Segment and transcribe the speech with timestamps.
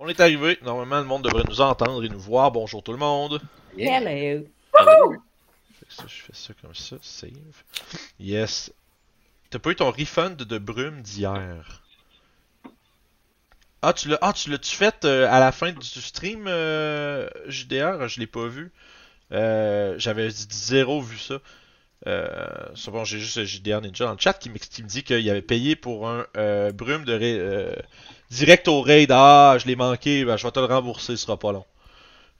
[0.00, 0.58] On est arrivé.
[0.62, 2.52] Normalement, le monde devrait nous entendre et nous voir.
[2.52, 3.40] Bonjour tout le monde.
[3.76, 4.46] Hello.
[5.88, 6.96] Ça, je fais ça comme ça.
[7.02, 7.32] Save.
[8.20, 8.72] Yes.
[9.50, 11.82] T'as pas eu ton refund de brume d'hier?
[13.82, 18.06] Ah, tu l'as, ah, tu l'as-tu fait euh, à la fin du stream euh, JDR?
[18.06, 18.70] Je l'ai pas vu.
[19.32, 21.40] Euh, j'avais dit zéro vu ça.
[22.06, 22.36] Euh,
[22.76, 25.74] c'est bon, j'ai juste JDR Ninja dans le chat qui me dit qu'il avait payé
[25.74, 27.74] pour un euh, brume de euh,
[28.30, 29.10] direct au raid.
[29.12, 31.64] Ah, je l'ai manqué, ben, je vais te le rembourser, ce sera pas long.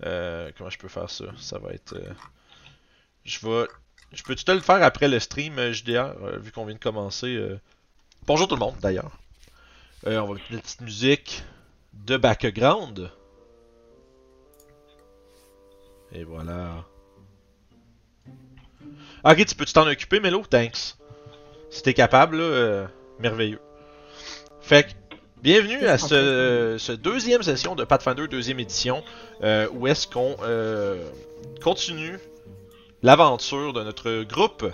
[0.05, 1.25] Euh, comment je peux faire ça?
[1.39, 1.95] Ça va être.
[1.95, 2.13] euh,
[3.25, 3.67] Je vais.
[4.13, 7.39] Je peux-tu te le faire après le stream euh, euh, vu qu'on vient de commencer?
[8.27, 9.11] Bonjour tout le monde d'ailleurs.
[10.07, 11.43] On va mettre une petite musique
[11.93, 13.11] de background.
[16.13, 16.85] Et voilà.
[19.25, 20.43] Ok, tu peux-tu t'en occuper, Melo?
[20.49, 20.97] Thanks.
[21.71, 22.41] Si t'es capable,
[23.19, 23.61] merveilleux.
[24.63, 24.97] Fait
[25.43, 29.03] bienvenue à ce, ce deuxième session de Pathfinder deuxième édition,
[29.43, 31.03] euh, où est-ce qu'on euh,
[31.63, 32.19] continue
[33.03, 34.67] l'aventure de notre groupe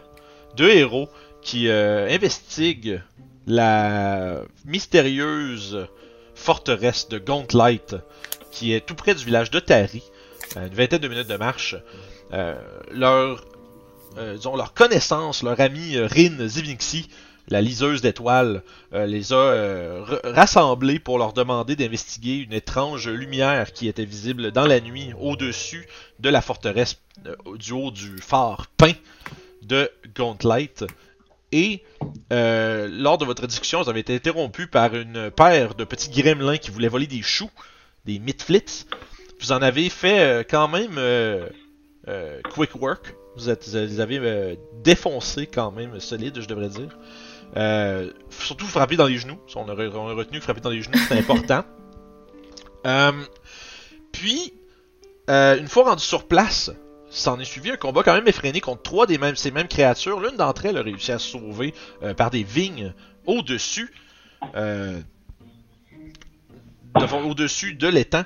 [0.57, 1.09] de héros
[1.43, 3.03] qui euh, investigue
[3.47, 5.87] la mystérieuse
[6.35, 7.83] forteresse de Gauntlet,
[8.51, 10.03] qui est tout près du village de Tari,
[10.57, 11.77] à une vingtaine de minutes de marche.
[12.33, 12.55] Euh,
[12.91, 13.45] leur,
[14.17, 17.09] euh, disons, leur connaissance, leur ami euh, Rin Zivnixi,
[17.49, 18.63] la liseuse d'étoiles,
[18.95, 24.51] euh, les a euh, rassemblés pour leur demander d'investiguer une étrange lumière qui était visible
[24.51, 25.87] dans la nuit au-dessus
[26.21, 28.95] de la forteresse euh, du haut du phare peint
[29.63, 30.73] de Gauntlet.
[31.53, 31.85] Et
[32.31, 36.73] lors de votre discussion, vous avez été interrompu par une paire de petits gremlins qui
[36.73, 37.51] voulaient voler des choux,
[38.07, 38.87] des mitflits.
[39.41, 40.99] Vous en avez fait quand même
[42.51, 43.15] quick work.
[43.37, 46.99] Vous, êtes, vous les avez défoncés quand même solide, je devrais dire.
[47.57, 49.39] Euh, surtout frapper dans les genoux.
[49.55, 51.65] On a, re- on a retenu que frapper dans les genoux, c'est important.
[52.87, 53.13] Euh,
[54.13, 54.53] puis,
[55.31, 56.71] euh, une fois rendu sur place,
[57.09, 60.21] s'en est suivi un combat quand même effréné contre trois des mêmes, ces mêmes créatures.
[60.21, 61.73] L'une d'entre elles a réussi à se sauver
[62.19, 62.93] par des vignes
[63.25, 63.91] au-dessus.
[66.95, 68.25] De- au-dessus de l'étang.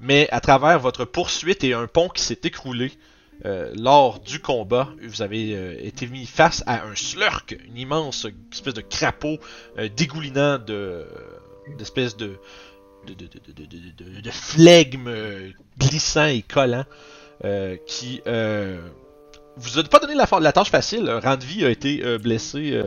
[0.00, 2.90] Mais à travers votre poursuite et un pont qui s'est écroulé
[3.46, 8.26] euh, lors du combat, vous avez euh, été mis face à un slurk, une immense
[8.52, 9.38] espèce de crapaud
[9.78, 11.06] euh, dégoulinant de
[11.78, 12.36] d'espèce de
[13.06, 15.10] de, de, de, de, flegme
[15.78, 16.84] glissant et collant
[17.86, 18.20] qui
[19.56, 21.08] vous a pas donné la, la tâche facile.
[21.08, 22.78] Randvi a été blessé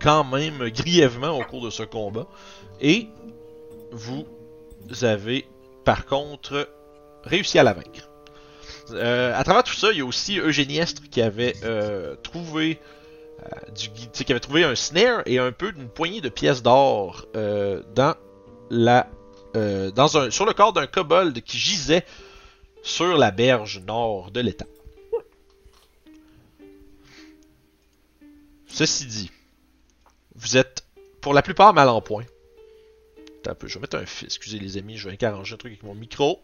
[0.00, 2.28] quand même grièvement au cours de ce combat.
[2.80, 3.08] Et
[3.90, 4.24] vous
[5.02, 5.46] avez
[5.84, 6.68] par contre
[7.24, 8.09] réussi à la vaincre.
[8.92, 12.78] Euh, à travers tout ça, il y a aussi Eugéniestre qui avait euh, trouvé
[13.42, 18.14] euh, qui avait trouvé un snare et un peu d'une poignée de pièces d'or dans
[18.70, 19.08] la
[19.54, 22.04] dans un sur le corps d'un kobold qui gisait
[22.82, 24.66] sur la berge nord de l'étang.
[28.68, 29.30] Ceci dit,
[30.36, 30.84] vous êtes
[31.20, 32.24] pour la plupart mal en point.
[33.46, 34.02] Un peu, je vais mettre un.
[34.02, 36.40] Excusez les amis, je vais arranger un truc avec mon micro.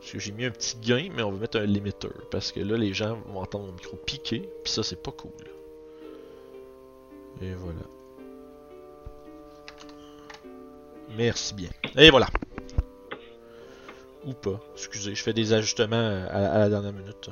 [0.00, 2.08] Parce que j'ai mis un petit gain, mais on va mettre un limiter.
[2.30, 4.48] Parce que là, les gens vont entendre mon micro piquer.
[4.62, 5.32] Puis ça, c'est pas cool.
[7.40, 7.80] Et voilà.
[11.16, 11.70] Merci bien.
[11.96, 12.28] Et voilà.
[14.24, 14.60] Ou pas.
[14.74, 15.96] Excusez, je fais des ajustements
[16.28, 17.30] à, à la dernière minute.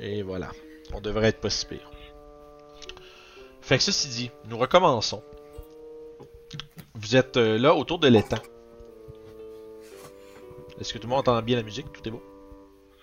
[0.00, 0.50] Et voilà.
[0.92, 1.90] On devrait être pas si pire.
[3.60, 5.22] Fait que ceci dit, nous recommençons.
[6.94, 8.38] Vous êtes euh, là autour de l'étang.
[10.80, 11.90] Est-ce que tout le monde entend bien la musique?
[11.92, 12.22] Tout est beau?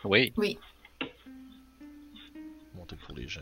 [0.03, 0.33] Oui.
[2.75, 3.41] Montez pour les gens.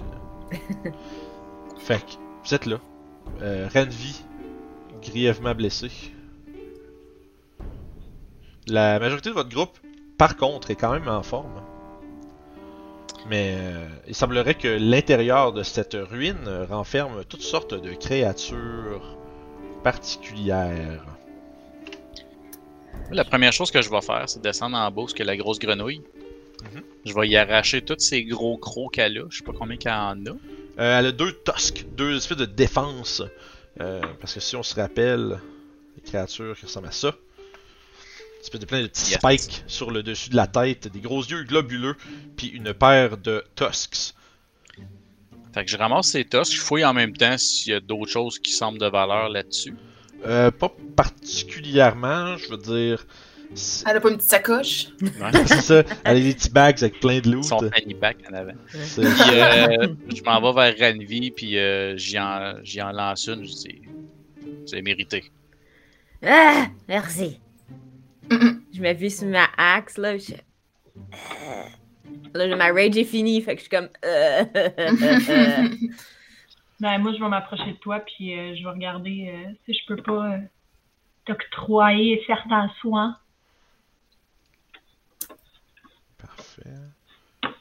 [1.80, 2.12] fait que,
[2.44, 2.80] vous êtes là.
[3.42, 4.24] Euh, Renvi,
[5.02, 5.90] grièvement blessé.
[8.68, 9.78] La majorité de votre groupe,
[10.18, 11.62] par contre, est quand même en forme.
[13.28, 19.18] Mais euh, il semblerait que l'intérieur de cette ruine renferme toutes sortes de créatures
[19.84, 21.06] particulières.
[23.12, 26.02] La première chose que je vais faire, c'est descendre en bas a la grosse grenouille.
[26.64, 26.84] Mhm.
[27.06, 29.24] Je vais y arracher tous ces gros crocs qu'elle a.
[29.30, 30.30] Je sais pas combien qu'elle en a.
[30.80, 33.22] Euh, elle a deux tusks, deux espèces de défense.
[33.80, 35.40] Euh, parce que si on se rappelle,
[35.96, 39.20] les créatures qui ressemblent à ça, une espèce de plein de petits Yes.
[39.20, 41.96] spikes sur le dessus de la tête, des gros yeux globuleux,
[42.38, 44.14] puis une paire de tusks.
[45.54, 48.10] Fait que je ramasse ces tusks, je fouille en même temps s'il y a d'autres
[48.12, 49.76] choses qui semblent de valeur là-dessus.
[50.26, 53.06] Euh, pas particulièrement, je veux dire.
[53.56, 54.88] c'est Elle a pas une petite sacoche?
[55.02, 55.32] Ouais.
[55.48, 57.44] c'est ça, elle a des petits bags avec plein de loot.
[57.44, 58.54] Son fanny pack en avant.
[58.70, 63.28] C'est- Puis euh, je m'en vais vers Ranvi, puis euh, j'y en, j'y en lance
[63.28, 63.44] une.
[63.46, 63.82] Je dis,
[64.68, 65.24] c'est mérité.
[66.24, 67.40] Ah, merci.
[68.30, 70.18] je m'appuie sur ma axe, là.
[70.18, 70.34] Je...
[70.34, 71.64] Euh,
[72.34, 73.90] Là, ma rage est finie, fait que je suis comme.
[74.06, 74.44] euh,
[76.82, 79.86] Ben, moi, je vais m'approcher de toi, puis euh, je vais regarder euh, si je
[79.86, 80.38] peux pas euh,
[81.26, 83.18] t'octroyer certains soins.
[86.18, 86.64] Parfait.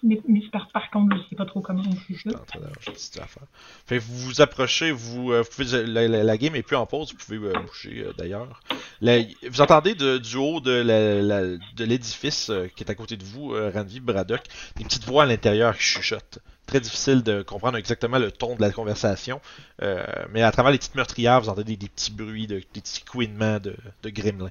[0.03, 2.31] Mais, mais par, par contre, je sais pas trop comment on fait ça.
[2.31, 3.43] en train d'arranger une petite affaire.
[3.87, 6.87] Fait que vous vous approchez, vous, vous pouvez, la, la- la game est plus en
[6.87, 8.61] pause, vous pouvez bouger d'ailleurs.
[9.03, 13.51] Vous entendez de- du haut de la- de l'édifice qui est à côté de vous,
[13.51, 14.43] Ranvi Braddock,
[14.77, 16.39] des petites voix à l'intérieur qui chuchotent.
[16.71, 19.41] Très difficile de comprendre exactement le ton de la conversation,
[19.83, 22.81] euh, mais à travers les petites meurtrières, vous entendez des, des petits bruits, de, des
[22.81, 23.75] petits couinements de,
[24.05, 24.51] de gremlins.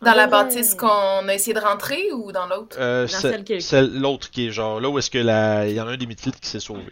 [0.00, 0.30] Dans la Ouais.
[0.30, 0.86] bâtisse qu'on
[1.28, 2.76] a essayé de rentrer ou dans l'autre?
[2.78, 5.18] Euh, Dans c'est- celle qui est- c'est l'autre qui est genre là où est-ce que
[5.18, 5.66] la...
[5.66, 6.84] il y en a un des midfields qui s'est sauvé.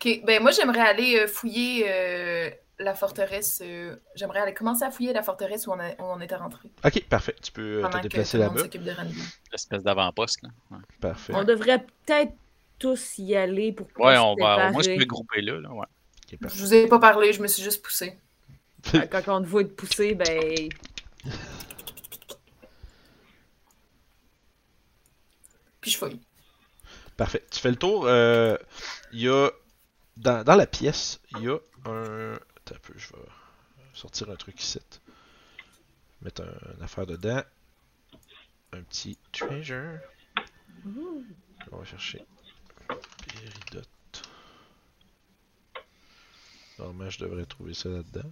[0.00, 3.60] Ok, ben moi j'aimerais aller euh, fouiller euh, la forteresse.
[3.64, 6.68] euh, j'aimerais aller commencer à fouiller la forteresse où on, a- où on était rentré.
[6.84, 7.34] Ok, parfait.
[7.42, 8.60] Tu peux pendant te déplacer là-bas.
[8.60, 9.16] s'occupe de Randy.
[9.50, 10.50] L'espèce d'avant-poste, là.
[10.70, 11.32] Ouais, Parfait.
[11.34, 12.32] On devrait peut-être
[12.78, 15.00] tous y aller pour pas Ouais, se on va au moins se séparer.
[15.04, 15.72] regrouper là, là.
[15.72, 15.86] Ouais.
[16.40, 18.18] Je vous ai pas parlé, je me suis juste poussée.
[18.94, 20.68] Euh, Quand on te voit te pousser, ben.
[25.80, 26.20] Puis je fouille.
[27.16, 27.44] Parfait.
[27.50, 28.06] Tu fais le tour.
[28.06, 28.56] euh,
[29.12, 29.50] Il y a.
[30.16, 32.34] Dans, dans la pièce, il y a un.
[32.34, 33.22] Attends un peu, je vais
[33.94, 34.78] sortir un truc ici.
[36.22, 37.42] Mettre un- une affaire dedans.
[38.72, 39.98] Un petit treasure.
[41.72, 42.24] On va chercher.
[42.86, 43.88] Péridote.
[46.78, 48.30] Normalement, je devrais trouver ça là-dedans.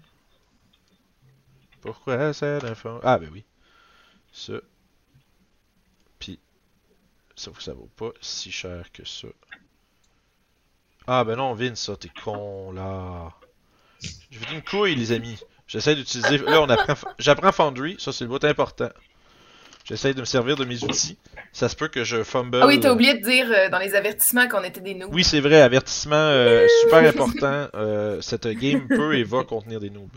[1.80, 3.00] Pourquoi ça d'info?
[3.02, 3.44] Ah, ben oui.
[4.32, 4.54] Ça.
[6.18, 6.38] Puis.
[7.34, 9.28] Sauf que ça vaut pas si cher que ça.
[11.06, 13.32] Ah, ben non, Vince, ça, t'es con, là.
[14.30, 15.38] J'ai fait une couille, les amis.
[15.66, 16.38] J'essaie d'utiliser.
[16.38, 16.94] Là, on apprend.
[17.18, 18.90] J'apprends Foundry, ça, c'est le bout important.
[19.84, 21.18] J'essaie de me servir de mes outils.
[21.52, 22.58] Ça se peut que je fumble.
[22.62, 25.12] Ah oui, t'as oublié de dire euh, dans les avertissements qu'on était des noobs.
[25.12, 27.68] Oui, c'est vrai, avertissement euh, super important.
[27.74, 30.16] euh, cette game peut et va contenir des noobs.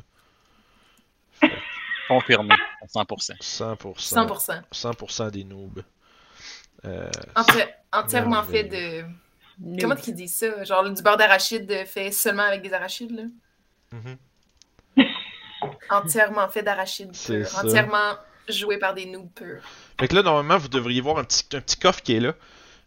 [2.08, 3.40] Confirmé, à 100%.
[3.42, 3.96] 100%.
[3.98, 4.62] 100%.
[4.72, 5.84] 100% des noobs.
[6.86, 9.02] Euh, Enti- entièrement fait de.
[9.60, 9.82] noob.
[9.82, 10.64] Comment qu'ils disent ça?
[10.64, 13.24] Genre du beurre d'arachide euh, fait seulement avec des arachides, là?
[13.92, 14.18] mhm.
[15.90, 17.48] Entièrement fait d'arachides C'est pur.
[17.50, 17.64] ça.
[18.48, 19.64] Joué par des noobs purs.
[20.00, 22.34] Fait que là, normalement, vous devriez voir un petit, un petit coffre qui est là.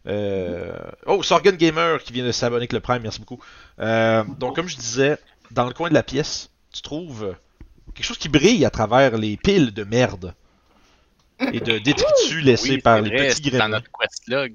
[0.07, 0.73] Euh...
[1.05, 3.39] Oh, Sorgan Gamer qui vient de s'abonner avec le Prime, merci beaucoup.
[3.79, 5.17] Euh, donc, comme je disais,
[5.51, 7.35] dans le coin de la pièce, tu trouves
[7.93, 10.33] quelque chose qui brille à travers les piles de merde
[11.39, 14.53] et de détritus laissés Oui, par les vrai, petits c'est dans notre quest log.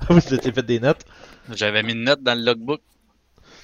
[0.10, 1.04] vous avez fait des notes.
[1.52, 2.80] J'avais mis une note dans le logbook.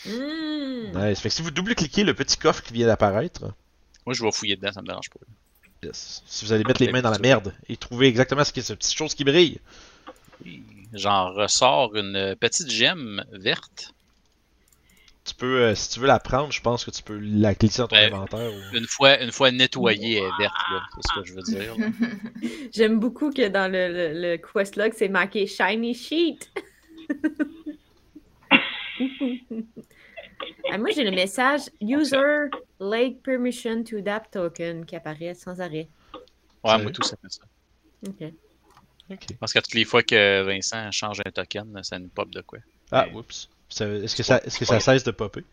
[0.07, 0.99] Mm.
[0.99, 1.21] Nice.
[1.21, 3.55] Fait que si vous double-cliquez le petit coffre qui vient d'apparaître,
[4.07, 5.21] Moi, je vais fouiller dedans, ça me dérange pas.
[5.83, 6.23] Yes.
[6.27, 8.79] si vous allez mettre les mains dans la merde et trouver exactement ce qu'est cette
[8.79, 9.59] petite chose qui brille,
[10.95, 13.95] J'en ressors une petite gemme verte.
[15.25, 17.79] tu peux, euh, si tu veux la prendre, je pense que tu peux la glisser
[17.81, 18.13] dans ton Ouais.
[18.13, 18.53] inventaire.
[18.53, 20.83] ou- Une fois, une fois nettoyée, elle est verte, là.
[20.97, 21.77] C'est ce que je veux dire.
[22.75, 26.51] J'aime beaucoup que dans le, le, le quest log, c'est marqué Shiny Sheet.
[30.71, 32.49] Ah, moi, j'ai le message User
[32.81, 35.89] Lake Permission to Adapt Token qui apparaît sans arrêt.
[36.65, 37.43] Ouais, moi tout, ça fait ça.
[38.09, 38.33] Ok.
[39.11, 39.27] Ok.
[39.41, 42.61] Parce que toutes les fois que Vincent change un token, ça nous pop de quoi?
[42.91, 43.15] Ah, Ouais.
[43.15, 43.49] oups.
[43.71, 45.45] Est-ce que ça, est-ce que ça cesse de popper?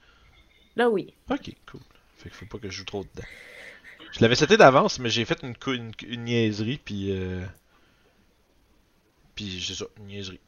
[0.75, 1.13] Là, oui.
[1.29, 1.81] Ok, cool.
[2.17, 3.27] Fait qu'il faut pas que je joue trop dedans.
[4.11, 7.11] Je l'avais seté d'avance, mais j'ai fait une, une, une niaiserie, puis...
[7.11, 7.45] Euh...
[9.35, 10.39] Puis c'est ça, une niaiserie.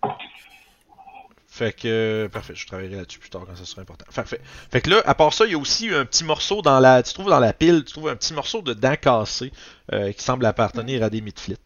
[1.61, 2.27] Fait que...
[2.33, 4.03] Parfait, je travaillerai là-dessus plus tard quand ça sera important.
[4.15, 4.41] Parfait.
[4.71, 7.03] Fait que là, à part ça, il y a aussi un petit morceau dans la...
[7.03, 9.53] Tu trouves dans la pile, tu trouves un petit morceau de dent cassée
[9.93, 11.59] euh, qui semble appartenir à des midflits.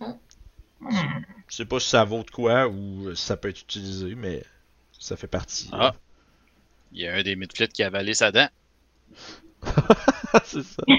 [0.00, 4.42] Je sais pas si ça vaut de quoi ou si ça peut être utilisé, mais
[4.98, 5.70] ça fait partie.
[5.72, 5.94] euh, Ah.
[6.90, 8.48] Il y a un des midflits qui a avalé sa dent.
[10.44, 10.82] c'est ça.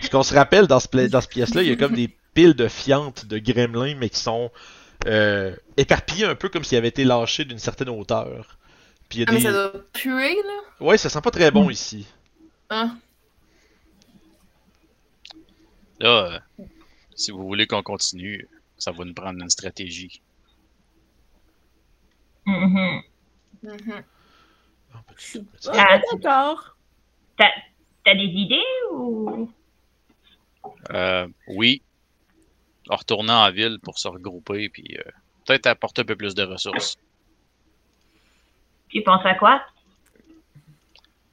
[0.00, 2.54] Ce qu'on se rappelle dans ce, dans ce pièce-là, il y a comme des piles
[2.54, 4.50] de fientes de gremlins, mais qui sont
[5.06, 8.58] euh, éparpillées un peu comme s'ils avaient été lâchés d'une certaine hauteur.
[9.08, 9.44] Puis il y a Ah, mais des...
[9.44, 10.60] ça doit puer, là?
[10.80, 12.06] Ouais, ça sent pas très bon ici.
[12.70, 12.98] Hein?
[16.00, 16.64] Là, euh,
[17.14, 20.22] si vous voulez qu'on continue, ça va nous prendre une stratégie.
[22.46, 23.02] Mhm.
[23.62, 24.04] Mhm.
[24.94, 26.76] Ah, mais Ah, d'accord.
[27.38, 27.50] T'as
[28.04, 29.50] t'as des idées ou?
[30.90, 31.82] Euh, oui.
[32.90, 35.10] En retournant en ville pour se regrouper, puis euh,
[35.46, 36.98] peut-être apporter un peu plus de ressources.
[38.88, 39.62] Tu penses à quoi?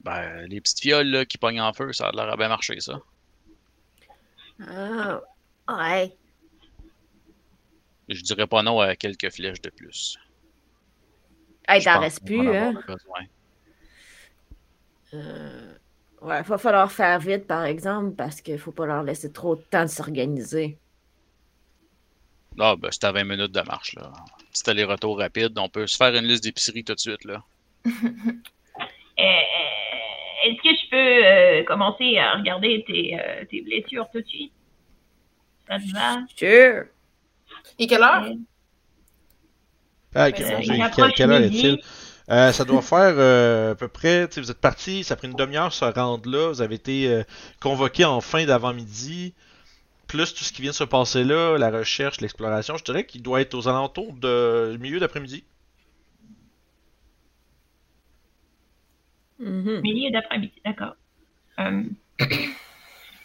[0.00, 2.78] Ben, les petites fioles là, qui pognent en feu, ça a l'air à bien marcher,
[2.78, 3.00] ça.
[4.60, 5.20] Ah,
[5.68, 6.16] ouais.
[8.08, 10.16] Je dirais pas non à quelques flèches de plus.
[11.66, 12.74] Hey, t'en restes va plus, hein?
[15.12, 15.74] Euh,
[16.20, 19.62] Ouais, va falloir faire vite, par exemple, parce qu'il faut pas leur laisser trop de
[19.62, 20.76] temps de s'organiser.
[22.60, 24.10] Ah, ben, c'est à 20 minutes de marche, là.
[24.52, 25.58] Petit aller-retour rapide.
[25.58, 27.42] On peut se faire une liste d'épicerie tout de suite, là.
[29.20, 29.22] Euh,
[30.44, 34.52] Est-ce que je peux euh, commencer à regarder tes, euh, tes blessures tout de suite?
[35.68, 36.18] Ça te va?
[36.36, 36.84] Sure.
[37.80, 38.22] Et quelle heure?
[38.22, 38.34] Euh,
[40.14, 40.44] Ah, Euh, Dieu,
[41.16, 41.58] quelle, heure midi.
[41.66, 41.78] est-il?
[42.30, 45.34] Euh, ça doit faire euh, à peu près, vous êtes parti, ça a pris une
[45.34, 47.22] demi-heure se rendre là, vous avez été euh,
[47.60, 49.34] convoqué en fin d'avant-midi,
[50.08, 53.22] plus tout ce qui vient de se passer là, la recherche, l'exploration, je dirais qu'il
[53.22, 55.44] doit être aux alentours de milieu d'après-midi.
[59.38, 59.80] Mhm.
[59.82, 60.94] Milieu d'après-midi, d'accord.
[61.60, 61.82] Euh,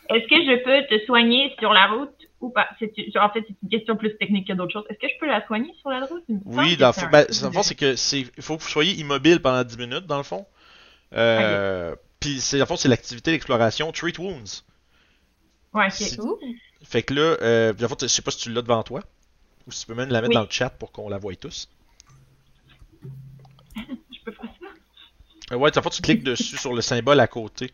[0.10, 2.68] Est-ce que je peux te soigner sur la route ou pas?
[2.80, 4.86] C'est- En fait, c'est une question plus technique que d'autres choses.
[4.90, 6.24] Est-ce que je peux la soigner sur la route?
[6.46, 7.26] Oui, que dans le c'est fond, ben,
[7.64, 10.46] c'est que c'est, il faut que vous soyez immobile pendant 10 minutes, dans le fond.
[11.14, 14.64] Euh, Puis, c'est, dans le fond, c'est l'activité d'exploration Treat Wounds.
[15.74, 16.44] Ouais, ok.
[16.84, 19.02] Fait que là, euh, je sais pas si tu l'as devant toi,
[19.68, 20.36] ou si tu peux même la mettre Oui.
[20.36, 21.70] dans le chat pour qu'on la voie tous.
[23.76, 25.54] Je peux faire ça?
[25.54, 27.72] Euh, ouais, tu cliques dessus sur le symbole à côté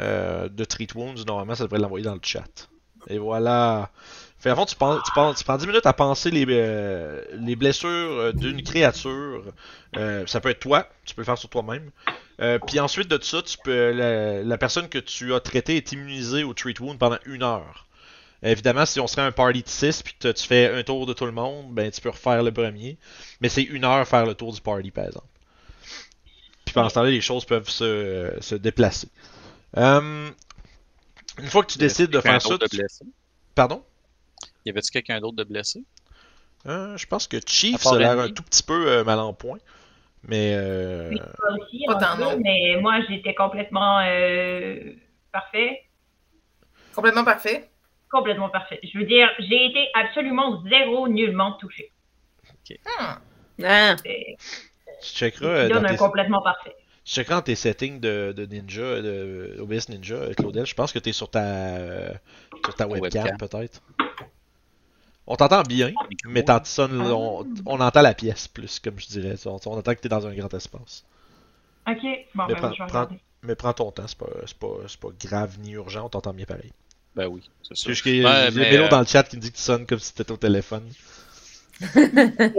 [0.00, 1.24] euh, de Treat Wounds.
[1.26, 2.68] Normalement, ça devrait l'envoyer dans le chat.
[3.08, 3.90] Et voilà.
[4.38, 7.56] Fait, fond, tu, penses, tu, penses- tu prends 10 minutes à penser les, euh, les
[7.56, 9.44] blessures d'une créature.
[9.96, 11.90] Euh, ça peut être toi, tu peux le faire sur toi-même.
[12.40, 15.92] Euh, Puis ensuite de ça, tu peux, la, la personne que tu as traitée est
[15.92, 17.86] immunisée au Treat Wound pendant une heure.
[18.42, 21.12] Évidemment, si on serait un party de 6 puis que tu fais un tour de
[21.12, 22.96] tout le monde, ben tu peux refaire le premier.
[23.40, 25.26] Mais c'est une heure faire le tour du party, par exemple.
[26.64, 29.08] Puis pendant ce temps-là, les choses peuvent se, se déplacer.
[29.76, 30.30] Euh,
[31.38, 33.04] une fois que tu décides de faire ça, d'autre tu- de blessé?
[33.54, 33.82] pardon?
[34.64, 35.84] Y avait-tu quelqu'un d'autre de blessé?
[36.66, 39.32] Euh, je pense que Chief, ça a l'air un tout petit peu euh, mal en
[39.32, 39.58] point.
[40.24, 41.18] Mais euh, Oui.
[41.18, 42.40] Toi aussi, tant, peu, non.
[42.44, 44.92] mais moi, j'étais complètement euh,
[45.32, 45.82] parfait.
[46.94, 47.69] Complètement parfait.
[48.10, 48.80] Complètement parfait.
[48.82, 51.92] Je veux dire, j'ai été absolument zéro nullement touché.
[52.70, 53.64] Hmm.
[53.64, 54.36] Ah, C'est
[55.02, 56.74] tu checkeras, euh, dans donne un tes, complètement parfait.
[57.04, 60.66] tu checkeras dans tes settings de, de Ninja, de OBS Ninja, euh, Claudel.
[60.66, 61.42] Je pense que t'es sur ta,
[61.76, 62.12] euh,
[62.64, 63.38] sur ta webcam, Webcam.
[63.38, 63.80] peut-être.
[65.26, 65.92] On t'entend bien,
[66.26, 69.34] mais t'en- sonne- on, on entend la pièce plus, comme je dirais.
[69.46, 71.04] On, on entend que t'es dans un grand espace.
[71.88, 71.98] Ok,
[72.34, 73.20] bon, Mais ben, prends- je vais prends- regarder.
[73.42, 76.32] Mais prends ton temps, c'est pas, c'est pas, c'est pas grave ni urgent, on t'entend
[76.34, 76.72] bien pareil.
[77.14, 77.90] Ben oui, c'est C'est ça.
[77.90, 79.36] juste qu'il y a Ouais, il y a mais, Mélo euh, dans le chat qui
[79.36, 80.88] me dit que tu sonnes comme si t'étais au téléphone.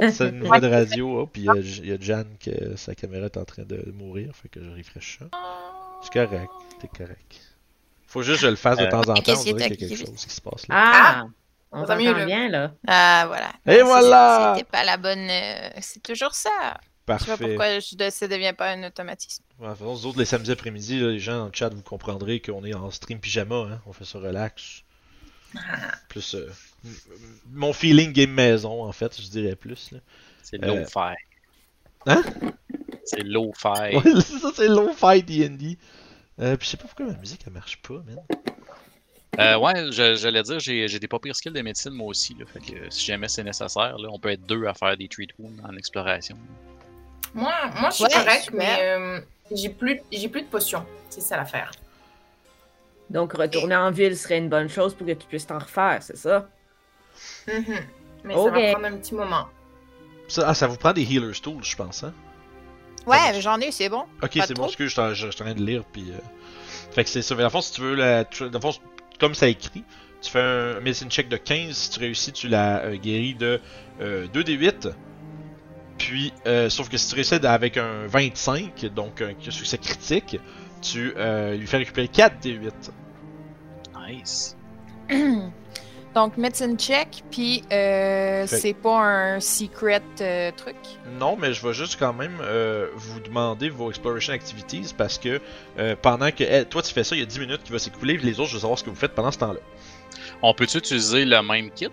[0.09, 2.75] c'est une voix de radio, oh, puis il y a- il y, a Jan que
[2.75, 5.25] sa caméra est en train de mourir, fait que je refresh ça.
[6.01, 7.41] C'est correct, t'es correct.
[8.07, 9.87] Faut juste que je le fasse de Euh, temps en temps, on dirait qui qu'il
[9.89, 10.75] y a quelque chose qui se passe là.
[10.77, 11.25] ah,
[11.71, 12.73] on Ça va mieux, bien, là.
[12.87, 13.53] Ah, voilà.
[13.67, 14.53] Et voilà!
[14.55, 15.29] C'était pas la bonne.
[15.29, 16.79] euh, C'est toujours ça.
[17.07, 17.47] Je sais pas Parfait.
[17.47, 19.43] pourquoi je, ça devient pas un automatisme.
[19.59, 22.39] Ouais, de toute façon, autres, les samedis après-midi, les gens dans le chat, vous comprendrez
[22.41, 23.81] qu'on est en stream pyjama, hein.
[23.85, 24.83] on fait ça relax.
[26.07, 26.49] Plus euh,
[27.51, 29.93] mon feeling game maison, en fait, je dirais plus.
[30.41, 31.15] C'est Euh, low-fi.
[32.05, 32.23] Hein?
[33.03, 33.95] C'est low-fi.
[33.97, 35.77] Ouais, c'est ça, c'est low-fi D&D.
[36.39, 38.19] Euh, puis je sais pas pourquoi ma musique elle marche pas, man.
[39.39, 42.33] Euh, ouais, je- j'allais dire, j'ai des pas pires skills de médecine moi aussi.
[42.39, 45.07] Là, fait que si jamais c'est nécessaire, là, on peut être deux à faire des
[45.07, 46.37] treat wounds en exploration.
[47.33, 48.59] Moi, moi je suis Ouais, correct, super.
[48.59, 49.19] mais euh,
[49.51, 50.85] j'ai plus, j'ai plus de potions.
[51.09, 51.71] C'est ça l'affaire.
[53.09, 56.17] Donc, retourner en ville serait une bonne chose pour que tu puisses t'en refaire, c'est
[56.17, 56.47] ça?
[57.47, 57.75] Mhm.
[58.23, 59.47] Mais ça va prendre un petit moment.
[60.27, 62.13] Ça, ah, ça vous prend des healer's tools, je pense, hein?
[63.05, 64.05] Ouais, j'en ai, c'est bon.
[64.21, 66.11] Ok, c'est bon, excuse, je suis en- je suis en train de lire, puis...
[66.11, 66.17] euh,
[66.91, 67.35] Fait que c'est ça.
[67.35, 68.23] Mais dans le fond, si tu veux, la...
[68.25, 68.79] tu- dans le fond,
[69.19, 69.83] comme ça écrit,
[70.21, 73.59] tu fais un medicine check de 15, si tu réussis, tu la euh, guéris de
[74.01, 74.93] euh, 2d8.
[76.01, 80.39] Puis, euh, sauf que si tu réussis avec un 25, donc un succès critique,
[80.81, 82.71] tu euh, lui fais récupérer 4d8.
[84.07, 84.57] Nice.
[86.15, 90.75] Donc, medicine check, puis euh, c'est pas un secret euh, truc?
[91.17, 95.39] Non, mais je vais juste quand même euh, vous demander vos exploration activities parce que
[95.79, 97.79] euh, pendant que eh, toi tu fais ça, il y a 10 minutes qui va
[97.79, 99.59] s'écouler, les autres, je veux savoir ce que vous faites pendant ce temps-là.
[100.41, 101.87] On peut-tu utiliser le même kit?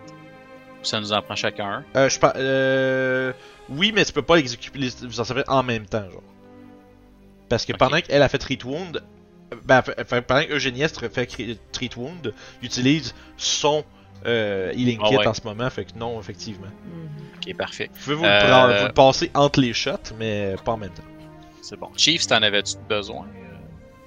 [0.82, 1.84] Ça nous en prend chacun un?
[1.96, 3.32] Euh, je par- euh,
[3.68, 6.22] oui, mais tu peux pas l'exécuter, les- vous en savez en même temps, genre.
[7.48, 9.02] Parce que pendant qu'elle a fait Treat Wound,
[9.52, 9.82] euh, ben,
[10.26, 11.26] pendant que Eugénie Estre fait
[11.72, 13.84] Treat Wound, il utilise son
[14.26, 15.26] euh, Healing Ah Kit ouais.
[15.28, 16.66] en ce moment, fait que non, effectivement.
[17.36, 17.88] Ok, parfait.
[17.94, 20.76] Vous pouvez vous, Euh, le, prendre- vous le passer entre les shots, mais pas en
[20.76, 21.04] même temps.
[21.62, 21.88] C'est bon.
[21.96, 23.26] Chief, si t'en avais-tu besoin?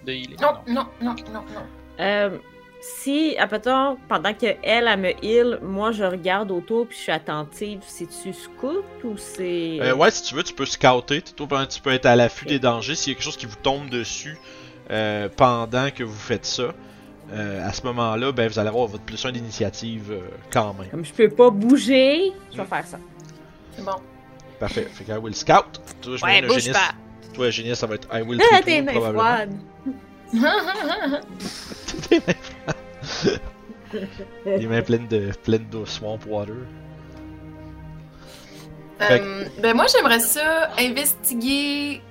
[0.05, 0.35] de healing?
[0.41, 1.63] Non, non, non, non, non.
[1.99, 2.37] Euh,
[2.81, 7.79] si, appelons, pendant qu'elle, elle me heal, moi je regarde autour puis je suis attentive,
[7.85, 9.77] c'est-tu scout ou c'est.
[9.81, 11.21] Euh, ouais, si tu veux, tu peux scouter.
[11.21, 12.95] Tu peux, tu peux être à l'affût des dangers.
[12.95, 14.37] S'il y a quelque chose qui vous tombe dessus
[14.89, 16.73] euh, pendant que vous faites ça,
[17.33, 20.21] euh, à ce moment-là, ben, vous allez avoir votre plus 1 d'initiative euh,
[20.51, 20.89] quand même.
[20.89, 22.97] Comme je peux pas bouger, je vais faire ça.
[23.75, 23.95] C'est bon.
[24.59, 24.87] Parfait.
[24.91, 25.81] Fait que I will scout.
[26.01, 26.91] Toi, je Ouais, bouge pas.
[27.33, 28.81] Toi, Eugénie, ça va être I will Ah, tes
[30.31, 32.21] Tes
[34.45, 36.55] mains mains pleines de, pleines de swamp water.
[39.01, 42.01] Euh, ben moi, j'aimerais ça investiguer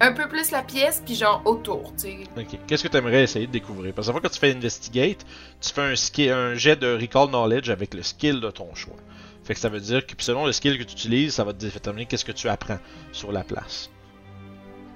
[0.00, 2.18] un peu plus la pièce, puis genre autour, tu sais.
[2.36, 2.58] Ok.
[2.66, 3.92] Qu'est-ce que tu aimerais essayer de découvrir?
[3.92, 5.24] Parce que fois que tu fais Investigate,
[5.60, 8.96] tu fais un, ski- un jet de Recall Knowledge avec le skill de ton choix.
[9.44, 11.58] Fait que ça veut dire que selon le skill que tu utilises, ça va te
[11.58, 12.78] déterminer qu'est-ce que tu apprends
[13.12, 13.90] sur la place.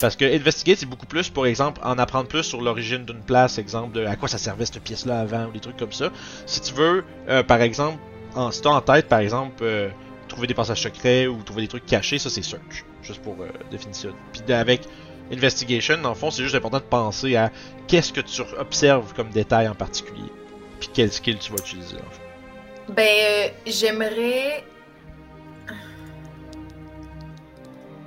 [0.02, 3.58] Parce que Investigate, c'est beaucoup plus, par exemple, en apprendre plus sur l'origine d'une place,
[3.58, 6.10] exemple, de à quoi ça servait cette pièce-là avant, ou des trucs comme ça.
[6.44, 7.98] Si tu veux, euh, par exemple,
[8.34, 9.90] en, si t'as en tête, par exemple, euh,
[10.26, 12.84] trouver des passages secrets ou trouver des trucs cachés, ça c'est search.
[13.04, 14.12] Juste pour euh, définition.
[14.32, 14.88] Puis avec
[15.30, 17.52] Investigation, le fond, c'est juste important de penser à
[17.86, 20.32] qu'est-ce que tu observes comme détail en particulier.
[20.80, 22.92] Puis quel skill tu vas utiliser, en fait.
[22.92, 24.64] Ben, euh, j'aimerais.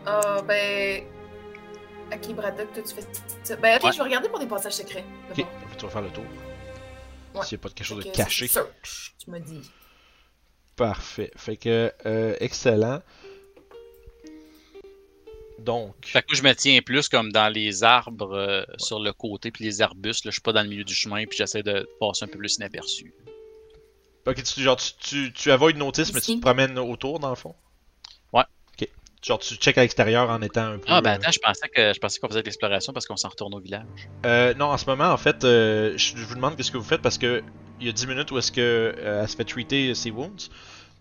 [0.06, 1.15] Ah, ben.
[2.14, 3.02] Ok, Braddock, toi, tu fais
[3.44, 3.56] ça.
[3.58, 3.92] Ben, ok, Ouais.
[3.92, 5.04] je vais regarder pour des passages secrets.
[5.32, 5.78] Ok, d'abord.
[5.78, 6.24] tu vas faire le tour?
[7.34, 7.44] Ouais.
[7.46, 8.48] S'il n'y a pas de quelque chose Fait de que caché.
[8.48, 9.62] Search, tu m'as dit.
[10.76, 11.32] Parfait.
[11.36, 13.02] Fait que, euh, excellent.
[15.60, 19.14] Donc, Fait que moi, je me tiens plus comme dans les arbres euh, sur le
[19.14, 20.26] côté, puis les arbustes.
[20.26, 22.38] Là, je suis pas dans le milieu du chemin, puis j'essaie de passer un peu
[22.38, 23.14] plus inaperçu.
[24.28, 27.36] ok, tu, genre, tu, tu, tu avoid notice, mais tu te promènes autour, dans le
[27.36, 27.56] fond?
[29.26, 30.84] Genre, tu check à l'extérieur en étant un peu.
[30.88, 33.18] Ah, ben euh, attends, je pensais que je pensais qu'on faisait de l'exploration parce qu'on
[33.18, 33.86] s'en retourne au village.
[34.26, 37.02] Euh, non, en ce moment, en fait, euh, je vous demande qu'est-ce que vous faites
[37.02, 37.42] parce que
[37.80, 40.50] il y a 10 minutes où est-ce que euh, elle se fait treater ses wounds.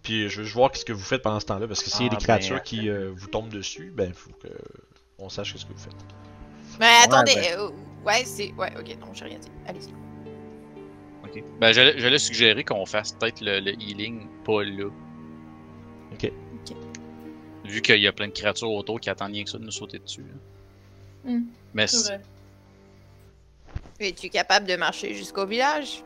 [0.03, 2.07] Puis je veux juste voir qu'est-ce que vous faites pendant ce temps-là parce que s'il
[2.07, 4.49] y a Ah, des créatures ben, qui euh, vous tombent dessus, ben faut que
[5.19, 5.93] on sache qu'est-ce que vous faites.
[6.81, 7.71] Mais attendez, ben- euh,
[8.07, 8.53] ouais, c'est.
[8.55, 9.51] Ouais, ok, non, j'ai rien dit.
[9.67, 9.93] Allez-y.
[11.25, 11.43] Ok.
[11.61, 14.87] Ben, j'allais suggérer qu'on fasse peut-être le, le healing pas là.
[16.13, 16.33] Ok.
[16.71, 16.77] Ok.
[17.65, 19.71] Vu qu'il y a plein de créatures autour qui attendent rien que ça de nous
[19.71, 20.25] sauter dessus.
[21.25, 22.21] Hmm, Mais C'est.
[24.01, 26.03] Es-tu capable de marcher jusqu'au village?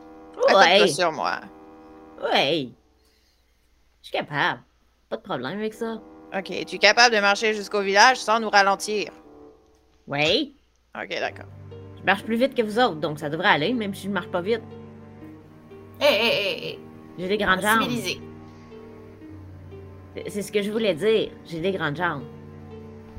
[0.55, 0.87] Ouais.
[0.87, 1.41] Sur moi.
[2.23, 2.69] Ouais.
[4.01, 4.61] Je suis capable.
[5.09, 5.99] Pas de problème avec ça.
[6.33, 9.11] Ok, es-tu capable de marcher jusqu'au village sans nous ralentir?
[10.07, 10.51] Ouais.
[10.95, 11.47] Ok, d'accord.
[11.97, 14.27] Je marche plus vite que vous autres, donc ça devrait aller, même si je marche
[14.29, 14.61] pas vite.
[15.99, 16.79] Hé, hé, hé, hé.
[17.17, 17.81] J'ai des grandes jambes.
[17.81, 18.21] Civilisé.
[20.27, 21.29] C'est ce que je voulais dire.
[21.45, 22.23] J'ai des grandes jambes.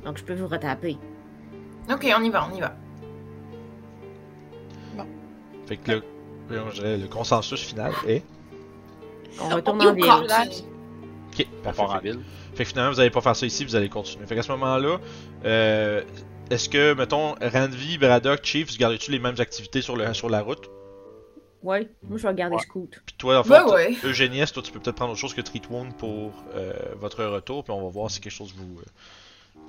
[0.04, 0.96] Donc je peux vous retaper.
[1.92, 2.74] Ok, on y va, on y va.
[5.66, 6.02] Fait que le,
[6.48, 8.24] je dirais, le consensus final est?
[9.40, 10.04] On retourne en ville.
[10.04, 11.76] Ok, parfait.
[11.76, 12.20] part en ville.
[12.54, 14.26] Fait que finalement, vous allez pas faire ça ici, vous allez continuer.
[14.26, 14.98] Fait qu'à ce moment-là,
[15.44, 16.02] euh,
[16.50, 20.42] est-ce que, mettons, Randvi, Braddock, Chief, vous gardez-tu les mêmes activités sur, le, sur la
[20.42, 20.68] route?
[21.62, 21.88] Ouais.
[22.02, 22.62] Moi, je vais regarder Ouais.
[22.62, 23.00] Scoot.
[23.04, 23.96] Puis toi, en fait, Ben ouais.
[24.04, 27.64] Eugénie, toi, tu peux peut-être prendre autre chose que Treat Wound pour euh, votre retour,
[27.64, 28.78] puis on va voir si quelque chose vous.
[28.78, 28.84] euh,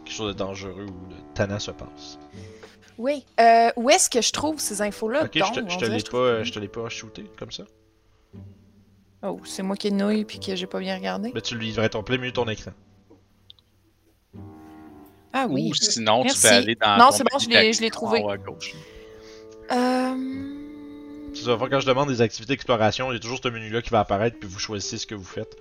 [0.06, 2.18] quelque chose de dangereux ou de tannant se passe.
[2.98, 3.26] Oui.
[3.40, 5.24] Euh, où est-ce que je trouve ces infos-là?
[5.26, 5.54] Ok, je donc?
[5.54, 7.64] te, je te dirait que pas, je te l'ai pas shooté comme ça.
[9.24, 11.32] Oh, c'est moi qui nouille puis que j'ai pas bien regardé.
[11.36, 12.72] Mais tu le livrais ton plein milieu de ton écran.
[15.34, 15.70] Ah oui.
[15.70, 16.42] Ou sinon, Merci.
[16.42, 18.24] tu peux aller dans Non, c'est bon, je l'ai- je l'ai trouvé.
[18.28, 18.74] à gauche.
[19.72, 20.61] Euh...
[21.34, 23.82] Tu vas voir quand je demande des activités d'exploration, il y a toujours ce menu-là
[23.82, 25.56] qui va apparaître, puis vous choisissez ce que vous faites.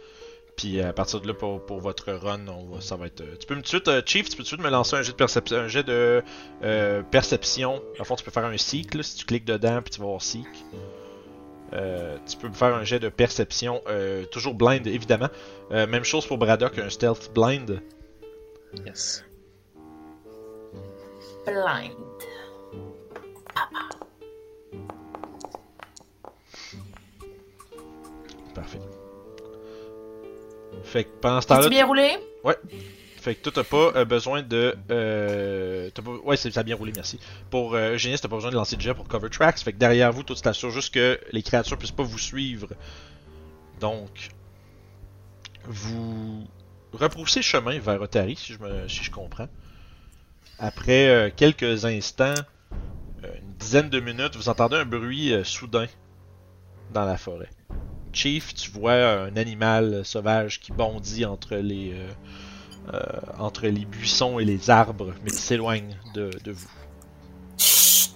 [0.57, 3.21] Puis euh, à partir de là, pour, pour votre run, on va, ça va être.
[3.23, 4.69] euh, tu peux me tout de suite, euh, Chief, tu peux tout de suite me
[4.69, 6.23] lancer un jet de perception, un jet de
[6.63, 7.83] euh, perception?
[7.99, 10.07] En fond, tu peux faire un seek là, si tu cliques dedans, puis tu vas
[10.07, 10.47] voir seek.
[11.73, 15.29] Euh, tu peux me faire un jet de perception, euh, toujours blind évidemment.
[15.71, 17.81] Euh, même chose pour Braddock, un stealth blind.
[18.85, 19.25] Yes.
[21.47, 21.95] Blind.
[28.55, 28.81] Parfait.
[30.85, 32.17] Fait que pendant ce temps-là, bien roulé?
[33.17, 34.75] Fait que toi, t'as pas euh, besoin de.
[34.91, 36.11] Euh, pas...
[36.25, 37.21] Ouais, c'est- ça a bien roulé, merci.
[37.51, 39.59] Pour euh, Eugénie, t'as pas besoin de lancer de jet pour cover tracks.
[39.59, 42.69] Fait que derrière vous, toi, tu t'assures juste que les créatures puissent pas vous suivre.
[43.79, 44.31] Donc,
[45.67, 46.47] vous
[46.93, 48.89] reproussez chemin vers Otari, si je, me...
[48.89, 49.49] si je comprends.
[50.59, 52.35] Après euh, quelques instants,
[53.23, 55.87] une dizaine de minutes, vous entendez un bruit soudain
[56.95, 57.51] dans la forêt.
[58.13, 62.11] Chief, tu vois un animal sauvage qui bondit entre les, euh,
[62.95, 63.01] euh,
[63.39, 66.69] entre les buissons et les arbres, mais qui s'éloigne de, de, vous.
[67.57, 68.11] Chut!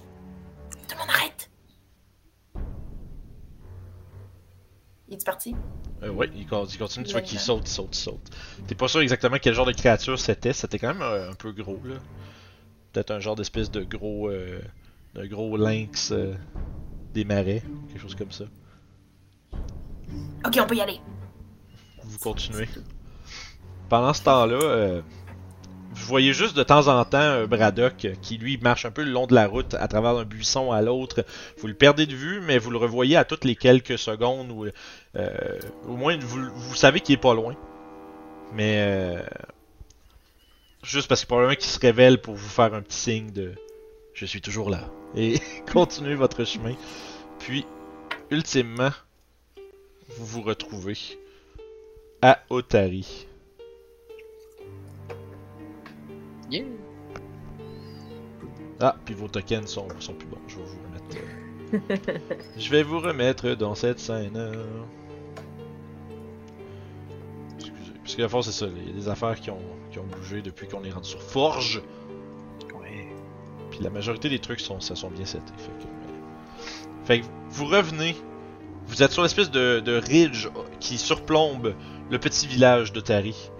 [0.87, 1.49] Tout le monde arrête!
[5.07, 5.55] Il est parti?
[6.03, 8.29] Euh, oui, il, continue, tu vois qu'il saute, il saute, il saute.
[8.67, 11.53] T'es pas sûr exactement quel genre de créature c'était, c'était quand même euh, un peu
[11.53, 11.95] gros, là.
[12.91, 14.29] Peut-être un genre d'espèce de gros...
[14.29, 16.13] de gros lynx
[17.13, 18.45] des marais, quelque chose comme ça.
[20.45, 20.99] Ok, on peut y aller.
[22.03, 22.67] Vous continuez.
[23.89, 25.01] Pendant ce temps-là, euh,
[25.95, 29.03] vous voyez juste de temps en temps un Braddock euh, qui lui marche un peu
[29.03, 31.25] le long de la route à travers un buisson à l'autre.
[31.57, 34.65] Vous le perdez de vue, mais vous le revoyez à toutes les quelques secondes ou
[35.15, 37.55] euh, au moins vous, vous savez qu'il est pas loin.
[38.53, 39.23] Mais euh,
[40.83, 43.53] juste parce que probablement qu'il se révèle pour vous faire un petit signe de
[44.13, 44.81] je suis toujours là
[45.15, 45.39] et
[45.71, 46.75] continuez votre chemin.
[47.39, 47.65] Puis
[48.31, 48.91] ultimement,
[50.17, 50.97] vous vous retrouvez
[52.21, 53.27] à Otari.
[56.49, 56.65] Yeah.
[58.79, 60.37] Ah, puis vos tokens sont, sont plus bons.
[60.47, 61.17] Je vais vous remettre.
[61.73, 64.35] euh, je vais vous remettre dans cette scène.
[64.35, 64.63] euh.
[67.55, 67.93] Excusez.
[68.03, 68.71] Parce que la force, c'est ça.
[68.75, 71.21] Il y a des affaires qui ont, qui ont bougé depuis qu'on est rendu sur
[71.21, 71.81] Forge.
[72.79, 73.07] Ouais.
[73.71, 75.43] Puis la majorité des trucs sont, ça sont bien setés.
[75.57, 78.15] Fait que, mais- fait que vous revenez.
[78.87, 80.47] Vous êtes sur l'espèce de, de ridge
[80.79, 81.75] qui surplombe
[82.09, 83.51] le petit village d'Otari.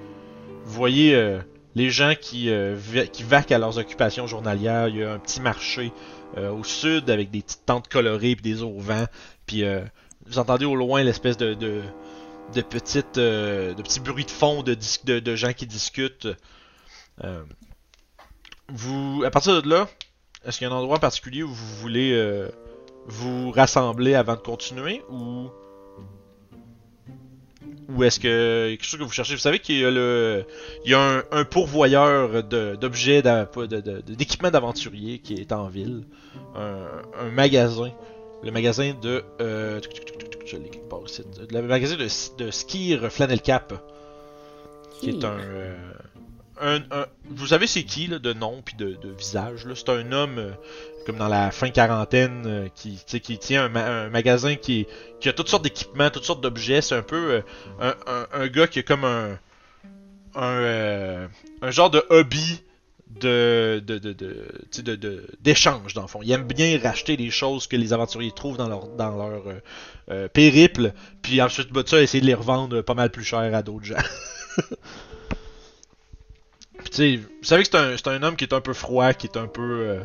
[0.64, 1.40] Vous voyez euh,
[1.74, 2.78] les gens qui, euh,
[3.12, 4.88] qui vaquent à leurs occupations journalières.
[4.88, 5.92] Il y a un petit marché
[6.38, 9.06] euh, au sud avec des petites tentes colorées et des auvents.
[9.46, 9.64] Puis
[10.26, 11.82] vous entendez au loin l'espèce de, de,
[12.54, 16.28] de petites de petits bruits de fond de, de, de gens qui discutent.
[18.70, 19.88] Vous, à partir de là,
[20.46, 22.14] est-ce qu'il y a un endroit en particulier où vous voulez
[23.08, 25.50] vous rassembler avant de continuer ou
[27.88, 29.36] ou est-ce que quelque chose que vous cherchez?
[29.36, 30.44] Vous savez qu'il y a le
[30.86, 36.04] il y a un, un pourvoyeur d'objets d'équipements d'aventurier qui est en ville,
[36.56, 36.88] un,
[37.20, 37.92] un magasin,
[38.44, 39.80] le magasin de euh,
[40.48, 41.02] je l'ai quelque part
[41.52, 43.74] le magasin de, de Skir Flannel Cap
[45.00, 45.76] qui est un, euh,
[46.62, 49.90] un, un- vous savez c'est qui là, de nom puis de, de visage là, c'est
[49.90, 50.52] un homme euh,
[51.06, 54.88] comme dans la fin quarantaine euh, qui, qui tient un, ma- un magasin qui,
[55.20, 56.82] qui a toutes sortes d'équipements, toutes sortes d'objets.
[56.82, 57.42] C'est un peu
[57.82, 59.38] euh, un, un, gars qui a comme un
[60.36, 61.28] un, euh,
[61.62, 62.62] un genre de hobby
[63.22, 66.20] de de de de, de, d'échange dans le fond.
[66.24, 69.44] Il aime bien racheter les choses que les aventuriers trouvent dans leur dans leur
[70.10, 70.92] euh, périple,
[71.22, 73.96] puis ensuite de ça essayer de les revendre pas mal plus cher à d'autres gens.
[76.92, 79.38] Puis, vous savez que c'est un, un homme qui est un peu froid, qui est
[79.38, 80.00] un peu.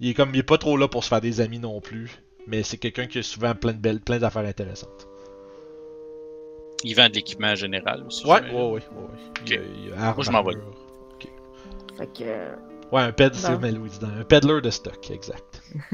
[0.00, 0.30] Il est comme.
[0.34, 2.22] Il est pas trop là pour se faire des amis non plus.
[2.46, 5.08] Mais c'est quelqu'un qui a souvent plein de belles, plein d'affaires intéressantes.
[6.84, 8.24] Il vend de l'équipement général aussi.
[8.26, 8.74] Ouais, ouais, ouais, ouais.
[8.74, 8.82] ouais.
[9.46, 10.54] Il y a- il Moi, je m'en vais.
[11.96, 12.94] Fait que.
[12.94, 15.62] Ouais, un ped, c'est Un peddler de stock, exact.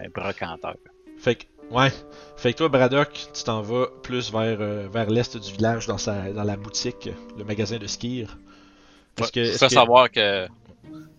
[0.00, 0.76] Un brocanteur.
[1.18, 1.90] Fait que, ouais.
[2.36, 5.98] Fait que toi, Braddock, tu t'en vas plus vers, euh, vers l'est du village, dans,
[5.98, 7.84] sa, dans la boutique, le magasin de.
[7.84, 10.46] Ouais, que, je est-ce fais que- savoir que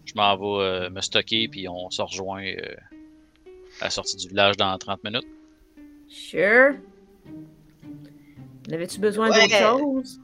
[0.06, 2.76] je m'en vais euh, me stocker, puis on se rejoint euh,
[3.82, 5.28] à la sortie du village dans 30 minutes.
[6.10, 6.76] Sure.
[8.67, 9.41] N'avais-tu besoin Ouais.
[9.47, 10.19] d'autre chose?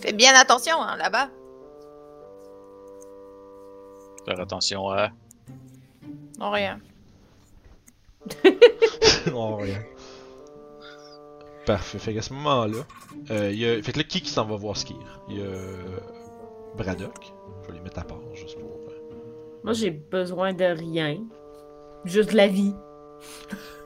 [0.00, 1.30] Fais bien attention, hein, là-bas.
[4.24, 5.10] Faire attention à.
[6.38, 6.80] Non, rien.
[9.32, 9.82] Oh, rien.
[11.64, 11.98] Parfait.
[11.98, 12.84] Fait qu'à ce moment-là,
[13.30, 13.82] euh, il y a...
[13.82, 14.96] fait que là, qui qui s'en va voir Skir?
[15.30, 15.98] Il y a euh,
[16.76, 17.32] Braddock.
[17.66, 18.70] Je vais les mettre à part juste pour.
[18.88, 19.14] euh,
[19.62, 21.18] Moi, j'ai besoin de rien.
[22.04, 22.74] Juste de la vie.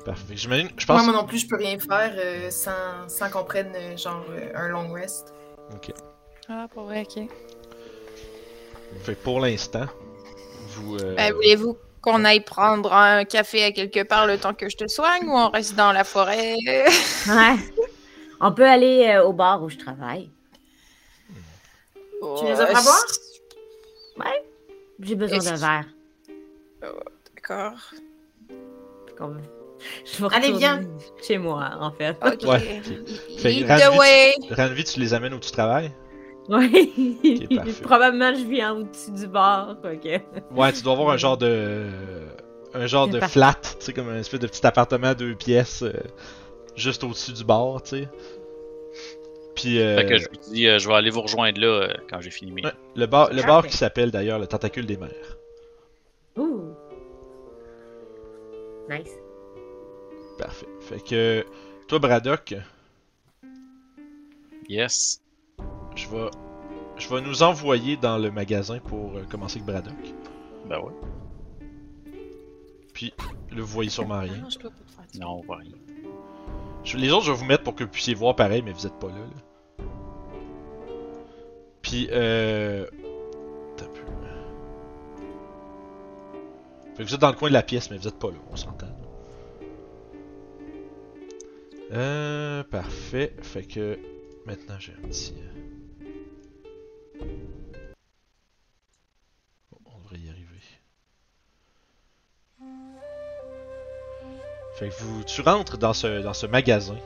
[0.05, 0.37] Parfait.
[0.37, 0.69] J'imagine.
[0.77, 1.07] Je Moi, pense.
[1.07, 4.51] moi non plus, je peux rien faire euh, sans, sans qu'on prenne euh, genre euh,
[4.55, 5.33] un long rest.
[5.75, 5.93] Ok.
[6.49, 7.25] Ah, pour vrai, ok.
[9.03, 9.85] Fait que pour l'instant,
[10.71, 10.97] vous.
[10.97, 14.77] euh, Ben, voulez-vous qu'on aille prendre un café à quelque part le temps que je
[14.77, 16.57] te soigne ou on reste dans la forêt?
[17.29, 17.57] Ouais.
[18.41, 20.31] On peut aller euh, au bar où je travaille.
[22.39, 23.05] Tu les as pas boire?
[25.01, 25.85] J'ai besoin d'un verre.
[27.35, 27.79] D'accord.
[29.17, 29.37] Qu'on-
[30.05, 30.83] Je vais Allez, viens.
[31.23, 32.17] Chez moi, en fait.
[32.25, 32.43] Ok.
[32.49, 32.59] Ouais,
[33.39, 34.55] Fait Ranvi.
[34.55, 35.93] Ranvi, tu les amènes où tu travailles?
[36.49, 37.19] Oui.
[37.83, 39.77] Probablement, je vis en au-dessus du bar.
[39.85, 40.21] Ok.
[40.51, 41.87] Ouais, tu dois avoir un genre de.
[42.75, 45.83] Un genre de flat, tu sais, comme un espèce de petit appartement à deux pièces,
[45.83, 45.93] euh,
[46.77, 48.09] juste au-dessus du bar, tu sais.
[49.61, 49.81] Puis.
[49.81, 52.21] euh, Fait que je vous dis, euh, je vais aller vous rejoindre là euh, quand
[52.21, 52.65] j'ai fini mes.
[52.65, 55.11] ouais, le bar, le bar qui s'appelle d'ailleurs le Tentacule des Mers.
[56.37, 56.73] Ouh.
[58.89, 59.11] Nice.
[60.39, 60.67] Parfait.
[60.81, 61.45] Fait que.
[61.89, 62.55] Toi, Braddock,
[64.69, 65.21] Yes.
[65.97, 66.31] je vais.
[66.97, 70.15] Je vais nous envoyer dans le magasin pour euh, commencer avec Braddock.
[70.69, 70.93] Ben ouais.
[72.93, 73.15] Puis,
[73.53, 74.43] là, vous voyez sûrement rien.
[75.21, 75.73] Non, on voit rien.
[76.83, 78.85] Je- les autres, je vais vous mettre pour que vous puissiez voir pareil, mais vous
[78.87, 79.15] êtes pas là.
[79.15, 79.43] là.
[81.89, 82.85] Puis, euh.
[83.79, 83.85] peu.
[86.95, 88.37] Fait que vous êtes dans le coin de la pièce, mais vous êtes pas là,
[88.51, 88.95] on s'entend.
[91.93, 92.63] Euh.
[92.65, 93.35] Parfait.
[93.41, 93.99] Fait que.
[94.45, 95.33] Maintenant, j'ai un petit.
[97.23, 97.25] euh,
[99.73, 100.61] Bon, on devrait y arriver.
[104.75, 106.99] Fait que vous, tu rentres dans ce, dans ce magasin.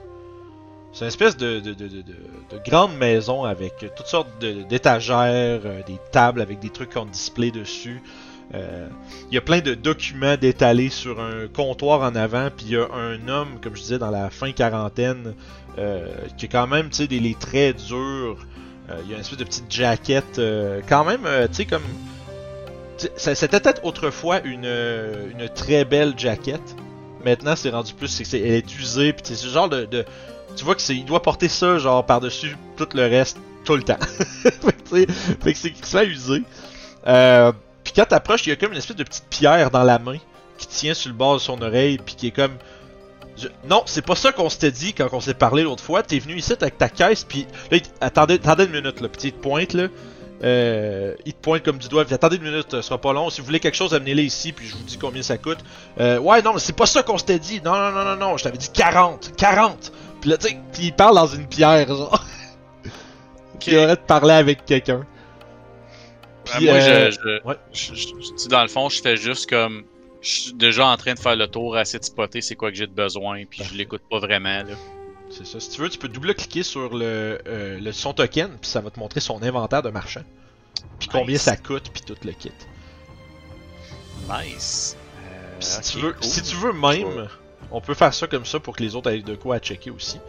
[0.93, 5.61] C'est une espèce de, de, de, de, de- de grande maison avec toutes sortes d'étagères,
[5.65, 8.03] euh, des tables avec des trucs en display dessus.
[8.55, 8.89] Euh,
[9.31, 12.77] Il y a plein de documents d'étalés sur un comptoir en avant, puis il y
[12.77, 15.35] a un homme, comme je disais, dans la fin quarantaine,
[15.79, 18.47] euh, qui a quand même, tu sais, des les traits durs.
[19.05, 20.39] Il y a une espèce de petite jaquette,
[20.87, 21.85] quand même, tu sais, comme...
[23.17, 26.77] C'était peut-être autrefois une, une très belle jaquette.
[27.25, 30.05] Maintenant, c'est rendu plus, elle est usée, puis c'est ce genre de-
[30.57, 33.83] tu vois que c'est, il doit porter ça genre par-dessus tout le reste tout le
[33.83, 33.99] temps.
[34.43, 36.43] fait, que, c'est crissement usé.
[37.07, 37.53] Euh,
[37.85, 40.19] puis quand t'approches, il y a comme une espèce de petite pierre dans la main
[40.59, 42.57] qui tient sur le bord de son oreille, puis qui est comme
[43.69, 46.03] Non, c'est pas ça qu'on s'était dit quand on s'est parlé l'autre fois.
[46.03, 49.33] T'es venu ici avec ta caisse, puis là, attendez, attendez une minute, là, puis il
[49.33, 49.89] te pointe là.
[50.45, 53.31] Euh, il te pointe comme du doigt, puis attendez une minute, ce sera pas long.
[53.31, 55.59] Si vous voulez quelque chose, amenez-le ici, puis je vous dis combien ça coûte.
[56.01, 57.61] Euh, ouais, non, mais c'est pas ça qu'on s'était dit.
[57.65, 59.93] Non, non, non, non, non, je t'avais dit 40, 40.
[60.23, 62.25] Puis là, tu sais, il parle dans une pierre, genre.
[63.61, 65.05] Qui aurait de parler avec quelqu'un.
[66.45, 67.57] Puis, moi, euh, je, je, ouais.
[67.73, 69.85] je- je- tu sais, dans le fond, je fais juste comme.
[70.21, 72.77] Je suis déjà en train de faire le tour, essayer de spotter c'est quoi que
[72.77, 74.63] j'ai de besoin, puis je l'écoute pas vraiment.
[74.63, 74.75] Là.
[75.31, 75.59] C'est ça.
[75.59, 78.91] Si tu veux, tu peux double-cliquer sur le, euh, le son token, puis ça va
[78.91, 80.23] te montrer son inventaire de marchand.
[81.01, 82.53] Puis combien ça coûte, puis tout le kit.
[84.29, 84.97] Nice.
[85.27, 86.25] Euh, si, tu veux, cool.
[86.25, 87.29] si tu veux même,
[87.73, 89.91] on peut faire ça comme ça pour que les autres aient de quoi à checker
[89.91, 90.21] aussi.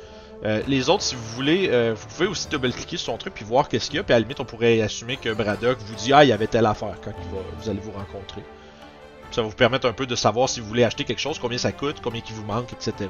[0.45, 3.45] Euh, les autres, si vous voulez, euh, vous pouvez aussi double-cliquer sur son truc puis
[3.45, 4.03] voir qu'est-ce qu'il y a.
[4.03, 6.47] Puis à la limite, on pourrait assumer que Braddock vous dit Ah, il y avait
[6.47, 8.43] telle affaire quand va- vous allez vous rencontrer.
[9.32, 11.58] Ça va vous permettre un peu de savoir si vous voulez acheter quelque chose, combien
[11.58, 13.10] ça coûte, combien il vous manque, etc.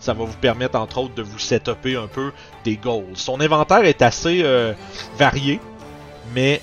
[0.00, 2.32] Ça va vous permettre, entre autres, de vous setuper un peu
[2.64, 3.06] des goals.
[3.14, 4.74] Son inventaire est assez euh,
[5.16, 5.60] varié,
[6.34, 6.60] mais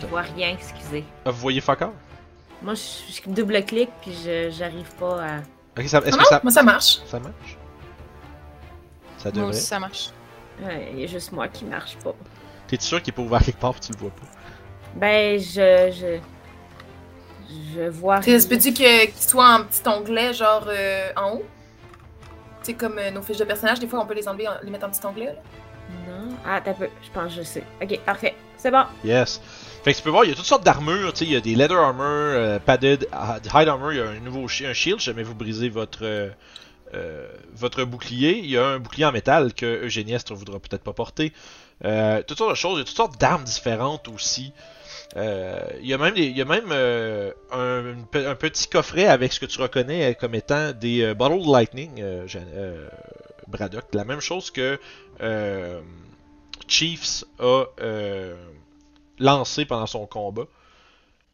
[0.00, 1.04] Je vois rien, excusez.
[1.24, 1.88] Vous voyez fucker?
[2.62, 5.40] Moi, je, je double-clique, puis je j'arrive pas à.
[5.78, 6.98] Ok, ça- est-ce que ça, moi ça marche.
[7.06, 7.56] ça marche?
[9.18, 9.48] Ça Moi devrait.
[9.50, 10.10] aussi, ça marche.
[10.62, 12.14] Ouais, Il y a juste moi qui marche pas.
[12.66, 14.26] T'es sûr qu'il est pas ouvert quelque part pis tu le vois pas?
[14.96, 15.90] Ben, je.
[15.92, 16.18] Je,
[17.74, 18.18] je vois.
[18.20, 21.44] Tu sais, se peut-tu que- qu'il soit en petit onglet, genre euh, en haut?
[22.62, 24.70] C'est comme euh, nos fiches de personnages, des fois on peut les enlever, en- les
[24.70, 25.26] mettre en petit onglet.
[25.26, 25.32] Là.
[26.08, 26.28] Non.
[26.46, 26.88] Ah, t'as peu.
[27.02, 27.64] Je pense que je sais.
[27.82, 28.34] Ok, parfait.
[28.56, 28.84] C'est bon.
[29.04, 29.40] Yes.
[29.84, 31.36] Fait que tu peux voir, il y a toutes sortes d'armures, tu sais, il y
[31.36, 35.00] a des leather armor, euh, padded, hide armor, il y a un nouveau un shield,
[35.00, 36.30] jamais vous brisez votre euh,
[36.94, 38.38] euh, votre bouclier.
[38.38, 41.32] Il y a un bouclier en métal que Eugéniestre voudra peut-être pas porter.
[41.84, 44.52] Euh, toutes sortes de choses, il y a toutes sortes d'armes différentes aussi.
[45.16, 49.40] Il y a même, des- il y a même un, un petit coffret avec ce
[49.40, 52.02] que tu reconnais comme étant des euh, Bottle Lightning,
[53.48, 53.84] Braddock.
[53.94, 54.78] La même chose que
[56.68, 57.64] Chiefs a
[59.22, 60.44] lancé pendant son combat.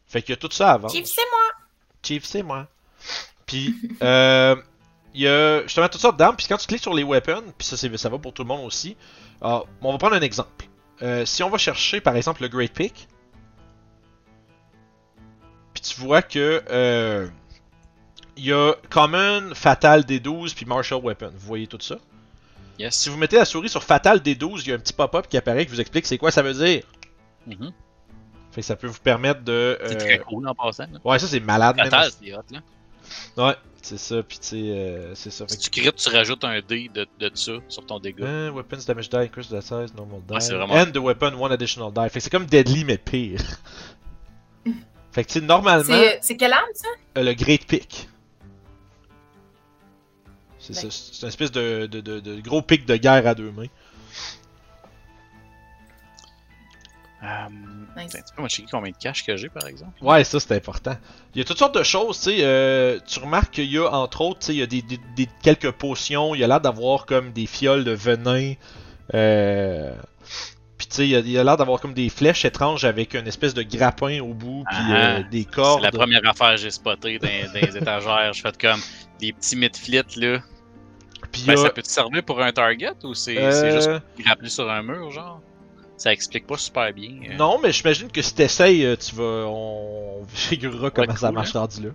[0.06, 0.88] Fait qu'il y a tout ça avant.
[0.88, 1.64] Chief, c'est moi!
[2.02, 2.66] Chief, c'est moi.
[3.46, 4.56] Puis, euh,
[5.14, 6.36] il y a justement toutes sortes d'armes.
[6.36, 8.48] Puis quand tu cliques sur les weapons, puis ça, c'est- ça va pour tout le
[8.48, 8.96] monde aussi.
[9.42, 10.66] Ah, on va prendre un exemple.
[11.02, 13.06] Euh, si on va chercher par exemple le Great Pick,
[15.72, 17.28] puis tu vois que euh,
[18.36, 21.30] il y a Common, Fatal D12, puis Martial Weapon.
[21.34, 21.96] Vous voyez tout ça?
[22.78, 22.94] Yes.
[22.96, 25.36] Si vous mettez la souris sur Fatal D12, il y a un petit pop-up qui
[25.36, 26.82] apparaît qui vous explique c'est quoi ça veut dire.
[27.48, 27.72] Mhm.
[28.50, 29.78] Fait que ça peut vous permettre de.
[29.86, 30.84] C'est euh, très cool en passant.
[30.92, 30.98] là.
[31.04, 31.76] Ouais, ça c'est malade.
[31.76, 32.60] Fatal, c'est hot, là.
[33.36, 34.22] Ouais, c'est ça.
[34.22, 35.46] Puis tu sais, euh, c'est ça.
[35.46, 38.48] Fait Si que- tu crites, tu rajoutes un dé de, de ça sur ton dégât.
[38.48, 40.34] Uh, weapons damage die increase the size, normal die.
[40.34, 42.08] Ouais, c'est vraiment- And the weapon, one additional die.
[42.10, 43.40] Fait que c'est comme Deadly, mais pire.
[45.12, 46.88] fait que tu sais, normalement, C'est c'est quelle arme ça?
[47.18, 48.08] euh, le Great Pick.
[50.58, 50.80] C'est Ben.
[50.82, 53.68] ça, c'est une espèce de, de, de, de gros pic de guerre à deux mains.
[57.22, 57.26] Euh,
[57.96, 58.16] Nice.
[58.36, 59.92] peux me checker combien de cash que j'ai, par exemple?
[60.02, 60.96] Ouais, ça c'est important.
[61.34, 62.38] Il y a toutes sortes de choses, tu sais.
[62.42, 65.00] euh, tu remarques qu'il y a entre autres, tu sais, il y a des, des,
[65.16, 66.34] des- quelques potions.
[66.36, 68.52] Il y a l'air d'avoir comme des fioles de venin.
[69.14, 69.92] Euh,
[70.76, 73.52] puis tu sais, il y a, l'air d'avoir comme des flèches étranges avec une espèce
[73.54, 75.82] de grappin au bout, puis Ah, euh, des C'est cordes.
[75.82, 78.32] la première affaire que j'ai spotée dans, dans les étagères.
[78.32, 78.80] Je fais comme
[79.18, 80.38] des petits midflits, là.
[81.32, 83.90] Puis Ben, a- ça peut te servir pour un target ou c'est euh, c'est juste
[84.20, 85.40] grappler sur un mur, genre?
[85.98, 87.10] Ça explique pas super bien.
[87.30, 87.36] euh.
[87.36, 89.46] Non, mais j'imagine que si t'essayes, euh, tu vas.
[89.46, 91.90] On figurera comment ça marche rendu là.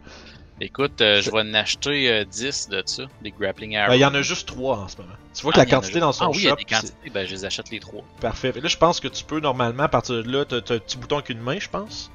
[0.61, 3.89] Écoute, euh, je vais en acheter euh, 10 de ça, des grappling arrows.
[3.89, 5.09] Ben, il y en a juste 3 en ce moment.
[5.33, 6.43] Tu vois que Ah, la il y en a quantité dans son Ah oui, il
[6.43, 8.03] y a shop, des quantités, ben je les achète les trois.
[8.21, 8.51] parfait.
[8.53, 10.97] Fait là, je pense que tu peux normalement, à partir de là, t'as un petit
[10.97, 12.11] bouton avec une main, je pense.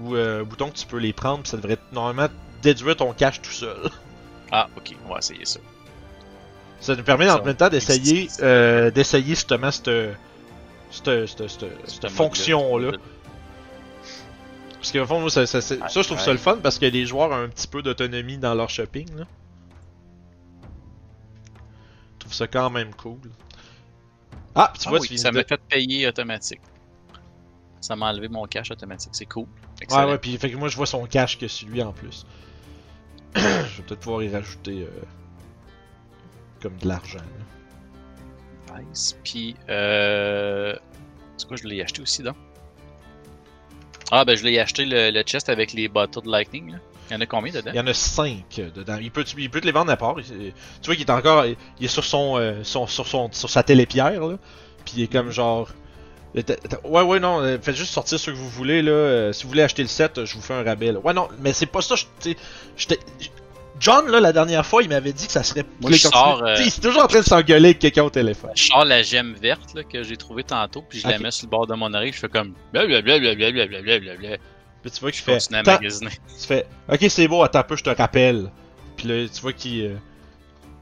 [0.00, 2.26] Ou euh, un bouton que tu peux les prendre, puis ça devrait normalement
[2.62, 3.78] déduire ton cash tout seul.
[4.50, 5.60] Ah, ok, on va essayer ça.
[6.80, 8.28] Ça nous permet en même temps d'essayer
[8.90, 9.88] d'essayer justement cette,
[10.94, 12.92] cette, cette, cette- cette Ce fonction-là.
[14.74, 16.32] Parce que au fond, moi, ça, ça, Ouais, ça, je trouve ça ouais.
[16.32, 19.08] le fun parce que les joueurs ont un petit peu d'autonomie dans leur shopping.
[19.16, 19.24] Là.
[22.14, 23.18] Je trouve ça quand même cool.
[24.54, 25.36] Ah, tu Ah vois, oui, tu ça de...
[25.36, 26.60] m'a fait payer automatique.
[27.80, 29.44] Ça m'a enlevé mon cash automatique, c'est cool.
[29.44, 29.48] Ouais,
[29.82, 30.08] Excellent.
[30.08, 32.24] ouais, puis fait que moi, je vois son cash que celui en plus.
[33.34, 35.02] je vais peut-être pouvoir y rajouter euh,
[36.62, 37.18] comme de l'argent.
[37.18, 37.44] là.
[38.78, 39.16] Nice.
[39.24, 40.74] Puis, euh...
[41.36, 42.36] C'est quoi, je l'ai acheté aussi, donc?
[44.10, 46.78] Ah, ben je l'ai acheté le, le chest avec les bateaux de lightning, là.
[47.10, 47.70] Il y en a combien dedans?
[47.74, 48.96] Il y en a 5 dedans.
[49.00, 50.14] Il peut, il peut te les vendre à part?
[50.18, 51.44] Il- Tu vois qu'il est encore.
[51.44, 54.36] Il est sur son, euh, son, sur, son sur sa télépierre là.
[54.84, 55.68] Puis il est comme genre.
[56.36, 56.42] euh,
[56.84, 59.32] Ouais ouais non, euh, faites juste sortir ce que vous voulez là.
[59.34, 60.98] Si vous voulez acheter le set, je vous fais un rabais là.
[61.00, 61.94] Ouais non, mais c'est pas ça.
[61.96, 62.86] je-
[63.80, 65.64] John là la dernière fois il m'avait dit que ça serait.
[65.80, 68.50] Moi, je sors, euh, Il est toujours en train de s'engueuler avec quelqu'un au téléphone.
[68.54, 71.46] Je sors la gemme verte là, que j'ai trouvée tantôt, puis je la mets sur
[71.46, 73.18] le bord de mon oreille, je fais comme blablabla.
[74.82, 75.32] Puis tu vois qu'il Je fait.
[75.38, 76.10] continue à magasiner.
[76.10, 78.50] Tu fais Ok, c'est beau, attends un peu, je te rappelle.
[78.96, 79.94] Puis là, tu vois qu'il euh,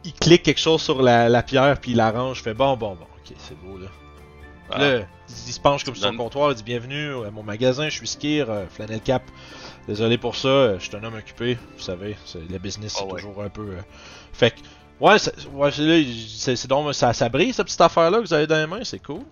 [0.05, 2.39] il clique quelque chose sur la, la pierre, puis il arrange.
[2.39, 3.87] Je fais bon, bon, bon, ok, c'est beau là.
[4.71, 4.79] Ah.
[4.79, 4.99] Là,
[5.47, 8.07] il, se penche comme sur donnes- comptoir, il dit Bienvenue à mon magasin, je suis
[8.09, 9.23] skier, euh, Flannel Cap.
[9.89, 13.01] Désolé pour ça, euh, je suis un homme occupé, vous savez, c'est- le business c'est
[13.03, 13.21] Ah ouais.
[13.21, 13.63] toujours un peu.
[13.63, 13.81] euh,
[14.33, 14.61] Fait que,
[15.01, 18.23] ouais, c'est- ouais, c'est c'est c'est donc, ça, ça brille cette petite affaire là que
[18.25, 19.23] vous avez dans les mains, c'est cool.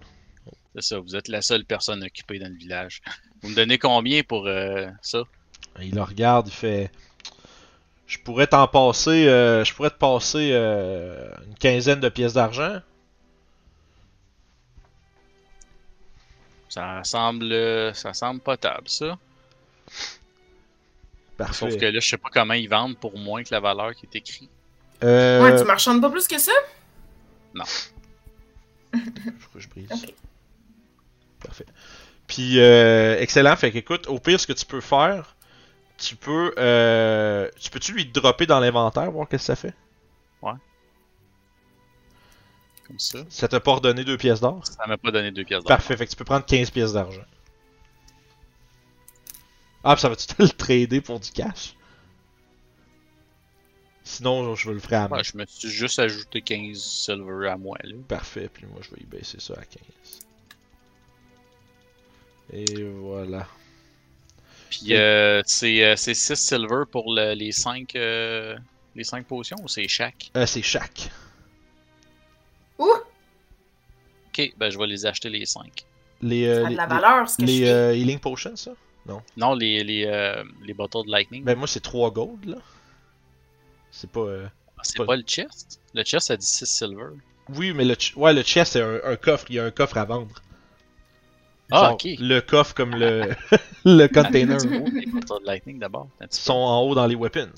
[0.75, 3.01] C'est ça, vous êtes la seule personne occupée dans le village.
[3.43, 5.23] Vous me donnez combien pour euh, ça?
[5.81, 6.91] Il le regarde, il fait.
[8.07, 9.29] Je pourrais t'en passer.
[9.29, 12.81] euh, je pourrais te passer euh, une quinzaine de pièces d'argent.
[16.69, 19.17] Ça semble, ça semble potable, ça.
[21.47, 21.71] Parfait.
[21.71, 24.07] Sauf que là, je sais pas comment ils vendent pour moins que la valeur qui
[24.07, 24.51] est écrite.
[25.03, 26.53] Euh, Ouais, tu marchandes pas plus que ça?
[27.55, 27.61] Je
[28.93, 29.01] crois
[29.55, 29.89] que je brise.
[31.43, 31.67] Parfait.
[32.27, 33.57] Puis, euh, excellent.
[33.57, 35.35] Fait qu'écoute, au pire, ce que tu peux faire,
[35.97, 36.53] tu peux.
[36.59, 39.75] Euh, tu peux-tu lui dropper dans l'inventaire, voir qu'est-ce que ça fait?
[42.87, 43.21] Comme ça.
[43.29, 44.67] Ça t'a pas redonné deux pièces d'or?
[44.67, 45.69] Ça m'a pas donné deux pièces d'or.
[45.69, 45.97] Parfait.
[45.97, 47.23] Fait que tu peux prendre 15 pièces d'argent.
[49.85, 51.75] Ah, puis ça va-tu te le trader pour du cash?
[54.05, 55.17] Sinon, je vais le faire à.
[55.17, 57.95] Ouais, je me suis juste ajouté 15 silver à moi, là.
[58.09, 59.81] Parfait, puis moi je vais y baisser ça à 15.
[62.53, 63.47] Et voilà.
[64.71, 69.69] Puis euh, c'est euh, c'est 6 silver pour le- les 5 les 5 potions ou
[69.69, 70.31] c'est chaque?
[70.37, 71.11] Euh, c'est chaque.
[72.79, 72.89] Ouh!
[74.29, 75.85] Ok, ben je vais les acheter les 5.
[76.23, 77.71] Les, euh, Ça a les, de la les- valeur, ce que les, je fais.
[77.71, 78.73] euh, healing potions, ça?
[79.37, 81.45] Non, les, les, euh, les bottles de lightning.
[81.45, 82.57] Ben moi c'est 3 gold là.
[83.91, 84.21] C'est pas.
[84.21, 84.47] euh,
[84.77, 85.17] Ah, c'est pas- pas...
[85.17, 85.81] le chest?
[85.95, 87.11] Le chest ça dit 6 silver.
[87.49, 89.71] Oui, mais le, ch- ouais, le chest c'est un, un coffre, il y a un
[89.71, 90.41] coffre à vendre.
[91.73, 92.09] Ah, Genre, ok.
[92.19, 93.31] Le coffre comme le,
[93.85, 94.59] le container.
[94.95, 96.09] les bottles de lightning d'abord.
[96.21, 97.53] Ils sont en haut dans les weapons.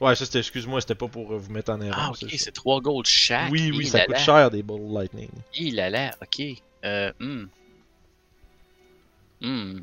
[0.00, 1.94] Ouais, ça c'était, excuse-moi, c'était pas pour euh, vous mettre en erreur.
[2.00, 2.44] Ah, ok, c'est ça.
[2.46, 3.50] c'est 3 gold chaque.
[3.52, 5.28] Oui, oui, ça coûte cher des Ball Lightning.
[5.54, 6.42] Hi là là, ok.
[6.84, 7.44] Euh, hmm.
[9.40, 9.80] Hmm.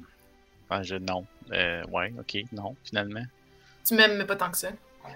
[0.70, 1.26] Ah, je, non.
[1.52, 3.24] Euh, ouais, ok, non, finalement.
[3.86, 4.72] Tu m'aimes, mais pas tant que ça.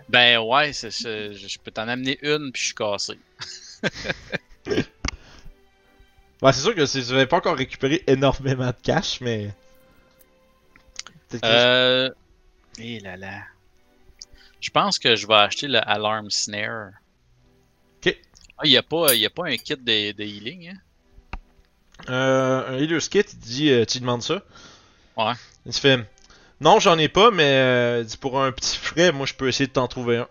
[0.08, 3.20] Ben ouais, c'est, je, je peux t'en amener une puis je suis cassé.
[6.42, 9.54] Ouais, c'est sûr que vous avez pas encore récupéré énormément de cash, mais.
[11.44, 12.10] Euh.
[12.80, 13.44] Eh là là.
[14.60, 16.94] Je pense que je vais acheter le Alarm Snare.
[17.98, 18.18] Ok.
[18.58, 20.78] Ah, il y a pas, y a pas un kit de, de healing, hein?
[22.10, 24.42] Euh, un Healer's Kit, il dit, euh, tu lui demandes ça?
[25.18, 25.34] Ouais.
[25.66, 26.00] Il se fait,
[26.60, 29.68] non, j'en ai pas, mais euh, dit, pour un petit frais, moi je peux essayer
[29.68, 30.28] de t'en trouver un.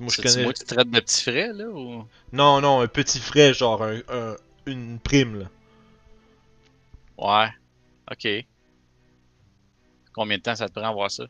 [0.00, 0.42] Moi je connais.
[0.44, 2.04] moi qui traite de petits frais, là, ou...
[2.32, 5.46] Non, non, un petit frais, genre un, un- une prime là.
[7.16, 7.48] Ouais.
[8.10, 8.26] Ok.
[10.14, 11.24] Combien de temps ça te prend à voir ça?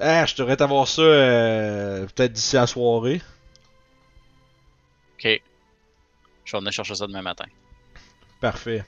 [0.00, 3.20] Ah, je devrais t'avoir ça euh, peut-être d'ici la soirée.
[5.14, 5.42] Ok.
[6.46, 7.44] Je vais venir chercher ça demain matin.
[8.40, 8.84] Parfait.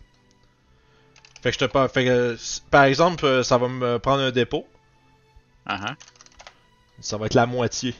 [1.42, 2.36] Fait que je te par- fait que,
[2.70, 4.66] par exemple, euh, ça va me prendre un dépôt.
[5.66, 5.94] Ah ah.
[7.00, 7.94] Ça va être la moitié.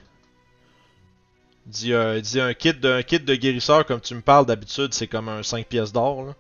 [1.67, 4.95] Dis, euh, dis un kit de un kit de guérisseur comme tu me parles d'habitude,
[4.95, 6.35] c'est comme un 5 pièces d'or là.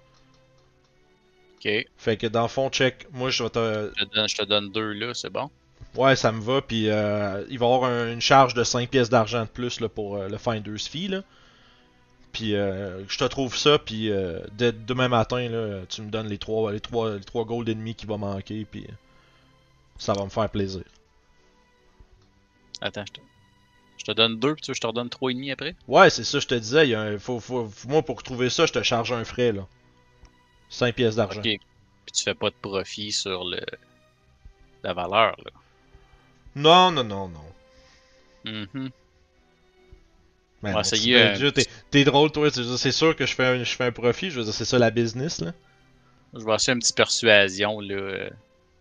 [1.56, 1.70] Ok.
[1.96, 3.06] Fait que dans le fond, check.
[3.12, 3.92] Moi, je vais te.
[3.96, 5.50] Je te donne, je te donne deux là, c'est bon?
[5.94, 6.62] Ouais, ça me va.
[6.62, 9.80] Puis euh, il va y avoir un- une charge de 5 pièces d'argent de plus
[9.80, 11.08] là, pour euh, le Finder's Fee.
[11.08, 11.22] Là.
[12.32, 13.78] Puis euh, je te trouve ça.
[13.78, 17.44] Puis euh, dès demain matin, là, tu me donnes les 3 les trois, les trois
[17.44, 18.64] gold ennemis qui vont manquer.
[18.70, 18.92] Puis euh,
[19.98, 20.82] ça va me faire plaisir.
[22.80, 23.20] Attends, je te,
[23.98, 25.74] je te donne deux, puis tu veux je te redonne trois et demi après?
[25.88, 26.86] Ouais, c'est ça, je te disais.
[26.86, 29.52] Il y a un- faut, faut- moi, pour trouver ça, je te charge un frais.
[29.52, 29.66] là
[30.70, 31.40] 5 pièces d'argent.
[31.40, 31.44] Ok.
[32.06, 33.60] Puis tu fais pas de profit sur le
[34.82, 35.50] la valeur, là.
[36.54, 37.52] Non, non, non, non.
[38.44, 38.90] Mhm.
[40.62, 42.48] On va essayer, euh, je veux dire, T'es t'es drôle, toi.
[42.50, 44.30] C'est sûr que je fais, un, je fais un profit.
[44.30, 45.40] Je veux dire, c'est ça la business.
[45.40, 45.52] là.
[46.34, 47.94] Je vais essayer une petite persuasion, là.
[47.94, 48.30] euh,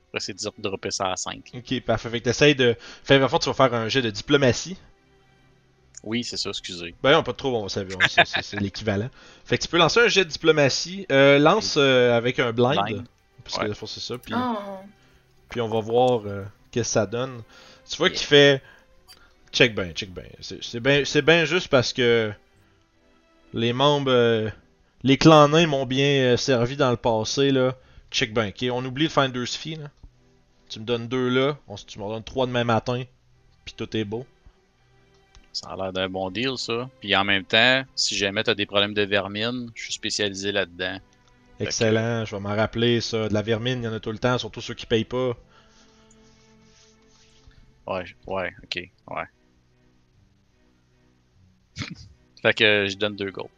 [0.09, 1.51] Après, c'est de dropper ça à 5.
[1.53, 2.09] Ok, parfait.
[2.09, 2.75] Fait que t'essayes de.
[3.03, 4.77] Fait en fait, tu vas faire un jet de diplomatie.
[6.03, 6.93] Oui, c'est ça, excusez.
[7.03, 7.97] Ben non, pas trop, on va savoir.
[8.09, 9.09] c'est- c'est- C'est l'équivalent.
[9.45, 11.05] Fait que tu peux lancer un jet de diplomatie.
[11.11, 12.79] Euh, lance euh, avec un blind.
[12.85, 13.05] Blind.
[13.43, 13.69] Parce Ouais.
[13.69, 14.17] que c'est ça.
[14.17, 14.57] Puis, Oh.
[15.49, 17.41] puis on va voir euh, qu'est-ce que ça donne.
[17.89, 18.61] Tu vois qu'il fait.
[19.51, 20.27] Check ben, check ben.
[20.39, 22.31] C'est bien c'est bien juste parce que
[23.53, 24.11] les membres.
[24.11, 24.49] euh,
[25.03, 27.75] les clans nains m'ont bien euh, servi dans le passé là.
[28.11, 28.65] Check ben, ok.
[28.71, 29.89] On oublie le Finder's Fee là.
[30.69, 31.57] Tu me donnes deux là.
[31.67, 33.03] On, tu me donnes trois demain matin.
[33.65, 34.25] Puis tout est beau.
[35.53, 36.89] Ça a l'air d'un bon deal, ça.
[36.99, 40.99] Puis en même temps, si jamais t'as des problèmes de vermine, je suis spécialisé là-dedans.
[41.59, 43.27] Excellent, je vais m'en rappeler ça.
[43.27, 45.35] De la vermine, il y en a tout le temps, surtout ceux qui payent pas.
[47.87, 48.75] Ouais, ouais, ok,
[49.07, 49.23] ouais.
[52.41, 53.49] fait que je donne deux goals.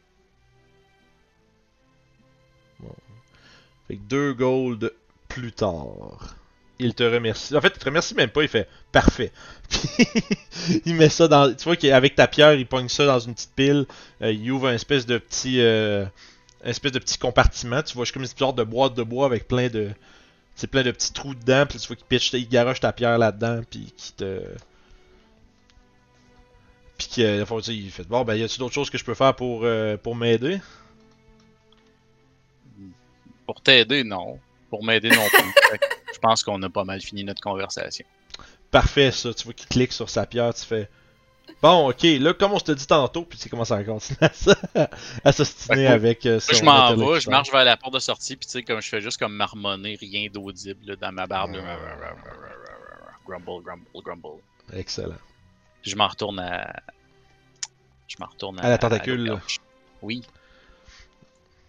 [3.88, 4.94] Fait que deux gold
[5.28, 6.36] plus tard.
[6.78, 7.56] Il te remercie.
[7.58, 9.32] En fait, il te remercie même pas, il fait parfait.
[9.70, 11.54] Puis il met ça dans.
[11.54, 13.86] Tu vois qu'avec ta pierre, il pogne ça dans une petite pile.
[14.22, 15.60] Euh, il ouvre un espèce de petit.
[15.60, 16.06] euh,
[16.64, 17.82] espèce de petit compartiment.
[17.84, 19.90] Tu vois, c'est comme une sorte de boîte de bois avec plein de.
[20.56, 21.66] C'est plein de petits trous dedans.
[21.68, 23.62] Puis tu vois qu'il pitch, il garoche ta pierre là-dedans.
[23.70, 24.42] Puis qu'il te.
[27.00, 29.34] Puis faut dire, il fait Bon, ben, y a-tu d'autres choses que je peux faire
[29.36, 30.60] pour, euh, pour m'aider?
[33.46, 34.40] Pour t'aider, non.
[34.70, 35.78] Pour m'aider non plus.
[35.80, 38.06] Que je pense qu'on a pas mal fini notre conversation.
[38.72, 39.34] Parfait, ça.
[39.34, 40.90] Tu vois qu'il clique sur sa pierre, tu fais.
[41.62, 44.34] Bon, ok, là, comme on se te dit tantôt, puis tu commences à continuer à,
[44.34, 44.90] ça-
[45.24, 48.36] à s'ostiner que avec euh, je m'en vais, je marche vers la porte de sortie,
[48.36, 51.56] puis tu sais, comme je fais juste comme marmonner, rien d'audible dans ma barbe.
[53.26, 54.42] Grumble, grumble, grumble.
[54.74, 55.18] Excellent.
[55.84, 56.74] Je m'en retourne à.
[58.08, 58.64] Je m'en retourne à.
[58.64, 59.38] À la tentacule.
[60.02, 60.24] Oui.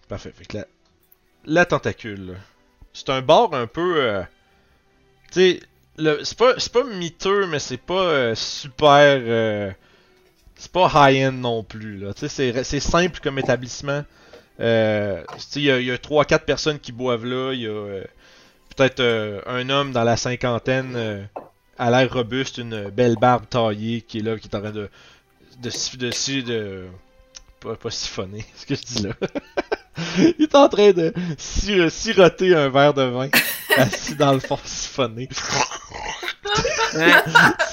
[0.09, 0.33] Parfait.
[0.37, 0.65] Fait que la,
[1.45, 2.37] la tentacule,
[2.93, 4.03] c'est un bar un peu.
[4.03, 4.23] euh,
[5.33, 5.61] tu sais,
[5.97, 8.95] le- c'est pas, c'est pas miteux, mais c'est pas euh, super.
[9.23, 9.71] euh,
[10.57, 12.13] c'est pas high-end non plus, là.
[12.15, 14.05] Tu sais, c'est, c'est simple comme établissement.
[14.59, 17.53] Euh, tu sais, il y a, y a 3-4 personnes qui boivent là.
[17.55, 18.05] Il y a euh,
[18.77, 21.29] peut-être euh, un homme dans la cinquantaine,
[21.81, 24.89] à l'air robuste, une belle barbe taillée, qui est là, qui est en train de.
[25.63, 26.87] de, de, si- de
[27.61, 29.13] pas, pas siphonner, ce que je dis là.
[30.39, 33.29] Il est en train de si- siroter un verre de vin,
[33.77, 35.29] assis dans le fond, siphonné.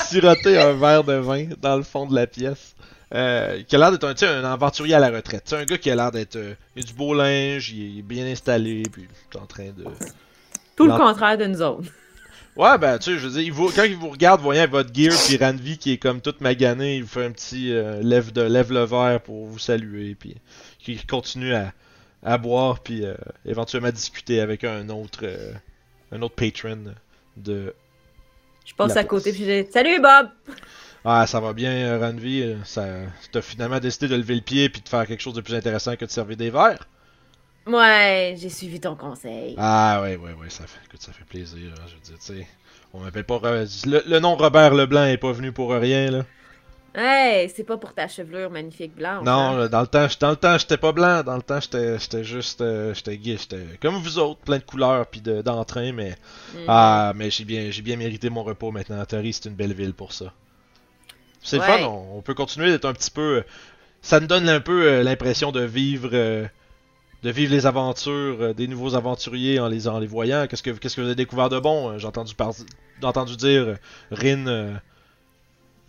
[0.10, 2.74] siroter un verre de vin dans le fond de la pièce.
[3.14, 5.44] Euh, qui a l'air d'être un, aventurier à la retraite.
[5.46, 6.36] C'est un gars qui a l'air d'être.
[6.36, 9.70] euh, il a du beau linge, il est bien installé, puis il est en train
[9.78, 9.86] de.
[10.76, 11.90] Tout le contraire de nous autres.
[12.58, 14.94] Ouais, ben, tu sais, je veux dire, il vous- quand il vous regarde, voyant votre
[14.94, 18.32] gear, puis Ranvi qui est comme toute maganée, il vous fait un petit euh, lève,
[18.34, 20.36] de, lève le verre pour vous saluer, puis
[20.88, 21.72] il continue à,
[22.24, 23.14] à boire, puis euh,
[23.46, 25.54] éventuellement discuter avec un autre, euh,
[26.12, 26.80] un autre patron
[27.38, 27.74] de.
[28.66, 30.30] Je passe à côté puis je dis Salut Bob!
[31.06, 32.86] Ah, ça va bien, euh, Ranvi, euh, ça,
[33.32, 35.96] t'as finalement décidé de lever le pied puis de faire quelque chose de plus intéressant
[35.96, 36.88] que de servir des verres.
[37.68, 39.56] Ouais, j'ai suivi ton conseil.
[39.58, 41.72] Ah ouais, ouais, ouais, ça fait, écoute, ça fait plaisir.
[41.78, 42.48] hein, je veux dire, tu sais,
[42.94, 43.40] on m'appelle pas.
[43.44, 46.26] Le, le nom Robert Leblanc est pas venu pour rien là.
[46.96, 49.24] Hey, c'est pas pour ta chevelure magnifique blanche.
[49.26, 49.68] Non, hein?
[49.68, 51.22] dans le temps, dans le temps, j'étais pas blanc.
[51.24, 54.64] Dans le temps, j'étais, j'étais juste, euh, j'étais gay, j'étais comme vous autres, plein de
[54.64, 56.16] couleurs puis de, d'entrain, mais
[56.56, 56.64] Mhm.
[56.68, 59.04] ah, mais j'ai bien, j'ai bien mérité mon repos maintenant.
[59.06, 60.34] Terry, c'est une belle ville pour ça.
[61.44, 61.80] C'est le Ouais.
[61.80, 63.38] fun, on, on peut continuer d'être un petit peu.
[63.38, 63.44] euh,
[64.02, 66.46] Ça nous donne un peu euh, l'impression de vivre, euh,
[67.28, 70.48] de vivre les aventures euh, des nouveaux aventuriers en les, en les voyant.
[70.48, 71.90] Qu'est-ce que, qu'est-ce que vous avez découvert de bon?
[71.90, 72.54] Euh, J'ai entendu par,
[73.04, 73.76] entendu dire euh,
[74.12, 74.78] Rin, euh,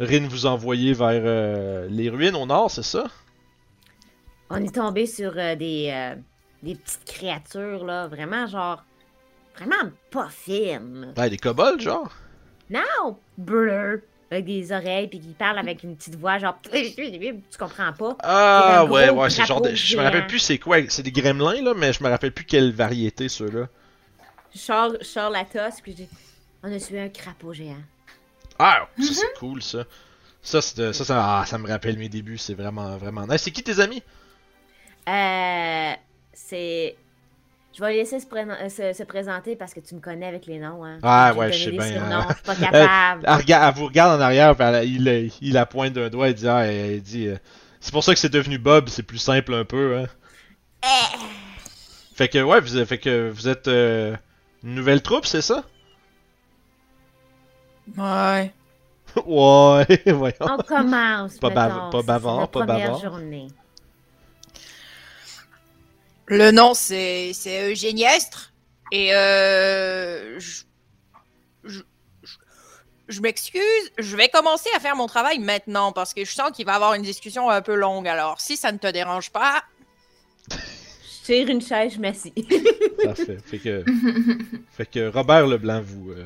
[0.00, 3.04] Rin vous envoyer vers euh, les ruines au nord, c'est ça?
[4.50, 6.16] On est tombé sur des,
[6.62, 8.82] des petites créatures, là, vraiment genre.
[9.56, 11.12] Vraiment pas fines.
[11.16, 12.10] Ouais, des kobolds, genre?
[12.70, 13.18] Non!
[13.36, 14.02] Bleu!
[14.30, 18.16] Avec des oreilles, puis qui parle avec une petite voix, genre, tu comprends pas.
[18.22, 19.74] Ah, ouais, ouais, c'est genre de.
[19.74, 20.78] Je me rappelle plus c'est quoi.
[20.88, 23.68] C'est des gremlins, là, mais je me rappelle plus quelle variété, ceux-là.
[24.54, 26.08] Je sors, je sors la tosse, puis je dis,
[26.62, 27.76] on a suivi un crapaud géant.
[28.58, 29.84] Ah, ça c'est cool, ça.
[30.42, 33.42] Ça, c'est de- ça, ça, ah, ça me rappelle mes débuts, c'est vraiment, vraiment nice.
[33.42, 34.02] C'est qui tes amis?
[35.08, 35.92] Euh,
[36.32, 36.96] c'est.
[37.74, 40.46] Je vais laisser se, pré- euh, se- se présenter parce que tu me connais avec
[40.46, 40.84] les noms.
[40.84, 40.98] Hein.
[41.02, 42.26] Ah, ouais, je sais bien, surnoms, hein.
[42.30, 43.22] Je suis pas capable.
[43.26, 46.28] Elle, rega- elle vous regarde en arrière, puis elle- il, il la pointe d'un doigt
[46.28, 47.36] et dit, ah, elle, elle dit, euh,
[47.80, 50.06] c'est pour ça que c'est devenu Bob, c'est plus simple un peu, hein.
[52.14, 54.16] Fait que, ouais, vous, fait que vous êtes euh,
[54.64, 55.62] une nouvelle troupe, c'est ça?
[57.96, 58.52] Ouais.
[59.26, 60.36] ouais, voyons.
[60.40, 61.36] On commence.
[61.38, 63.00] Pas bav- pas bavard, pas première bavard.
[63.00, 63.46] journée.
[66.28, 68.52] Le nom, c'est c'est Eugéniestre.
[68.92, 70.62] Et euh, je,
[71.64, 71.80] je,
[72.22, 72.36] je-
[73.08, 73.62] je m'excuse,
[73.98, 76.74] je vais commencer à faire mon travail maintenant parce que je sens qu'il va y
[76.76, 78.08] avoir une discussion un peu longue.
[78.08, 79.62] Alors, si ça ne te dérange pas,
[80.50, 82.32] Je tire une chaise, je m'assis.
[83.04, 83.36] Parfait.
[83.44, 83.84] Fait que,
[84.70, 86.24] fait que Robert Leblanc vous, euh,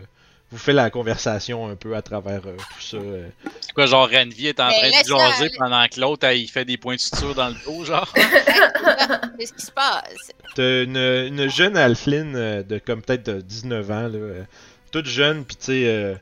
[0.52, 2.96] vous fait la conversation un peu à travers euh, tout ça.
[2.98, 3.28] euh.
[3.60, 6.64] C'est quoi, genre, Renvi est en Mais train de jaser pendant que l'autre, il fait
[6.64, 8.12] des points de suture dans le dos, genre?
[9.38, 10.30] qu'est-ce qui se passe?
[10.54, 14.42] T'as une, une jeune Alfline euh, de comme peut-être de 19 ans, là, euh,
[14.90, 16.14] toute jeune, pis tu sais, euh,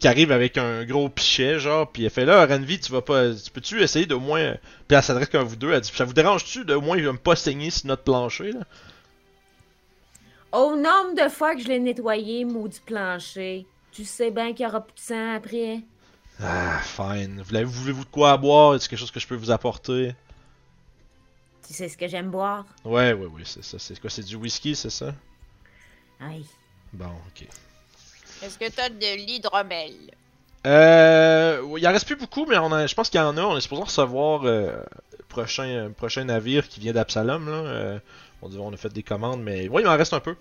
[0.00, 3.32] qui arrive avec un gros pichet, genre, puis elle fait là, Renvi, tu vas pas,
[3.32, 4.54] tu peux-tu essayer de moins,
[4.88, 7.36] puis elle s'adresse comme vous deux, elle dit, ça vous dérange-tu de moins me pas
[7.36, 8.60] saigner sur notre plancher, là?
[10.52, 14.68] Au nombre de fois que je l'ai nettoyé, maudit plancher, tu sais bien qu'il y
[14.68, 15.80] aura plus de sang après.
[16.40, 17.42] Ah, fine.
[17.42, 18.74] Voulez- Voulez-vous de quoi à boire?
[18.74, 20.14] Est-ce quelque chose que je peux vous apporter?
[21.66, 22.64] Tu sais ce que j'aime boire?
[22.84, 23.78] Ouais, ouais, ouais, c'est ça.
[23.78, 24.08] C'est quoi?
[24.08, 25.12] C'est du whisky, c'est ça?
[26.20, 26.46] Aïe.
[26.92, 27.46] Bon, ok.
[28.42, 29.92] Est-ce que t'as de l'hydromel?
[30.66, 33.42] Euh, il en reste plus beaucoup, mais on a, je pense qu'il y en a.
[33.42, 34.72] On est supposé recevoir euh,
[35.18, 37.46] le prochain, un prochain navire qui vient d'Absalom.
[37.46, 37.52] Là.
[37.52, 37.98] Euh,
[38.42, 40.36] on, dit, on a fait des commandes, mais ouais, il en reste un peu.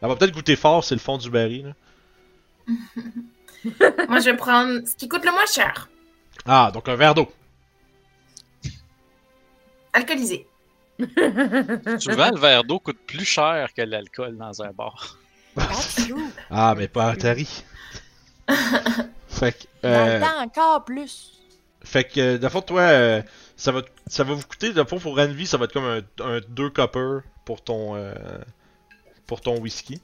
[0.00, 1.74] Elle va peut-être goûter fort, c'est le fond du baril.
[2.66, 2.74] Là.
[4.08, 5.88] Moi, je vais prendre ce qui coûte le moins cher.
[6.44, 7.30] Ah, donc un verre d'eau.
[9.92, 10.46] Alcoolisé.
[10.98, 15.18] Souvent, le verre d'eau coûte plus cher que l'alcool dans un bar.
[16.50, 17.64] Ah, mais pas Atari.
[19.26, 21.32] fait que, euh, encore plus.
[21.82, 23.22] fait que, euh, de fond, toi, euh,
[23.56, 26.02] ça va, ça va vous coûter, de fond, pour Envy, ça va être comme un,
[26.22, 28.14] un 2 copper pour ton, euh,
[29.26, 30.00] pour ton whisky.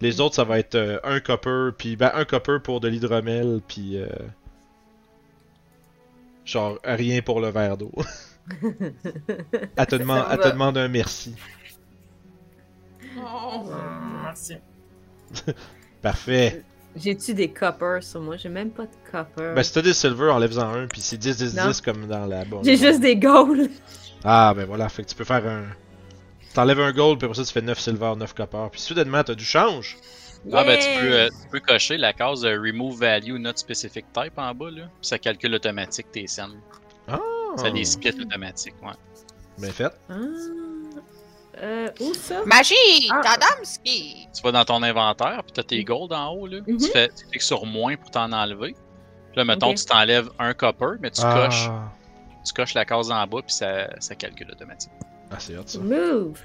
[0.00, 3.60] Les autres, ça va être euh, un copper, puis ben, un copper pour de l'hydromel,
[3.66, 4.08] puis euh,
[6.44, 7.92] genre rien pour le verre d'eau.
[9.76, 11.36] elle, te demande, elle te demande un merci.
[13.16, 14.56] Hum, merci.
[16.02, 16.64] Parfait.
[16.96, 18.36] J'ai-tu des coppers sur moi?
[18.36, 19.54] J'ai même pas de coppers.
[19.54, 21.68] Ben si t'as des silver, enlève-en un, puis c'est 10, 10, Non.
[21.68, 22.64] 10 comme dans la bonne.
[22.64, 23.70] J'ai juste des gold.
[24.22, 25.62] Ah, ben voilà, fait que tu peux faire un.
[26.52, 28.66] T'enlèves un gold, puis après ça, tu fais 9 silver, 9 copper.
[28.70, 29.96] Puis soudainement, t'as du change.
[30.52, 34.04] Ah, ben, tu peux, euh, tu peux cocher la case euh, Remove Value Not Specific
[34.12, 34.82] Type en bas, là.
[35.00, 36.60] Puis ça calcule automatique tes scènes.
[37.08, 37.18] Ah,
[37.56, 38.92] Ça les split automatique, ouais.
[39.58, 39.92] bien fait.
[40.10, 40.14] Ah.
[41.62, 42.42] Euh, où ça?
[42.46, 43.10] Magie!
[43.10, 43.20] Ah.
[43.22, 44.28] Tadamski!
[44.34, 46.58] Tu vas dans ton inventaire, puis t'as tes golds en haut, là.
[46.66, 46.78] Mhm.
[46.78, 48.72] Tu, fais, tu cliques sur moins pour t'en enlever.
[48.72, 51.34] Puis là, mettons, tu t'enlèves un copper, mais tu, ah.
[51.34, 51.70] coches,
[52.44, 54.92] tu coches la case en bas, puis ça, ça calcule automatique.
[55.30, 55.78] Ah, c'est hot ça.
[55.78, 56.38] Move.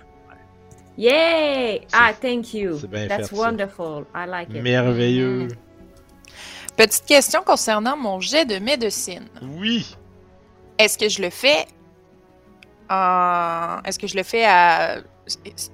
[0.98, 1.86] Yay!
[1.92, 2.78] Ah, thank you.
[2.80, 3.42] c'est bien That's fait, ça.
[3.42, 4.06] wonderful.
[4.16, 4.62] I like it.
[4.62, 5.50] Merveilleux.
[6.78, 9.28] Petite question concernant mon jet de médecine.
[9.42, 9.96] Oui.
[10.78, 11.68] Est-ce que je le fais
[12.90, 13.82] en...
[13.84, 14.98] Est-ce que je le fais à...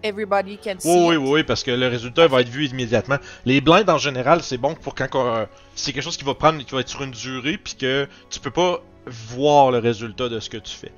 [0.02, 3.18] Everybody can see Oui, oui, oui, parce que le résultat va être vu immédiatement.
[3.46, 5.46] Les blindes en général, c'est bon pour quand euh,
[5.76, 8.40] c'est quelque chose qui va prendre, qui va être sur une durée, puis que tu
[8.40, 10.94] peux pas voir le résultat de ce que tu fais.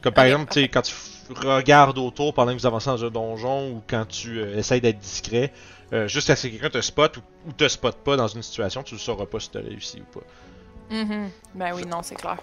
[0.00, 0.94] Comme par exemple, sais, quand tu
[1.34, 4.98] regardes autour pendant que vous avancez dans un donjon ou quand tu euh, essayes d'être
[4.98, 5.52] discret,
[5.92, 8.42] euh, juste à ce que quelqu'un te spot ou, ou te spot pas dans une
[8.42, 10.24] situation, tu ne sauras pas si tu as réussi ou pas.
[10.94, 11.30] Mhm.
[11.54, 12.38] Ben oui, non, c'est clair.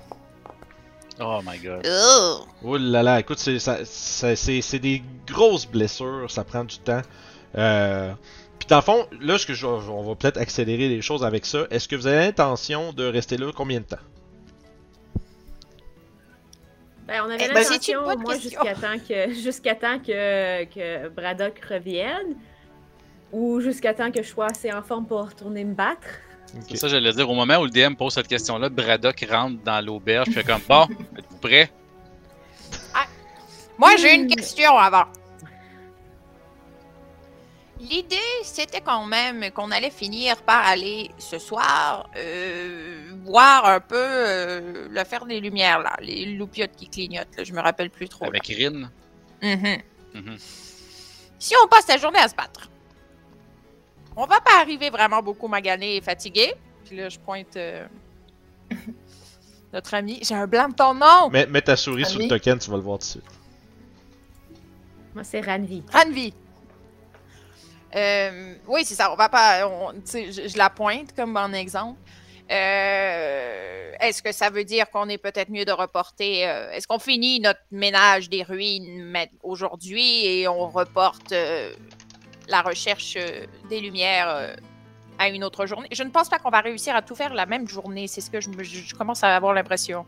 [1.22, 1.86] Oh my god.
[1.86, 2.48] Ugh.
[2.64, 6.78] Oh là là, écoute, c'est ça- ça- c'est c'est des grosses blessures, ça prend du
[6.80, 7.02] temps.
[7.58, 8.12] Euh,
[8.60, 11.46] puis dans le fond, là, ce que je, on va peut-être accélérer les choses avec
[11.46, 11.66] ça.
[11.70, 13.98] Est-ce que vous avez l'intention de rester là combien de temps?
[17.08, 21.60] Ben, on avait Eh ben, l'intention, moi, jusqu'à temps que, jusqu'à temps que, que Braddock
[21.70, 22.36] revienne.
[23.32, 26.02] Ou jusqu'à temps que je sois assez en forme pour retourner me battre.
[26.76, 27.30] Ça, j'allais dire.
[27.30, 30.62] Au moment où le DM pose cette question-là, Braddock rentre dans l'auberge, puis fait comme
[30.68, 30.84] Bon,
[31.18, 31.72] êtes-vous prêts
[33.78, 34.22] Moi, j'ai Hmm.
[34.22, 35.06] une question avant.
[37.80, 43.96] L'idée, c'était quand même qu'on allait finir par aller ce soir euh, voir un peu
[43.98, 47.36] euh, le faire des lumières, là, les loupiotes qui clignotent.
[47.38, 48.26] Là, je me rappelle plus trop.
[48.26, 48.30] là.
[48.38, 48.92] Avec Rin.
[49.42, 49.82] Mhm.
[50.14, 50.38] Mhm.
[51.40, 52.70] Si on passe la journée à se battre,
[54.16, 56.54] on va pas arriver vraiment beaucoup magané et fatigué.
[56.86, 57.86] Puis là, je pointe euh,
[59.74, 60.20] notre ami.
[60.24, 61.30] J'ai un blanc de ton nom!
[61.30, 63.26] Mets, mets ta souris sur le token, tu vas le voir tout de suite.
[65.14, 65.84] Moi, c'est Ranvi.
[65.92, 66.34] Ranvi.
[67.96, 69.12] Euh, oui, c'est ça.
[69.12, 69.68] On va pas.
[69.68, 72.00] on- tu sais, je, je la pointe comme en exemple.
[72.50, 77.00] Euh, est-ce que ça veut dire qu'on est peut-être mieux de reporter euh, Est-ce qu'on
[77.00, 81.74] finit notre ménage des ruines aujourd'hui et on reporte euh,
[82.52, 84.56] la recherche euh, des lumières euh,
[85.18, 87.46] à une autre journée Je ne pense pas qu'on va réussir à tout faire la
[87.46, 88.08] même journée.
[88.08, 90.06] C'est ce que je, me- je- je commence à avoir l'impression.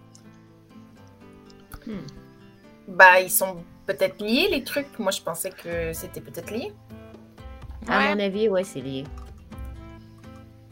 [2.88, 4.98] Bah, ils sont peut-être liés, les trucs.
[5.00, 6.72] Moi, je pensais que c'était peut-être lié.
[7.88, 8.16] À Ouais.
[8.16, 9.04] mon avis, ouais, c'est lié.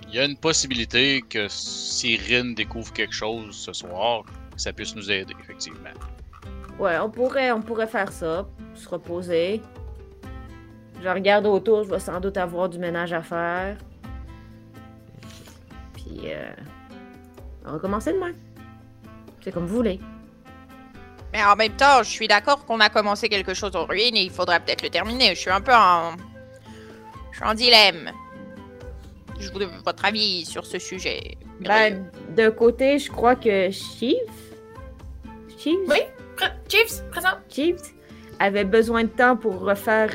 [0.07, 4.24] Il y a une possibilité que si Rin découvre quelque chose ce soir,
[4.57, 5.89] ça puisse nous aider, effectivement.
[6.80, 8.45] Ouais, on pourrait, on pourrait faire ça,
[8.76, 9.61] se reposer.
[11.02, 13.76] Je regarde autour, je vais sans doute avoir du ménage à faire.
[15.93, 16.52] Puis, euh,
[17.66, 18.34] on va commencer demain.
[19.43, 19.99] C'est comme vous voulez.
[21.34, 24.24] Mais en même temps, je suis d'accord qu'on a commencé quelque chose aux ruines et
[24.24, 25.34] il faudrait peut-être le terminer.
[25.34, 26.12] Je suis un peu en.
[27.32, 28.12] Je suis en dilemme.
[29.39, 31.38] Je voudrais votre avis sur ce sujet.
[31.62, 34.18] Ben, d'un côté, je crois que Chief.
[35.58, 35.80] Chief?
[35.88, 35.97] Oui.
[36.68, 37.38] Chiefs, présent.
[37.49, 37.78] Chief
[38.39, 40.12] avait besoin de temps pour refaire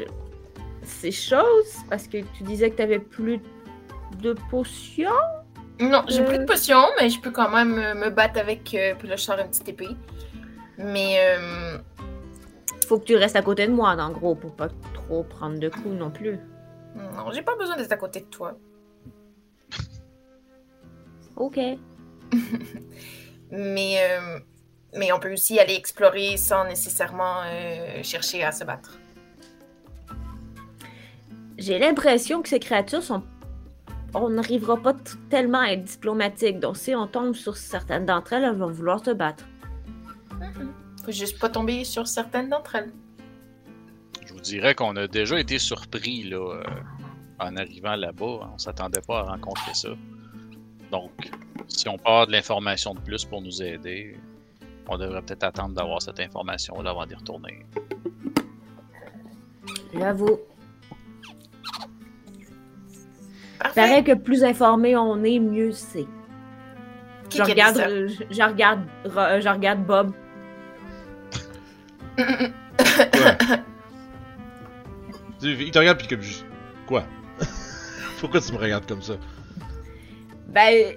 [0.86, 3.40] ces choses parce que tu disais que tu avais plus
[4.20, 5.10] de potions?
[5.80, 6.24] Non, j'ai Euh.
[6.26, 8.72] plus de potions, mais je peux quand même euh, me battre avec.
[8.74, 9.88] euh, puis là, je sors une petite épée.
[10.78, 11.16] Mais.
[11.20, 11.78] euh,
[12.88, 15.68] Faut que tu restes à côté de moi, en gros, pour pas trop prendre de
[15.68, 16.38] coups non plus.
[16.94, 18.56] non, j'ai pas besoin d'être à côté de toi.
[21.36, 21.58] Ok.
[23.50, 23.96] Mais.
[24.10, 24.38] euh,
[24.98, 28.98] mais on peut aussi aller explorer sans nécessairement euh, chercher à se battre.
[31.58, 33.22] J'ai l'impression que ces créatures sont.
[34.14, 34.94] On n'arrivera pas
[35.30, 36.58] tellement à être diplomatique.
[36.58, 39.44] Donc, si on tombe sur certaines d'entre elles, elles vont vouloir se battre.
[41.04, 42.92] Faut juste pas tomber sur certaines d'entre elles.
[44.26, 46.62] Je vous dirais qu'on a déjà été surpris là, euh,
[47.38, 48.50] en arrivant là-bas.
[48.54, 49.90] On s'attendait pas à rencontrer ça.
[50.90, 51.10] Donc,
[51.68, 54.16] si on part de l'information de plus pour nous aider,
[54.88, 57.66] on devrait peut-être attendre d'avoir cette information là avant d'y retourner.
[59.94, 60.38] J'avoue.
[63.74, 66.06] Paraît que plus informé on est, mieux c'est.
[67.28, 70.12] Qui Je qui regarde, euh, je, je regarde, Ro- je regarde Bob.
[75.42, 76.46] Il te regarde puis comme juste.
[76.86, 77.04] Quoi?
[78.20, 79.14] Pourquoi tu me regardes comme ça?
[80.48, 80.94] Ben,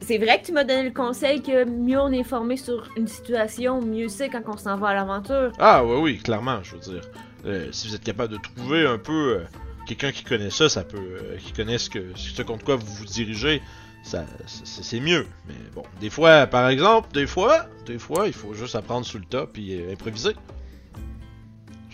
[0.00, 3.06] c'est vrai que tu m'as donné le conseil que mieux on est formé sur une
[3.06, 5.52] situation, mieux c'est quand on s'en va à l'aventure.
[5.58, 7.02] Ah, ouais, oui, clairement, je veux dire.
[7.44, 9.44] Euh, si vous êtes capable de trouver un peu euh,
[9.86, 10.98] quelqu'un qui connaît ça, ça peut.
[10.98, 13.62] euh, qui connaît ce, que, ce contre quoi vous vous dirigez,
[14.02, 15.26] ça, c'est mieux.
[15.48, 19.18] Mais bon, des fois, par exemple, des fois, des fois, il faut juste apprendre sur
[19.18, 20.34] le tas puis euh, improviser.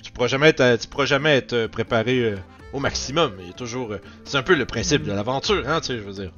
[0.02, 2.36] Tu pourras jamais être, euh, tu pourras jamais être euh, préparé euh,
[2.72, 3.32] au maximum.
[3.46, 3.92] Il toujours.
[3.92, 6.32] euh, c'est un peu le principe de l'aventure, hein, tu sais, je veux dire.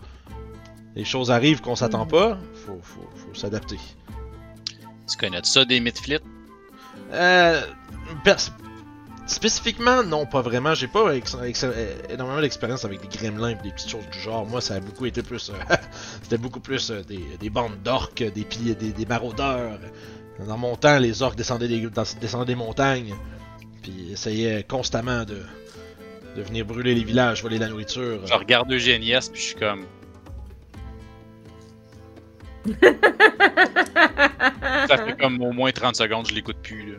[0.95, 3.79] Les choses arrivent qu'on s'attend pas, faut, faut, faut s'adapter.
[5.11, 6.01] Tu connais ça des mythes
[7.13, 7.61] Euh,
[8.23, 8.53] pers-
[9.27, 10.75] spécifiquement, non, pas vraiment.
[10.75, 11.67] J'ai pas ex- ex-
[12.11, 14.47] énormément d'expérience avec des gremlins et des petites choses du genre.
[14.47, 15.51] Moi, ça a beaucoup été plus.
[15.51, 15.75] euh,
[16.23, 19.79] C'était beaucoup plus euh, des, des bandes d'orques, des, piliers, des, des maraudeurs.
[20.47, 23.15] Dans mon temps, les orques descendaient des, dans- descendaient des montagnes.
[23.83, 25.43] Puis essayaient constamment de,
[26.37, 28.27] de venir brûler les villages, voler la nourriture.
[28.27, 29.85] Je regarde Eugénias puis je suis comme.
[34.89, 36.93] Ça fait comme au moins 30 secondes, je l'écoute plus.
[36.93, 36.99] Là.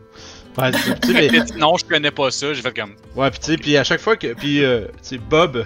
[0.57, 0.71] Ouais,
[1.07, 2.53] mais- non, je connais pas ça.
[2.53, 2.95] J'ai fait comme.
[3.15, 4.33] Ouais, pis tu sais, puis à chaque fois que.
[4.33, 5.65] Puis, euh, tu sais, Bob,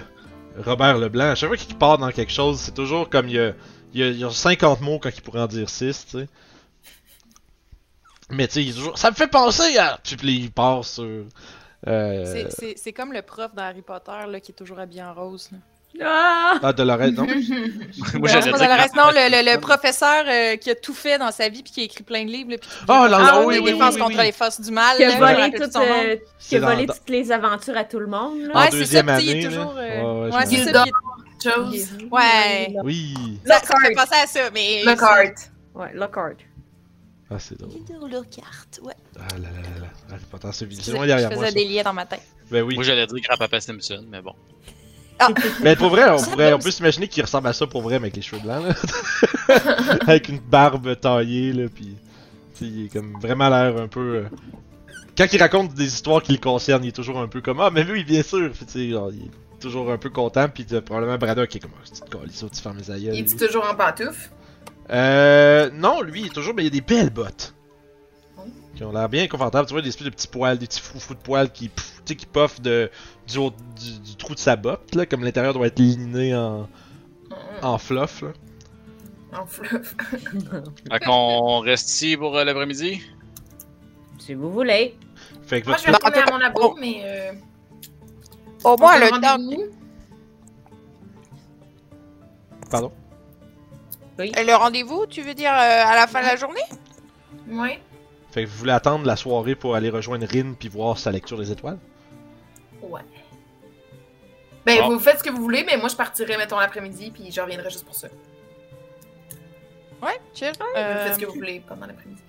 [0.64, 3.38] Robert Leblanc, à chaque fois qu'il part dans quelque chose, c'est toujours comme il y
[3.38, 3.52] a,
[3.94, 6.18] il y a, il y a 50 mots quand il pourrait en dire 6, tu
[6.18, 6.28] sais.
[8.30, 8.96] Mais tu sais, il est toujours.
[8.98, 9.98] Ça me fait penser à.
[10.02, 11.24] Puis puis il part sur.
[11.86, 12.24] Euh...
[12.26, 15.14] C'est- C'est c'est comme le prof dans Harry Potter là, qui est toujours habillé en
[15.14, 15.48] rose.
[15.52, 15.58] là.
[16.02, 16.58] Ah!
[16.62, 17.26] Ah, Dolores, non?
[18.18, 18.52] Moi, j'allais dire.
[18.52, 21.72] Dolores, non, le, le- le professeur euh, qui a tout fait dans sa vie puis
[21.72, 22.50] qui a écrit plein de livres.
[22.52, 24.24] là, puis qui Ah, là, là, Ah, oui, oui, défense oui, contre oui.
[24.24, 24.96] les forces du mal.
[24.96, 25.82] Qui a je volé, nom.
[25.82, 28.38] euh, qui a volé dans- toutes les aventures à tout le monde.
[28.42, 28.56] Là.
[28.60, 29.74] Ouais, c'est deuxième ça, puis il année, est toujours.
[29.76, 30.84] euh, Ouais, ouais, je Ouais, me c'est ça.
[31.42, 31.88] Chose.
[32.10, 32.74] Ouais.
[32.84, 33.14] Oui.
[33.46, 34.06] Ça, ça fait Lockhart.
[34.08, 34.82] penser à ça, mais.
[34.84, 35.34] Lockhart.
[35.74, 36.34] Ouais, Lockhart.
[37.32, 37.70] Ah, c'est drôle.
[38.24, 38.92] Cartes, ouais.
[39.16, 39.86] Ah là là là là.
[40.12, 41.38] Harry Potter, c'est Je faisais, je derrière moi.
[41.38, 41.52] faisais ça.
[41.54, 42.22] des liens dans ma tête.
[42.50, 42.74] Ben oui.
[42.74, 44.34] Moi, j'allais dire grand-papa Simpson, mais bon.
[45.62, 48.06] Mais pour vrai, on, pourrait, on peut s'imaginer qu'il ressemble à ça pour vrai, mais
[48.06, 49.54] avec les cheveux blancs, là.
[50.06, 51.64] avec une barbe taillée, là,
[52.54, 54.00] sais, il est comme vraiment l'air un peu.
[54.16, 54.24] euh,
[55.16, 57.70] Quand il raconte des histoires qui le concernent, il est toujours un peu comme Ah,
[57.72, 58.50] mais oui, bien sûr!
[58.52, 61.58] Puis tu sais, genre, il est toujours un peu content, pis t'as probablement Braddock qui
[61.58, 63.12] est comme Ah, c'est une calisse, tu fermes les aïeux.
[63.14, 64.30] Il est toujours en pantoufle?
[64.90, 65.70] Euh.
[65.74, 66.54] Non, lui, il est toujours.
[66.54, 67.54] Mais il y a des belles bottes.
[68.80, 68.84] Oui.
[68.84, 69.66] Qui ont l'air bien confortables.
[69.66, 72.26] Tu vois, des espèces de petits poils, des petits froufrous de poils qui, pff, qui
[72.26, 72.90] puffent de,
[73.28, 75.06] du, haut- du, du trou de sa botte, là.
[75.06, 76.68] Comme l'intérieur doit être liné en,
[77.62, 78.28] en fluff, là.
[79.38, 79.94] En fluff.
[80.90, 83.00] Fait qu'on reste ici pour euh, l'après-midi?
[84.18, 84.96] Si vous voulez.
[85.46, 87.02] Fait que Moi, je vais retourner à mon labo, mais.
[87.04, 87.32] Euh,
[88.64, 89.20] Au moins, le temps.
[89.36, 89.64] rendez-vous?
[92.70, 92.92] Pardon?
[94.18, 96.60] Et Le rendez-vous, tu veux dire euh, à la fin de la journée?
[97.48, 97.78] Oui.
[98.30, 101.38] Fait que vous voulez attendre la soirée pour aller rejoindre Rin puis voir sa lecture
[101.38, 101.78] des étoiles?
[102.82, 103.00] Ouais.
[104.64, 104.90] Ben, Bon.
[104.90, 107.70] vous faites ce que vous voulez, mais moi, je partirai, mettons, l'après-midi, puis je reviendrai
[107.70, 108.08] juste pour ça.
[110.02, 110.52] Ouais, chill.
[110.58, 112.20] Vous Euh, faites ce que vous voulez pendant l'après-midi.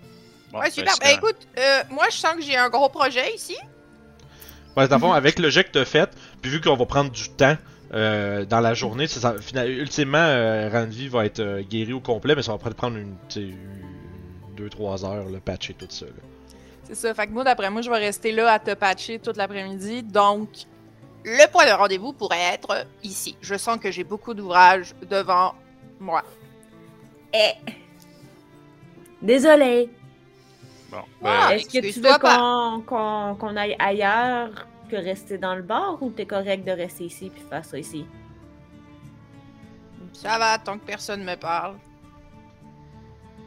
[0.51, 0.93] Bon, Ouais, ben, super.
[1.01, 3.57] Bah, écoute, euh, moi, je sens que j'ai un gros projet ici.
[4.75, 6.09] Ouais, dans le fond, avec le jet que t'as fait,
[6.41, 7.57] puis vu qu'on va prendre du temps
[7.93, 9.35] euh, dans la journée, ça,
[9.65, 13.15] ultimement, euh, Ranvi va être euh, guéri au complet, mais ça va prendre une,
[14.69, 16.05] 2-3 heures, le patcher tout ça.
[16.05, 16.11] là.
[16.83, 17.13] C'est ça.
[17.13, 20.03] Fait que moi, d'après moi, je vais rester là à te patcher toute l'après-midi.
[20.03, 20.49] Donc,
[21.23, 23.37] le point de rendez-vous pourrait être ici.
[23.41, 25.53] Je sens que j'ai beaucoup d'ouvrages devant
[25.99, 26.23] moi.
[27.33, 27.53] Eh.
[29.21, 29.89] Désolé.
[30.89, 36.01] Bon, Ah, ben, Est-ce que tu veux qu'on aille ailleurs que rester dans le bar
[36.01, 38.05] ou t'es correct de rester ici puis faire ça ici?
[40.13, 41.77] Ça va, tant que personne me parle.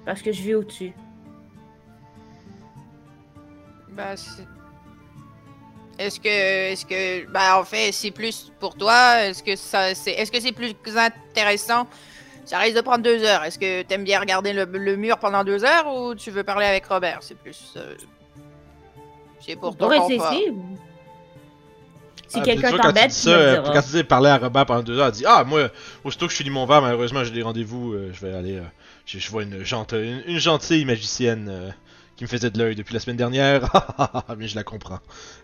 [0.07, 0.93] Parce que je vis au-dessus.
[3.97, 4.47] Bah, c'est...
[5.97, 6.29] Est-ce que,
[6.73, 9.21] est-ce que, bah, en fait, c'est plus pour toi?
[9.23, 11.87] Est-ce que ça, c'est, est-ce que c'est plus intéressant?
[12.45, 13.45] Ça risque de prendre deux heures.
[13.45, 16.67] Est-ce que t'aimes bien regarder le, le mur pendant deux heures ou tu veux parler
[16.67, 17.19] avec Robert?
[17.23, 17.95] C'est plus, euh,
[19.41, 20.35] c'est pour On ton confort.
[22.27, 23.73] Si Ah, quelqu'un t'embête, quand tu dis tu me ça, le euh.
[23.73, 25.69] Quand tu dis parler à Robert pendant 2 heures, elle dit Ah, moi,
[26.03, 28.57] aussitôt que je finis mon verre, malheureusement, j'ai des rendez-vous, euh, je vais aller.
[28.57, 28.63] euh,
[29.07, 31.71] je, je vois une, gente- une, une gentille magicienne euh,
[32.17, 33.69] qui me faisait de l'œil depuis la semaine dernière.
[34.39, 35.01] mais je la comprends.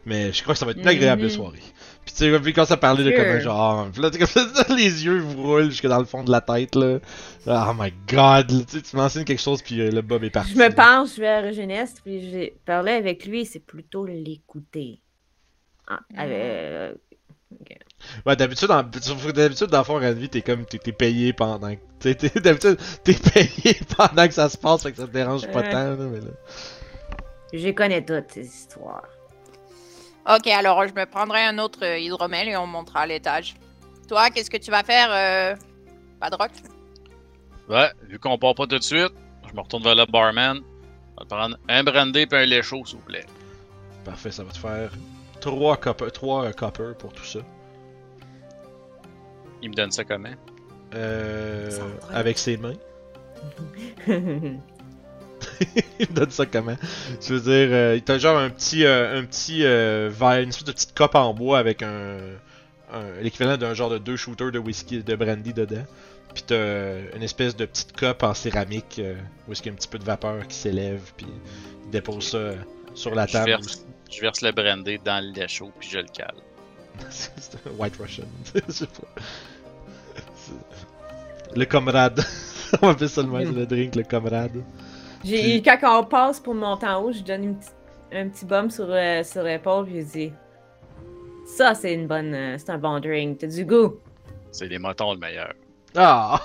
[0.06, 1.28] Mais je crois que ça va être une agréable Mhm.
[1.30, 1.58] soirée.
[2.04, 3.88] Puis tu sais, puis quand ça parlait de comme un genre.
[3.92, 6.40] Puis là, t'es comme ça, les yeux vous roulent jusque dans le fond de la
[6.40, 6.98] tête, là.
[7.46, 10.30] Oh my god, là, tu sais, tu m'enseignes quelque chose, puis euh, le Bob est
[10.30, 10.52] parti.
[10.52, 15.00] Je me penche vers Geneste puis j'ai parlé avec lui, c'est plutôt l'écouter.
[15.88, 16.16] Ah, Mhm.
[16.20, 16.94] euh,
[18.26, 21.80] Ouais, d'habitude, dans, d'habitude, dans le fond, Ranvi, t'es comme, t'es, t'es payé pendant, que-
[21.98, 25.46] t'es, t'es- d'habitude, t'es payé pendant que ça se passe, fait que ça te dérange
[25.50, 26.30] pas tant, là, mais là.
[27.52, 29.08] je connais toutes ces histoires.
[30.28, 33.54] Ok, alors je me prendrai un autre euh, hydromel et on montera à l'étage.
[34.08, 35.56] Toi, qu'est-ce que tu vas faire, euh...
[36.20, 36.50] Padrock?
[37.68, 39.12] Ouais, vu qu'on part pas tout de suite,
[39.48, 40.58] je me retourne vers le barman.
[41.16, 43.24] On va te prendre un brandy et un lait chaud, s'il vous plaît.
[44.04, 44.90] Parfait, ça va te faire
[45.40, 47.40] 3 copper, trois, euh, copper pour tout ça.
[49.62, 50.32] Il me donne ça comment?
[50.94, 51.70] Euh,
[52.12, 52.74] avec ses mains.
[54.06, 54.60] Il
[56.10, 56.76] me donne ça comment?
[57.20, 60.50] Je veux dire, euh, il t'a genre un petit, euh, un petit euh, verre, une
[60.50, 62.18] espèce de petite cope en bois avec un,
[62.92, 65.84] un- l'équivalent d'un genre de deux shooters de whisky, de brandy dedans.
[66.34, 69.14] Puis t'as euh, une espèce de petite cope en céramique euh,
[69.48, 71.26] où est-ce qu'il y a un petit peu de vapeur qui s'élève, puis
[71.84, 72.52] il dépose ça
[72.94, 73.50] sur la Je table.
[73.50, 76.34] verse, je verse le brandy dans le lait chaud puis je le cale.
[77.10, 78.24] C'est un White Russian.
[78.54, 79.22] Je sais pas.
[80.36, 82.20] C'est- Le comrade.
[82.82, 84.62] On va appeler ça le même, le drink, le comrade.
[85.24, 87.56] Quand on passe pour monter en haut, je donne une
[88.12, 90.32] un petit bum sur, euh, sur l'épaule je dis
[91.46, 92.32] Ça, c'est une bonne.
[92.34, 93.38] euh, c'est un bon drink.
[93.38, 93.96] T'as du goût?
[94.52, 95.52] C'est les motons le meilleur.
[95.96, 96.40] Ah!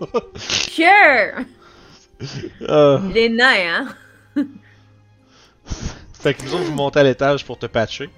[0.36, 1.44] Sure!
[2.68, 3.00] Ah.
[3.12, 3.86] Les nains,
[4.36, 4.44] hein?
[6.14, 8.08] Fait que nous autres, vous montez à l'étage pour te patcher.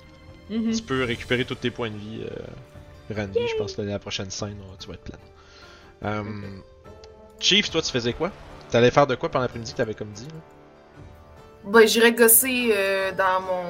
[0.51, 0.75] Mhm.
[0.75, 2.23] Tu peux récupérer tous tes points de vie.
[2.25, 5.19] Euh, Randy, je pense que la prochaine scène, euh, tu vas être plein.
[6.05, 6.23] Euh,
[7.39, 8.31] Chief, toi, tu faisais quoi?
[8.71, 10.27] T'allais faire de quoi pendant l'après-midi que t'avais comme dit?
[10.27, 11.71] là?
[11.71, 13.65] Ben, j'irai gosser euh, dans mon.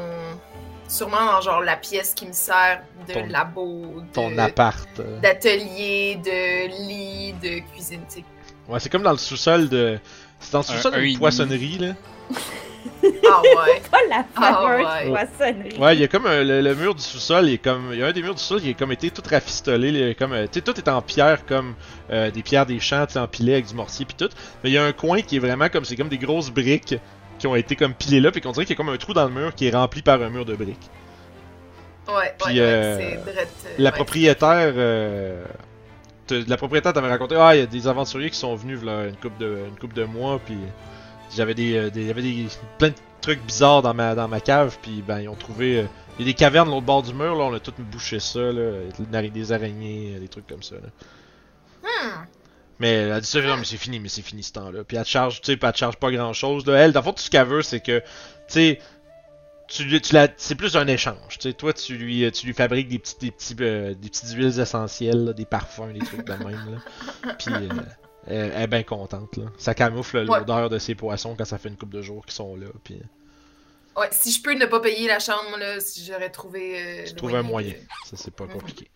[0.88, 4.88] Sûrement dans genre la pièce qui me sert de Ton- labo, de- Ton appart.
[5.22, 8.24] d'atelier, de lit, de cuisine, tu sais.
[8.68, 9.98] Ouais, c'est comme dans le sous-sol de.
[10.40, 11.94] C'est dans le sous-sol d'une poissonnerie, là.
[13.02, 13.82] Ah ouais.
[13.90, 15.08] Pas la Ah ouais.
[15.08, 15.78] poissonnerie.
[15.78, 17.98] Ouais, il y a comme un- le, le mur du sous-sol, il est comme il
[17.98, 20.14] y a un des murs du sous-sol qui est comme été tout rafistolé, il est
[20.14, 21.74] comme euh, tu sais tout est en pierre comme
[22.10, 24.32] euh, des pierres des champs, empilées avec du mortier puis tout.
[24.62, 26.94] Mais il y a un coin qui est vraiment comme c'est comme des grosses briques
[27.38, 29.14] qui ont été comme pilées là puis qu'on dirait qu'il y a comme un trou
[29.14, 30.90] dans le mur qui est rempli par un mur de briques.
[32.08, 33.94] Ouais, ouais, Puis, ouais, euh, c'est drette, La ouais.
[33.96, 35.44] propriétaire euh,
[36.26, 39.04] te- la propriétaire t'avait raconté ah il y a des aventuriers qui sont venus là
[39.06, 40.56] une coupe de une couple de mois puis
[41.36, 42.46] j'avais des euh, des- avait des
[42.78, 45.84] plein de trucs bizarres dans ma dans ma cave puis ben ils ont trouvé euh,
[46.18, 48.40] il y a des cavernes l'autre bord du mur là on a tout bouché ça
[48.40, 48.72] là
[49.30, 50.88] des- araignées des trucs comme ça là.
[51.82, 52.24] Hmm.
[52.78, 54.84] Mais elle a dit ça, non, mais c'est fini, mais c'est fini ce temps-là.
[54.84, 56.64] Puis elle te charge, tu sais, elle te charge pas grand-chose.
[56.64, 56.76] là.
[56.78, 58.04] Elle, dans le fond, tout ce qu'elle veut, c'est que, tu
[58.48, 58.80] sais,
[59.68, 61.38] tu, tu la, c'est plus un échange.
[61.38, 64.30] Tu sais, toi, tu lui, tu lui fabriques des petits, des petits, euh, des petites
[64.30, 66.70] huiles essentielles, là, des parfums, des trucs de même.
[66.72, 67.34] Là.
[67.38, 67.68] Puis euh,
[68.26, 69.36] elle, elle est bien contente.
[69.36, 69.44] Là.
[69.58, 70.38] Ça camoufle Ouais.
[70.38, 72.66] l'odeur de ses poissons quand ça fait une couple de jours qu'ils sont là.
[72.84, 73.00] Puis
[73.96, 76.80] Ouais, si je peux ne pas payer la chambre, là, si j'aurais trouvé.
[77.02, 77.74] euh, tu trouves un de- moyen.
[78.06, 78.88] Ça, c'est pas compliqué.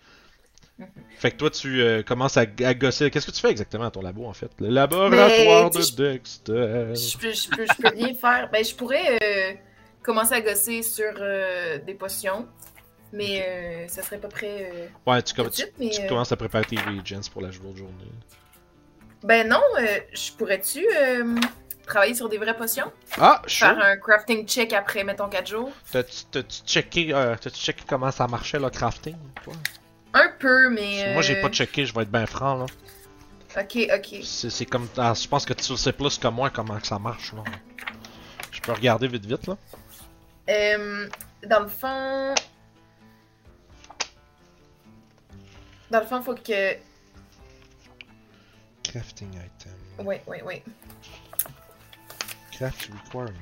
[1.18, 3.10] Fait que toi, tu euh, commences à, à gosser.
[3.10, 4.50] Qu'est-ce que tu fais exactement à ton labo, en fait?
[4.58, 6.52] Le laboratoire tu de Dexter.
[6.94, 8.48] Je peux, je, peux, je peux rien faire.
[8.52, 9.52] Ben, je pourrais euh,
[10.02, 12.48] commencer à gosser sur euh, des potions,
[13.12, 15.74] mais euh, ça serait pas prêt euh, Ouais, tu, tout com- de tu, suite.
[15.78, 17.92] Mais, tu commences à préparer tes reagents pour la jour- journée.
[19.24, 21.34] Ben non, euh, je pourrais-tu euh,
[21.86, 22.92] travailler sur des vraies potions?
[23.18, 23.68] Ah, sure.
[23.68, 25.72] Faire un crafting check après, mettons, 4 jours?
[25.90, 29.54] T'as-tu checké, euh, checké comment ça marchait le crafting, toi?
[30.12, 31.14] Un peu, mais.
[31.14, 32.66] Moi, j'ai euh, pas checké, je vais être bien franc, là.
[33.58, 34.20] Ok, ok.
[34.22, 34.88] C'est c'est comme.
[34.98, 37.44] ah, je pense que tu sais plus que moi comment que ça marche, là.
[38.52, 39.56] Je peux regarder vite, vite, là.
[40.50, 41.08] Euh,
[41.46, 42.34] dans le fond.
[45.90, 46.76] Dans le fond, faut que.
[48.94, 50.06] Crafting item.
[50.06, 50.62] Ouais, ouais, ouais.
[52.52, 53.34] Craft requirements.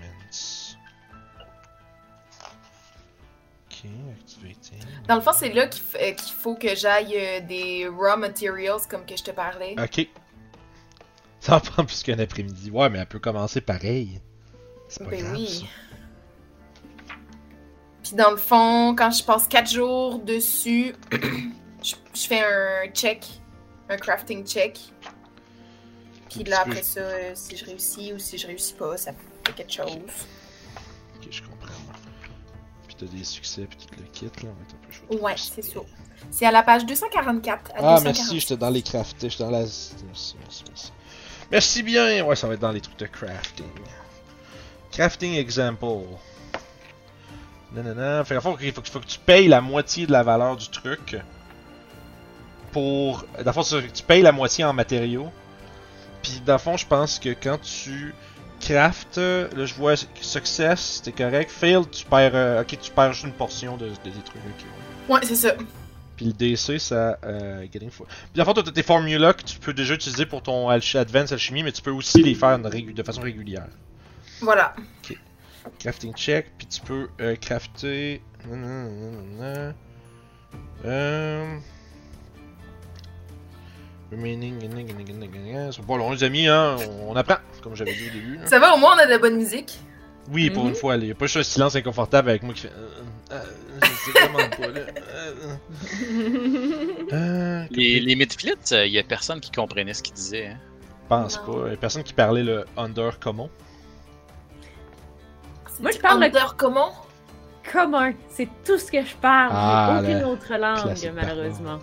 [3.70, 4.78] Ok, activating.
[5.07, 8.16] Dans le fond, c'est là qu'il f- euh, qu'il faut que j'aille euh, des raw
[8.16, 9.74] materials comme que je te parlais.
[9.78, 10.09] Ok.
[11.40, 12.70] Ça va prendre plus qu'un après-midi.
[12.70, 14.20] Ouais, mais elle peut commencer pareil.
[14.88, 15.48] C'est pas Ben grave, oui.
[15.48, 15.66] ça.
[18.05, 20.94] Puis dans le fond, quand je passe 4 jours dessus,
[21.82, 23.26] je, je fais un check,
[23.90, 24.78] un crafting check.
[26.33, 29.12] Puis là, après ça, euh, si je réussis ou si je réussis pas, ça
[29.47, 29.87] fait quelque chose.
[31.16, 31.72] Ok, je comprends.
[32.87, 34.51] Puis t'as des succès, puis tout le kit, là.
[34.51, 35.22] Un peu.
[35.22, 35.80] Ouais, c'est ça.
[36.30, 37.70] C'est à la page 244.
[37.72, 38.05] À Ah, 246.
[38.05, 39.59] merci, j'étais dans les craftés, j'étais dans la.
[39.61, 40.93] Merci, merci, merci.
[41.51, 42.24] Merci bien!
[42.24, 43.66] Ouais, ça va être dans les trucs de crafting.
[44.91, 46.07] Crafting example.
[47.74, 48.24] Non, non, non.
[48.24, 50.68] Fait fait, il faut, que- faut que tu payes la moitié de la valeur du
[50.68, 51.16] truc.
[52.72, 53.24] Pour.
[53.64, 55.30] C'est- tu payes la moitié en matériaux.
[56.23, 58.14] Puis, dans le fond, je pense que quand tu
[58.61, 61.51] craftes, là, je vois success, c'était correct.
[61.51, 62.35] Fail, tu perds.
[62.35, 64.37] euh, ok, tu perds juste une portion de, de- des trucs.
[64.37, 64.64] ok,
[65.09, 65.14] ouais.
[65.14, 65.55] Ouais, c'est ça.
[66.16, 67.18] Puis le DC, ça.
[67.25, 68.07] Euh, getting for...
[68.33, 71.62] Puis en fait, t'as tes formulas que tu peux déjà utiliser pour ton Advanced Alchemy,
[71.62, 73.66] mais tu peux aussi les faire de, façon régulière.
[74.41, 74.75] Voilà.
[75.79, 78.20] Crafting check, puis tu peux euh, crafter.
[80.85, 81.59] Euh...
[84.12, 84.54] Remaining.
[85.72, 86.76] C'est pas long, les amis, hein.
[87.08, 88.36] On, apprend, comme j'avais dit au début.
[88.36, 88.46] là.
[88.46, 89.78] Ça va, au moins, on a de la bonne musique.
[90.30, 90.68] Oui, pour Mhm.
[90.70, 92.68] une fois, il n'y a pas juste un silence inconfortable avec moi qui fait.
[92.68, 93.42] Euh, euh,
[93.82, 94.80] je sais vraiment pas, là.
[94.80, 97.12] Euh, euh.
[97.12, 100.46] Euh, Les, les midflits, il y a personne qui comprenait ce qu'ils disaient.
[100.48, 100.58] Hein.
[101.02, 101.54] Je pense Non.
[101.54, 101.66] pas.
[101.66, 103.50] Il y a personne qui parlait le under common.
[105.80, 106.92] Moi, je parle le- Under comment?
[107.72, 109.50] Commun, c'est tout ce que je parle.
[109.54, 111.78] Ah, J'ai aucune le autre langue, classique malheureusement.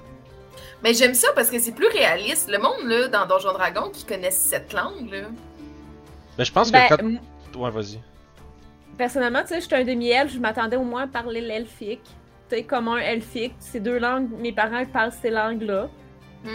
[0.84, 2.50] Mais j'aime ça parce que c'est plus réaliste.
[2.50, 5.28] Le monde, là, dans Donjon Dragon, qui connaissent cette langue, là.
[6.38, 7.00] Mais je pense Ben, que quand.
[7.04, 7.20] m-
[7.58, 8.00] Ouais, vas-y.
[8.98, 12.04] personnellement, tu sais, j'étais un demi-elfe, je m'attendais au moins à parler l'elfique.
[12.50, 15.90] Tu sais, commun, elfique, ces deux langues, mes parents parlent ces langues-là.
[16.44, 16.50] Mm.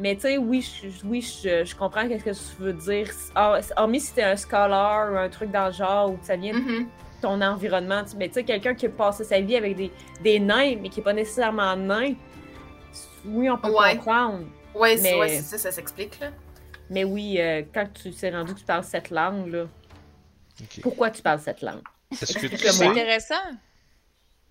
[0.00, 3.08] Mais tu sais, oui, je, oui je, je comprends qu'est-ce que tu veux dire.
[3.36, 6.36] Hor- Hormis si t'es un scholar ou un truc dans le genre, ou que ça
[6.36, 6.86] vient de Mhm.
[7.22, 8.02] ton environnement.
[8.04, 9.90] tu- Mais tu sais, quelqu'un qui a passé sa vie avec des,
[10.22, 12.14] des nains, mais qui est pas nécessairement nain,
[13.24, 13.96] oui, on peut Ouais.
[13.96, 14.46] comprendre.
[14.74, 16.30] C'est Mais- ouais, ça, ça s'explique, là.
[16.90, 19.64] Mais oui, euh, quand tu t'es rendu que tu parles cette langue-là,
[20.60, 20.80] Ok.
[20.82, 21.82] pourquoi tu parles cette langue?
[22.10, 22.18] Tu.
[22.18, 22.86] C'est sais.
[22.86, 23.34] intéressant.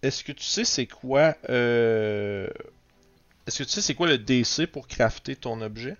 [0.01, 1.35] Est-ce que tu sais c'est quoi.
[1.49, 2.47] Euh...
[3.47, 5.95] Est-ce que tu sais c'est quoi le DC pour crafter ton objet?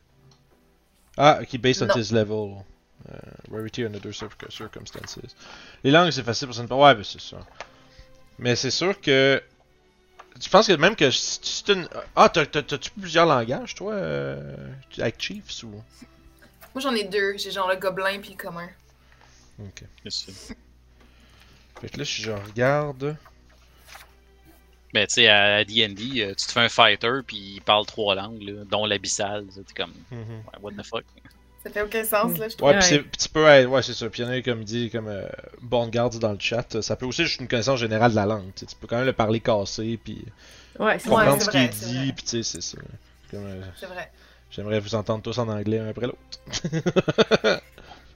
[1.18, 1.96] Ah, ok, based on Non.
[1.96, 2.64] his level.
[3.12, 3.18] Euh,
[3.52, 5.20] rarity under cir- circumstances.
[5.84, 6.64] Les langues, c'est facile pour ça.
[6.64, 7.38] Ouais, ben c'est ça.
[8.40, 9.42] Mais c'est sûr que.
[10.40, 11.48] Tu penses que même que si tu.
[11.50, 14.56] c'est une- Ah, t'as- t'as- t'as-tu plusieurs langages, toi euh,
[14.98, 15.70] Avec Chiefs ou?
[16.74, 17.38] Moi, j'en ai deux.
[17.38, 18.68] J'ai genre le gobelin puis le commun.
[19.60, 19.84] Ok.
[20.10, 20.32] Ça.
[21.82, 23.16] Fait que là, si je regarde.
[24.94, 28.14] Mais tu sais, à D&D, euh, tu te fais un fighter, puis il parle trois
[28.16, 29.46] langues, là, dont l'abyssal.
[29.48, 30.20] T'es comme, Mhm.
[30.20, 31.04] ouais, what the fuck?
[31.66, 32.70] Ça fait aucun sens, là, je trouve.
[32.70, 33.00] Ouais, Ouais.
[33.00, 34.10] pis tu peux être, ouais, c'est ça.
[34.10, 35.26] Puis il y en a comme il dit, comme euh,
[35.62, 38.52] Born Guards dans le chat, ça peut aussi juste une connaissance générale de la langue.
[38.56, 40.26] tu peux quand même le parler cassé, puis
[40.80, 42.78] Ouais, comprendre ce qui est dit, puis tu sais, c'est ça.
[43.32, 44.12] Comme, euh, C'est vrai.
[44.52, 46.18] J'aimerais vous entendre tous en anglais un après l'autre.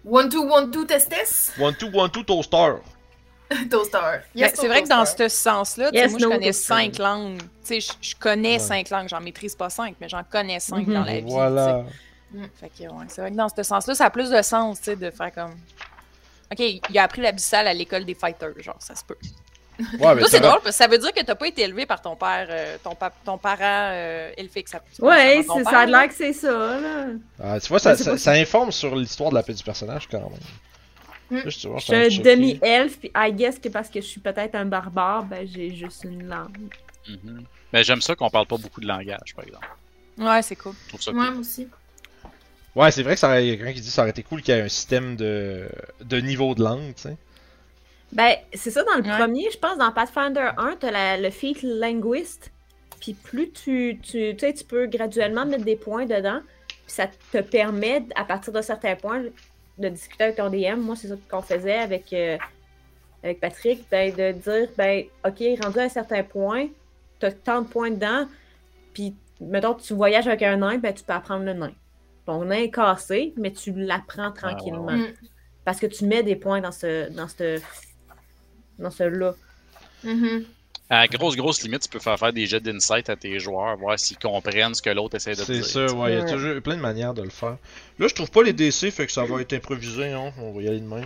[0.06, 1.54] One, two, one, two, testes.
[1.60, 2.76] One, two, one, two, toaster.
[3.70, 3.98] Toaster.
[4.02, 6.66] Ben, Yes, c'est vrai que dans ce sens-là, Yes, moi, je connais toaster.
[6.66, 7.40] cinq langues.
[7.40, 8.60] Tu sais, je, je connais Ouais.
[8.60, 9.08] cinq langues.
[9.10, 10.94] J'en maîtrise pas cinq, mais j'en connais cinq Mhm.
[10.94, 11.26] dans la vie.
[11.32, 11.86] Voilà.
[12.34, 12.50] Sais.
[12.60, 14.86] Fait que, ouais, c'est vrai que dans ce sens-là, ça a plus de sens, tu
[14.86, 15.56] sais, de faire comme.
[16.52, 19.18] Ok, il a appris l'abyssal à l'école des fighters, genre, ça se peut.
[20.00, 21.62] Ouais, mais Toi, c'est ça- drôle, parce que ça veut dire que t'as pas été
[21.64, 23.58] élevé par ton père, euh, ton, pa- ton parent
[23.92, 24.68] euh, elfique.
[24.70, 26.00] Ça, Ouais, père, ça a là.
[26.02, 27.06] l'air que c'est ça, là.
[27.44, 30.20] Ah, tu vois, ça, ça, ça informe sur l'histoire de la paix du personnage quand
[30.22, 30.40] même.
[31.30, 34.56] Là, je, Je suis un demi-elfe, puis I guess que parce que je suis peut-être
[34.56, 36.74] un barbare, ben j'ai juste une langue.
[37.10, 37.44] Mhm.
[37.74, 39.68] Mais j'aime ça qu'on parle pas beaucoup de langage, par exemple.
[40.18, 40.74] Ouais, c'est cool.
[40.86, 41.32] Je trouve ça Ouais, cool.
[41.34, 41.68] moi aussi.
[42.78, 44.12] Ouais, c'est vrai que ça aurait, il y a quelqu'un qui dit que ça aurait
[44.12, 45.70] été cool qu'il y ait un système de,
[46.02, 47.18] de niveau de langue, tu sais.
[48.12, 49.10] Ben, c'est ça, dans le Ouais.
[49.18, 52.52] premier, je pense, dans Pathfinder 1, t'as la- le feat linguiste,
[53.02, 57.08] puis plus tu, tu, tu sais, tu peux graduellement mettre des points dedans, puis ça
[57.32, 59.24] te permet, à partir de certains points,
[59.78, 60.80] de discuter avec ton DM.
[60.80, 62.38] Moi, c'est ça qu'on faisait avec, euh,
[63.24, 66.68] avec Patrick, ben, de dire, ben, OK, rendu à un certain point,
[67.20, 68.28] t'as tant de points dedans,
[68.94, 71.74] puis, mettons, tu voyages avec un nain, ben, tu peux apprendre le nain.
[72.28, 74.86] Ton nain est cassé, mais tu l'apprends tranquillement.
[74.86, 74.98] ouais.
[74.98, 75.14] Mm.
[75.66, 77.60] Parce que tu mets des points dans ce, dans ce,
[78.78, 79.34] dans ce là.
[80.04, 80.46] Mhm.
[80.90, 83.76] À la grosse, grosse limite, tu peux faire faire des jets d'insight à tes joueurs,
[83.78, 85.66] voir s'ils comprennent ce que l'autre essaie de te C'est dire.
[85.66, 87.58] ça, ouais, il y a toujours plein de manières de le faire.
[88.00, 90.32] Là, je trouve pas les DC, fait que ça va être improvisé, hein.
[90.40, 91.04] On va y aller de même.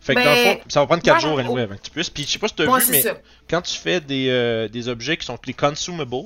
[0.00, 1.28] Fait que Ben, dans le fond, ça va prendre 4 voilà.
[1.28, 2.10] jours anyway avant que tu puisses.
[2.10, 3.14] Puis je sais pas si t'as Ouais, vu, mais ça.
[3.50, 6.16] quand tu fais des, euh, des objets qui sont les consumables,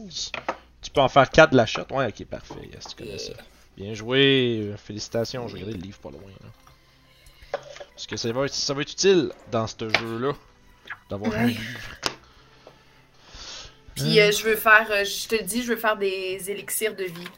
[0.83, 1.83] tu peux en faire 4 de la shot.
[1.93, 2.55] Ouais, ok, parfait.
[2.71, 3.33] Yes, tu connais ça.
[3.77, 4.61] Bien joué.
[4.73, 5.49] euh, Félicitations.
[5.49, 6.21] Je vais regarder le livre pas loin.
[6.43, 7.59] là.
[7.95, 10.33] Parce que ça va, être, ça va être utile dans ce jeu-là
[11.11, 11.61] d'avoir un livre.
[13.95, 16.95] Puis euh, je veux faire, euh, je te le dis, je veux faire des élixirs
[16.97, 17.29] de vie.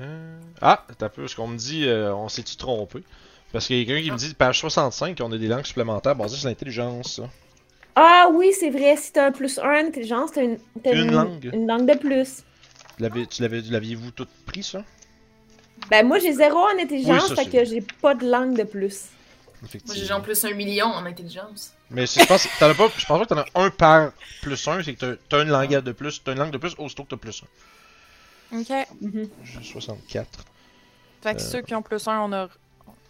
[0.00, 3.02] Euh, Ah, t'as peu, ce qu'on me dit, euh, on s'est-tu trompé?
[3.52, 6.16] Parce qu'il y a quelqu'un qui me dit, page 65, qu'on a des langues supplémentaires
[6.16, 7.16] basées sur l'intelligence.
[7.16, 7.28] ça.
[7.94, 11.50] Ah oui, c'est vrai, si t'as un plus 1 intelligence, t'as une, t'as Une langue.
[11.52, 12.42] une langue de plus.
[12.98, 14.84] Tu l'avais- tu l'avais- L'aviez-vous tout pris, ça?
[15.90, 18.56] Ben moi j'ai zéro en intelligence, Oui, ça, fait c'est que j'ai pas de langue
[18.58, 19.06] de plus.
[19.62, 21.72] Moi, j'ai genre plus un million en intelligence.
[21.90, 24.68] Mais je pense, t'en as pas, je pense pas que t'en as un par plus
[24.68, 27.04] un, c'est que t'as- t'as une langue de plus, t'as une langue de plus aussitôt
[27.04, 27.42] que t'as plus
[28.52, 28.58] un.
[28.60, 28.86] Ok.
[29.00, 29.28] Mhm.
[29.44, 30.44] J'ai 64.
[31.22, 31.44] Fait que Euh.
[31.44, 32.48] ceux qui ont plus un, on a.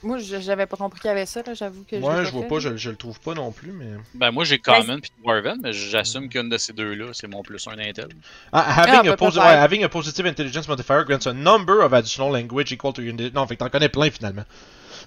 [0.03, 2.43] Moi, je- j'avais pas compris qu'il y avait ça, là, j'avoue que Moi, je vois
[2.43, 3.87] fait, pas, je, je le trouve pas non plus, mais.
[4.15, 7.67] Ben, moi, j'ai Common puis Dwarven, mais j'assume qu'une de ces deux-là, c'est mon plus
[7.67, 8.09] un Intel.
[8.53, 9.37] Ah, having, Ah, a ben, posi- peut-être.
[9.39, 13.15] ouais, having a positive intelligence modifier grants a number of additional language equal to your...
[13.35, 14.45] Non, fait que t'en connais plein finalement.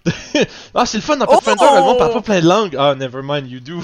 [0.76, 1.40] ah, c'est le fun dans Oh!
[1.40, 2.76] Pathfinder, le monde parle pas plein de langues.
[2.78, 3.84] Ah, never mind, you do.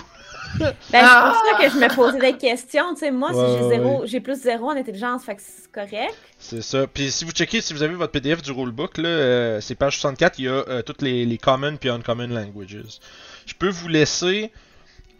[0.59, 1.33] Ben Ah!
[1.33, 3.69] c'est pour ça que je me posais des questions, tu sais, moi si j'ai ouais,
[3.69, 6.15] zéro, j'ai plus zéro en intelligence, fait que c'est correct.
[6.39, 6.87] C'est ça.
[6.87, 9.97] Puis si vous checkez, si vous avez votre PDF du rulebook, là, euh, c'est page
[9.97, 12.99] 64, il y a euh, toutes les, les common puis uncommon languages.
[13.45, 14.51] Je peux vous laisser.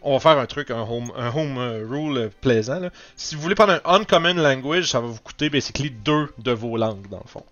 [0.02, 2.78] On va faire un truc, un home, un home euh, rule plaisant.
[2.78, 2.90] Là.
[3.16, 6.76] Si vous voulez prendre un uncommon language, ça va vous coûter basically deux de vos
[6.76, 7.44] langues dans le fond.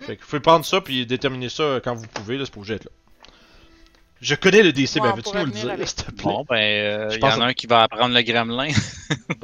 [0.00, 2.60] Fait que vous pouvez prendre ça puis déterminer ça quand vous pouvez, là, c'est pas
[2.60, 2.90] obligé d'être là.
[4.20, 6.24] Je connais le DC, Ouais, ben veux-tu nous le dire, s'il te plaît?
[6.24, 8.68] Bon, ben, euh, Je il y pense en a un qui va apprendre le gremlin.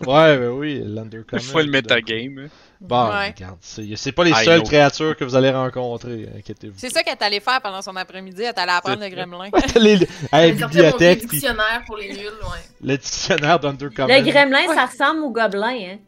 [0.06, 1.40] Ouais, ben oui, l'undercommon.
[1.42, 2.48] Une fois le metagame.
[2.80, 3.28] Bon, Ouais.
[3.34, 4.68] regarde, c'est pas les I seules know.
[4.68, 6.74] créatures que vous allez rencontrer, inquiétez-vous.
[6.76, 9.48] C'est ça qu'elle est allée faire pendant son après-midi, elle est allée apprendre le gremlin.
[9.80, 12.58] les, à la bibliothèque, puis dictionnaire pour les nuls, ouais.
[12.82, 14.08] le dictionnaire d'Undercommon.
[14.14, 14.74] Le gremlin, Ouais.
[14.74, 15.98] ça ressemble au gobelin, hein.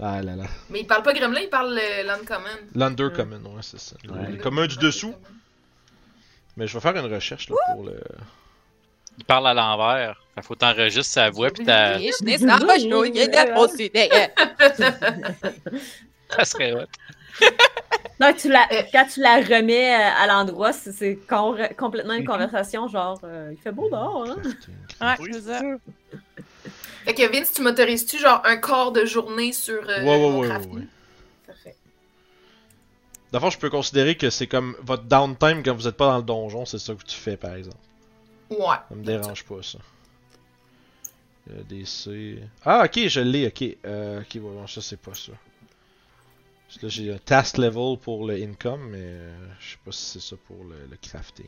[0.00, 0.44] Ah là là.
[0.70, 2.48] Mais il parle pas gremlin, il parle euh, l'uncommon.
[2.74, 3.96] L'Undercommon, ouais, c'est ça.
[4.04, 4.32] Le-.
[4.32, 5.14] Le commun du dessous.
[6.56, 8.00] Mais je vais faire une recherche là, pour le.
[9.18, 10.20] Il parle à l'envers.
[10.34, 11.98] Fait faut t'enregistrer sa voix puis ta...
[11.98, 14.30] Ich nicht nachschauen, jeder muss die Dinge.
[16.30, 16.86] ça serait hot.
[18.18, 21.18] Non, tu la, quand tu la remets euh, à l'endroit, c'est-
[21.76, 24.36] complètement une conversation genre euh, il fait beau dehors, hein.
[25.02, 25.60] Ouais, Oui, c'est ça.
[27.04, 30.48] Fait que Vince, tu m'autorises-tu genre un quart de journée sur euh, Ouais, ouais, ouais,
[30.48, 30.82] ouais, ouais.
[33.26, 33.32] Parfait.
[33.32, 36.22] D'abord, je peux considérer que c'est comme votre downtime quand vous êtes pas dans le
[36.22, 37.76] donjon, c'est ça que tu fais par exemple.
[38.50, 38.76] Ouais.
[38.88, 39.78] Ça me dérange pas ça.
[41.50, 42.40] Euh, DC.
[42.64, 43.76] Ah, ok, je l'ai, ok.
[43.84, 45.32] Euh, ok, ouais, bon, ça c'est pas ça.
[46.66, 49.92] Parce que là, j'ai un task level pour le income, mais euh, je sais pas
[49.92, 51.46] si c'est ça pour le, le crafting.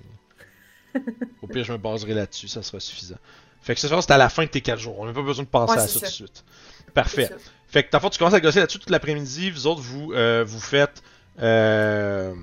[1.42, 3.16] Au pire, je me baserai là-dessus, ça sera suffisant.
[3.60, 4.98] Fait que ce soir, c'est à la fin de tes 4 jours.
[5.00, 5.98] On n'a pas besoin de penser Ouais, à ça, ça.
[5.98, 6.44] tout de suite.
[6.94, 7.26] Parfait.
[7.26, 7.34] Ça.
[7.66, 9.50] Fait que, dans le fond, tu commences à gosser là-dessus toute l'après-midi.
[9.50, 11.02] Vous autres, vous, euh, vous faites.
[11.40, 12.34] Euh...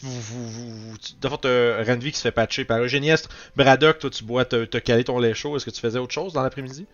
[0.00, 3.28] vous, vous, vous, fond, t'as Renvi qui se fait patcher par Eugéniestre.
[3.56, 5.56] Braddock, toi, tu bois, t'as calé ton lait chaud.
[5.56, 6.86] Est-ce que tu faisais autre chose dans l'après-midi?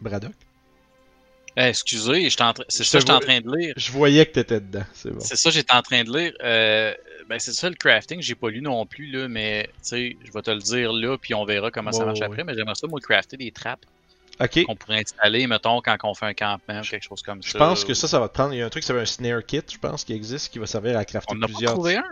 [0.00, 0.32] Braddock?
[1.56, 3.74] Eh, excusez, c'est ça que j'étais en train de lire.
[3.76, 5.20] Je voyais que t'étais dedans, c'est bon.
[5.20, 6.32] C'est ça que j'étais en train de lire.
[6.42, 6.94] Euh,
[7.28, 10.32] ben, c'est ça le crafting, j'ai pas lu non plus, là, mais tu sais, je
[10.32, 12.44] vais te le dire là, puis on verra comment ça marche après.
[12.44, 13.84] Mais j'aimerais ça, moi, crafter des trappes
[14.40, 14.64] Ok.
[14.64, 17.58] qu'on pourrait installer, mettons, quand on fait un campement ou quelque chose comme Je ça.
[17.58, 18.54] pense que ça, ça va te prendre.
[18.54, 20.58] Il y a un truc qui s'appelle un snare kit, je pense, qui existe, qui
[20.58, 21.72] va servir à crafter On n'a pas plusieurs.
[21.74, 22.04] trouvé un?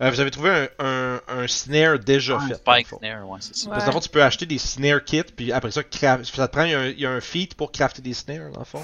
[0.00, 2.48] Euh, vous avez trouvé un, un, un snare déjà Un fait.
[2.48, 3.70] le Spike snare, ouais, c'est ça.
[3.70, 6.24] Parce que dans le fond, tu peux acheter des snare kits, puis après ça, craft...
[6.24, 8.14] ça te prend, il y a un, il y a un feat pour crafter des
[8.14, 8.82] snares, dans le fond.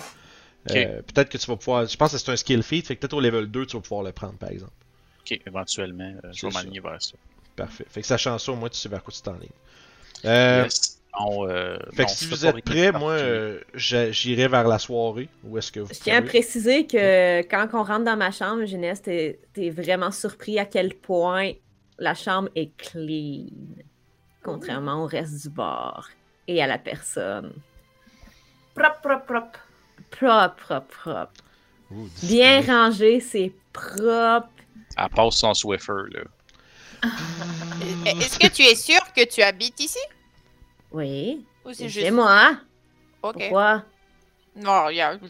[0.71, 1.87] Euh, peut-être que tu vas pouvoir.
[1.87, 3.83] Je pense que c'est un skill feat, fait que peut-être au level 2, tu vas
[3.83, 4.73] pouvoir le prendre, par exemple.
[5.23, 7.15] Ok, éventuellement, euh, je vais m'aligner vers ça.
[7.57, 7.87] Parfait.
[7.91, 9.49] Fait que sachant ça, au moins, tu sais vers quoi tu t'enlignes.
[10.27, 11.00] Euh, Yes.
[11.19, 15.29] Non, euh, Fait non, que si vous êtes prêts, moi, euh, j'irai vers la soirée.
[15.45, 18.65] Où est-ce que vous Je tiens à préciser que quand on rentre dans ma chambre,
[18.65, 21.53] Jeunesse, t'es t'es vraiment surpris à quel point
[21.99, 23.47] la chambre est clean.
[24.43, 26.09] Contrairement au reste du bar
[26.47, 27.53] et à la personne.
[28.75, 29.61] Propre, propre, propre.
[30.11, 31.45] Propre, propre, propre.
[31.91, 34.49] Ouh, Bien rangé, c'est propre.
[34.97, 36.21] Elle passe son Swiffer, là.
[38.07, 39.99] Est-ce que tu es sûr que tu habites ici?
[40.93, 42.11] Oui, Ou c'est c'est juste.
[42.13, 42.57] moi.
[43.23, 43.35] Ok.
[43.39, 43.85] Pourquoi?
[44.57, 45.21] Non, regarde.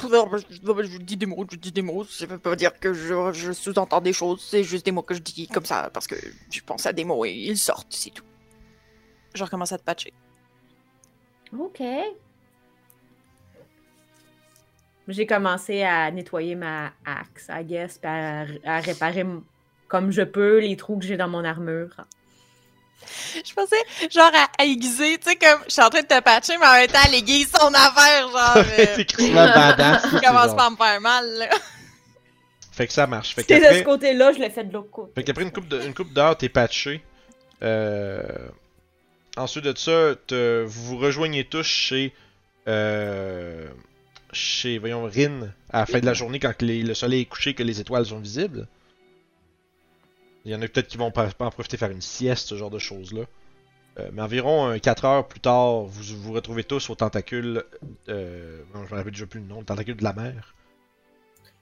[0.00, 2.04] Je dis des mots, je dis des mots.
[2.04, 4.44] Ça veut pas dire que je, je sous-entends des choses.
[4.46, 6.16] C'est juste des mots que je dis comme ça parce que
[6.50, 8.24] je pense à des mots et ils sortent, c'est tout.
[9.34, 10.12] Je recommence à te patcher.
[11.58, 11.82] OK.
[15.08, 19.24] J'ai commencé à nettoyer ma axe, I guess, à, à réparer
[19.88, 21.96] comme je peux les trous que j'ai dans mon armure.
[23.44, 23.76] Je pensais
[24.10, 26.66] genre à, à aiguiser, tu sais, comme je suis en train de te patcher, mais
[26.66, 28.56] en même temps, elle aiguise son affaire, genre.
[28.78, 30.02] euh, T'es crissement badass.
[30.12, 31.48] je commence pas à me faire mal, là.
[32.72, 33.34] Fait que ça marche.
[33.34, 35.12] Fait C'était de ce côté-là, je l'ai fait de l'autre côté.
[35.14, 37.02] fait qu'après une coupe de, une coupe d'heures, t'es patché.
[37.62, 38.20] Euh...
[39.36, 42.12] Ensuite de ça, te- vous vous rejoignez tous chez,
[42.68, 43.68] euh...
[44.32, 47.54] chez, voyons, Rin à la fin de la journée quand les- le soleil est couché,
[47.54, 48.66] que les étoiles sont visibles.
[50.44, 52.70] Il y en a peut-être qui vont pas en profiter faire une sieste, ce genre
[52.70, 53.22] de choses-là.
[53.98, 57.64] Euh, mais environ 4 heures plus tard, vous vous retrouvez tous au tentacule.
[58.08, 58.62] Euh...
[58.74, 60.54] non, je me rappelle déjà plus le nom, le tentacule de la mer.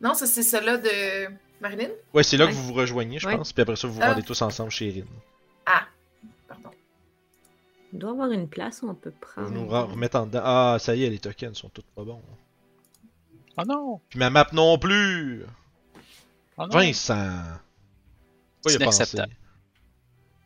[0.00, 1.28] Non, ça, c'est celle-là de
[1.60, 1.90] Marilyn?
[2.14, 3.36] Ouais, c'est là que vous vous rejoignez, je Ouais.
[3.36, 3.52] pense.
[3.52, 4.10] Puis après ça, vous vous Ah.
[4.10, 5.06] rendez tous ensemble chez Rin.
[5.66, 5.82] Ah,
[6.48, 6.70] pardon.
[7.92, 9.50] Il doit y avoir une place où on peut Vous prendre.
[9.50, 10.40] nous remettre en dedans.
[10.42, 12.20] Ah, ça y est, les tokens sont tous pas bons.
[13.58, 14.00] Oh non!
[14.08, 15.44] Puis ma map non plus!
[16.56, 16.68] Oh non!
[16.68, 17.28] Vincent!
[18.62, 19.36] Pourquoi C'est inacceptable.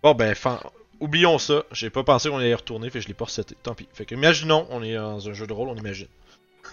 [0.03, 0.61] Bon ben, fin-
[1.01, 1.65] oublions ça.
[1.73, 3.57] J'ai pas pensé qu'on allait y retourner, fait que je l'ai pas reseté.
[3.63, 3.89] Tant pis.
[3.93, 6.09] Fait que imaginons, on est dans un jeu de rôle, on imagine.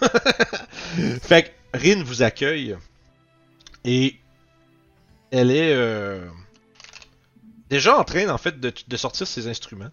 [1.22, 2.76] fait que Rin vous accueille.
[3.84, 4.16] Et
[5.30, 6.26] elle est euh,
[7.68, 9.90] déjà en train, en fait, de, de sortir ses instruments.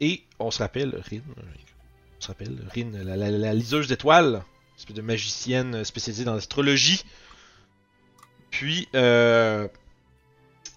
[0.00, 4.42] Et on se rappelle, Rin, on se rappelle, Rin, la, la- la liseuse d'étoiles,
[4.78, 7.04] espèce de magicienne spécialisée dans l'astrologie.
[8.50, 9.68] Puis, euh,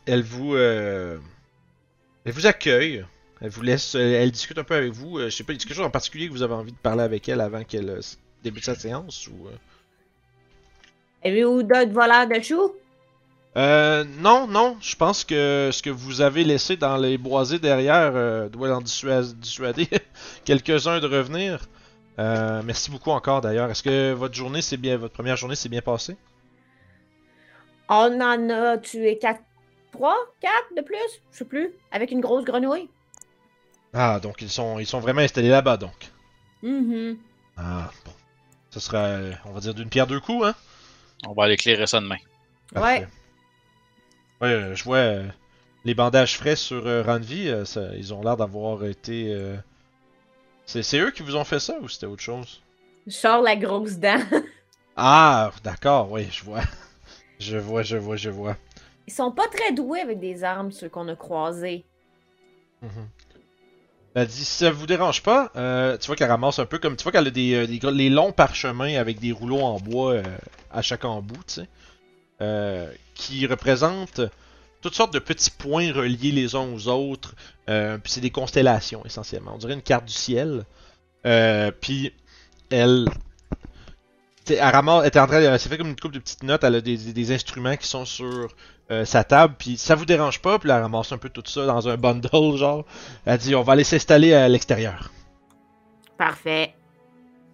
[0.05, 1.17] elle vous, euh,
[2.25, 3.05] elle vous accueille.
[3.41, 5.17] Elle vous laisse, elle, elle discute un peu avec vous.
[5.19, 6.71] Euh, je sais pas, il y a quelque chose en particulier que vous avez envie
[6.71, 8.01] de parler avec elle avant qu'elle euh,
[8.43, 9.47] débute sa séance ou.
[9.47, 9.55] euh?
[11.25, 12.73] Avez-vous d'autres voleurs de choux?
[13.55, 14.77] Euh, non, non.
[14.81, 18.81] Je pense que ce que vous avez laissé dans les boisés derrière euh, doit en
[18.81, 19.87] dissuader
[20.45, 21.67] quelques-uns de revenir.
[22.19, 23.69] Euh, merci beaucoup encore d'ailleurs.
[23.69, 26.15] Est-ce que votre journée, c'est bien, votre première journée s'est bien passée?
[27.89, 29.41] On en a tué 4,
[29.91, 30.97] 3, 4 de plus,
[31.31, 32.89] je sais plus, avec une grosse grenouille.
[33.93, 36.11] Ah, donc ils sont, ils sont vraiment installés là-bas donc.
[36.63, 37.17] Mhm.
[37.57, 38.11] Ah, bon.
[38.71, 40.55] Ce sera, euh, on va dire, d'une pierre deux coups, hein?
[41.27, 42.17] On va aller éclairer ça demain.
[42.73, 43.07] Parfait.
[44.41, 45.27] Ouais, euh, je vois euh,
[45.85, 49.31] les bandages frais sur euh, Ranvi, euh, ça- ils ont l'air d'avoir été.
[49.31, 49.55] euh,
[50.65, 52.61] C'est c'est eux qui vous ont fait ça ou c'était autre chose?
[53.05, 54.19] Je sors la grosse dent.
[54.95, 56.61] Ah, d'accord, oui, je vois.
[57.43, 58.57] Je vois, je vois, je vois.
[59.07, 61.83] Ils sont pas très doués avec des armes, ceux qu'on a croisés.
[62.81, 63.07] Mhm.
[64.15, 66.95] Elle dit, si ça vous dérange pas, euh, tu vois qu'elle ramasse un peu comme.
[66.95, 70.23] Tu vois qu'elle a des, euh, les longs parchemins avec des rouleaux en bois euh,
[70.71, 71.67] à chaque embout, tu sais.
[72.41, 74.21] euh, qui représentent
[74.81, 77.35] toutes sortes de petits points reliés les uns aux autres.
[77.69, 79.53] euh, puis c'est des constellations essentiellement.
[79.55, 80.65] On dirait une carte du ciel.
[81.25, 82.13] Euh, puis
[82.69, 83.05] elle
[84.49, 86.63] elle ramasse, elle en train, de- elle s'est fait comme une coupe de petites notes,
[86.63, 88.47] elle a des, des- instruments qui sont sur
[88.91, 91.65] euh, sa table, puis ça vous dérange pas, puis elle ramasse un peu tout ça
[91.65, 92.85] dans un bundle, genre.
[93.25, 95.11] Elle dit, on va aller s'installer à l'extérieur.
[96.17, 96.73] Parfait.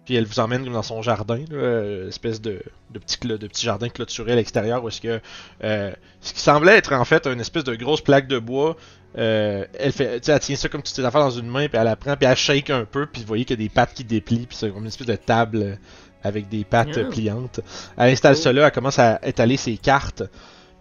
[0.04, 3.36] Puis elle vous emmène comme dans son jardin, là, euh, espèce de, de, petit, de
[3.46, 5.20] petit jardin clôturé à l'extérieur, où est-ce que
[5.62, 8.76] euh, ce qui semblait être en fait une espèce de grosse plaque de bois.
[9.18, 11.84] euh, elle fait, elle tient ça comme toutes ses affaires dans une main, puis elle
[11.84, 13.94] la prend, puis elle shake un peu, puis vous voyez qu'il y a des pattes
[13.94, 15.78] qui déplient, puis c'est comme une espèce de table
[16.22, 17.60] avec des pattes pliantes.
[17.96, 20.22] Elle installe ça là, elle commence à étaler ses cartes.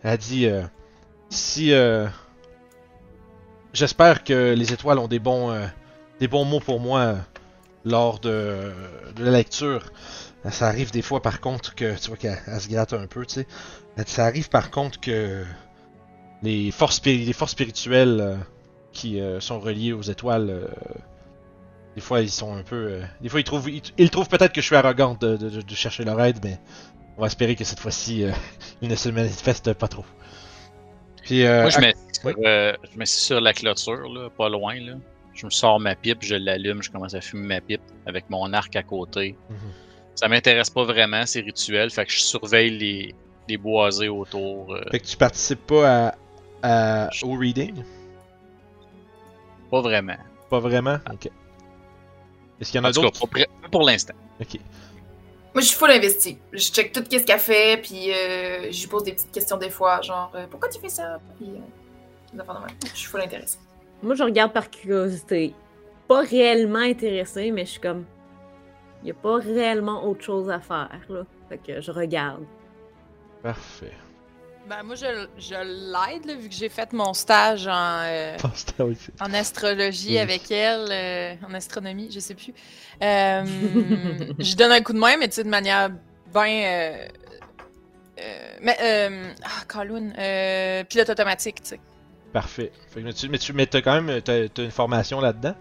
[0.04, 0.64] Elle dit euh,
[1.30, 2.08] si euh,
[3.74, 5.66] j'espère que les étoiles ont des bons euh,
[6.20, 7.16] des bons mots pour moi euh,
[7.86, 8.72] lors de,
[9.16, 9.92] de la lecture.
[10.50, 13.26] Ça arrive des fois par contre que tu vois qu'elle elle se gratte un peu,
[13.26, 13.48] tu sais.
[14.06, 15.44] Ça arrive par contre que
[16.42, 18.38] les forces spiri- les forces spirituelles
[18.94, 20.70] qui sont reliées aux étoiles
[21.96, 24.54] des fois ils sont un peu euh, des fois ils trouvent ils, ils trouvent peut-être
[24.54, 26.60] que je suis arrogante de, de- de chercher leur aide mais
[27.18, 28.32] on va espérer que cette fois-ci euh,
[28.82, 30.06] ils ne se manifestent pas trop.
[31.24, 31.94] Puis euh, Moi, je mets,
[32.24, 32.34] oui.
[32.46, 34.76] euh, je mets sur la clôture, là, pas loin.
[34.80, 34.94] Là.
[35.36, 38.52] Je me sors ma pipe, je l'allume, je commence à fumer ma pipe avec mon
[38.54, 39.36] arc à côté.
[39.50, 39.58] Mhm.
[40.16, 43.16] Ça m'intéresse pas vraiment, ces rituels, fait que je surveille les,
[43.48, 44.74] les boisés autour.
[44.74, 47.84] euh, Fait que tu participes pas à, à- au reading?
[49.70, 50.18] Pas vraiment.
[50.50, 50.98] Pas vraiment?
[51.14, 51.30] Ok.
[52.60, 53.28] Est-ce qu'il y en a d'autres?
[53.72, 54.14] pour l'instant.
[54.40, 54.60] Ok.
[55.54, 56.38] Moi, je suis full investi.
[56.52, 59.70] Je check tout ce qu'elle fait, puis euh, je lui pose des petites questions des
[59.70, 61.20] fois, genre euh, pourquoi tu fais ça?
[61.38, 62.44] Puis, euh.
[62.84, 63.58] Je suis full intéressée.
[64.04, 65.56] Moi, je regarde par curiosité.
[66.08, 68.06] Pas réellement intéressée, mais je suis comme.
[69.02, 71.24] Il n'y a pas réellement autre chose à faire, là.
[71.48, 72.44] Fait que je regarde.
[73.42, 73.94] Parfait.
[74.70, 78.38] Ben, moi, je, je l'aide, là, vu que j'ai fait mon stage en, euh,
[79.20, 80.20] en astrologie Oui.
[80.20, 82.54] avec elle, euh, en astronomie, je sais plus.
[83.02, 83.44] Euh,
[84.38, 85.90] je donne un coup de main, mais tu sais, de manière
[86.32, 86.64] bien.
[86.66, 87.08] Euh,
[88.62, 89.64] mais, euh, ah,
[90.88, 91.80] pilote automatique, tu sais.
[92.32, 92.72] Parfait.
[92.94, 95.56] Fait que, mais tu, mais tu mais t'as quand même t'as, t'as une formation là-dedans?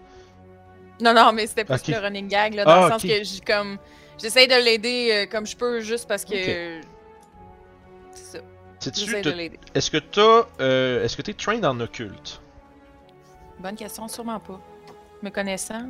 [1.01, 1.87] Non, non, mais c'était plus Ok.
[1.87, 3.79] le running gag, là, dans Ah, le sens que j'ai comme.
[4.21, 6.81] De l'aider comme je peux, juste parce que.
[8.79, 8.95] C'est.
[9.75, 10.47] Est-ce que t'as.
[10.61, 12.41] Euh, est-ce que t'es trained en occulte?
[13.59, 14.59] Bonne question, sûrement pas.
[15.21, 15.85] Me connaissant?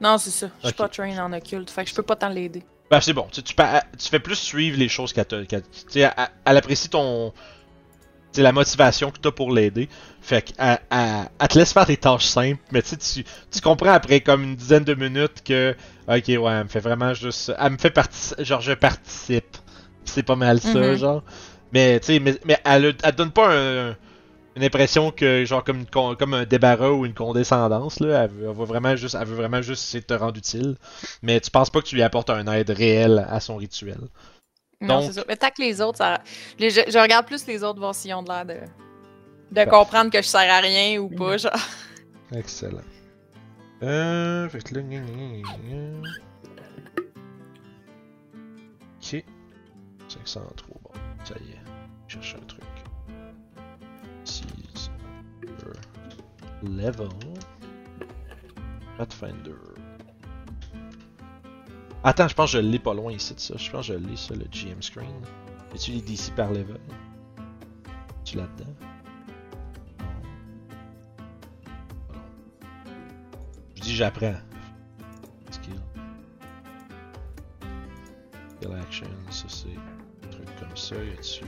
[0.00, 0.48] Non, c'est ça.
[0.62, 2.62] Je suis pas train en occulte, fait que je peux pas tant l'aider.
[2.90, 3.26] Ben c'est bon.
[3.30, 5.44] Tu, tu, pa- tu fais plus suivre les choses qu'elle te.
[5.94, 6.12] elle,
[6.44, 7.32] elle apprécie ton.
[8.32, 9.88] Sais, la motivation que t'as pour l'aider.
[10.22, 14.44] Fait qu'elle elle, te laisse faire des tâches simples, mais tu, tu comprends après comme
[14.44, 15.74] une dizaine de minutes que.
[16.06, 17.52] Ok, ouais, elle me fait vraiment juste.
[17.58, 18.44] Elle me fait participer.
[18.44, 19.56] Genre, je participe.
[20.04, 20.96] C'est pas mal ça, Mhm.
[20.96, 21.22] genre.
[21.72, 23.96] Mais tu sais, mais, mais elle, elle te donne pas un-
[24.56, 28.24] une impression que, genre, comme, une comme un débarras ou une condescendance, là.
[28.24, 30.76] Elle, veut- elle veut vraiment juste, elle veut vraiment juste essayer de te rendre utile.
[31.22, 33.98] Mais tu penses pas que tu lui apportes un aide réel à son rituel.
[34.80, 35.24] Non, Donc- c'est ça.
[35.28, 36.20] Mais tant que les autres, ça...
[36.58, 38.56] les- je, je regarde plus les autres voir s'ils ont de l'air de,
[39.52, 41.38] de comprendre que je sers à rien ou pas, Mhm.
[41.38, 41.52] genre.
[42.34, 42.80] Excellent.
[43.82, 44.48] Euh.
[44.48, 44.80] Fait que là.
[50.08, 50.76] 503.
[50.82, 50.90] Bon,
[51.24, 51.58] ça y est.
[52.08, 52.64] Cherche un truc.
[56.62, 57.08] Level.
[58.96, 59.54] Pathfinder.
[62.02, 63.54] Attends, je pense que je l'ai pas loin ici de ça.
[63.56, 65.14] Je pense que je l'ai ça, le GM screen.
[65.74, 66.80] Es-tu les DC par level?
[68.24, 68.74] Tu là-dedans?
[73.76, 74.34] Je dis j'apprends.
[78.68, 79.68] Skill action, ça c'est
[80.26, 81.44] un truc comme ça, y a-tu?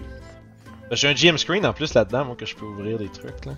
[0.88, 3.44] Ben, J'ai un GM screen en plus là-dedans, moi, que je peux ouvrir des trucs
[3.46, 3.52] là.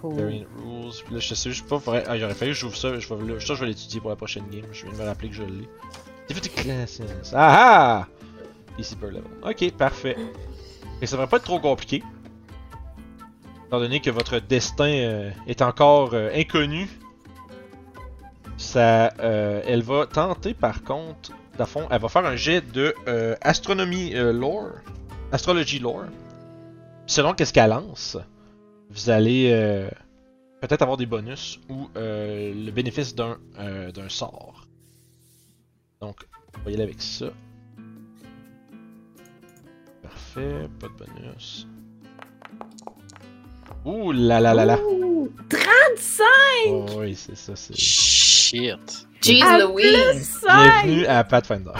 [0.00, 0.14] Cool.
[0.14, 0.92] Variant rules.
[1.04, 1.78] Puis là, je sais juste pas.
[1.78, 2.98] faudrait- Ah, j'aurais fallu que j'ouvre ça.
[2.98, 4.64] Je vais, ça, je vais l'étudier pour la prochaine game.
[4.72, 5.68] Je viens de me rappeler que je l'ai.
[6.28, 7.00] Difficulty classes.
[7.32, 8.08] Ah ah!
[8.78, 9.22] Ici per level.
[9.42, 10.16] Ok, parfait.
[11.00, 12.02] Et ça devrait pas être trop compliqué.
[13.66, 16.88] Étant donné que votre destin euh, est encore euh, inconnu.
[18.56, 22.60] Ça, euh, elle va tenter par contre, dans le fond, elle va faire un jet
[22.72, 24.72] de euh, astronomie euh, lore,
[25.32, 26.06] astrologie lore.
[27.06, 28.16] Selon qu'est-ce qu'elle lance,
[28.90, 29.88] vous allez euh,
[30.60, 34.66] peut-être avoir des bonus ou euh, le bénéfice d'un euh, d'un sort.
[36.00, 36.26] Donc,
[36.56, 37.26] on va y aller avec ça.
[40.02, 41.68] Parfait, pas de bonus.
[43.84, 44.78] Ouh là là là là.
[44.82, 46.24] Ouh, 35!
[46.68, 47.76] Oh, oui, c'est ça, c'est.
[47.76, 49.06] Shit.
[49.24, 50.40] Jeez À Louise!
[50.46, 51.70] Bienvenue à Pathfinder.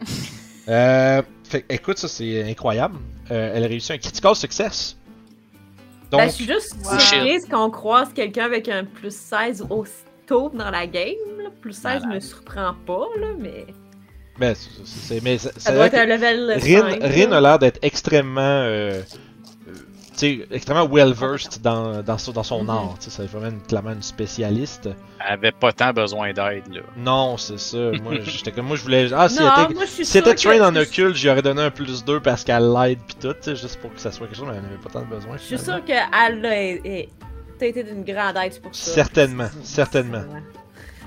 [0.68, 2.96] euh, fait, écoute, ça c'est incroyable.
[3.30, 4.96] Euh, elle a réussi un critical success.
[6.10, 6.98] Donc, Ben, je suis juste Wow.
[6.98, 9.92] surprise qu'on croise quelqu'un avec un plus 16 aussi
[10.26, 11.14] tôt dans la game.
[11.38, 11.50] Là.
[11.60, 12.08] Plus 16 Malade.
[12.14, 13.66] me surprend pas, là, mais
[14.38, 14.54] Ben,
[14.84, 17.02] c'est- mais c'est- ça doit être un level Rin, 5.
[17.02, 18.40] Rin a l'air d'être extrêmement.
[18.40, 19.02] euh,
[20.22, 22.70] extrêmement well-versed dans, dans, son- dans son Mhm.
[22.70, 22.94] art.
[22.98, 24.88] tu sais, C'est vraiment une, clairement une spécialiste.
[25.26, 26.80] Elle avait pas tant besoin d'aide, là.
[26.96, 27.76] Non, c'est ça.
[28.02, 28.66] Moi, j'étais comme.
[28.66, 29.08] Moi, je voulais.
[29.12, 31.16] Ah, si Non, elle était, moi, je suis si elle était sûre train en occulte,
[31.16, 34.00] j'aurais donné un plus 2 parce qu'elle l'aide pis tout, tu sais, juste pour que
[34.00, 35.36] ça soit quelque chose, mais elle n'avait pas tant de besoin.
[35.36, 35.98] Je suis sûre qu'elle
[36.46, 38.92] a été d'une grande aide pour ça.
[38.92, 40.22] Certainement, certainement.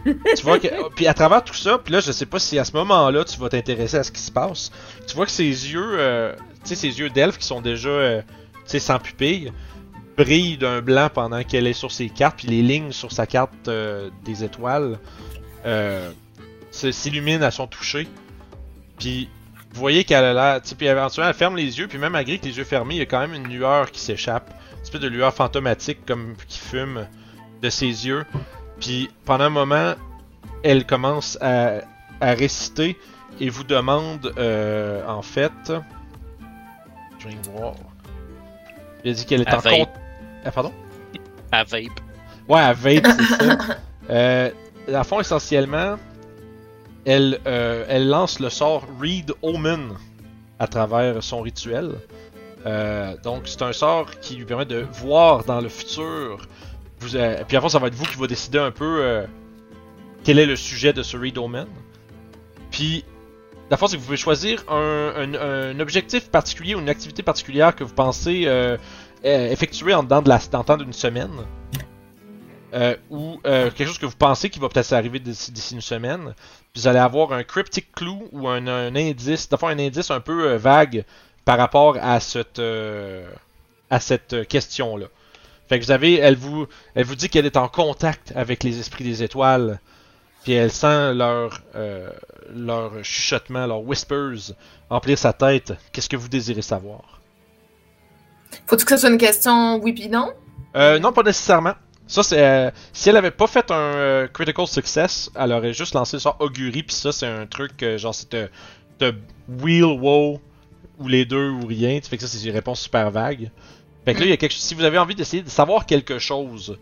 [0.03, 2.65] tu vois que puis à travers tout ça, puis là je sais pas si à
[2.65, 4.71] ce moment-là tu vas t'intéresser à ce qui se passe.
[5.07, 6.33] Tu vois que ses yeux, euh,
[6.63, 8.21] tu sais ses yeux d'elfe qui sont déjà, euh,
[8.65, 9.51] sais sans pupille,
[10.17, 13.67] brillent d'un blanc pendant qu'elle est sur ses cartes, puis les lignes sur sa carte
[13.67, 14.99] euh, des étoiles
[15.65, 16.11] euh,
[16.71, 18.07] s'illuminent à son toucher.
[18.99, 19.29] Puis
[19.73, 22.45] vous voyez qu'elle a l'air, puis éventuellement elle ferme les yeux, puis même malgré que
[22.45, 25.07] les yeux fermés, il y a quand même une lueur qui s'échappe, une espèce de
[25.07, 27.07] lueur fantomatique comme qui fume
[27.61, 28.25] de ses yeux.
[28.79, 29.93] Puis pendant un moment,
[30.63, 31.81] elle commence à,
[32.19, 32.97] à réciter
[33.39, 35.71] et vous demande euh, en fait.
[39.03, 39.73] Il a dit qu'elle est À en vape.
[39.73, 39.89] compte.
[40.45, 40.73] Ah, pardon?
[41.51, 41.81] À vape.
[42.47, 43.57] Ouais, à vape, c'est ça.
[44.09, 44.49] Euh,
[44.89, 45.95] le fond, essentiellement,
[47.05, 49.91] elle, euh, elle lance le sort Read Omen
[50.59, 51.93] à travers son rituel.
[52.65, 56.47] Euh, donc, c'est un sort qui lui permet de voir dans le futur.
[56.99, 59.25] Vous, euh, puis, à fond, ça va être vous qui va décider un peu euh,
[60.25, 61.67] quel est le sujet de ce Read Omen.
[62.69, 63.05] Puis,
[63.71, 67.85] la force, c'est que vous pouvez choisir un, objectif particulier ou une activité particulière que
[67.85, 68.77] vous pensez euh,
[69.23, 71.31] euh, effectuer en dedans de la, temps d'une semaine.
[72.73, 76.33] Euh, ou quelque chose que vous pensez qui va peut-être arriver d'ici une semaine.
[76.73, 80.55] Puis vous allez avoir un cryptic clue ou un, indice, d'abord un indice un peu
[80.55, 81.05] vague
[81.45, 82.59] par rapport à cette,
[84.49, 85.05] question-là.
[85.69, 88.81] Fait que vous avez, elle vous, elle vous dit qu'elle est en contact avec les
[88.81, 89.79] esprits des étoiles,
[90.43, 92.09] puis elle sent leur, euh,
[92.53, 94.53] leur chuchotement, leurs whispers
[94.89, 95.73] remplir sa tête.
[95.91, 97.21] Qu'est-ce que vous désirez savoir?
[98.65, 100.31] Faut-tu que ce soit une question oui puis non?
[100.75, 101.73] Euh, non, pas nécessairement.
[102.07, 102.41] Ça, c'est.
[102.41, 106.35] euh, si elle avait pas fait un euh, critical success, elle aurait juste lancé ça
[106.39, 109.15] augury, puis ça, c'est un truc, genre, c'est de
[109.47, 110.39] wheel, wow,
[110.99, 111.99] ou les deux, ou rien.
[111.99, 113.49] Tu fait que ça, c'est une réponse super vague.
[114.05, 116.19] Fait que là, il y a quelque Si vous avez envie d'essayer de savoir quelque
[116.19, 116.77] chose,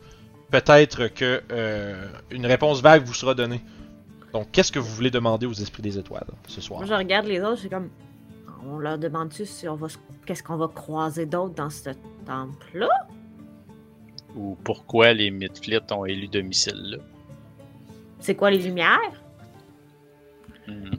[0.51, 3.61] peut-être que euh, une réponse vague vous sera donnée.
[4.33, 6.79] Donc, qu'est-ce que vous voulez demander aux esprits des étoiles ce soir?
[6.79, 7.89] Moi, je regarde les autres, c'est comme.
[8.65, 9.87] On leur demande-tu si on va
[10.25, 11.91] qu'est-ce qu'on va croiser d'autre dans ce
[12.25, 12.89] temple-là?
[14.35, 16.97] Ou pourquoi les Midfleet ont élu domicile là.
[18.19, 19.23] C'est quoi les lumières?
[20.69, 20.89] Hmm.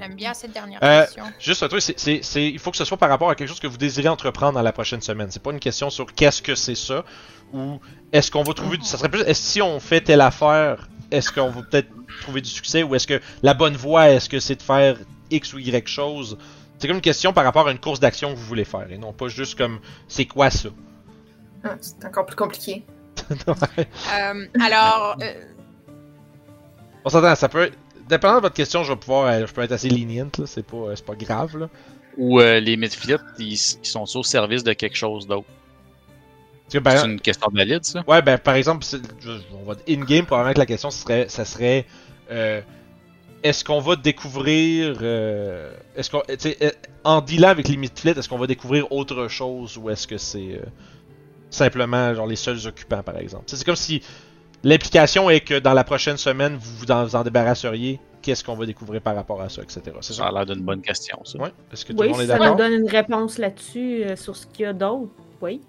[0.00, 1.24] J'aime bien cette dernière Euh, question.
[1.38, 2.22] Juste un truc, c'est,
[2.52, 4.62] il faut que ce soit par rapport à quelque chose que vous désirez entreprendre dans
[4.62, 5.28] la prochaine semaine.
[5.30, 7.04] C'est pas une question sur qu'est-ce que c'est ça
[7.52, 7.80] ou
[8.12, 8.84] est-ce qu'on va trouver du.
[8.84, 9.22] Ça serait plus.
[9.22, 11.88] Est-ce si on fait telle affaire, est-ce qu'on va peut-être
[12.22, 14.96] trouver du succès ou est-ce que la bonne voie, est-ce que c'est de faire
[15.30, 16.38] X ou Y chose?
[16.78, 18.98] C'est comme une question par rapport à une course d'action que vous voulez faire et
[18.98, 20.68] non pas juste comme c'est quoi ça?
[21.64, 22.84] Ah, c'est encore plus compliqué.
[23.28, 25.34] Euh, alors, euh,
[27.04, 27.70] On s'entend, ça peut.
[28.08, 30.46] Dépendant de votre question, je vais pouvoir, euh, je peux être assez lenient là.
[30.46, 31.68] C'est pas, euh, c'est pas grave là.
[32.16, 35.46] Ou euh, les Midfleet, ils, ils sont au service de quelque chose d'autre?
[36.82, 38.02] Par C'est une question valide, ça?
[38.06, 38.84] Ouais, ben par exemple,
[39.54, 41.86] on va in-game, probablement que la question serait, ça serait
[42.30, 42.60] euh,
[43.42, 44.98] est-ce qu'on va découvrir.
[45.00, 46.22] euh, est-ce qu'on,
[47.04, 50.60] en dealant avec les Midfleet, est-ce qu'on va découvrir autre chose ou est-ce que c'est
[51.50, 53.44] simplement genre les seuls occupants, par exemple?
[53.46, 54.02] C'est comme si
[54.64, 58.00] l'implication est que dans la prochaine semaine, vous vous en, vous en débarrasseriez.
[58.20, 59.80] Qu'est-ce qu'on va découvrir par rapport à ça, etc.
[60.00, 60.26] C'est Ça ça?
[60.26, 61.38] a l'air d'une bonne question, ça.
[61.38, 61.50] Ouais.
[61.72, 62.52] Est-ce que tout le Oui, monde est si ça d'accord?
[62.56, 65.60] nous donne une réponse là-dessus, euh, sur ce qu'il y a d'autre, oui.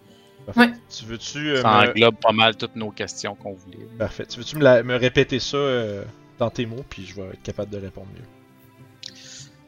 [0.48, 0.61] Parfait.
[0.61, 0.74] Ouais.
[0.90, 3.86] Tu veux-tu euh, Ça me- englobe pas mal toutes nos questions qu'on voulait.
[3.99, 4.26] Parfait.
[4.26, 6.03] Tu veux-tu me, la- me répéter ça euh,
[6.40, 8.26] dans tes mots, puis je vais être capable de répondre mieux.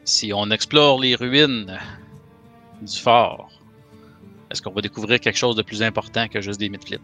[0.04, 1.78] Si on explore les ruines
[2.82, 3.48] du fort,
[4.50, 6.98] est-ce qu'on va découvrir quelque chose de plus important que juste des Midfleet?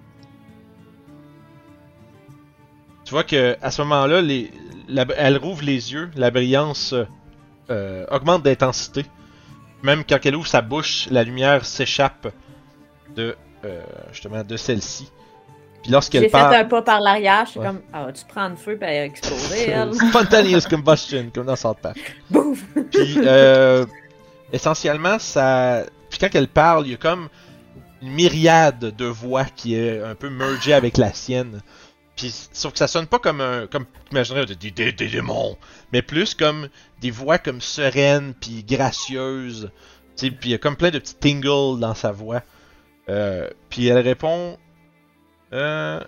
[3.09, 4.51] Tu vois que à ce moment-là, les,
[4.87, 6.95] la- elle rouvre les yeux, la brillance
[7.71, 9.07] euh, augmente d'intensité.
[9.83, 12.29] Même quand elle ouvre sa bouche, la lumière s'échappe
[13.17, 13.81] de euh,
[14.13, 15.11] justement de celle-ci.
[15.83, 17.67] Puis lorsqu'elle J'ai fait parle, un pas par l'arrière, je suis Ouais.
[17.69, 19.11] comme, ah, tu prends le feu, puis elle
[19.67, 19.95] elle.
[19.95, 22.15] spontaneous combustion, comme dans South Park.
[22.29, 22.63] Bouf!
[22.93, 23.87] Puis euh,
[24.53, 25.85] essentiellement, ça.
[26.11, 27.31] Puis quand elle parle, il y a comme
[28.03, 31.63] une myriade de voix qui est un peu mergée avec la sienne.
[32.19, 35.57] Puis sauf que ça sonne pas comme un comme imaginerais des, des, démons,
[35.93, 36.69] mais plus comme
[37.01, 39.71] des voix comme sereines puis gracieuses.
[40.17, 42.43] Puis il y a comme plein de petits tingles dans sa voix.
[43.09, 44.59] Euh, puis elle répond
[45.53, 46.01] euh,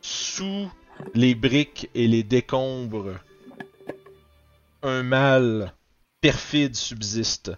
[0.00, 0.70] sous
[1.12, 3.18] les briques et les décombres,
[4.82, 5.74] un mal
[6.22, 7.52] perfide subsiste,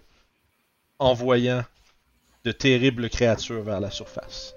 [0.99, 1.63] envoyant
[2.43, 4.56] de terribles créatures vers la surface.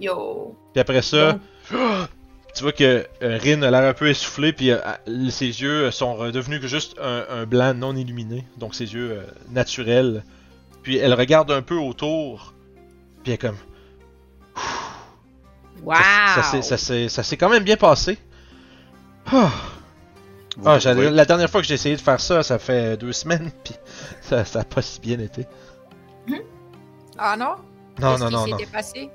[0.00, 0.56] Yo.
[0.72, 1.38] Puis après ça,
[2.54, 4.78] tu vois que euh, Rin a l'air un peu essoufflé, puis euh,
[5.08, 9.12] euh, ses yeux sont redevenus que juste un, un blanc non illuminé, donc ses yeux
[9.12, 10.24] euh, naturels.
[10.82, 12.54] Puis elle regarde un peu autour,
[13.22, 13.56] puis elle est comme.
[15.82, 15.94] Wow!
[15.96, 18.18] Ça, ça s'est- quand même bien passé.
[19.32, 21.08] Ah, Ah, oui.
[21.12, 23.72] La dernière fois que j'ai essayé de faire ça, ça fait deux semaines, puis
[24.20, 25.46] ça, ça a pas si bien été.
[27.16, 27.54] Ah non?
[28.00, 28.58] Non, non, qui non, non.
[28.58, 29.10] s'était passé?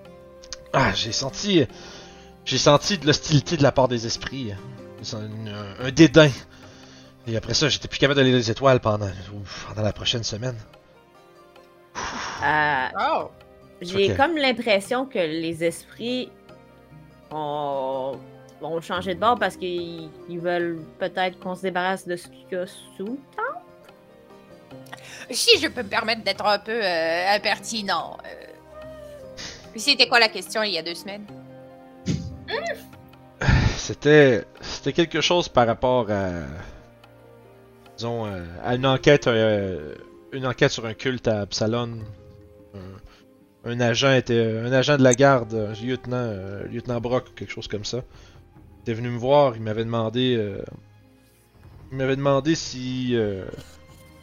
[0.76, 1.66] Ah, j'ai senti.
[2.44, 4.54] J'ai senti de l'hostilité de la part des esprits.
[5.14, 6.30] Un, un dédain.
[7.28, 9.10] Et après ça, j'étais plus capable d'aller les étoiles pendant,
[9.68, 10.58] pendant la prochaine semaine.
[12.44, 13.32] Euh, Oh!
[13.82, 16.32] J'ai comme l'impression que les esprits
[17.32, 18.18] ont,
[18.62, 22.46] ont changé de bord parce qu'ils ils veulent peut-être qu'on se débarrasse de ce qu'il
[22.52, 23.20] y a sous.
[25.32, 28.18] Si je peux me permettre d'être un peu euh, impertinent.
[28.26, 28.55] euh,
[29.76, 31.26] C'était quoi la question il y a deux semaines?
[33.78, 34.46] C'était.
[34.84, 36.32] Quelque chose par rapport à.
[37.98, 39.28] Disons, euh, à une enquête.
[39.28, 39.96] euh,
[40.32, 42.00] une enquête sur un culte à Absalon.
[43.66, 44.60] Un, agent était.
[44.60, 48.04] Un agent de la garde, lieutenant, euh, lieutenant Brock quelque chose comme ça.
[48.78, 50.40] Il était venu me voir, il m'avait demandé.
[51.92, 53.18] il m'avait demandé si.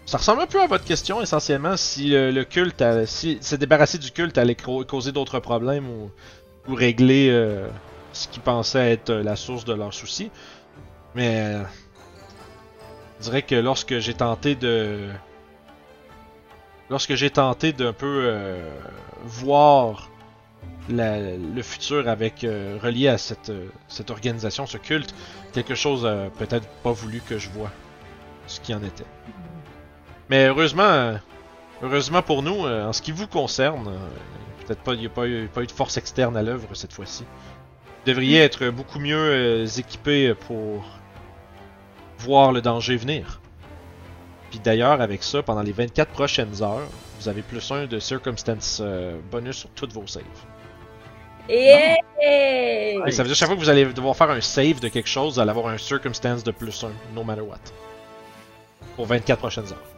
[0.07, 4.11] Ça ressemble un peu à votre question essentiellement, si le culte, si se débarrasser du
[4.11, 6.11] culte allait cau- causer d'autres problèmes ou,
[6.75, 7.67] régler euh,
[8.13, 10.31] ce qu'ils pensaient être euh, la source de leurs soucis.
[11.15, 11.63] Mais euh,
[13.19, 15.09] je dirais que lorsque j'ai tenté de
[16.91, 18.61] lorsque j'ai tenté d'un peu
[19.25, 20.09] voir
[20.89, 23.53] le futur avec relié à cette,
[23.89, 25.15] cette organisation, ce culte,
[25.53, 26.03] quelque chose
[26.39, 27.71] peut-être pas voulu que je vois
[28.47, 29.07] ce qui en était.
[30.33, 31.19] Mais heureusement,
[31.83, 35.11] heureusement pour nous, euh, en ce qui vous concerne, euh, peut-être pas, il n'y a
[35.11, 37.25] pas eu, pas eu de force externe à l'œuvre cette fois-ci.
[37.25, 40.83] Vous devriez être beaucoup mieux euh, équipés pour
[42.21, 43.43] voir le danger venir.
[44.49, 46.89] Puis d'ailleurs, avec ça, pendant les 24 prochaines heures,
[47.21, 48.83] vous avez plus un de circumstance
[49.31, 50.23] bonus sur toutes vos saves.
[51.51, 51.99] Et
[53.07, 55.11] Et ça veut dire chaque fois que vous allez devoir faire un save de quelque
[55.11, 57.59] chose, vous allez avoir un circumstance de plus 1, no matter what.
[58.97, 59.92] Pour 24 prochaines heures.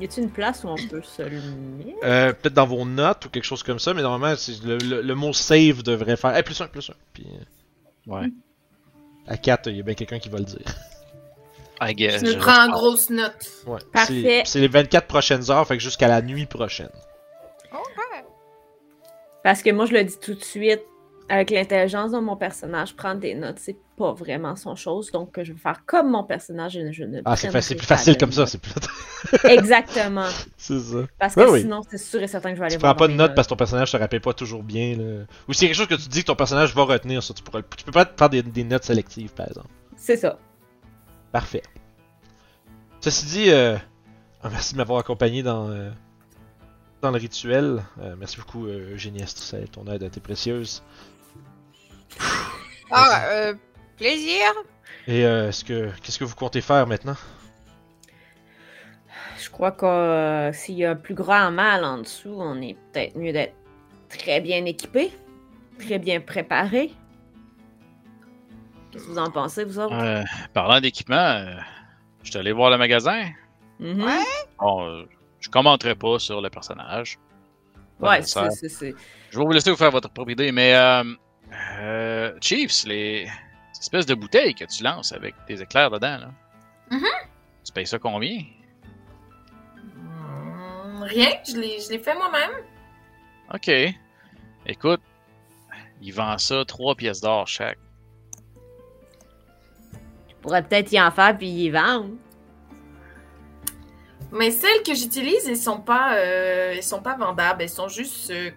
[0.00, 1.98] Y a-t-il une place où on peut se le mettre?
[2.04, 5.02] Euh, Peut-être dans vos notes ou quelque chose comme ça, mais normalement, c'est- le, le-
[5.02, 6.36] le mot save devrait faire.
[6.36, 6.94] Eh, plus 1, plus 1.
[7.12, 8.28] Puis euh, Ouais.
[9.26, 10.58] à 4, il y a bien quelqu'un qui va le dire.
[11.82, 12.24] I guess.
[12.24, 13.32] Je prends en grosse note.
[13.66, 13.78] Ouais.
[13.92, 14.22] Parfait.
[14.22, 16.90] C'est c'est les 24 prochaines heures, fait que jusqu'à la nuit prochaine.
[19.42, 20.82] Parce que moi, je le dis tout de suite,
[21.30, 25.12] avec l'intelligence de mon personnage, prendre des notes, c'est pas vraiment son chose.
[25.12, 28.32] Donc, je vais faire comme mon personnage et je ne Ah, c'est plus facile comme
[28.32, 28.72] ça, c'est plus.
[29.44, 30.26] Exactement.
[30.56, 30.98] c'est ça.
[31.20, 31.60] Parce que oui.
[31.60, 32.96] sinon, c'est sûr et certain que je vais aller Tu voir.
[32.96, 34.96] prends pas de notes parce que ton personnage se rappelle pas toujours bien.
[34.96, 35.24] Là.
[35.48, 37.32] Ou c'est quelque chose que tu dis que ton personnage va retenir, ça.
[37.32, 39.68] Tu, pourras, tu peux pas faire des, des notes sélectives, par exemple.
[39.96, 40.36] C'est ça.
[41.30, 41.62] Parfait.
[43.00, 43.76] Ceci dit, euh,
[44.42, 45.90] ah, merci de m'avoir accompagné dans, euh,
[47.02, 47.82] dans le rituel.
[48.00, 49.68] Euh, merci beaucoup, euh, Eugénie Astricel.
[49.68, 50.82] Ton aide a été précieuse.
[52.90, 53.54] Ah, euh,
[53.96, 54.44] plaisir.
[55.06, 57.16] Et euh, est-ce que qu'est-ce que vous comptez faire maintenant?
[59.38, 62.74] Je crois que euh, s'il y a un plus grand mal en dessous, on est
[62.92, 63.54] peut-être mieux d'être
[64.08, 65.10] très bien équipé,
[65.78, 66.92] très bien préparé.
[68.90, 69.94] Qu'est-ce que vous en pensez, vous autres?
[69.94, 70.22] Euh,
[70.52, 71.54] parlant d'équipement, euh,
[72.22, 73.22] je suis allé voir le magasin.
[73.78, 74.02] Mhm.
[74.04, 74.24] Ouais.
[74.58, 75.04] Bon, euh,
[75.40, 77.18] je commenterai pas sur le personnage.
[77.98, 78.50] Pas Ouais, nécessaire.
[78.52, 78.94] c'est, c'est, c'est-
[79.30, 81.04] Je vais vous laisser vous faire votre propre idée, mais euh,
[81.52, 83.28] euh, Chiefs, les
[83.72, 86.30] ces espèces de bouteilles que tu lances avec des éclairs dedans, là.
[86.90, 87.06] Mhm.
[87.64, 88.42] Tu payes ça combien?
[89.94, 91.56] Hmm, rien, je
[91.90, 92.50] l'ai fait moi-même.
[93.54, 93.70] Ok.
[94.66, 95.00] Écoute,
[96.02, 97.78] il vend ça 3 pièces d'or chaque.
[100.28, 102.10] Je pourrais peut-être y en faire puis y vendre.
[104.32, 107.62] Mais celles que j'utilise, elles sont pas, euh, elles sont pas vendables.
[107.62, 108.50] Elles sont juste euh,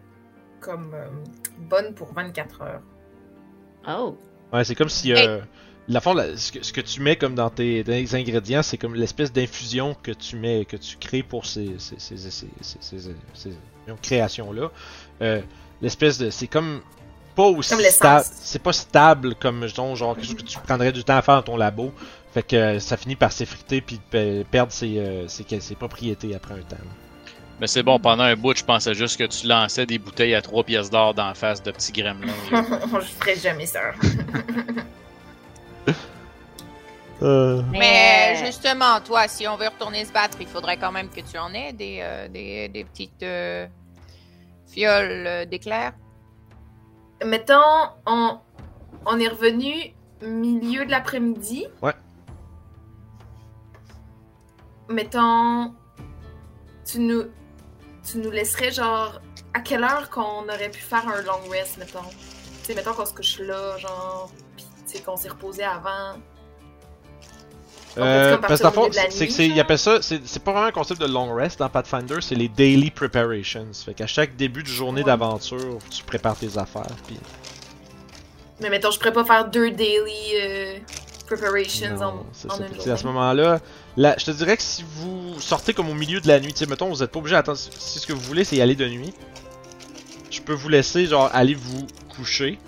[0.60, 1.08] comme euh,
[1.64, 2.82] bonnes pour 24 heures.
[3.88, 4.18] Oh.
[4.52, 5.14] Ouais, c'est comme si.
[5.14, 5.40] Euh,
[5.88, 8.64] la fond, la- ce, que, ce que tu mets comme dans tes, dans les ingrédients,
[8.64, 12.30] c'est comme l'espèce d'infusion que tu mets, que tu crées pour ces, ces, ces, ces,
[12.32, 13.52] ces- ces- ces- ces
[14.02, 14.72] créations-là.
[15.22, 15.42] Euh,
[15.82, 16.30] l'espèce de.
[16.30, 16.82] C'est comme.
[17.36, 18.26] Pas aussi stable.
[18.32, 21.36] C'est pas stable comme genre, genre quelque chose que tu prendrais du temps à faire
[21.38, 21.92] dans ton labo.
[22.32, 26.36] Fait que euh, ça finit par s'effriter puis pe- perdre ses, euh, ses, ses propriétés
[26.36, 26.78] après un temps.
[27.64, 30.42] Mais c'est bon, pendant un bout, je pensais juste que tu lançais des bouteilles à
[30.42, 32.28] 3 pièces d'or d'en face de petits gremlins.
[32.52, 33.80] je ferai jamais ça.
[37.22, 41.22] Euh, Mais justement, toi, si on veut retourner se battre, il faudrait quand même que
[41.22, 43.66] tu en aies des, euh, des, des petites euh,
[44.68, 45.94] fioles euh, d'éclair.
[47.26, 47.62] Mettons,
[48.06, 48.40] on,
[49.06, 51.68] on est revenu milieu de l'après-midi.
[51.82, 51.94] Ouais.
[54.90, 55.74] Mettons,
[56.86, 57.24] tu nous,
[58.10, 59.20] tu nous laisserais genre
[59.54, 62.00] à quelle heure qu'on aurait pu faire un long rest, mettons?
[62.62, 66.18] Tu sais, mettons qu'on se couche là, genre, pis tu sais, qu'on s'est reposé avant.
[67.96, 70.00] Euh, parce fond, c'est que c'est, ça,
[70.40, 73.68] pas vraiment un concept de long rest dans Pathfinder, c'est les daily preparations.
[73.72, 75.06] Fait qu'à chaque début de journée Ouais.
[75.08, 76.96] d'aventure, tu prépares tes affaires.
[77.06, 77.20] Puis
[78.60, 80.80] Mais mettons, je pourrais pas faire deux daily euh,
[81.28, 83.14] preparations Non, en, en une sais, à ce journée.
[83.14, 83.60] moment-là,
[83.98, 86.66] là, je te dirais que si vous sortez comme au milieu de la nuit, tu
[86.66, 87.58] mettons, vous êtes pas obligé d'attendre.
[87.58, 89.14] Si ce que vous voulez, c'est y aller de nuit,
[90.32, 92.60] je peux vous laisser, genre, aller vous coucher,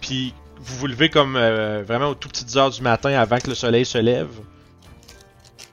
[0.00, 3.48] puis vous vous levez comme euh, vraiment aux tout petites heures du matin avant que
[3.48, 4.28] le soleil se lève.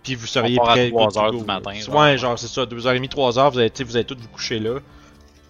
[0.03, 0.89] Puis vous seriez part à prêt.
[0.89, 2.17] 3 good to heures go, du matin, Ouais, genre.
[2.17, 4.79] genre, c'est ça, 2h30, 3h, vous allez, vous allez tous vous coucher là.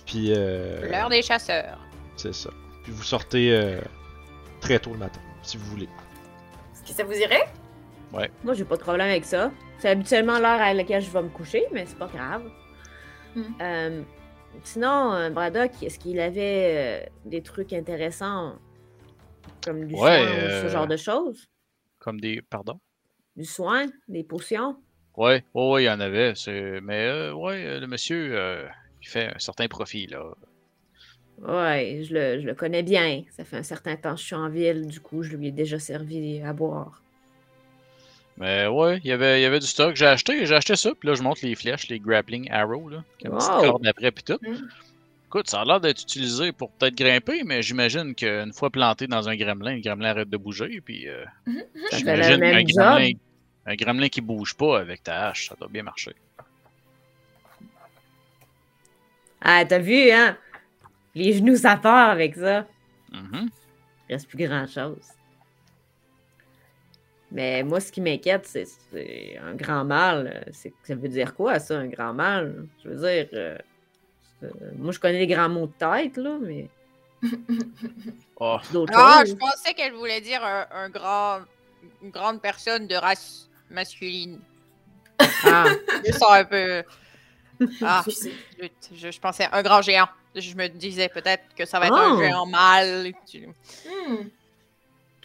[0.06, 0.28] Puis.
[0.36, 1.80] Euh, L'heure des chasseurs.
[2.18, 2.50] C'est ça.
[2.84, 3.80] Puis vous sortez euh,
[4.62, 5.88] très tôt le matin, si vous voulez.
[6.76, 7.48] Est-ce que ça vous irait?
[8.44, 9.52] Moi, j'ai pas de problème avec ça.
[9.80, 12.50] C'est habituellement l'heure à laquelle je vais me coucher, mais c'est pas grave.
[13.36, 13.44] Hmm.
[13.62, 14.02] Euh,
[14.64, 18.56] sinon, euh, Braddock, est-ce qu'il avait euh, des trucs intéressants
[19.64, 21.48] comme du Ouais, soin ou ce genre de choses?
[22.00, 22.42] Comme des.
[22.42, 22.80] Pardon?
[23.36, 24.78] Du soin, des potions?
[25.16, 26.34] Ouais, oh, ouais, il y en avait.
[26.36, 28.68] c'est- Mais euh, ouais, le monsieur, euh,
[29.02, 30.24] il fait un certain profit, là.
[31.40, 33.24] Ouais, je le, je le connais bien.
[33.32, 35.52] Ça fait un certain temps que je suis en ville, du coup, je lui ai
[35.52, 37.03] déjà servi à boire.
[38.38, 39.96] Mais ouais, il y avait, il y avait du stock.
[39.96, 43.04] J'ai acheté, j'ai acheté ça, puis là, je monte les flèches, les grappling arrows, là.
[43.20, 43.38] Qui Wow.
[43.40, 44.40] corde après, puis tout.
[44.42, 44.68] Mm.
[45.28, 49.28] Écoute, ça a l'air d'être utilisé pour peut-être grimper, mais j'imagine qu'une fois planté dans
[49.30, 51.52] un gremlin, le gremlin arrête de bouger, puis euh, fait
[51.92, 52.76] le j'imagine job.
[52.76, 53.12] gremlin,
[53.66, 56.14] un gremlin qui bouge pas avec ta hache, ça doit bien marcher.
[59.42, 60.38] Ah, t'as vu, hein?
[61.16, 62.66] Les genoux, ça part avec ça.
[63.12, 63.50] Mhm.
[64.10, 65.02] Il reste plus grand-chose.
[67.34, 70.32] Mais moi, ce qui m'inquiète, c'est c'est un grand mal.
[70.48, 72.68] euh, C'est Ça veut dire quoi, ça, un grand mal?
[72.84, 73.28] Je veux dire...
[73.34, 73.58] euh,
[74.44, 76.70] euh, moi, je connais les grands mots de tête, là, mais
[78.40, 81.40] Oh, d'autres Ah, je pensais qu'elle voulait dire un, un grand,
[82.04, 84.40] une grande personne de race masculine.
[85.44, 85.66] Ah,
[86.06, 86.84] Je sens un peu.
[87.82, 88.32] Ah, Je sais.
[88.62, 90.08] je, je- je pensais un grand géant.
[90.36, 92.16] Je me disais peut-être que ça va être Oh.
[92.16, 93.12] un géant mâle.
[93.26, 94.26] Tu- Hmm.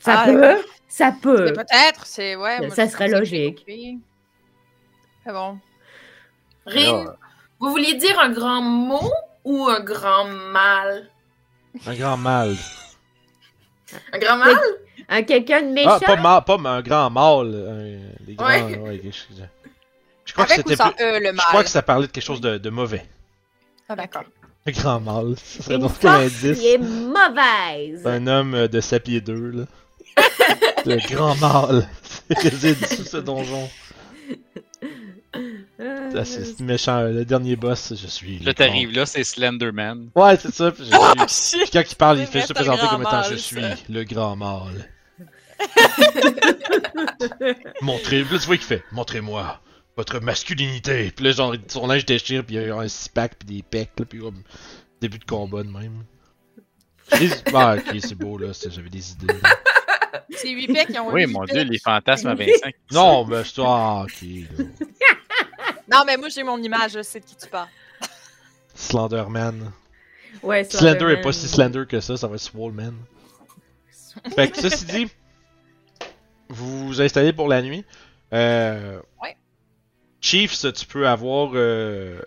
[0.01, 0.65] ça Ah, peut?
[0.89, 1.45] Ça peut.
[1.47, 2.57] Mais Peut-être, c'est ouais.
[2.57, 3.65] Ça moi, je serait logique.
[5.27, 5.59] Ah bon.
[6.67, 7.17] Rin, là,
[7.61, 9.11] vous vouliez dire un grand mot
[9.45, 11.11] ou un grand mal?
[11.87, 12.57] Un grand mal.
[14.13, 14.57] Un grand mal?
[15.09, 15.91] Un quelqu'un de méchant?
[15.93, 17.55] Ah, pas, mal, pas un grand mâle.
[18.21, 18.77] Un, des grands, Ouais.
[18.79, 19.43] ouais, je, je-
[20.27, 22.13] je crois que Avec ou c'était sans plus- E, Je crois que ça parlait de
[22.13, 23.07] quelque chose de, de mauvais.
[23.89, 24.25] Ah, d'accord.
[24.67, 25.35] Un grand mâle.
[25.43, 26.59] Ce serait Une donc comme force indice.
[26.59, 28.07] qui est mauvaise.
[28.07, 29.65] Un homme euh, de 7 pieds 2, là.
[30.89, 31.89] Le grand mâle.
[32.37, 33.69] réside sous ce donjon.
[35.81, 37.03] Ah, c'est méchant.
[37.03, 38.39] Le dernier boss, je suis.
[38.41, 40.11] le Là, t'arrives là, c'est Slenderman.
[40.15, 40.71] Ouais, c'est ça.
[40.73, 43.37] Puis, je Oh, suis- puis quand il parle, il fait se présenter comme étant Je
[43.37, 43.43] ça.
[43.43, 44.89] suis le grand mâle.
[47.83, 48.21] Montrez.
[48.23, 49.61] Là, tu vois qu'il fait Montrez-moi
[49.97, 51.11] votre masculinité.
[51.15, 53.91] Puis là, genre, son linge déchire, puis il y a un six-pack, puis des pecs,
[53.99, 54.43] là, puis comme.
[55.01, 56.05] Début de combat de même.
[57.55, 58.53] Ah, ok, c'est beau, là.
[58.53, 59.27] c'est- J'avais des idées.
[59.43, 59.49] là.
[60.31, 62.75] C'est 8 pecs qui ont Oui, mon dieu, les fantasmes à 25.
[62.93, 63.63] Non, mais c'est.
[63.65, 64.65] Ah, ok, là.
[65.91, 67.69] Non, mais moi, j'ai mon image, je sais de qui tu parles.
[68.75, 69.73] Slenderman.
[70.43, 72.95] Ouais, Slender est pas si slender que ça, ça va être Swolman.
[74.35, 75.09] Fait que ceci dit,
[76.49, 77.85] vous vous installez pour la nuit.
[78.33, 79.37] Euh, Ouais.
[80.21, 82.21] Chiefs, tu peux avoir euh,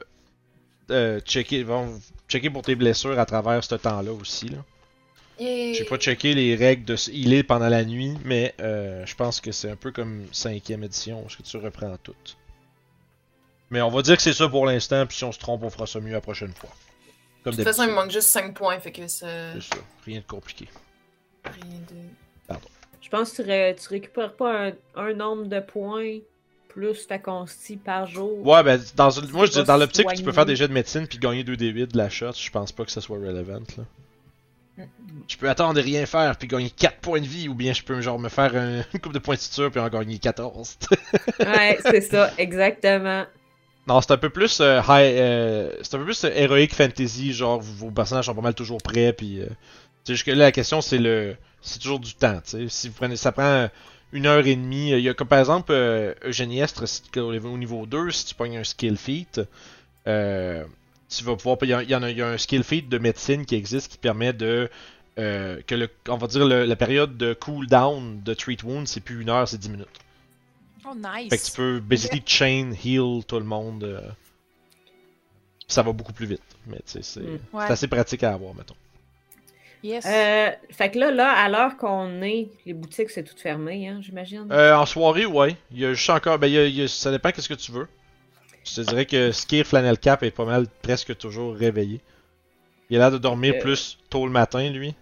[0.90, 4.50] euh, checké, bon, checker pour tes blessures à travers ce temps-là aussi.
[4.50, 4.58] Là.
[5.74, 9.52] J'ai pas checké les règles de healer pendant la nuit, mais euh, je pense que
[9.52, 12.16] c'est un peu comme 5ème édition, parce que tu reprends tout.
[13.70, 15.70] Mais on va dire que c'est ça pour l'instant, puis si on se trompe, on
[15.70, 16.70] fera ça mieux la prochaine fois.
[17.44, 19.54] Comme De toute façon, il me manque juste 5 points, fait que ça.
[19.54, 20.68] C'est ça, rien de compliqué.
[21.46, 22.56] Rien de.
[23.02, 26.20] Je pense que tu, ré- tu récupères pas un, un nombre de points
[26.70, 28.46] plus ta consti par jour.
[28.46, 31.08] Ouais, ben, dans moi, je dis, dans l'optique tu peux faire des jets de médecine
[31.08, 33.84] puis gagner 2d8 de la shot, je pense pas que ça soit relevant, là.
[35.28, 37.84] Je peux attendre et rien faire puis gagner 4 points de vie, ou bien je
[37.84, 40.78] peux genre me faire un- une coupe de points de suture puis en gagner 14.
[41.40, 43.26] Ouais, c'est ça, exactement.
[43.88, 47.34] Non, c'est un peu plus euh, high, euh, c'est un peu plus euh, heroic fantasy,
[47.34, 49.48] genre vos personnages sont pas mal toujours prêts, puis euh,
[50.08, 52.66] jusque là la question c'est le, c'est toujours du temps, tu sais.
[52.70, 53.70] Si vous prenez, ça prend
[54.14, 54.92] une heure et demie.
[54.92, 55.74] Il y a comme par exemple
[56.24, 59.42] Eugénie Estre, si au niveau 2, si tu pognes un skill feat,
[60.08, 60.64] euh,
[61.16, 62.64] tu vas pouvoir, il y, a- il y en a, il y a un skill
[62.64, 64.70] feat de médecine qui existe qui permet de
[65.20, 69.02] euh, que le, on va dire le- la période de cooldown de treat wound c'est
[69.02, 69.88] plus une heure, c'est 10 minutes.
[70.86, 71.30] Oh, nice.
[71.30, 73.84] Fait que tu peux basically chain heal tout le monde.
[73.84, 74.02] euh,
[75.68, 76.42] ça va beaucoup plus vite.
[76.68, 77.40] Mais tu sais, c'est Mm.
[77.54, 77.64] Ouais.
[77.66, 78.76] assez pratique à avoir, mettons.
[79.84, 80.06] Yes.
[80.06, 84.00] Euh, fait que là, là, à l'heure qu'on est, les boutiques, c'est tout fermé, hein,
[84.02, 84.48] j'imagine?
[84.52, 85.56] Euh, en soirée, ouais.
[85.72, 86.38] Il y a juste encore.
[86.38, 87.88] Ben, il y a- il y a- ça dépend qu'est-ce que tu veux.
[88.64, 92.02] Je te dirais que Skir Flannel Cap est pas mal presque toujours réveillé.
[92.90, 93.62] Il a l'air de dormir Euh.
[93.62, 94.96] plus tôt le matin, lui.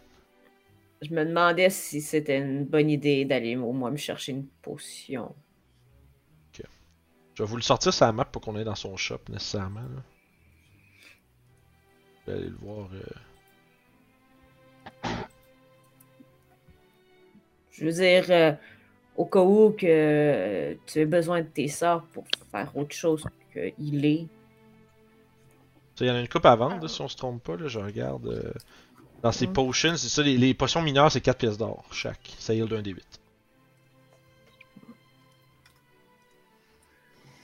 [1.01, 5.33] Je me demandais si c'était une bonne idée d'aller au moins me chercher une potion.
[7.35, 9.79] Je vais vous le sortir sur la map pour qu'on aille dans son shop nécessairement.
[9.79, 10.03] Là.
[12.27, 12.89] Je vais aller le voir.
[12.93, 13.01] euh.
[17.71, 18.51] Je veux dire, euh,
[19.15, 23.71] au cas où que tu aies besoin de tes sorts pour faire autre chose que
[23.79, 24.27] il est.
[26.01, 27.57] Il y en a une coupe à vendre, là, si on se trompe pas.
[27.57, 28.25] Là, je regarde.
[28.27, 28.51] euh,
[29.21, 29.51] Dans ses Ouais.
[29.53, 32.31] potions, c'est ça, les, les potions mineures, c'est 4 pièces d'or chaque.
[32.39, 33.19] Ça heal d'un des 8.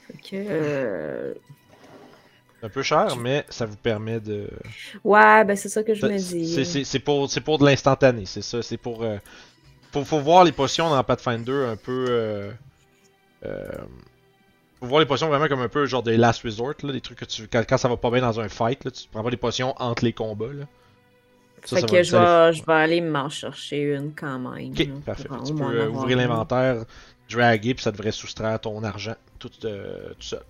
[0.06, 1.34] Fait que, euh,
[2.60, 4.48] C'est un peu cher, mais ça vous permet de.
[5.04, 6.48] Ouais, ben c'est ça que je Ça- me dis.
[6.54, 8.62] C'est c'est- c'est pour, c'est pour de l'instantané, c'est ça.
[8.62, 9.02] C'est pour.
[9.02, 9.18] euh,
[9.92, 12.06] faut, faut voir les potions dans Pathfinder un peu.
[12.08, 12.52] Euh,
[13.44, 13.68] euh,
[14.86, 17.18] faut voir les potions vraiment comme un peu genre des last resort, là, des trucs
[17.18, 17.46] que tu.
[17.48, 19.74] Quand, quand ça va pas bien dans un fight, là, tu prends pas des potions
[19.80, 20.52] entre les combats.
[20.52, 20.64] Là.
[21.64, 24.70] Ça, fait ça que va- je, vais, je vais aller m'en chercher une quand même.
[24.72, 25.28] Ok, là, parfait.
[25.44, 26.84] Tu peux euh, ouvrir l'inventaire,
[27.30, 30.42] draguer, puis ça devrait soustraire ton argent tout, euh, tout seul.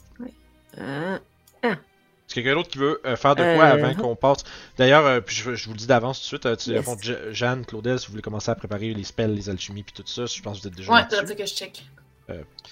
[0.79, 1.21] Hein?
[2.29, 4.17] Est-ce qu'il y a quelqu'un d'autre qui veut euh, faire de quoi Euh, avant qu'on
[4.17, 4.43] passe?
[4.77, 6.81] D'ailleurs, euh, puis je, je vous le dis d'avance tout de suite, euh, tu, Yes.
[6.81, 9.85] à fond, Je- Jeanne, Claudel, si vous voulez commencer à préparer les spells, les alchimies,
[9.85, 11.87] puis tout ça, je pense que vous êtes déjà Ouais, t'as dit que je check.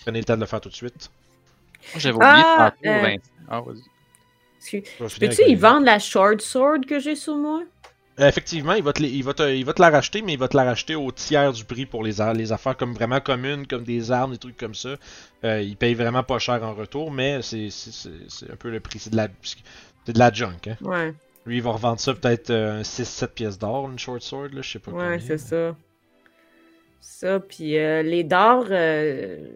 [0.05, 1.09] Prenez le temps de le faire tout de suite.
[1.97, 3.17] J'avais oublié Ah, tantôt, euh.
[3.49, 3.83] Ah, vas-y.
[5.21, 7.63] Peux-tu y vendre la short sword que j'ai sur moi?
[8.21, 10.39] Euh, effectivement, il va, te, il, va te, il va te la racheter, mais il
[10.39, 13.83] va te la racheter au tiers du prix pour les, affaires comme vraiment communes, comme
[13.83, 14.91] des armes, des trucs comme ça.
[15.43, 18.71] Euh, il paye vraiment pas cher en retour, mais c'est c'est- c'est- c'est un peu
[18.71, 19.01] le prix.
[19.01, 19.29] C'est de la,
[20.07, 20.69] c'est de la junk.
[20.69, 20.77] Hein.
[20.81, 21.13] Ouais,
[21.45, 24.71] Lui, il va revendre ça peut-être euh, 6-7 pièces d'or, une short sword, là, je
[24.71, 25.77] sais pas ouais, c'est ça.
[27.01, 29.47] Ça, puis euh, les dards, euh...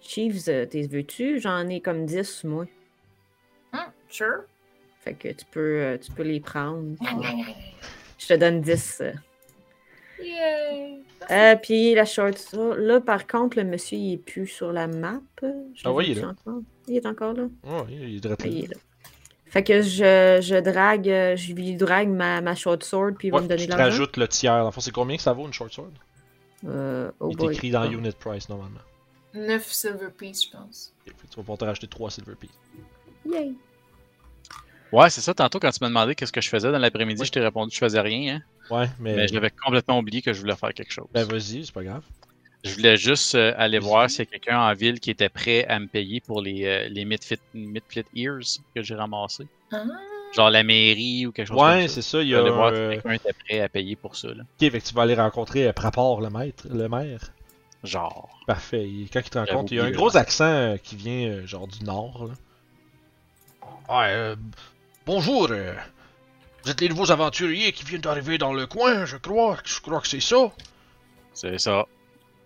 [0.00, 1.40] Chiefs, euh, t'es veux-tu?
[1.40, 2.64] J'en ai comme 10, moi.
[3.72, 4.42] Hum, sure.
[5.00, 6.94] Fait que tu peux, euh, tu peux les prendre.
[8.18, 9.02] Je te donne 10.
[9.02, 9.12] euh.
[10.22, 11.00] Yay!
[11.30, 14.86] Euh, puis la short sword, là, par contre, le monsieur, il est plus sur la
[14.86, 15.20] map.
[15.42, 15.48] Je
[15.84, 16.28] Ah oui, il est là.
[16.28, 16.60] encore?
[16.86, 17.42] Il est encore là?
[17.64, 18.76] Ouais, il est Ah, il est là.
[19.46, 21.04] Fait que je, je drague,
[21.36, 23.84] je lui drague ma, ma short sword, puis il va me donner tu l'argent.
[23.84, 24.72] rajoutes le tiers.
[24.72, 25.92] Fond, c'est combien que ça vaut une short sword?
[26.66, 27.86] Euh, oh Il est écrit dans Ah.
[27.92, 28.80] unit price normalement.
[29.34, 30.92] 9 silver piece, je pense.
[31.04, 32.50] Fait que tu vas pouvoir te racheter 3 silver piece.
[33.30, 33.52] Yay.
[34.92, 35.34] Ouais, c'est ça.
[35.34, 37.74] Tantôt, quand tu m'as demandé qu'est-ce que je faisais dans l'après-midi, je t'ai répondu que
[37.74, 38.36] je faisais rien.
[38.36, 38.42] Hein?
[38.74, 39.16] Ouais, mais.
[39.16, 41.06] Mais j'avais complètement oublié que je voulais faire quelque chose.
[41.12, 42.04] Ben vas-y, c'est pas grave.
[42.62, 45.66] Je voulais juste euh, aller voir s'il y a quelqu'un en ville qui était prêt
[45.66, 48.40] à me payer pour les, euh, les Midfit, Midfit Ears
[48.74, 49.46] que j'ai ramassés.
[49.70, 49.84] Ah.
[50.34, 52.10] Genre la mairie ou quelque chose Ouais, comme c'est ça.
[52.18, 52.22] ça.
[52.22, 54.16] Il y Je a voulais voir un, euh, si quelqu'un était prêt à payer pour
[54.16, 54.28] ça.
[54.28, 54.44] Là.
[54.44, 57.32] Ok, fait que tu vas aller rencontrer euh, Prapor, le maître, le maire.
[57.84, 58.30] Genre.
[58.46, 58.88] Parfait.
[59.12, 60.20] Quand il te rencontre, il y a un gros là.
[60.20, 62.28] accent euh, qui vient euh, genre du nord.
[62.28, 62.34] Là.
[63.88, 64.36] Ouais, euh,
[65.04, 65.48] bonjour.
[65.50, 65.74] euh,
[66.64, 69.58] vous êtes les nouveaux aventuriers qui viennent d'arriver dans le coin, je crois.
[69.64, 70.50] Je crois que c'est ça.
[71.34, 71.84] C'est ça.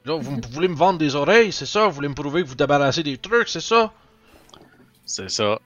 [0.04, 1.86] Là, vous voulez me vendre des oreilles, c'est ça?
[1.86, 3.92] Vous voulez me prouver que vous débarrassez des trucs, c'est ça?
[5.04, 5.60] C'est ça.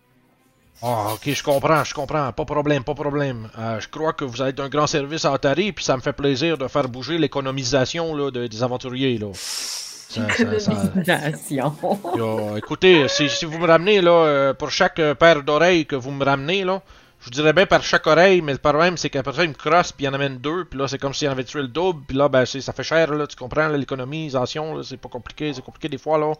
[0.82, 2.32] Ah, ok, je comprends, je comprends.
[2.32, 3.48] Pas problème, pas problème.
[3.59, 6.12] Euh, je crois que vous êtes d'un grand service à Atari, puis ça me fait
[6.12, 9.16] plaisir de faire bouger l'économisation là, de- des aventuriers.
[9.18, 9.28] Là.
[9.34, 11.76] Ça- ça- ça- Nation.
[12.16, 15.94] Yo, écoutez, si, si vous me ramenez là, euh, pour chaque euh, paire d'oreilles que
[15.96, 16.82] vous me ramenez, là,
[17.20, 19.54] je vous dirais bien par chaque oreille, mais le problème c'est qu'après ça, il me
[19.54, 21.68] crosse, puis il en amène deux, puis là, c'est comme s'il en avait tué le
[21.68, 24.96] double, puis là, ben, c'est- ça fait cher, là, tu comprends, là, l'économisation, là, c'est
[24.96, 26.32] pas compliqué, c'est compliqué des fois, là.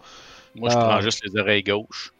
[0.57, 2.13] Moi, je prends juste les oreilles gauches.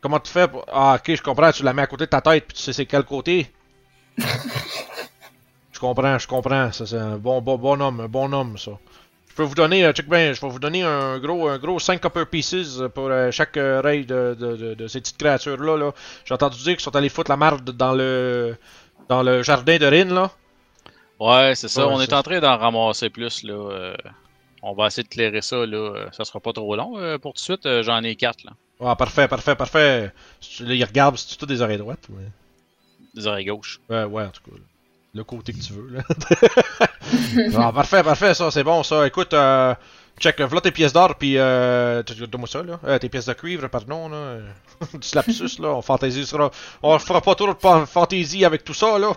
[0.00, 0.64] Comment tu fais pour...
[0.72, 2.72] Ah, ok, je comprends, tu la mets à côté de ta tête, puis tu sais
[2.72, 3.50] c'est quel côté?
[4.18, 8.72] je comprends, je comprends, ça, c'est un bon, bon, bon homme, un bon homme, ça.
[9.28, 11.78] Je peux vous donner, euh, check bien, je vais vous donner un gros, un gros
[11.78, 15.92] 5 copper pieces pour euh, chaque oreille de, de, de, de ces petites créatures-là, là.
[16.24, 18.56] J'ai entendu dire qu'ils sont allés foutre la marde dans le,
[19.08, 20.30] dans le jardin de Rin, là.
[21.20, 21.86] Ouais, c'est ça.
[21.86, 23.94] Ouais, On est en train d'en ramasser plus, là.
[24.62, 25.76] On va essayer de clairer ça, là.
[25.76, 26.98] Euh, Ça sera pas trop long.
[26.98, 28.52] euh, pour tout de suite, euh, j'en ai quatre, là.
[28.80, 30.12] Ah, parfait, parfait, parfait.
[30.40, 32.06] Si tu- Là, il regarde, c'est tout des oreilles droites.
[32.10, 32.24] Ouais?
[33.14, 33.80] Des oreilles gauches.
[33.88, 34.56] Ouais, ouais, en tout cas.
[35.14, 36.02] Le côté que tu veux, là.
[37.56, 39.06] ah, parfait, parfait, ça, c'est bon, ça.
[39.06, 39.74] Écoute, euh,
[40.20, 42.98] check, voilà tes pièces d'or, puis euh, donne-moi ça, là.
[42.98, 44.38] Tes pièces de cuivre, pardon, là.
[44.92, 45.68] du lapsus, là.
[45.68, 46.50] On fantaisera.
[46.82, 49.12] On fera pas trop de fantaisie avec tout ça, là.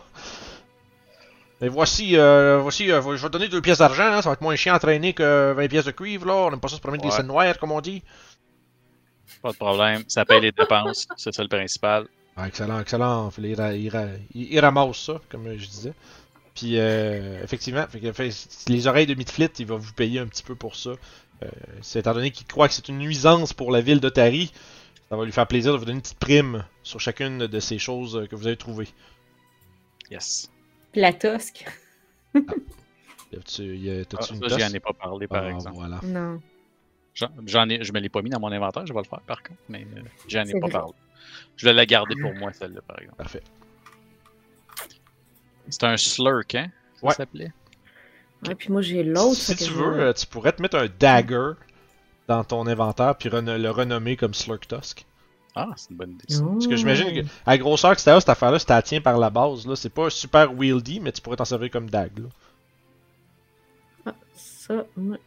[1.62, 4.42] Et voici, euh, voici, euh, je vais donner deux pièces d'argent, hein, ça va être
[4.42, 6.34] moins chiant à traîner que 20 pièces de cuivre, là.
[6.34, 7.18] On aime pas ça se promener avec des Ouais.
[7.18, 8.02] scènes noires, comme on dit.
[9.44, 10.04] Pas de problème.
[10.08, 11.08] Ça paye les dépenses.
[11.18, 12.08] C'est ça le principal.
[12.36, 13.32] Ah, excellent, excellent.
[13.38, 15.94] Il, ra- il ra- il- il ramasse ça, comme je disais.
[16.56, 18.32] Puis, euh, effectivement, fait que, fait,
[18.68, 20.92] les oreilles de Midflit, il va vous payer un petit peu pour ça.
[21.82, 24.52] C'est étant donné qu'il croit que c'est une nuisance pour la ville d'Otari,
[25.10, 27.80] ça va lui faire plaisir de vous donner une petite prime sur chacune de ces
[27.80, 28.90] choses que vous avez trouvées.
[30.12, 30.52] Yes.
[30.96, 31.66] La tosque.
[33.32, 34.74] T'as-tu Ah, t'as-tu ça, une j'y en tosse?
[34.74, 35.76] ai pas parlé, par Ah, exemple.
[35.76, 36.00] voilà.
[36.04, 36.42] Non.
[37.14, 39.22] J'en- J'en ai, je me l'ai pas mis dans mon inventaire, je vais le faire
[39.22, 40.72] par contre, mais euh, j'en ai pas vrai.
[40.72, 40.94] parlé.
[41.56, 43.18] Je vais la garder pour moi, celle-là, par exemple.
[43.18, 43.44] Parfait.
[45.70, 46.68] C'est un slurk, hein?
[47.00, 47.14] Ça Ouais.
[47.14, 47.52] s'appelait?
[48.46, 49.36] Ouais, puis moi, j'ai l'autre.
[49.36, 51.52] Si tu veux, euh, tu pourrais te mettre un dagger
[52.28, 55.06] dans ton inventaire puis le renommer comme Slurk Tusk.
[55.56, 56.26] Ah, c'est une bonne idée.
[56.34, 56.44] ça.
[56.44, 59.20] Parce que j'imagine que à la grosseur que c'était cette affaire-là, si t'as tient par
[59.20, 62.12] la base, là, c'est pas super wieldy, mais tu pourrais t'en servir comme dag.
[62.20, 62.26] Là.
[64.06, 65.18] Ah, ça, ouais.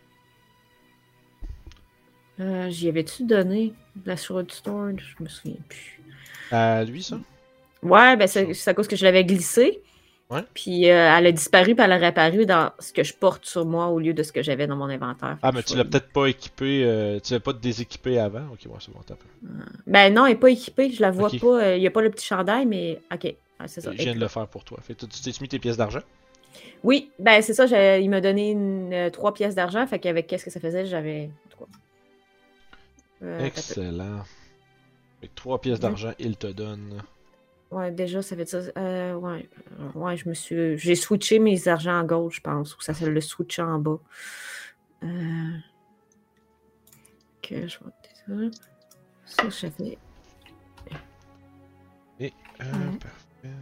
[2.40, 3.74] Euh, J'y avais-tu donné?
[4.04, 4.94] La Sword Sword?
[4.98, 6.00] Je me souviens plus.
[6.50, 7.18] À lui, ça?
[7.82, 9.82] Ouais, ben c'est à cause que je l'avais glissée.
[10.34, 10.44] Ouais.
[10.54, 13.64] Puis euh, elle a disparu, puis elle a réapparu dans ce que je porte sur
[13.64, 15.38] moi au lieu de ce que j'avais dans mon inventaire.
[15.42, 18.46] Ah, mais tu l'as peut-être pas équipé, euh, tu l'as pas déséquipé avant?
[18.52, 19.26] Ok, ouais, c'est bon, t'as peu.
[19.86, 21.76] Ben non, elle n'est pas équipée, je la vois pas.
[21.76, 23.34] Il n'y a pas le petit chandail, mais ok.
[23.58, 23.92] Ah, c'est ça.
[23.92, 24.78] Je viens de le faire pour toi.
[24.82, 26.00] Fait tu t'es mis tes pièces d'argent?
[26.82, 27.66] Oui, ben c'est ça.
[27.66, 30.84] j'ai- Il m'a donné une, euh, trois pièces d'argent, fait qu'avec qu'est-ce que ça faisait,
[30.86, 31.30] j'avais.
[33.22, 33.44] Euh, peu.
[33.44, 34.24] Excellent.
[35.20, 37.02] Avec trois pièces d'argent, il te donne.
[37.74, 38.58] Ouais, déjà, ça fait ça.
[38.78, 39.48] Euh, ouais,
[39.80, 40.78] Euh, ouais, je me suis.
[40.78, 43.98] J'ai switché mes argents à gauche, je pense, ou ça c'est le switch en bas.
[45.02, 45.56] Euh...
[47.42, 47.78] Que je
[48.28, 48.62] vais ça.
[49.26, 49.98] Ça, j'avais
[52.20, 52.98] Et, euh, Ouais.
[52.98, 53.56] parfait.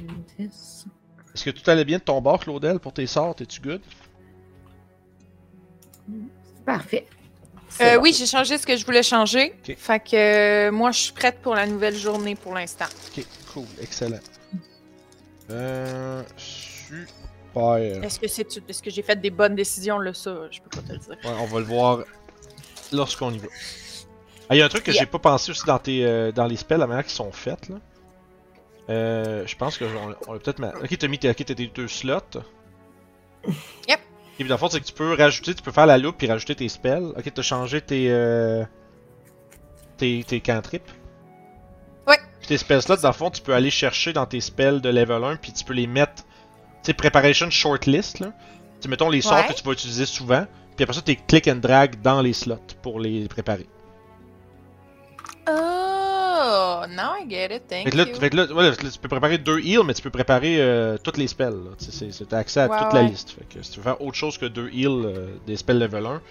[0.00, 0.86] une 10.
[1.34, 3.36] Est-ce que tout allait bien de ton bord, Claudel, pour tes sorts?
[3.36, 3.82] T'es-tu good?
[6.66, 7.06] Parfait.
[7.80, 8.02] Euh, bon.
[8.02, 9.54] Oui, j'ai changé ce que je voulais changer.
[9.76, 10.16] Fait que
[10.68, 12.86] euh, moi, je suis prête pour la nouvelle journée pour l'instant.
[13.16, 14.18] Ok, cool, excellent.
[15.50, 16.22] Euh.
[16.36, 17.04] Super.
[18.04, 20.86] Est-ce que c'est est-ce que j'ai fait des bonnes décisions là ça, je peux pas
[20.86, 21.16] te le dire.
[21.24, 22.04] Ouais, on va le voir
[22.92, 23.48] lorsqu'on y va.
[24.48, 25.00] Ah, il y a un truc que Yeah.
[25.02, 27.68] j'ai pas pensé aussi dans, tes, euh, dans les spells, la manière qu'ils sont faites,
[27.68, 27.76] là.
[28.90, 30.58] Euh, je pense que on, on peut-être...
[30.60, 31.34] ma- Ok, t'as mis tes
[31.66, 32.20] deux slots.
[33.88, 34.00] Yep.
[34.38, 36.16] Et puis dans le fond, c'est que tu peux rajouter, tu peux faire la loupe
[36.18, 37.12] puis rajouter tes spells.
[37.16, 38.06] Ok, t'as changé tes...
[38.10, 38.64] Euh,
[39.96, 40.88] tes, tes cantrips.
[42.06, 42.18] Ouais.
[42.38, 44.88] Puis tes spell slots, dans le fond, tu peux aller chercher dans tes spells de
[44.90, 46.22] level 1 puis tu peux les mettre...
[46.22, 46.22] Tu
[46.84, 48.32] sais, preparation shortlist, là.
[48.80, 49.48] Tu mettons les sorts Ouais.
[49.48, 50.46] que tu vas utiliser souvent.
[50.76, 53.66] Puis après ça, t'es click and drag dans les slots pour les préparer.
[55.50, 55.87] Oh,
[56.88, 57.62] now I get it.
[57.68, 58.14] Thank Fait là, you.
[58.14, 61.16] fait là, ouais, là, tu peux préparer deux heals, mais tu peux préparer euh, toutes
[61.16, 61.54] les spells.
[61.78, 63.30] Tu T'as accès à Ouais, toute la liste.
[63.30, 66.06] Fait que si tu veux faire autre chose que deux heals euh, des spells level
[66.06, 66.22] 1,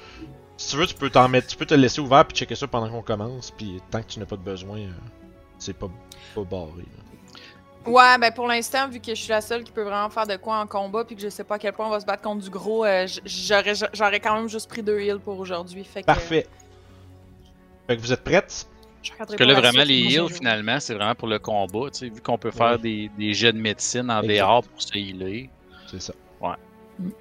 [0.58, 2.56] si tu veux, tu peux t'en mettre, tu peux te le laisser ouvert puis checker
[2.56, 3.52] ça pendant qu'on commence.
[3.52, 4.90] Puis tant que tu n'as pas de besoin, euh,
[5.60, 5.88] c'est pas,
[6.36, 6.72] pas barré.
[6.78, 7.92] là.
[7.92, 10.36] Ouais, ben pour l'instant, vu que je suis la seule qui peut vraiment faire de
[10.36, 12.22] quoi en combat, puis que je sais pas à quel point on va se battre
[12.22, 12.86] contre du gros,
[13.26, 15.86] j'aurais j'aurais quand même juste pris deux heals pour aujourd'hui.
[15.86, 16.46] Fait que, Parfait.
[17.88, 18.68] Fait que vous êtes prêtes?
[19.08, 21.90] Je Parce que là, vraiment, les heals, finalement, c'est vraiment pour le combat.
[21.92, 22.78] Tu sais, vu qu'on peut faire Ouais.
[22.78, 25.50] des, des jets de médecine en dehors pour se healer.
[25.90, 26.14] C'est ça.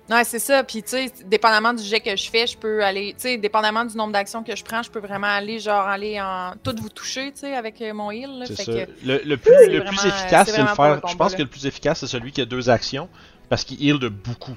[0.08, 0.64] Ouais, c'est ça.
[0.64, 3.84] Puis, tu sais, dépendamment du jet que je fais, je peux aller, tu sais, dépendamment
[3.84, 6.54] du nombre d'actions que je prends, je peux vraiment aller, genre, aller en.
[6.62, 8.38] tout vous toucher, tu sais, avec euh, mon heal.
[8.38, 8.72] Là, C'est fait ça.
[8.86, 8.90] que.
[9.04, 10.94] Le, le plus, le vraiment, plus efficace, c'est le faire.
[10.94, 11.36] le je pense là.
[11.38, 13.10] que le plus efficace, c'est celui qui a deux actions.
[13.50, 14.56] Parce qu'il heal de beaucoup.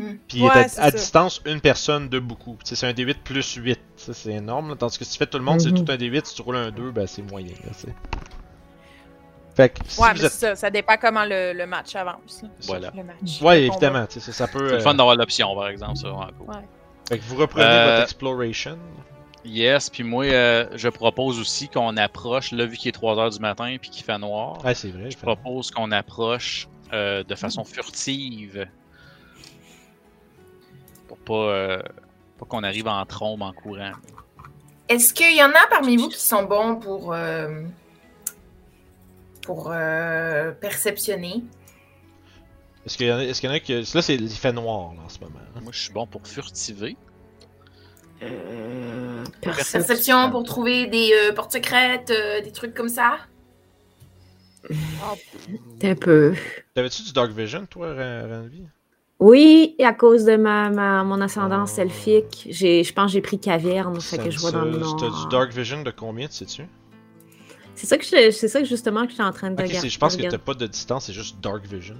[0.00, 0.16] Hmm.
[0.28, 2.56] Puis il est Ouais, à, à distance une personne de beaucoup.
[2.64, 3.78] C'est un D8 plus 8.
[3.96, 4.70] Ça, c'est énorme.
[4.70, 4.76] là.
[4.76, 5.84] Tandis que si tu fais tout le monde, c'est Mhm.
[5.84, 6.24] tout un D8.
[6.26, 7.54] Si tu roules un 2, ben c'est moyen.
[7.64, 7.72] Là,
[9.54, 10.30] fait que si ouais, mais êtes.
[10.30, 10.56] c'est ça.
[10.56, 12.42] Ça dépend comment le, le match avance.
[12.42, 12.48] là.
[12.62, 12.92] Voilà.
[12.96, 13.42] Le match.
[13.42, 14.06] Ouais, le évidemment.
[14.08, 14.58] Ça, ça peut.
[14.68, 16.12] C'est le euh, fun d'avoir l'option, par exemple, ça.
[16.12, 16.54] Ouais.
[17.08, 18.78] Fait que vous reprenez Euh, votre exploration.
[19.44, 23.40] Yes, puis moi, euh, je propose aussi qu'on approche, là, vu qu'il est 3h du
[23.40, 25.10] matin puis qu'il fait noir, Ouais, c'est vrai.
[25.10, 28.66] je propose qu'on approche euh, de façon furtive.
[31.24, 31.82] Pas, euh,
[32.38, 33.92] pas qu'on arrive en trombe en courant.
[34.88, 37.62] Est-ce qu'il y en a parmi vous qui sont bons pour, euh,
[39.42, 41.44] pour euh, perceptionner?
[42.86, 43.74] Est-ce qu'il y, en a- est-ce qu'il y en a qui.
[43.74, 45.38] Là, c'est, fait noir là, en ce moment.
[45.54, 45.60] hein.
[45.62, 46.96] Moi, je suis bon pour furtiver.
[48.22, 53.18] Euh, Perception pour trouver des euh, portes secrètes, euh, des trucs comme ça?
[55.82, 56.34] Un peu.
[56.74, 58.64] T'avais-tu du Dark Vision, toi, Ra- Ranvi?
[59.20, 61.82] Oui, à cause de ma, ma- mon ascendance Oh.
[61.82, 64.96] elfique, j'ai, je pense que j'ai pris caverne, fait que je vois dans le Senses.
[64.98, 66.66] T'as du Dark Vision de combien, tu sais-tu?
[67.74, 69.60] C'est ça que je, c'est ça que justement que je suis en train de Ok,
[69.60, 69.78] regarder.
[69.80, 71.96] c'est- je pense que t'as pas de distance, c'est juste Dark Vision.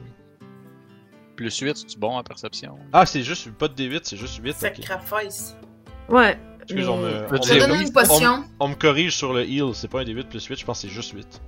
[1.37, 2.79] Plus 8, c'est-tu bon en perception?
[2.93, 4.51] Ah, c'est juste pas de D8, c'est juste 8.
[4.53, 4.57] Ok.
[4.57, 5.57] Sacrifice.
[6.09, 6.39] Ouais.
[6.63, 8.45] Excuse, mais- on me, Je on Je C'est te me- donne une potion?
[8.61, 10.89] on me corrige sur le heal, c'est pas un D8 plus 8, je pense que
[10.89, 11.41] c'est juste 8.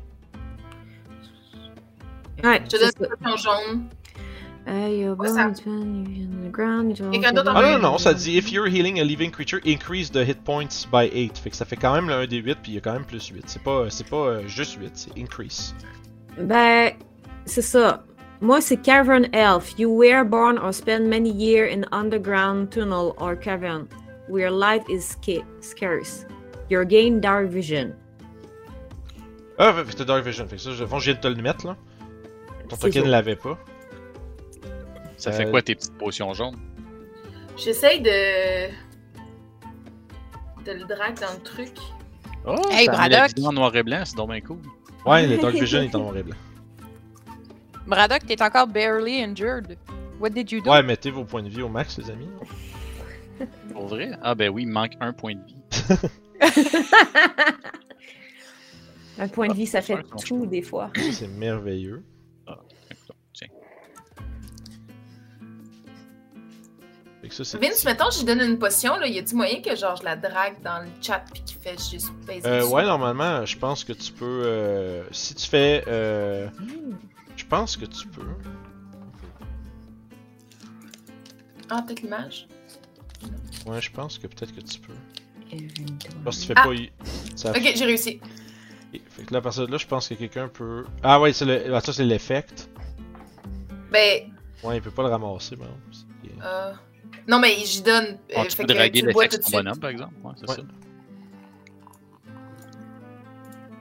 [2.45, 3.85] Ouais, Je te c'est donne une potion jaune.
[7.55, 10.45] Ah non, non, non, ça dit if you're healing a living creature, increase the hit
[10.45, 11.39] points by 8.
[11.39, 13.05] Fait que ça fait quand même le 1 D8 puis il y a quand même
[13.05, 13.45] plus 8.
[13.47, 15.75] C'est pas, c'est pas euh, juste 8, c'est increase.
[16.39, 16.93] Ben,
[17.45, 18.05] c'est ça.
[18.41, 19.79] Moi, c'est Cavern Elf.
[19.79, 23.89] You were born or spend many years in underground tunnel or cavern
[24.29, 26.27] where light is sca- scarce.
[26.69, 27.95] You gain dark vision.
[29.59, 30.47] Ah, t'as Dark Vision.
[30.49, 31.77] Fait que ça, je, bon, je viens de te le mettre là.
[32.69, 33.09] Ton token ça.
[33.09, 33.59] l'avait pas.
[35.23, 36.57] Ça Euh, fait quoi tes petites potions jaunes?
[37.57, 38.69] J'essaye de.
[40.65, 41.71] de le drag dans le truc.
[42.45, 43.31] Oh, Hey, Braddock.
[43.45, 44.59] en noir et blanc, c'est donc bien cool.
[45.07, 46.37] Ouais, le Dark Vision est en noir et blanc.
[47.87, 49.77] Braddock, t'es encore barely injured.
[50.19, 50.71] What did you do?
[50.73, 52.29] Ouais, mettez vos points de vie au max, les amis.
[53.73, 54.11] Pour vrai?
[54.23, 55.57] Ah ben oui, il me manque un point de vie.
[59.19, 60.91] Un point de vie, ça fait tout des fois.
[61.13, 62.03] C'est merveilleux.
[67.33, 67.59] Que ça, c'est.
[67.67, 69.07] Vince, mettons, je lui donne une potion, là.
[69.07, 72.11] Y a-tu moyen que genre je la drague dans le chat puis qu'il fait juste
[72.27, 74.43] baiser Euh, ouais, normalement, je pense que tu peux.
[74.45, 75.85] euh, si tu fais.
[75.89, 76.49] Euh,
[77.37, 78.27] je pense que tu peux.
[81.71, 82.47] Ah, peut-être l'image?
[83.67, 84.93] Ouais, je pense que peut-être que tu peux.
[86.25, 86.65] Parce que tu fais Ah.
[86.65, 86.75] pas.
[86.75, 86.91] y-
[87.37, 87.51] Ça...
[87.51, 88.21] Ok, j'ai réussi.
[89.09, 90.85] Fait que là, à partir de là, je pense que quelqu'un peut.
[91.03, 91.75] Ah, ouais, c'est le...
[91.75, 92.69] ah, ça, c'est l'effect.
[93.91, 94.31] Ben,
[94.63, 95.83] Ouais, il peut pas le ramasser, par exemple.
[96.23, 96.73] C'est- euh...
[97.29, 98.19] Non, mais j'y donne.
[98.35, 100.15] Ah, euh, tu peux que draguer tu le tout de sur ton bonhomme, par exemple.
[100.25, 100.57] Ouais, c'est Ouais.
[100.57, 100.63] ça.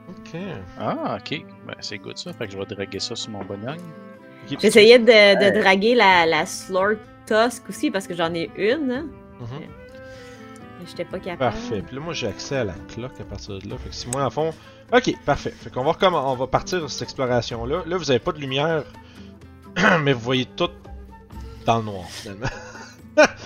[0.08, 0.40] Ok.
[0.78, 1.44] Ah, ok.
[1.66, 2.32] Ben, c'est good ça.
[2.32, 3.76] Fait que je vais draguer ça sur mon bonhomme.
[4.60, 6.96] J'essayais de, de draguer la, la Slort
[7.26, 9.06] Tusk aussi parce que j'en ai une, hein,
[9.40, 11.38] mais j'étais pas capable.
[11.38, 11.82] Parfait.
[11.86, 13.76] Puis là, moi, j'ai accès à la cloque à partir de là.
[13.78, 14.52] Fait que si moi, en fond.
[14.92, 15.50] Ok, parfait.
[15.52, 17.82] Fait qu'on va, on va partir de cette exploration-là.
[17.86, 18.82] Là, vous avez pas de lumière,
[20.02, 20.68] mais vous voyez tout
[21.64, 22.46] dans le noir, finalement.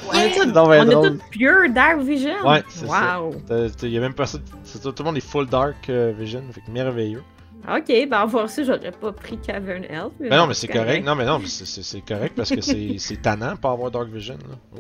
[0.08, 2.34] On est tous- on est pure Dark Vision.
[2.46, 3.20] Ouais, c'est ça.
[3.20, 3.34] wow.
[3.46, 4.38] T'as- t'as- y a même pas ça.
[4.62, 6.42] c'est ça, Tout le monde est full dark euh, vision.
[6.52, 7.22] Fait que merveilleux.
[7.68, 10.12] Ok, ben en voir ça, j'aurais pas pris Cavern Elf.
[10.20, 11.04] Mais Ben non, mais c'est correct.
[11.04, 14.38] Non, mais non, mais c'est- correct parce que c'est tannant pas avoir dark vision.
[14.48, 14.54] Là.
[14.76, 14.78] Oh.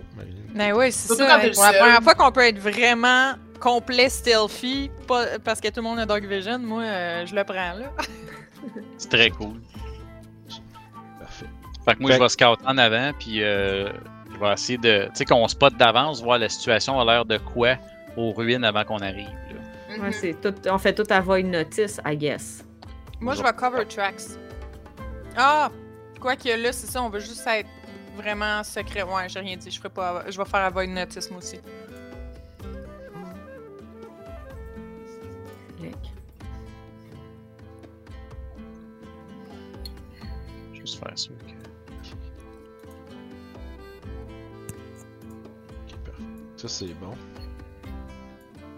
[0.54, 1.38] Ben oui, c'est Surtout ça.
[1.52, 5.82] Pour la première fois qu'on peut être vraiment complet stealthy, pas, parce que tout le
[5.82, 7.90] monde a Dark Vision, moi, euh, je le prends, là.
[8.98, 9.60] C'est très cool.
[11.18, 11.46] Parfait.
[11.84, 13.88] Fait que moi, Fait- je vais scout en avant, puis euh,
[14.36, 15.04] je vais essayer de.
[15.06, 17.76] Tu sais, qu'on spot d'avance, voir la situation a l'air de quoi
[18.16, 19.28] aux ruines avant qu'on arrive.
[19.28, 19.96] là.
[19.96, 20.02] Mhm.
[20.02, 22.64] Ouais, c'est tout, on fait tout avoid notice, I guess.
[23.20, 24.38] Moi, je vais cover tracks.
[25.36, 25.70] Ah!
[26.20, 27.68] Quoi que là, c'est ça, on veut juste être
[28.16, 29.02] vraiment secret.
[29.02, 30.24] Ouais, j'ai rien dit, je ferai pas.
[30.28, 31.58] Je vais faire avoid notice, moi aussi.
[40.72, 41.30] Je vais juste faire ça.
[41.30, 41.55] ok.
[46.56, 47.12] Ça, c'est bon.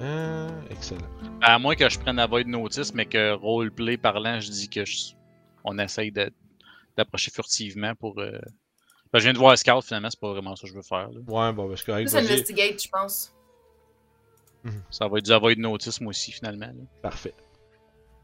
[0.01, 1.07] Euh, excellent.
[1.43, 5.13] À moins que je prenne avoid notice, mais que roleplay parlant, je dis que je-
[5.65, 6.33] on essaye de-
[6.97, 8.19] d'approcher furtivement pour.
[8.21, 8.33] euh,
[9.13, 11.09] ben, je viens de voir Scout, finalement, c'est pas vraiment ça que je veux faire.
[11.11, 11.21] là.
[11.27, 12.09] Ouais, bon, parce que correct.
[12.09, 13.35] Plus investigate, je pense.
[14.91, 16.67] Ça va être du avoid notice, moi aussi, finalement.
[16.67, 16.73] là.
[17.01, 17.33] Parfait.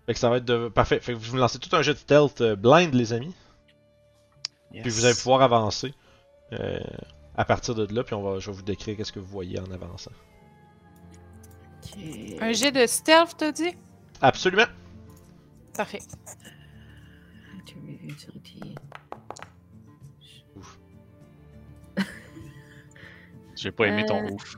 [0.05, 0.69] Fait que ça va être de...
[0.69, 1.01] Parfait.
[1.01, 3.35] Fait que vous me lancez tout un jet de stealth euh, blind, les amis.
[4.83, 5.95] Puis vous allez pouvoir avancer
[6.53, 6.79] euh,
[7.37, 8.03] à partir de là.
[8.05, 10.13] Puis on va, je vais vous décrire qu'est-ce que vous voyez en avançant.
[12.41, 13.75] Un jet de stealth, t'as dit?
[14.21, 14.67] Absolument.
[15.77, 16.01] Parfait.
[23.57, 24.57] J'ai pas aimé ton Euh, ouf.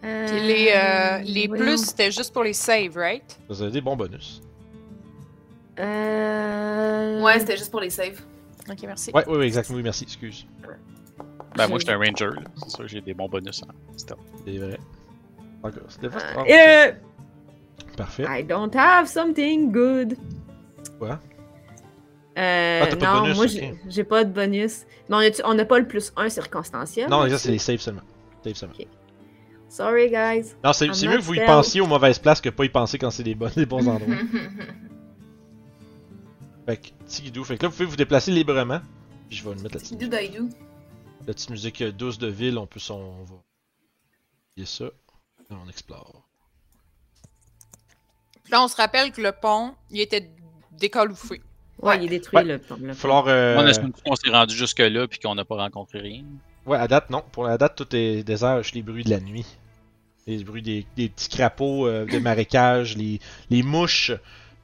[0.00, 3.38] Puis les, euh, les plus, c'était juste pour les saves, right?
[3.48, 4.40] Vous avez des bons bonus.
[5.78, 7.20] Euh...
[7.22, 8.22] Ouais, c'était juste pour les saves.
[8.70, 9.10] Ok, merci.
[9.14, 9.76] Ouais, oui, oui, exactement.
[9.78, 10.04] Oui, merci.
[10.04, 10.46] Excuse.
[11.56, 12.42] Ben, moi, j'étais un ranger, là.
[12.56, 14.18] C'est sûr, j'ai des bons bonus en stealth.
[14.44, 14.78] C'est vrai.
[15.62, 15.82] Encore.
[15.88, 16.92] C'était pas Euh, euh,
[17.96, 18.24] Parfait.
[18.28, 20.16] I don't have something good.
[20.98, 21.18] Quoi?
[22.38, 23.78] Euh, Ah, t'as pas de non, bonus, moi, ok.
[23.88, 24.84] j'ai- pas de bonus.
[25.08, 27.08] Mais on a- on n'a pas le plus 1 circonstanciel?
[27.10, 28.02] Non, ça, c'est les saves seulement.
[28.44, 28.74] Saves seulement.
[29.68, 30.54] Sorry, guys.
[30.64, 31.48] Non, c'est I'm c'est not mieux que vous y stealth.
[31.50, 34.14] pensiez aux mauvaises places que pas y penser quand c'est des, bons- des bons endroits.
[36.68, 37.44] fait que, Tigidou.
[37.44, 38.80] Fait que là, vous pouvez vous déplacer librement.
[39.28, 42.58] Puis je vais le mettre la petite, la petite musique euh, douce de ville.
[42.58, 42.98] On peut s'en.
[42.98, 43.34] On va.
[44.56, 44.84] Il y a ça.
[45.50, 46.28] Là, on explore.
[48.44, 50.30] Puis Là, on se rappelle que le pont, il était
[50.72, 51.40] décaloufé.
[51.80, 52.44] Ouais, il est détruit, Ouais.
[52.44, 53.24] le, le Il va falloir.
[53.24, 53.66] On Euh...
[53.66, 56.24] assume qu'on s'est rendu jusque-là puis qu'on n'a pas rencontré rien.
[56.66, 57.22] Ouais, à date, non.
[57.32, 59.46] Pour la date, tout est désert, les bruits de la nuit.
[60.26, 63.18] Les bruits des, des petits crapauds euh, de marécage, les,
[63.48, 64.12] les mouches,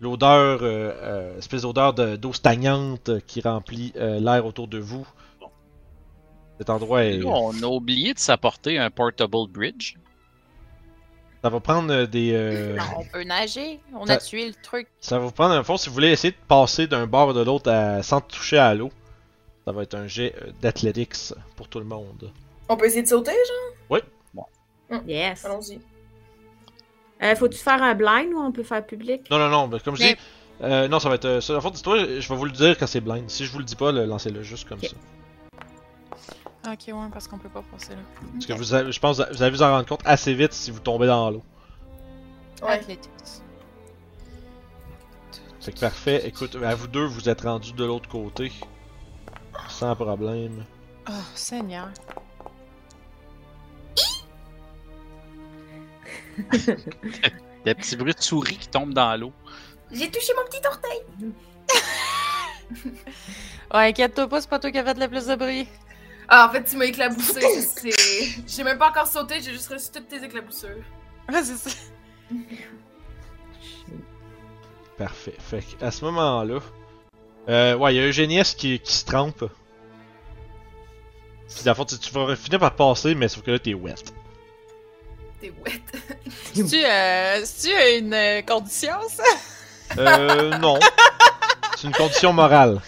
[0.04, 4.78] l'odeur, euh, euh, espèce d'odeur de- d'eau stagnante euh, qui remplit euh, l'air autour de
[4.78, 5.06] vous.
[6.58, 7.20] Cet endroit est.
[7.24, 9.94] On a oublié de s'apporter un portable bridge.
[11.42, 12.30] Ça va prendre des.
[12.32, 13.80] euh, Non, on peut nager.
[13.92, 14.86] On Ça- a tué le truc.
[15.00, 17.42] Ça va vous prendre un fond si vous voulez essayer de passer d'un bord de
[17.42, 18.90] l'autre à- sans toucher à l'eau.
[19.66, 22.30] Ça va être un jet d'athletics pour tout le monde.
[22.68, 24.00] On peut essayer de sauter, genre?
[25.08, 25.44] Yes.
[25.44, 25.80] Allons-y.
[27.24, 29.22] Euh, Faut-tu faire un blind ou on peut faire public?
[29.30, 30.20] Non, non, non, mais comme je Mais- dis,
[30.62, 31.24] euh, non, ça va être.
[31.24, 33.28] euh, ça, en fait, dis-toi, je vais vous le dire quand c'est blind.
[33.30, 34.94] Si je vous le dis pas, le- lancez-le juste comme ça.
[36.66, 38.00] Ok, ouais, parce qu'on peut pas passer là.
[38.32, 40.52] Parce que vous avez, je pense que vous allez vous en rendre compte assez vite
[40.52, 41.42] si vous tombez dans l'eau.
[42.62, 42.80] Ouais.
[45.60, 46.26] Fait que parfait.
[46.26, 48.52] Écoute, à vous deux, vous êtes rendus de l'autre côté.
[49.68, 50.64] Sans problème.
[51.08, 51.88] Oh, Seigneur.
[57.64, 59.32] Des petits bruits de souris qui tombent dans l'eau.
[59.90, 61.00] J'ai touché mon petit orteil!
[63.72, 65.66] Ouais, inquiète-toi pas, c'est pas toi qui as fait le plus de bruit.
[66.28, 67.40] Ah, en fait, tu m'as éclaboussé.
[67.60, 67.90] c'est...
[68.46, 70.82] J'ai même pas encore sauté, j'ai juste reçu toutes tes éclaboussures.
[71.28, 71.70] Ouais, c'est ça.
[74.96, 75.34] Parfait.
[75.38, 76.60] Fait que à ce moment-là.
[77.48, 79.44] Euh, ouais, il y a Eugéniès qui, qui se trempe.
[81.48, 83.74] Puis dans le fond, tu, tu vas finir par passer, mais sauf que là, t'es
[83.74, 83.94] wet.
[85.44, 85.82] T'es wet.
[86.54, 89.22] C'est-tu euh, une euh, condition, ça?
[89.98, 90.78] Euh, non.
[91.76, 92.80] C'est une condition morale.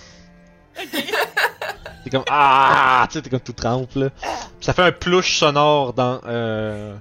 [0.74, 4.08] T'es comme ah, tu sais, t'es comme tout trempe là.
[4.08, 6.96] Puis ça fait un plouche sonore dans euh,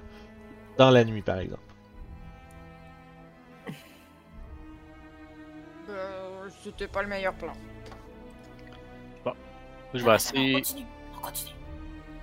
[0.76, 1.62] dans la nuit par exemple.
[5.88, 7.54] Euh, c'était pas le meilleur plan.
[9.94, 11.54] Je vais essayer On continue, on continue.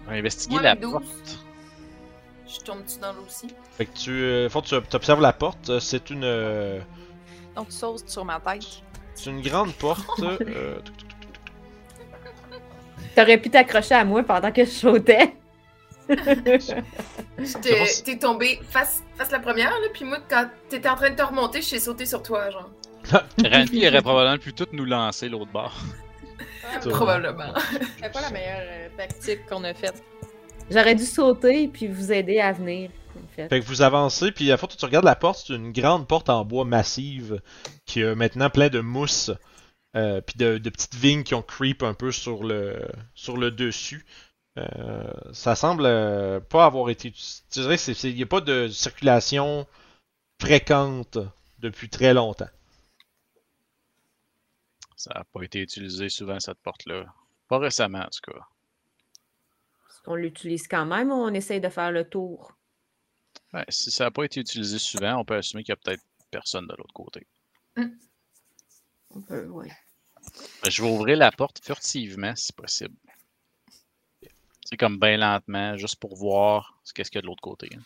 [0.07, 0.91] d'investiguer Moi, la le 12.
[0.91, 1.45] porte.
[2.53, 3.47] Je tombe-tu dans l'eau aussi?
[3.77, 5.69] Fait que tu, euh, faut que tu observes la porte.
[5.69, 6.79] euh, C'est une euh,
[7.55, 8.63] Donc, tu sautes sur ma tête.
[9.15, 10.19] c'est une grande porte.
[10.21, 10.79] euh,
[13.15, 15.33] T'aurais pu t'accrocher à moi pendant que je sautais.
[16.07, 16.59] T'es
[17.85, 21.15] C'est t'es tombé face, face la première, là, puis moi, quand t'étais en train de
[21.15, 22.69] te remonter, je suis sauté sur toi, genre.
[23.43, 25.75] Randy aurait probablement pu tout nous lancer l'autre bord.
[26.89, 27.53] Probablement.
[28.01, 30.03] C'est pas la meilleure euh, tactique qu'on a faite.
[30.69, 33.49] J'aurais dû sauter puis vous aider à venir, en fait.
[33.49, 35.71] Fait que vous avancez, puis à la fois que tu regardes la porte, c'est une
[35.71, 37.41] grande porte en bois massive
[37.85, 39.31] qui a maintenant plein de mousse,
[39.95, 43.51] euh, puis de, de petites vignes qui ont creep un peu sur le sur le
[43.51, 44.05] dessus.
[44.57, 47.11] Euh, ça semble euh, pas avoir été.
[47.11, 49.67] Tu dirais qu'il n'y a pas de circulation
[50.39, 51.17] fréquente
[51.59, 52.49] depuis très longtemps.
[54.95, 57.05] Ça n'a pas été utilisé souvent, cette porte-là.
[57.49, 58.47] Pas récemment, en tout cas.
[60.03, 62.55] Qu'on l'utilise quand même ou on essaye de faire le tour?
[63.53, 66.03] Ouais, si ça n'a pas été utilisé souvent, on peut assumer qu'il y a peut-être
[66.31, 67.25] personne de l'autre côté.
[69.11, 69.71] On peut, ouais.
[70.63, 72.95] Ben, Je vais ouvrir la porte furtivement, si possible.
[74.65, 77.69] C'est comme bien lentement, juste pour voir ce qu'est-ce qu'il y a de l'autre côté.
[77.75, 77.81] hein.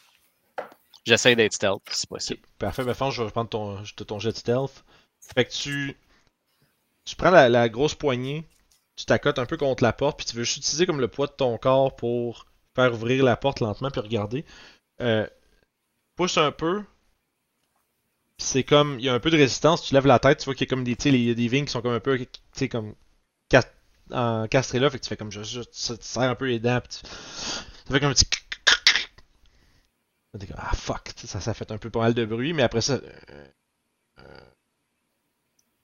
[1.05, 2.41] J'essaie d'être stealth, si possible.
[2.59, 3.83] Parfait, mais je vais prendre ton,
[4.19, 4.83] jet de stealth.
[5.21, 5.97] Fait que tu,
[7.05, 8.45] tu prends la, la grosse poignée,
[8.97, 11.27] tu t'accotes un peu contre la porte, puis tu veux juste utiliser comme le poids
[11.27, 14.45] de ton corps pour faire ouvrir la porte lentement, puis regarder.
[15.01, 15.27] Euh,
[16.17, 16.83] pousse un peu,
[18.37, 20.53] c'est comme, il y a un peu de résistance, tu lèves la tête, tu vois
[20.55, 22.17] qu'il y a comme des, il y a des vignes qui sont comme un peu,
[22.19, 22.95] tu sais, comme
[23.49, 23.63] cas-
[24.11, 25.69] en castré là, fait que tu fais comme, je, je- tu
[26.01, 28.25] serres un peu les dents, tu, ça fait comme un petit
[30.55, 33.47] ah fuck, ça, ça fait un peu pas mal de bruit, mais après ça, euh,
[34.19, 34.39] euh,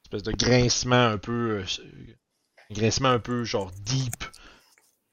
[0.05, 1.65] espèce de grincement un peu, euh,
[2.69, 4.23] un grincement un peu genre deep,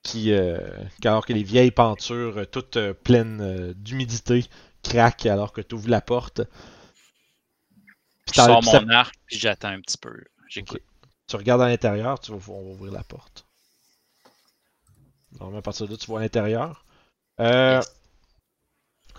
[0.02, 0.58] qui, euh,
[1.04, 4.46] alors que les vieilles pentures euh, toutes euh, pleines d'humidité
[4.82, 6.42] craquent alors que tu ouvres la porte.
[8.26, 10.24] Puis Je sors mon arc, puis j'attends un petit peu.
[10.48, 13.46] Tu regardes à l'intérieur, tu vas, on va ouvrir la porte.
[15.32, 16.84] Normalement, à partir de là, tu vois à l'intérieur.
[17.40, 17.94] Euh, Yes.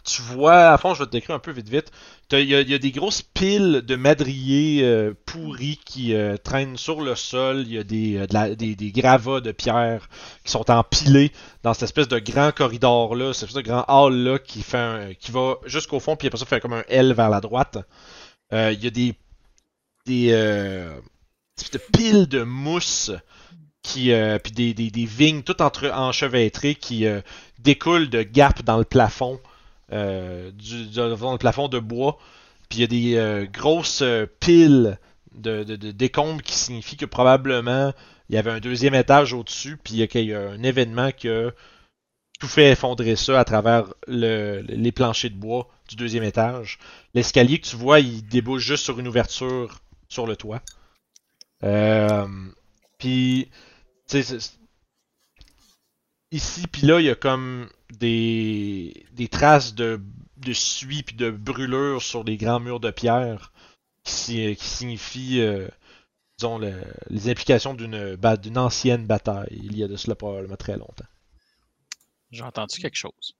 [0.03, 1.91] tu vois, à fond, je vais te décrire un peu vite vite.
[2.31, 7.15] Il y, a- des grosses piles de madriers euh, pourris qui euh, traînent sur le
[7.15, 7.63] sol.
[7.67, 10.07] Il y a des, euh, de des, gravats de pierre
[10.45, 11.31] qui sont empilés
[11.63, 14.63] dans cette espèce de grand corridor-là, cette espèce de grand hall-là qui,
[15.19, 17.77] qui va jusqu'au fond, puis après ça, fait comme un L vers la droite.
[18.51, 19.13] Il y a des,
[20.05, 20.87] des
[21.93, 23.11] piles de mousse
[23.81, 24.11] qui,
[24.43, 27.05] puis des, des, des vignes toutes entre, enchevêtrées qui
[27.59, 29.39] découlent de gaps dans le plafond
[29.91, 32.17] du- dans le plafond de bois.
[32.69, 34.97] Puis il y a des euh, grosses euh, piles
[35.35, 37.93] de, décombres qui signifie que probablement
[38.29, 41.51] il y avait un deuxième étage au-dessus, puis il y a- un événement qui a
[42.39, 46.79] tout fait effondrer ça à travers le- les planchers de bois du deuxième étage.
[47.13, 50.61] L'escalier que tu vois, il débouche juste sur une ouverture sur le toit.
[51.63, 52.25] Euh,
[52.97, 53.49] puis,
[56.31, 60.01] ici puis là, il y a comme des, des traces de,
[60.37, 63.51] de suie puis de brûlures sur les grands murs de pierre
[64.03, 65.67] qui, si- qui signifient, euh,
[66.39, 69.59] disons, le- les implications d'une d'une ancienne bataille.
[69.63, 71.05] Il y a de cela probablement très longtemps.
[72.31, 73.35] J'ai entendu quelque chose.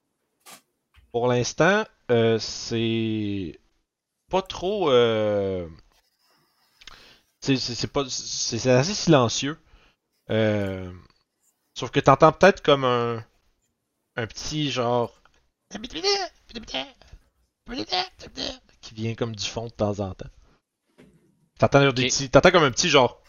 [1.14, 3.60] Pour l'instant, euh, c'est
[4.30, 4.92] pas trop.
[4.92, 5.68] euh,
[7.42, 8.02] c'est pas.
[8.04, 9.58] Assez silencieux.
[10.30, 10.92] Euh,
[11.76, 13.26] sauf que t'entends peut-être comme un.
[14.22, 15.20] Un petit genre.
[18.82, 20.30] Qui vient comme du fond de temps en temps.
[21.58, 21.96] T'entends des Ok.
[21.96, 22.30] petits.
[22.30, 23.20] T'entends comme un petit genre.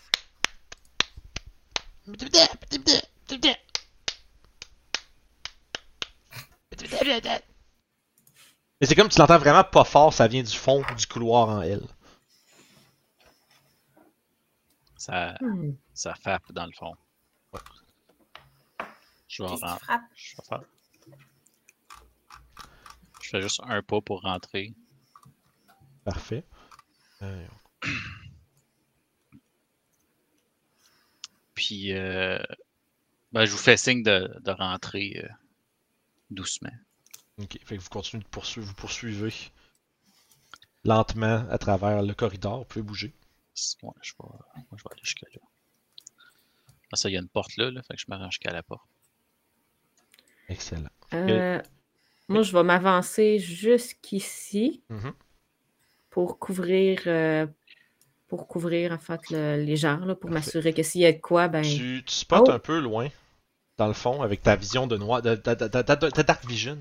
[8.81, 11.62] Mais c'est comme tu l'entends vraiment pas fort, ça vient du fond du couloir en
[11.62, 11.81] L.
[14.98, 15.73] Ça, Hmm.
[15.94, 16.94] ça frappe dans le fond.
[19.28, 19.48] Je vais,
[20.14, 20.60] je faire.
[23.32, 24.74] Je fais juste un pas pour rentrer.
[26.04, 26.44] Parfait.
[27.22, 27.46] Euh,
[31.54, 32.38] Puis, euh,
[33.32, 35.28] ben, je vous fais signe de, de rentrer euh,
[36.30, 36.72] doucement.
[37.38, 39.32] ok, fait que vous continuez de poursuivre, vous poursuivez
[40.84, 43.14] lentement à travers le corridor, vous pouvez bouger.
[43.82, 45.40] Ouais, je vais, moi, je vais aller jusque là.
[46.92, 48.52] Ah, ça, il y a une porte là, là fait que je me rends jusqu'à
[48.52, 48.86] la porte.
[50.48, 50.90] Excellent.
[51.14, 51.62] Euh,
[52.32, 55.12] moi, je vais m'avancer jusqu'ici Mhm.
[56.10, 57.46] pour couvrir, euh,
[58.28, 60.34] pour couvrir en fait le- les gens, là, pour Parfait.
[60.46, 61.62] m'assurer que s'il y a de quoi, ben.
[61.62, 62.50] Tu, tu spots Oh.
[62.50, 63.09] un peu loin,
[63.78, 66.44] dans le fond, avec ta vision de noir, de, ta- ta- ta- ta- ta dark
[66.46, 66.78] vision.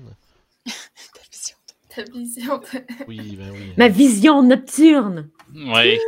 [1.14, 1.56] Ta vision.
[1.88, 3.04] Ta vision de...
[3.08, 3.72] Oui, ben oui.
[3.76, 5.28] Ma vision nocturne!
[5.54, 5.98] Ouais.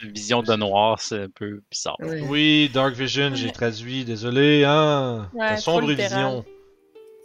[0.00, 1.96] Vision de noir, c'est un peu bizarre.
[2.00, 2.20] Ouais.
[2.28, 5.30] Oui, dark vision, j'ai traduit, désolé, hein.
[5.34, 6.44] Ouais, Ta trop sombre vision.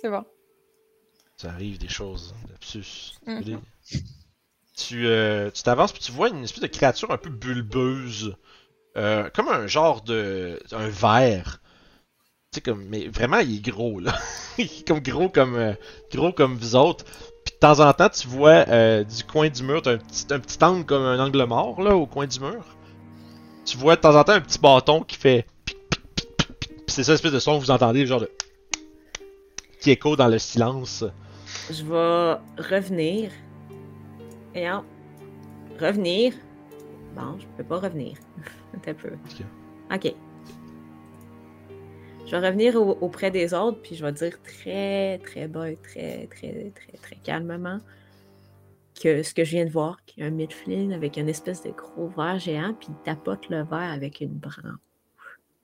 [0.01, 0.23] C'est bon.
[1.39, 3.13] Ça arrive des choses, hein, lapsus.
[3.25, 3.39] Mhm.
[3.39, 3.57] Désolé.
[4.75, 8.35] Tu euh, tu t'avances puis tu vois une espèce de créature un peu bulbeuse,
[8.97, 11.61] euh, comme un genre de un verre.
[12.51, 14.17] Tu sais comme mais vraiment il est gros là,
[14.57, 15.73] il est comme gros comme euh,
[16.11, 17.05] gros comme vous autres.
[17.45, 20.25] Puis de temps en temps tu vois euh, du coin du mur, t'as un petit
[20.31, 22.65] un petit angle comme un angle mort là au coin du mur.
[23.63, 25.45] Tu vois de temps en temps un petit bâton qui fait.
[25.65, 25.77] Puis
[26.87, 28.29] c'est ça l'espèce de son que vous entendez genre de
[29.79, 31.05] qui écho dans le silence.
[31.69, 33.31] Je vais revenir.
[34.55, 34.83] Et en-
[35.79, 36.33] revenir.
[37.15, 38.17] Bon, je peux pas revenir.
[38.87, 39.09] Un peu.
[39.93, 40.13] Ok.
[42.25, 45.77] Je vais revenir au- auprès des autres, puis je vais dire très, très bas et
[45.77, 47.79] très, très, très, très calmement
[49.01, 51.63] que ce que je viens de voir, qu'il y a un Midflin avec une espèce
[51.63, 54.55] de gros verre géant, puis il tapote le verre avec une branche.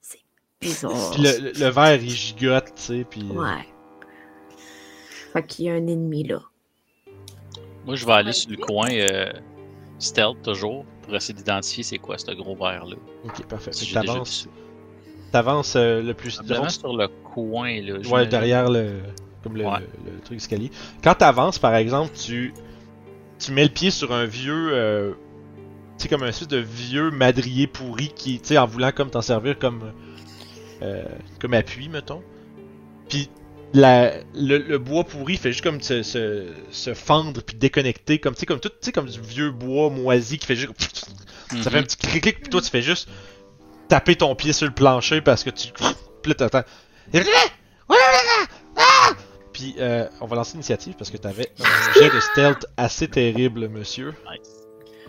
[0.01, 0.19] C'est
[0.61, 1.11] bizarre.
[1.13, 3.21] Puis le, le, le verre il gigote, tu sais, puis.
[3.29, 3.65] euh, Ouais.
[5.35, 6.39] Fait qu'il y a un ennemi là.
[7.85, 9.31] Moi, je vais aller sur le coin euh,
[9.99, 12.95] stealth toujours pour essayer d'identifier c'est quoi ce gros verre là.
[13.25, 13.73] Ok, parfait.
[13.73, 14.47] Si T'avances,
[15.33, 16.35] t'avances euh, le plus.
[16.37, 17.97] Probablement sur le coin là.
[18.09, 19.01] Ouais, derrière le,
[19.43, 19.79] comme le, Ouais.
[20.05, 20.71] le, le truc escalier.
[21.03, 22.53] Quand t'avances, par exemple, tu,
[23.37, 25.11] tu mets le pied sur un vieux, euh,
[25.97, 29.09] tu sais, comme un espèce de vieux madrier pourri qui, tu sais, en voulant comme
[29.11, 29.91] t'en servir comme,
[30.81, 31.03] euh,
[31.41, 32.23] comme appui, mettons.
[33.09, 33.29] Puis
[33.75, 38.33] la, le, le bois pourri fait juste comme se, se, se fendre puis déconnecter, comme
[38.33, 40.71] tu sais, comme tout, tu sais, comme du vieux bois moisi qui fait juste,
[41.61, 41.85] ça fait un Mhm.
[41.85, 43.07] petit clic clic puis toi tu fais juste
[43.87, 45.67] taper ton pied sur le plancher parce que tu,
[46.21, 46.63] puis là t'entends.
[49.53, 53.69] Puis euh, on va lancer l'initiative parce que t'avais un jet de stealth assez terrible,
[53.69, 54.13] monsieur.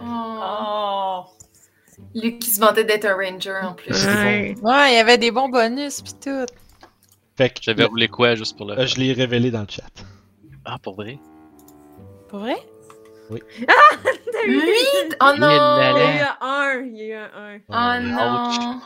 [0.01, 0.05] Oh.
[0.41, 1.25] Oh!
[2.15, 3.93] Luc qui se vantait d'être un ranger en plus.
[4.07, 4.55] Ouais.
[4.63, 6.47] Ouais, il y avait des bons bonus pis tout.
[7.37, 8.79] Fait que J'avais roulé quoi juste pour le.
[8.79, 9.85] euh, je l'ai révélé dans le chat.
[10.65, 11.19] Ah, pour vrai?
[12.29, 12.57] Pour vrai?
[13.31, 15.17] T'as eu- Huit?
[15.21, 16.81] Oh là, Il y a eu un 1.
[16.87, 18.01] Il y a eu un 1.
[18.01, 18.81] Oh non!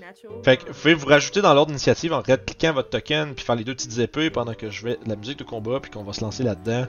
[0.00, 0.42] Natural.
[0.44, 3.56] Fait que vous pouvez vous rajouter dans l'ordre d'initiative en cliquant votre token puis faire
[3.56, 6.12] les deux petites épées pendant que je vais la musique de combat puis qu'on va
[6.12, 6.86] se lancer là-dedans.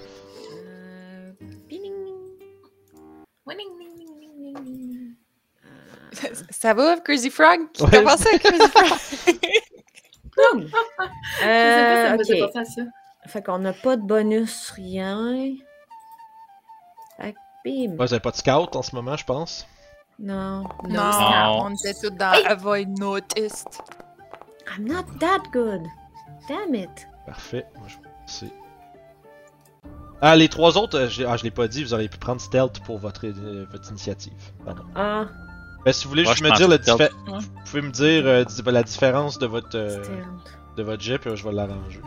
[5.66, 5.70] Euh,
[6.14, 7.60] ça, ça va, Crazy Frog?
[7.74, 7.90] Qui Ouais.
[7.92, 9.40] t'a pensé à Crazy Frog?
[10.54, 10.62] Boum.
[10.68, 12.82] Je sais pas, ça Euh, me ça.
[13.28, 15.54] Fait qu'on n'a pas de bonus, rien.
[17.18, 17.96] Fait que, bim.
[17.98, 19.68] Vous avez pas de scout en ce moment, je pense.
[20.20, 20.64] Non.
[20.88, 21.66] Non, Non.
[21.66, 22.46] on était tous dans Hey!
[22.46, 23.82] Avoid Noticed.
[24.78, 25.82] I'm not that good.
[26.48, 27.08] Damn it.
[27.26, 27.66] Parfait.
[27.78, 28.46] Moi, je.
[30.22, 32.42] Ah, les trois autres, euh, j'ai- ah, je l'ai pas dit, vous auriez pu prendre
[32.42, 34.34] stealth pour votre, euh, votre initiative.
[34.66, 34.84] Pardon.
[34.96, 35.26] Ah,
[35.86, 36.68] Ben, si vous voulez Moi, juste je me dire
[37.28, 37.92] Vous pouvez me
[38.26, 40.04] euh, la différence de votre, euh,
[40.78, 42.02] de votre jet, puis euh, je vais l'arranger.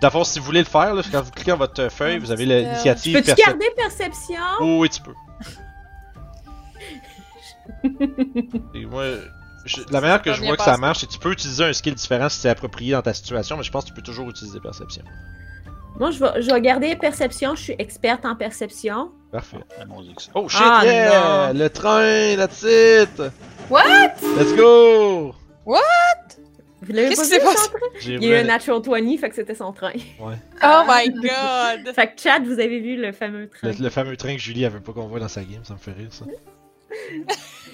[0.00, 2.46] D'abord, si vous voulez le faire, là, quand vous cliquez sur votre feuille, vous avez
[2.46, 4.40] l'initiative Peux-tu percep- garder perception?
[4.60, 5.14] Oh, oui, tu peux.
[8.74, 9.04] Et moi,
[9.64, 11.72] je- la manière que je vois que ça marche, c'est que tu peux utiliser un
[11.72, 14.28] skill différent si c'est approprié dans ta situation, mais je pense que tu peux toujours
[14.30, 15.04] utiliser perception.
[16.00, 17.54] Moi, je vais, je vais garder perception.
[17.54, 19.10] Je suis experte en perception.
[19.30, 19.58] Parfait.
[20.34, 21.52] Oh shit, Ah, yeah!
[21.52, 23.22] Le train, that's it!
[23.68, 24.14] What?
[24.38, 25.34] Let's go!
[26.82, 27.78] Vous l'avez Qu'est-ce pas qui vu, s'est son train?
[28.00, 29.92] Il y a eu un natural 20, fait que c'était son train.
[30.18, 31.94] Oh my god!
[31.94, 33.68] Fait que, Chad, vous avez vu le fameux train.
[33.68, 35.78] le, le fameux train que Julie avait pas qu'on voit dans sa game, ça me
[35.78, 36.24] fait rire ça.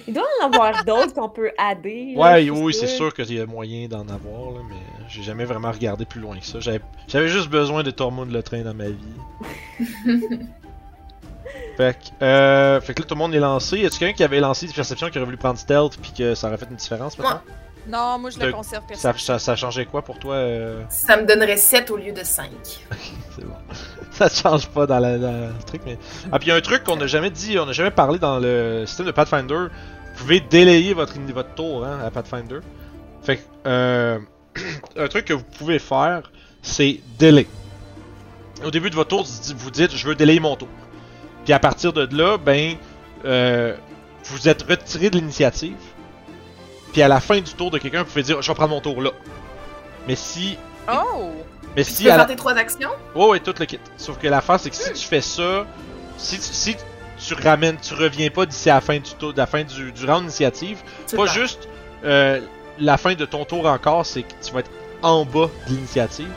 [0.07, 2.13] Il doit en avoir d'autres qu'on peut adder.
[2.15, 4.75] là, Ouais, oui, c'est sûr qu'il y a moyen d'en avoir, là, mais
[5.09, 6.59] j'ai jamais vraiment regardé plus loin que ça.
[6.59, 8.95] J'avais j'avais juste besoin de Tormund le train dans ma vie.
[11.77, 13.79] fait, que, euh, fait que là, tout le monde est lancé.
[13.79, 16.35] Y a-tu quelqu'un qui avait lancé des perceptions qui aurait voulu prendre stealth puis que
[16.35, 17.41] ça aurait fait une différence maintenant?
[17.87, 20.35] Non, moi je le conserve Ça, ça, ça changeait quoi pour toi?
[20.35, 20.83] euh?
[20.89, 22.49] Ça me donnerait 7 au lieu de 5.
[23.35, 23.53] C'est bon.
[24.11, 25.97] ça change pas dans, la, dans le truc, mais.
[26.31, 28.19] Ah, puis il y a un truc qu'on n'a jamais dit, on n'a jamais parlé
[28.19, 29.67] dans le système de Pathfinder.
[30.15, 32.59] Vous pouvez délayer votre, votre tour hein, à Pathfinder.
[33.23, 34.19] Fait que, euh,
[34.97, 36.31] un truc que vous pouvez faire,
[36.61, 37.47] c'est delay.
[38.65, 40.69] Au début de votre tour, vous dites- vous dites je veux délayer mon tour.
[41.45, 42.75] Puis à partir de là, ben,
[43.25, 43.75] euh,
[44.25, 45.77] vous êtes retiré de l'initiative.
[46.93, 48.81] Puis à la fin du tour de quelqu'un, vous pouvez dire je vais prendre mon
[48.81, 49.11] tour là.
[50.07, 50.57] Mais si.
[50.91, 51.31] Oh!
[51.75, 52.89] Mais Tu si peux à la- faire tes trois actions?
[53.13, 53.79] Oh, et tout le kit.
[53.97, 55.65] Sauf que l'affaire, c'est que si tu fais ça,
[56.17, 56.75] si tu, si
[57.19, 59.91] tu ramènes, tu reviens pas d'ici à la fin du tour, de la fin du,
[59.91, 61.67] du round d'initiative, Tu pas juste
[62.05, 62.39] euh,
[62.79, 64.71] la fin de ton tour encore, c'est que tu vas être
[65.03, 66.29] en bas de l'initiative.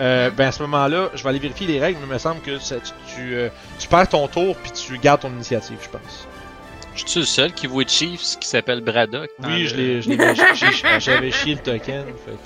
[0.00, 2.40] Euh, ben à ce moment-là, je vais aller vérifier les règles, mais il me semble
[2.40, 5.88] que ça- tu, tu, euh, tu perds ton tour puis tu gardes ton initiative, je
[5.90, 6.26] pense.
[7.04, 9.30] Je suis le seul qui voit Chiefs qui s'appelle Braddock.
[9.42, 10.02] Oui, je l'ai,
[11.00, 12.36] j'avais chié le token, fait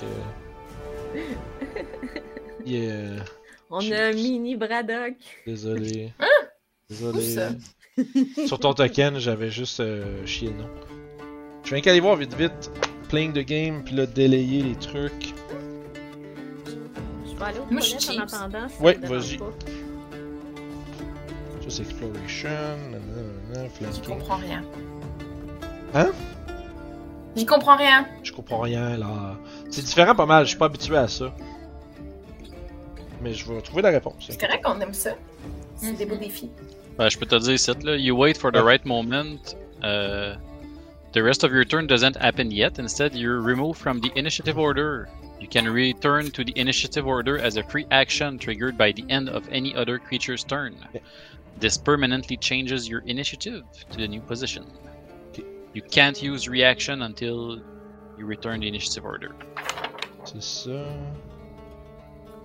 [1.15, 1.19] que.
[2.65, 3.23] Yeah,
[3.69, 5.13] On a un mini Braddock.
[5.45, 6.11] désolé.
[6.19, 6.23] Où
[6.89, 7.21] Désolé.
[7.21, 7.49] ça?
[8.47, 10.69] Sur ton token, j'avais juste euh, chié le nom.
[11.63, 12.71] Je viens qu'aller voir vite vite.
[13.09, 15.33] Playing the game, puis là, délayer les trucs.
[17.25, 18.67] Je vais aller au Moi, je suis toilette en attendant.
[18.69, 19.39] si Ouais, vas-y.
[21.67, 22.49] Exploration,
[22.91, 24.03] nanana, flanking.
[24.05, 24.63] comprends rien.
[25.93, 26.11] Hein?
[27.35, 28.05] J'y comprends rien.
[28.23, 29.35] Je comprends rien là.
[29.69, 31.33] C'est différent pas mal, je suis pas habitué à ça.
[33.21, 34.27] Mais je vais trouver la réponse.
[34.29, 35.11] C'est correct qu'on aime ça.
[35.77, 36.49] C'est des beaux défis.
[36.97, 37.95] Ben, je peux te dire ça là.
[37.97, 38.61] You wait for the Ouais.
[38.63, 39.55] right moment.
[39.83, 40.35] Uh,
[41.13, 42.79] the rest of your turn doesn't happen yet.
[42.79, 45.07] Instead, you're removed from the initiative order.
[45.41, 49.27] You can return to the initiative order as a free action triggered by the end
[49.29, 50.75] of any other creature's turn.
[51.59, 54.65] This permanently changes your initiative to the new position.
[55.73, 57.61] You can't use reaction until
[58.17, 59.35] you return the initiative order.
[60.25, 60.85] C'est ça.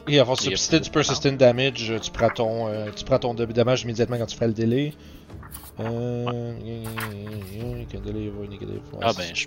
[0.08, 3.34] Et avant a substituer du de persistent damage, tu prends ton, euh, tu prends ton
[3.34, 4.94] dommage immédiatement quand tu fais le délai.
[5.78, 6.54] Euh...
[7.90, 8.82] can delay avoid negative.
[8.92, 9.46] Ouais, Ah ben, je.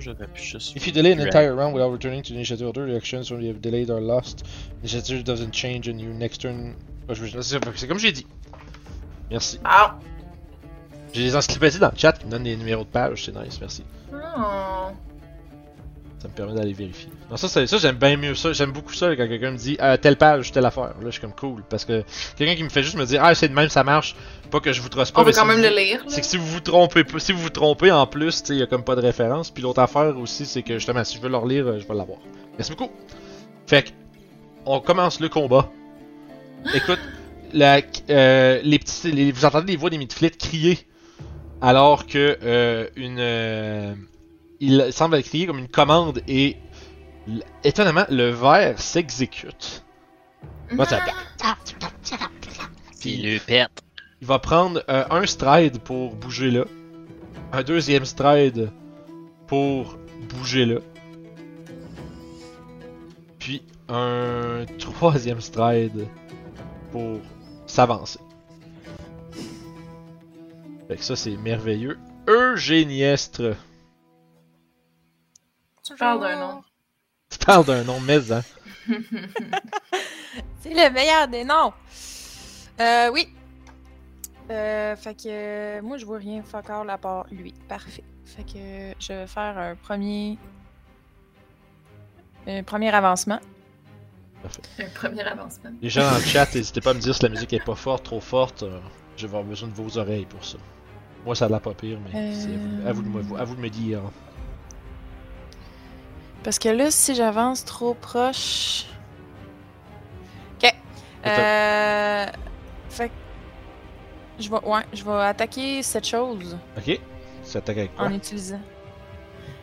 [0.00, 0.76] J'aurais pu juste.
[0.76, 3.40] If you delay an entire round without returning to the initiative order, the actions when
[3.42, 4.44] you have delayed are lost.
[4.82, 6.74] Initiative doesn't change and your next turn.
[7.08, 8.26] Je- C'est c'est comme j'ai dit.
[9.30, 9.58] Merci.
[9.64, 9.98] Ah!
[11.12, 13.58] J'ai des encyclopédies dans le chat qui me donnent des numéros de page, c'est nice,
[13.60, 13.84] merci.
[14.12, 14.90] Oh.
[16.24, 17.10] Ça me permet d'aller vérifier.
[17.30, 18.54] Non, ça, ça j'aime bien mieux ça.
[18.54, 20.94] J'aime beaucoup ça quand quelqu'un me dit ah, telle page, telle affaire.
[20.98, 21.62] Là, je suis comme cool.
[21.68, 22.02] Parce que
[22.38, 24.16] quelqu'un qui me fait juste me dire ah, c'est de même, ça marche.
[24.50, 25.20] Pas que je vous trosse pas.
[25.20, 26.02] On mais peut quand si même vous- le lire.
[26.08, 28.66] C'est que si vous vous trompez si vous vous trompez en plus, il y a
[28.66, 29.50] comme pas de référence.
[29.50, 31.94] Puis l'autre affaire aussi, c'est que justement, si je veux le relire, euh, je vais
[31.94, 32.20] l'avoir.
[32.56, 32.90] Merci beaucoup.
[33.66, 33.90] Fait que,
[34.64, 35.68] on commence le combat.
[36.74, 37.00] Écoute,
[37.52, 40.78] la, euh, les petits, les- vous entendez les voix des midflits crier
[41.60, 43.92] alors que euh, une, euh,
[44.60, 46.56] il semble crier comme une commande et
[47.64, 49.84] étonnamment le verre s'exécute.
[50.72, 51.00] Moi, ça-
[53.00, 53.82] Puis il le pète.
[54.20, 56.64] Il va prendre euh, un stride pour bouger là.
[57.52, 58.70] Un deuxième stride
[59.46, 59.98] pour
[60.28, 60.80] bouger là.
[63.38, 66.06] Puis un troisième stride
[66.92, 67.18] pour
[67.66, 68.18] s'avancer.
[70.88, 71.98] Fait que ça, c'est merveilleux.
[72.28, 73.54] Eugéniestre.
[75.94, 76.62] Tu parles d'un nom.
[77.30, 78.42] Tu parles d'un nom, mais hein.
[80.60, 81.72] C'est le meilleur des noms.
[82.80, 83.28] Euh, oui.
[84.50, 87.52] Euh, fait que euh, moi, je vois rien fuck all à part lui.
[87.68, 88.04] Parfait.
[88.24, 90.36] Fait que je vais faire un premier.
[92.46, 93.40] Un premier avancement.
[94.78, 95.70] Un premier avancement.
[95.80, 97.74] Les gens dans le chat, n'hésitez pas à me dire si la musique est pas
[97.74, 98.62] forte, trop forte.
[98.64, 98.78] euh,
[99.16, 100.58] je vais avoir besoin de vos oreilles pour ça.
[101.24, 102.34] Moi, ça a l'air pas pire, mais Euh.
[102.34, 104.00] c'est à vous, à, vous de me, à vous de me dire.
[106.44, 108.84] Parce que là, si j'avance trop proche.
[110.62, 110.74] Ok.
[111.26, 112.26] Euh.
[112.90, 113.14] Fait que.
[114.38, 117.00] Je vais, ouais, je vais attaquer cette chose Ok?
[117.42, 118.06] Ça attaque avec quoi?
[118.06, 118.60] en utilisant.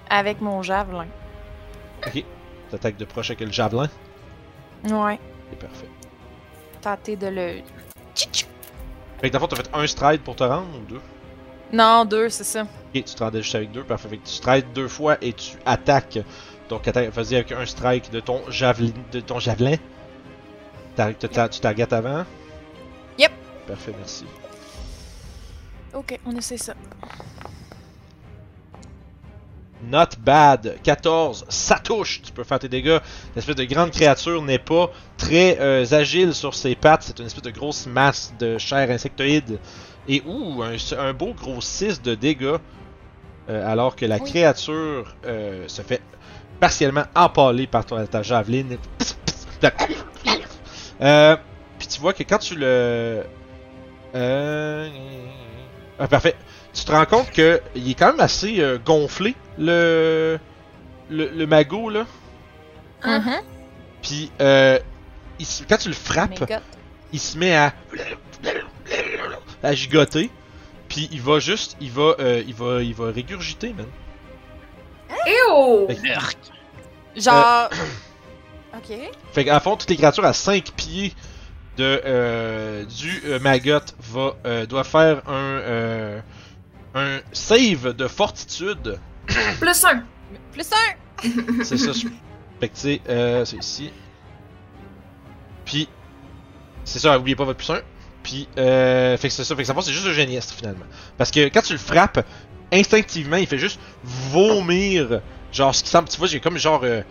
[0.10, 1.08] Avec mon javelin.
[2.06, 2.24] Ok.
[2.70, 3.90] Ça attaque de proche avec le javelin?
[4.90, 5.20] Ouais.
[5.50, 5.90] C'est parfait.
[6.82, 7.62] Tâter de le.
[8.16, 11.02] Fait que d'abord, t'as fait un stride pour te rendre ou deux?
[11.72, 12.64] Non, deux, c'est ça.
[12.64, 14.10] Ok, tu te rendais juste avec deux, parfait.
[14.10, 16.20] Fait que tu strides deux fois et tu attaques.
[16.72, 18.94] Donc, vas-y avec un strike de ton javelin.
[19.12, 19.76] De ton javelin.
[21.20, 22.24] Tu targetes avant?
[23.20, 23.32] Yep.
[23.68, 24.24] Parfait, merci.
[25.94, 26.74] Ok, on essaie ça.
[29.84, 30.78] Not bad.
[30.82, 31.44] 14.
[31.50, 32.22] Ça touche.
[32.22, 33.00] Tu peux faire tes dégâts.
[33.36, 37.04] L'espèce de grande créature n'est pas très euh, agile sur ses pattes.
[37.04, 39.60] C'est une espèce de grosse masse de chair insectoïde.
[40.08, 42.56] Et ouh, un, un beau gros 6 de dégâts.
[43.50, 44.30] Euh, alors que la Oui.
[44.30, 46.02] créature euh, se fait
[46.62, 48.78] partiellement empaler par ton, ta javeline.
[51.02, 51.36] Euh,
[51.80, 53.24] Puis tu vois que quand tu le...
[54.16, 54.90] Euh...
[56.00, 56.36] Ah, parfait.
[56.74, 60.40] Tu te rends compte que il est quand même assez euh, gonflé, le...
[61.10, 61.30] le...
[61.30, 62.06] le magot, là.
[63.04, 63.42] Mhm.
[64.02, 64.80] Puis euh,
[65.40, 66.62] il se- quand tu le frappes, God.
[67.12, 67.74] il se met à
[69.64, 70.30] à gigoter.
[70.88, 73.86] Puis il va juste, il va, euh, il va, il va régurgiter, man.
[75.28, 75.88] Ew!
[77.16, 77.70] Genre.
[78.76, 78.98] ok.
[79.34, 81.14] Fait qu'à fond, toutes les créatures à 5 pieds
[81.78, 86.22] de euh, du euh, maggot va, euh, doit faire un, euh,
[86.96, 89.00] un save de fortitude.
[89.60, 90.04] Plus un!
[90.52, 91.24] Plus un!
[91.64, 91.92] C'est ça.
[92.60, 93.92] Fait que tu sais, euh, c'est ici.
[95.66, 95.88] Puis,
[96.84, 97.82] c'est ça, oubliez pas votre plus 1.
[98.22, 99.56] Puis, euh, fait que c'est ça.
[99.56, 100.86] Fait que ça c'est juste un géniestre finalement.
[101.18, 102.24] Parce que quand tu le frappes,
[102.72, 105.22] instinctivement, il fait juste vomir.
[105.52, 107.02] Genre, ce qui semble, tu vois, j'ai comme genre euh,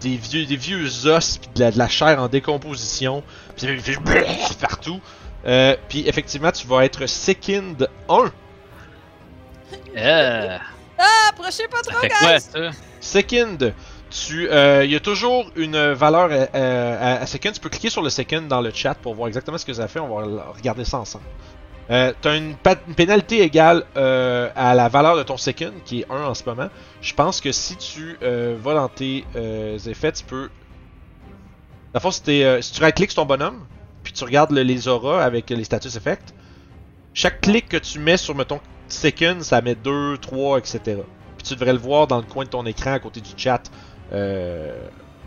[0.00, 3.22] des vieux, des vieux os, puis de la, de la chair en décomposition.
[3.56, 5.00] Puis il fait juste partout.
[5.46, 8.32] Euh, puis effectivement, tu vas être sickened 1.
[9.96, 10.56] Euh,
[10.98, 12.16] Ah, approchez pas ça trop, fait guys!
[12.20, 12.70] quoi, ça?
[13.00, 13.58] Second,
[14.10, 17.50] tu, euh, il y a toujours une valeur euh, à, à second.
[17.52, 19.86] Tu peux cliquer sur le second dans le chat pour voir exactement ce que ça
[19.88, 19.98] fait.
[20.00, 21.24] On va regarder ça ensemble.
[21.90, 22.54] Euh, tu as une,
[22.96, 26.68] pénalité égale euh, à la valeur de ton second, qui est 1 en ce moment.
[27.00, 30.50] Je pense que si tu euh, vas dans tes euh, effets, tu peux.
[31.94, 33.64] La fois, si, euh, si tu right-cliques sur ton bonhomme,
[34.02, 36.34] puis tu regardes le- les auras avec les status effects,
[37.14, 40.80] chaque clic que tu mets sur, mettons, second, ça met 2, 3, etc.
[41.38, 43.62] Puis tu devrais le voir dans le coin de ton écran à côté du chat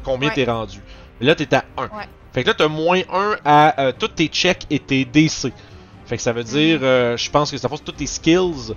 [0.03, 0.35] combien Ouais.
[0.35, 0.79] t'es rendu.
[1.19, 1.83] Mais là, t'es à 1.
[1.83, 2.07] Ouais.
[2.33, 5.51] Fait que là, t'as moins 1 à tous tes checks et tes DC.
[6.11, 8.73] Fait que ça veut dire, euh, je pense que ça force tous tes skills,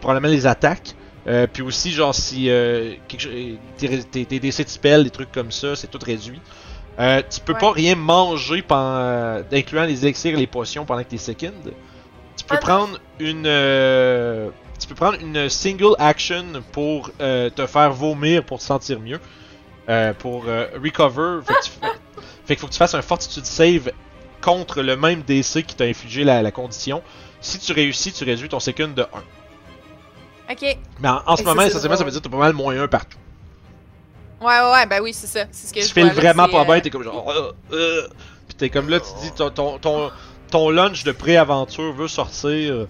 [0.00, 0.96] probablement les attaques.
[1.28, 3.28] Euh, puis aussi, genre, si euh, quelque
[3.78, 6.40] tes, tes, tes DC de spell, des trucs comme ça, c'est tout réduit.
[6.98, 7.60] Euh, tu peux Ouais.
[7.60, 11.52] pas rien manger, pendant, incluant les élixirs et les potions pendant que t'es second.
[12.36, 12.60] Tu peux Ah non.
[12.66, 13.42] prendre une.
[14.80, 19.20] tu peux prendre une single action pour te faire vomir pour te sentir mieux.
[20.18, 21.42] Pour recover.
[21.46, 21.70] Fait que tu
[22.44, 23.92] fait faut que tu fasses un fortitude save
[24.42, 27.02] contre le même DC qui t'a infligé la, la condition.
[27.40, 29.06] Si tu réussis, tu réduis ton second de 1.
[30.52, 30.76] Ok.
[31.00, 32.88] Mais en, en ce moment, essentiellement, ça veut dire que t'as pas mal moins 1
[32.88, 33.18] partout.
[34.40, 35.44] Ouais, ouais, ouais, ben oui, c'est ça.
[35.50, 37.30] C'est ce que tu je là, vraiment pas euh, bien, t'es comme genre.
[37.30, 38.08] euh, euh.
[38.48, 40.10] Pis t'es comme là, tu te dis ton, ton, ton,
[40.50, 42.86] ton lunch de pré-aventure veut sortir.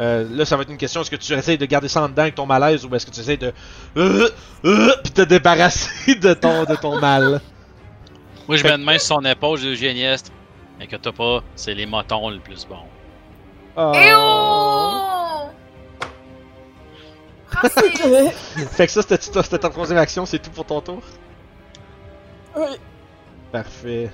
[0.00, 2.08] Euh, là, ça va être une question est-ce que tu essayes de garder ça en
[2.08, 3.52] dedans avec ton malaise ou est-ce que tu essayes de.
[3.96, 4.28] Euh,
[4.64, 7.40] euh, pis te débarrasser de ton, de ton mal?
[8.48, 10.32] Moi, je Fait mets une main sur son épaule, j'ai le génieste.
[10.80, 12.78] Inquiète pas, c'est les motons le plus bon.
[13.76, 13.92] Oh.
[13.94, 15.50] Ew!
[17.46, 18.70] Francis!
[18.72, 21.02] Fait que ça, c'était c'était ta troisième action, c'est tout pour ton tour?
[22.56, 22.76] Oui.
[23.52, 24.10] Parfait.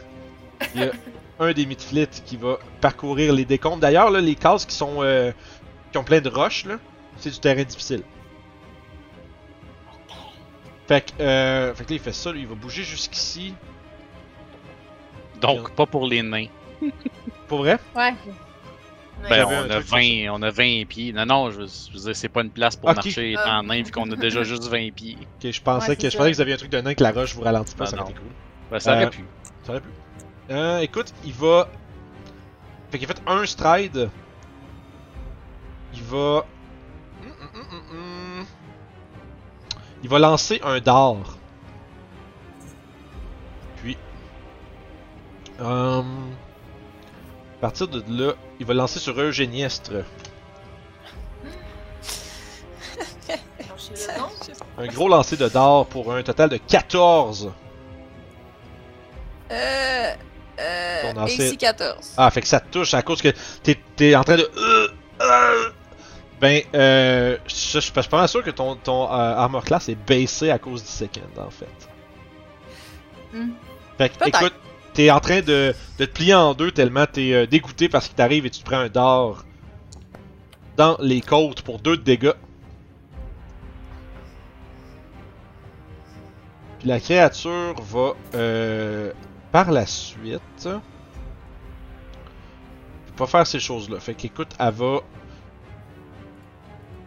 [0.74, 0.93] Il y a
[1.39, 3.78] un des Midflit qui va parcourir les décombres.
[3.78, 5.32] D'ailleurs, là, les cases qui sont euh,
[5.93, 6.77] qui ont plein de roches, là,
[7.16, 8.03] c'est du terrain difficile.
[10.87, 13.55] Fait que, euh, fait que là, il fait ça, lui, il va bouger jusqu'ici.
[15.41, 16.47] Donc, pas pour les nains.
[17.49, 17.79] Pour vrai?
[17.97, 18.15] Ouais.
[19.29, 21.12] Ben, on a, truc sur 20, on a 20 pieds.
[21.12, 23.59] Non, non, je, je veux dire, c'est pas une place pour marcher Ah.
[23.59, 25.19] en nain vu qu'on a déjà juste 20 pieds.
[25.21, 26.17] Ok, je pensais Ouais, que je ça.
[26.19, 27.91] pensais que vous aviez un truc de nain que la roche vous ralentit pas, Ben
[27.91, 28.29] ça aurait été cool.
[28.71, 29.25] Ben, ça Euh, aurait pu.
[29.65, 29.89] Ça aurait pu.
[30.51, 31.69] Euh, écoute, il va.
[32.91, 34.09] Fait qu'il a fait un stride.
[35.93, 36.17] Il va.
[37.23, 37.99] Hum, hum, hum, hum,
[38.41, 38.47] hum.
[40.03, 41.37] Il va lancer un dard.
[45.61, 46.31] Hum,
[47.59, 49.93] À partir de là, il va lancer sur Eugéniestre.
[54.78, 57.53] Un gros lancer de dard pour un total de 14.
[59.51, 60.15] Euh.
[60.61, 61.12] Euh.
[61.16, 62.15] AC 14.
[62.16, 64.49] Ah, fait que ça te touche à cause que t'es, t'es en train de.
[64.57, 64.89] Euh,
[65.20, 65.70] euh.
[66.41, 67.37] Ben, euh.
[67.47, 70.82] Je, je suis pas sûr que ton, ton euh, armor class est baissé à cause
[70.82, 71.66] du second, en fait.
[73.32, 73.51] Hmm.
[73.99, 74.55] Fait que, écoute,
[75.01, 78.44] t'es en train de, te plier en deux tellement t'es euh, dégoûté parce qu'il t'arrive
[78.44, 79.47] et tu te prends un dard
[80.77, 82.35] dans les côtes pour deux de dégâts.
[86.78, 89.12] Puis la créature va euh,
[89.52, 90.68] par la suite
[93.16, 94.01] pas faire ces choses-là.
[94.01, 95.01] Fait qu'écoute, elle va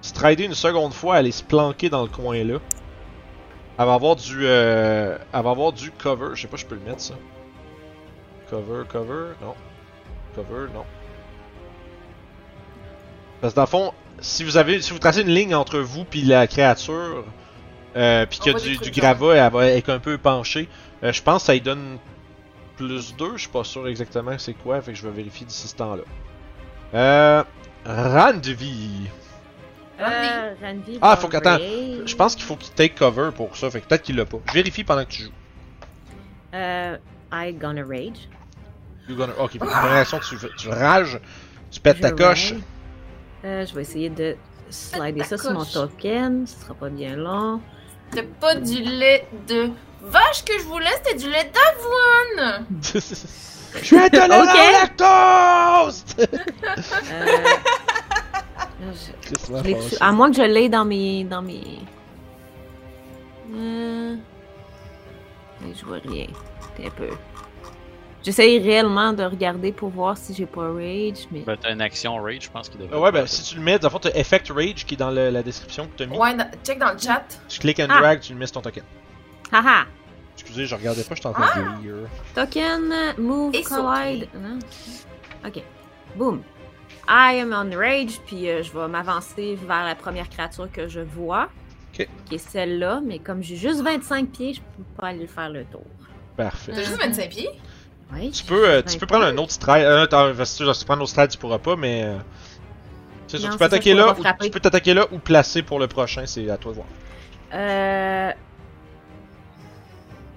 [0.02, 2.58] strider une seconde fois, aller se planquer dans le coin là.
[3.78, 6.30] Elle va avoir du, euh, elle va avoir du cover.
[6.34, 7.14] Je sais pas, je peux le mettre ça.
[8.54, 9.56] Cover, cover, non.
[10.36, 10.86] Cover, non.
[13.42, 16.06] Parce que dans le fond, si vous avez, si vous tracez une ligne entre vous
[16.06, 17.26] puis la créature,
[17.96, 20.70] euh, puis qu'il y a du, du gravat, elle va être un peu penchée.
[21.04, 21.98] euh, je pense que ça lui donne
[22.78, 25.68] plus 2, je suis pas sûr exactement c'est quoi, fait que je vais vérifier d'ici
[25.68, 26.04] ce temps-là.
[26.94, 27.44] Euh.
[27.88, 29.08] Randvi.
[30.00, 30.54] Euh,
[31.02, 31.58] Ah, faut qu'attends.
[32.06, 34.38] Je pense qu'il faut qu'il take cover pour ça, fait que peut-être qu'il l'a pas.
[34.48, 35.32] Je vérifie pendant que tu joues.
[36.54, 36.98] Euh,
[37.32, 38.30] I gonna rage.
[39.10, 41.20] You gonna- Ok, première action, tu, tu rages,
[41.72, 42.54] tu pètes ta coche.
[43.44, 44.36] Euh, je vais essayer de
[44.70, 46.48] slider ça sur mon token.
[46.48, 47.60] Ce sera pas bien long.
[48.10, 49.70] C'était pas du lait de
[50.04, 52.66] vache que je voulais, c'était du lait d'avoine!
[52.82, 53.00] Je
[53.86, 56.06] suis intolérant au lactose!
[58.82, 61.24] Euh, je- à moins que je l'ai dans mes.
[61.24, 61.80] dans mes.
[63.56, 64.16] Euh...
[65.76, 66.28] Je vois rien.
[66.86, 67.10] Un peu.
[68.24, 71.42] J'essaye réellement de regarder pour voir si j'ai pas rage, mais.
[71.42, 72.96] Ben, t'as une action rage, je pense qu'il devrait.
[72.98, 74.98] Ah ouais, ben si tu le mets, dans le fond, t'as Effect Rage qui est
[74.98, 76.18] dans le- la description que t'as mis.
[76.18, 76.32] Ouais,
[76.64, 77.24] check dans le chat.
[77.50, 78.00] Tu cliques and Ah.
[78.00, 78.84] drag, tu le mets sur ton token.
[79.52, 79.86] Haha!
[80.36, 81.78] Excusez, je regardais pas, je train Ah!
[81.78, 81.96] de lire.
[82.34, 84.28] Token, move, Et collide.
[84.36, 84.60] Non?
[85.46, 85.62] Ok.
[86.16, 86.42] Boom.
[87.10, 91.02] I am on rage, puis euh, je vais m'avancer vers la première créature que je
[91.02, 91.50] vois.
[91.94, 92.08] Ok.
[92.26, 95.66] Qui est celle-là, mais comme j'ai juste 25 pieds, je peux pas aller faire le
[95.66, 95.84] tour.
[96.38, 96.72] Parfait.
[96.74, 97.50] T'as juste 25 pieds?
[98.14, 98.32] Oui.
[98.32, 99.84] Tu peux, euh, tu peux prendre un autre stride.
[99.86, 102.04] Euh, si tu prendre un autre stride, tu pourras pas, mais.
[102.04, 102.18] euh,
[103.28, 104.94] c'est sûr, Non, tu peux c'est ça, attaquer je pourrais là, ou, tu peux t'attaquer
[104.94, 106.88] là ou placer pour le prochain, c'est à toi de voir.
[107.54, 108.32] Euh...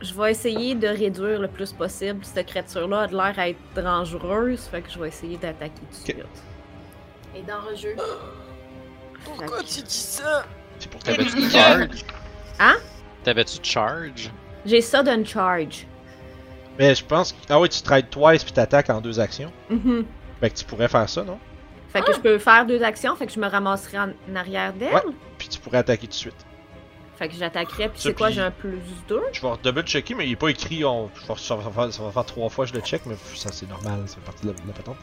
[0.00, 2.20] Je vais essayer de réduire le plus possible.
[2.22, 5.98] Cette créature-là a de l'air à être dangereuse, fait que je vais essayer d'attaquer tout
[5.98, 6.24] de suite.
[7.34, 7.96] Et dans le jeu.
[9.24, 10.44] Pourquoi tu dis ça?
[10.78, 12.04] C'est pour T'avais-tu charge?
[12.60, 12.76] Hein?
[13.24, 14.30] T'avais-tu charge?
[14.64, 15.86] J'ai ça d'une charge.
[16.78, 17.38] Mais je pense que.
[17.48, 19.52] Ah oui, tu strides twice puis t'attaques en deux actions.
[19.70, 20.04] Mhm.
[20.40, 21.38] Fait que tu pourrais faire ça, non?
[21.88, 24.92] Fait que je peux faire deux actions, fait que je me ramasserai en, arrière d'elle.
[24.92, 25.02] Ouais.
[25.38, 26.46] Puis tu pourrais attaquer tout de suite.
[27.16, 28.78] Fait que j'attaquerai, puis c'est quoi, j'ai un plus
[29.08, 29.22] 2?
[29.32, 30.84] Je vais double checker, mais il est pas écrit.
[30.84, 31.08] On...
[31.38, 34.02] Ça, va faire, ça va faire trois fois je le check, mais ça c'est normal,
[34.06, 34.96] ça fait partie de la, de la patente.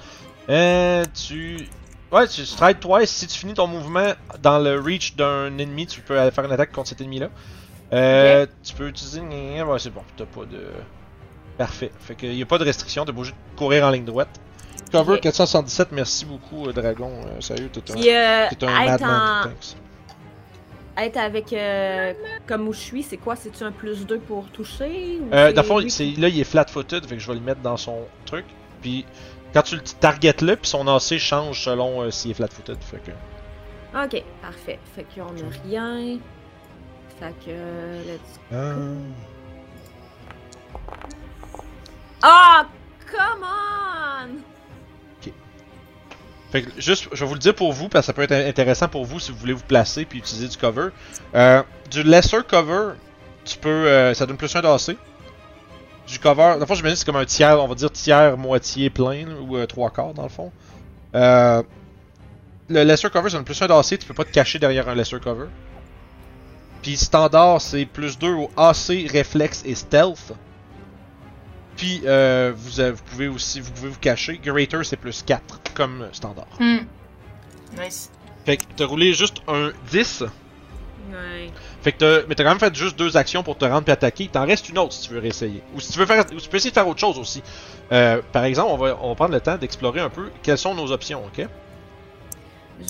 [0.50, 1.68] Euh, tu.
[2.12, 3.10] Ouais, tu strides twice.
[3.10, 4.14] Si tu finis ton mouvement
[4.44, 7.30] dans le reach d'un ennemi, tu peux aller faire une attaque contre cet ennemi-là.
[7.92, 9.22] Euh, Tu peux utiliser.
[9.22, 10.68] Ouais, c'est bon, t'as pas de.
[11.58, 11.92] Parfait.
[12.00, 14.30] Fait qu'il y a pas de restriction, t'es obligé de courir en ligne droite.
[14.92, 15.22] Cover Ok.
[15.22, 17.12] 477, merci beaucoup, euh, Dragon.
[17.26, 19.48] Euh, sérieux, t'es un, euh, t'es un être, madman.
[20.98, 21.02] en...
[21.02, 21.52] Être avec.
[21.54, 22.14] euh,
[22.46, 23.36] Comme où je suis, c'est quoi?
[23.36, 26.40] C'est-tu un plus 2 pour toucher ou Euh, c'est dans le fond, c'est- là, il
[26.40, 28.46] est flat-footed, fait que je vais le mettre dans son truc.
[28.82, 29.06] Puis
[29.54, 32.78] quand tu le targetes là, puis son AC change selon euh, s'il est flat-footed.
[32.82, 33.12] Fait que.
[34.06, 34.80] Ok, parfait.
[34.96, 36.18] Fait qu'on a rien.
[37.20, 37.52] Fait que.
[37.52, 38.76] let's- Ah!
[42.24, 44.40] Come on!
[46.52, 48.32] Fait que juste, je vais vous le dire pour vous, parce que ça peut être
[48.32, 50.90] intéressant pour vous si vous voulez vous placer puis utiliser du cover.
[51.34, 52.94] Euh, du lesser cover,
[53.44, 54.96] tu peux, euh, ça donne plus un d'AC.
[56.08, 56.54] du cover.
[56.54, 59.58] Dans le fond, j'imagine c'est comme un tiers, on va dire tiers moitié plein, ou
[59.58, 60.52] euh, trois quarts dans le fond.
[61.16, 61.64] Euh,
[62.70, 64.96] le lesser cover, c'est un plus 1 d'AC, tu peux pas te cacher derrière un
[64.96, 65.48] lesser cover.
[66.84, 70.34] Puis standard, c'est plus 2 au AC, réflexe et stealth.
[71.78, 74.40] Puis euh, vous, vous pouvez aussi vous pouvez vous cacher.
[74.44, 75.42] Greater, c'est plus 4,
[75.74, 76.48] comme standard.
[76.60, 76.80] Hmm.
[77.80, 78.12] Nice.
[78.46, 80.22] Fait que t'as roulé juste un 10.
[81.12, 81.52] Ouais.
[81.82, 83.92] Fait que t'as, mais t'as quand même fait juste deux actions pour te rendre puis
[83.92, 84.26] attaquer.
[84.26, 85.62] Il t'en reste une autre si tu veux réessayer.
[85.76, 87.42] Ou si tu veux faire, ou tu peux essayer de faire autre chose aussi.
[87.92, 90.74] Euh, par exemple, on va, on va prendre le temps d'explorer un peu quelles sont
[90.76, 91.48] nos options, ok?
[92.80, 92.86] Je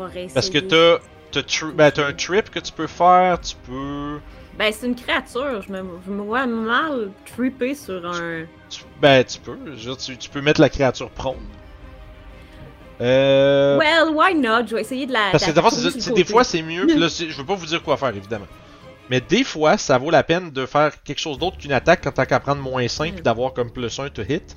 [0.00, 0.34] vais réessayer.
[0.34, 0.98] Parce que t'as,
[1.32, 4.20] t'as, tri- ben, t'as un trip que tu peux faire, tu peux,
[4.58, 5.62] Ben, c'est une créature.
[5.62, 8.44] Je me, je me vois mal tripper sur un.
[8.70, 11.36] tu- ben, tu peux, je tu, tu peux mettre la créature prone.
[13.00, 14.66] Euh, Well, why not?
[14.68, 15.30] Je vais essayer de la.
[15.32, 15.70] Parce que de la
[16.00, 16.86] sur des fois c'est mieux.
[16.86, 18.46] Là, je veux pas vous dire quoi faire évidemment.
[19.10, 22.12] Mais des fois, ça vaut la peine de faire quelque chose d'autre qu'une attaque quand
[22.12, 24.56] t'as qu'à prendre moins 5 puis d'avoir comme plus 1 to hit.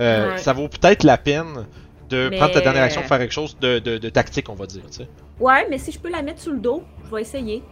[0.00, 0.38] Euh, Ouais.
[0.38, 1.66] Ça vaut peut-être la peine
[2.08, 4.54] de Mais- prendre ta dernière action pour faire quelque chose de, de, de tactique, on
[4.54, 4.82] va dire.
[4.90, 5.08] tu sais.
[5.38, 7.62] Ouais, mais si je peux la mettre sous le dos, je vais essayer.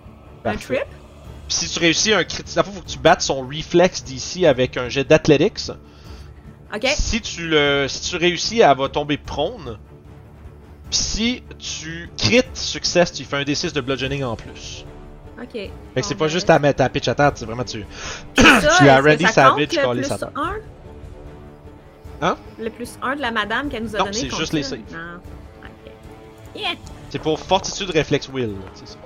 [0.44, 0.84] Un trip?
[1.52, 4.88] Si tu réussis un crit, il faut que tu battes son reflex d'ici avec un
[4.88, 5.70] jet d'athletics.
[6.74, 6.86] Ok.
[6.96, 9.78] Si tu le, si tu réussis, elle va tomber prone.
[10.90, 14.86] Puis si tu crit succès, tu fais un D6 de bludgeoning en plus.
[15.40, 15.52] Ok.
[15.52, 17.84] Fait que c'est pas ben, juste à mettre à pitch à terre, c'est vraiment tu.
[18.36, 19.68] ça, tu Randy ça Savage
[20.04, 20.28] sa tête.
[20.34, 20.52] 1?
[22.22, 22.36] Hein?
[22.58, 24.18] Le plus 1 de la madame qu'elle nous a Non, donné.
[24.18, 24.70] c'est compte juste les ça?
[24.70, 24.78] saves.
[24.92, 25.20] Non.
[25.64, 25.92] Ok.
[26.54, 26.74] Yeah!
[27.12, 28.54] C'est pour fortitude réflexe will.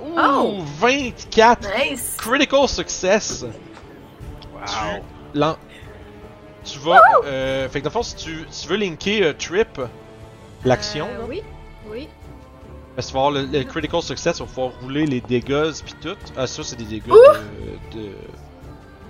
[0.00, 0.58] Ouh, Oh!
[0.78, 2.14] 24 Nice.
[2.16, 3.44] critical success.
[4.54, 5.54] Wow.
[6.64, 7.00] Tu vas.
[7.24, 9.80] Euh, fait que dans le fond, si tu, si tu veux linker euh, Trip,
[10.64, 11.42] l'action, Euh, oui.
[11.90, 12.08] Oui.
[12.94, 15.72] parce que tu vas avoir le, le critical success, tu vas pouvoir rouler les dégâts
[15.84, 16.16] pis tout.
[16.36, 17.98] Ah, ça, c'est des dégâts de.
[17.98, 18.10] de...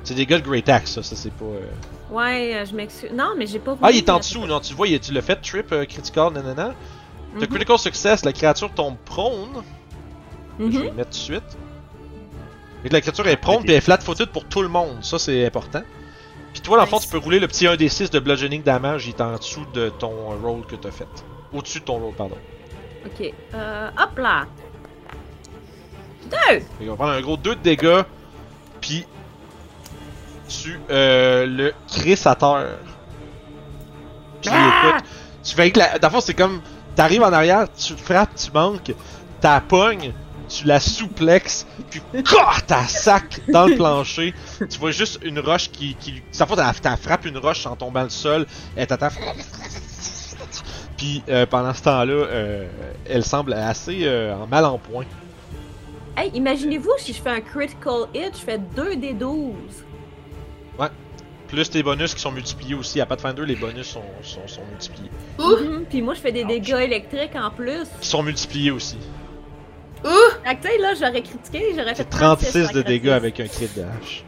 [0.04, 1.44] C'est des dégâts de Great Axe, ça, ça c'est pas.
[1.44, 1.68] euh,
[2.10, 3.10] Ouais, je m'excuse.
[3.12, 5.20] Non, mais j'ai pas Ah, il est en dessous, non, tu vois, il- tu l'as
[5.20, 6.72] fait, Trip, euh, critical, nanana.
[7.38, 7.48] T'as Mhm.
[7.48, 9.62] critical success, la créature tombe prone.
[10.58, 10.84] Je vais Mhm.
[10.84, 11.56] le mettre tout de suite.
[12.84, 13.62] Et que la créature est prone Ok.
[13.62, 14.98] puis elle est flat-footed pour tout le monde.
[15.02, 15.82] Ça, c'est important.
[16.52, 19.06] Puis toi, dans le fond, tu peux rouler le petit 1d6 de bludgeoning damage.
[19.06, 20.10] Il est en dessous de ton
[20.42, 21.08] roll que t'as fait.
[21.52, 22.36] Au-dessus de ton roll, pardon.
[23.04, 23.32] Ok.
[23.54, 24.46] Euh, hop là.
[26.30, 26.60] Deux!
[26.60, 28.02] Fait qu'on va prendre un gros 2 de dégâts.
[28.80, 29.04] Puis
[30.48, 32.78] tu euh, le crisses à terre.
[34.40, 34.82] Puis Ah!
[34.98, 35.04] écoute,
[35.42, 35.98] tu fais que la...
[35.98, 36.60] Dans le fond, c'est comme.
[36.96, 38.94] T'arrives en arrière, tu frappes, tu manques,
[39.40, 40.12] t'as pogne,
[40.48, 44.34] tu la souplexes, puis quoi, t'as sac dans le plancher.
[44.58, 45.94] Tu vois juste une roche qui.
[45.96, 46.22] qui...
[46.32, 49.08] fait t'as t'as frappé une roche en tombant le sol, elle t'attend.
[50.96, 52.66] Puis euh, pendant ce temps-là, euh,
[53.08, 55.04] elle semble assez euh, en mal en point.
[56.16, 59.52] Hey, imaginez-vous si je fais un critical hit, je fais 2 des 12.
[61.48, 63.00] Plus tes bonus qui sont multipliés aussi.
[63.00, 65.10] À Pathfinder, les bonus sont, sont, sont multipliés.
[65.38, 65.56] Ouh.
[65.56, 67.86] Mhm, Puis moi, je fais des dégâts électriques en plus.
[68.00, 68.98] Qui sont multipliés aussi.
[70.04, 70.08] Ouh.
[70.44, 73.46] Fait que tu sais, là, j'aurais critiqué, j'aurais fait C'est 36 de dégâts avec un
[73.46, 74.24] crit de hache.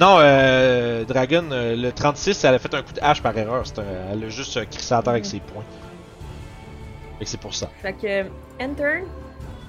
[0.00, 3.66] Non, euh, Dragon, euh, le 36, elle a fait un coup de hache par erreur.
[3.66, 5.64] C'est un- elle a juste euh, crissé à terre avec ses poings.
[7.18, 7.70] Fait que c'est pour ça.
[7.80, 8.22] Fait que,
[8.62, 9.04] enter,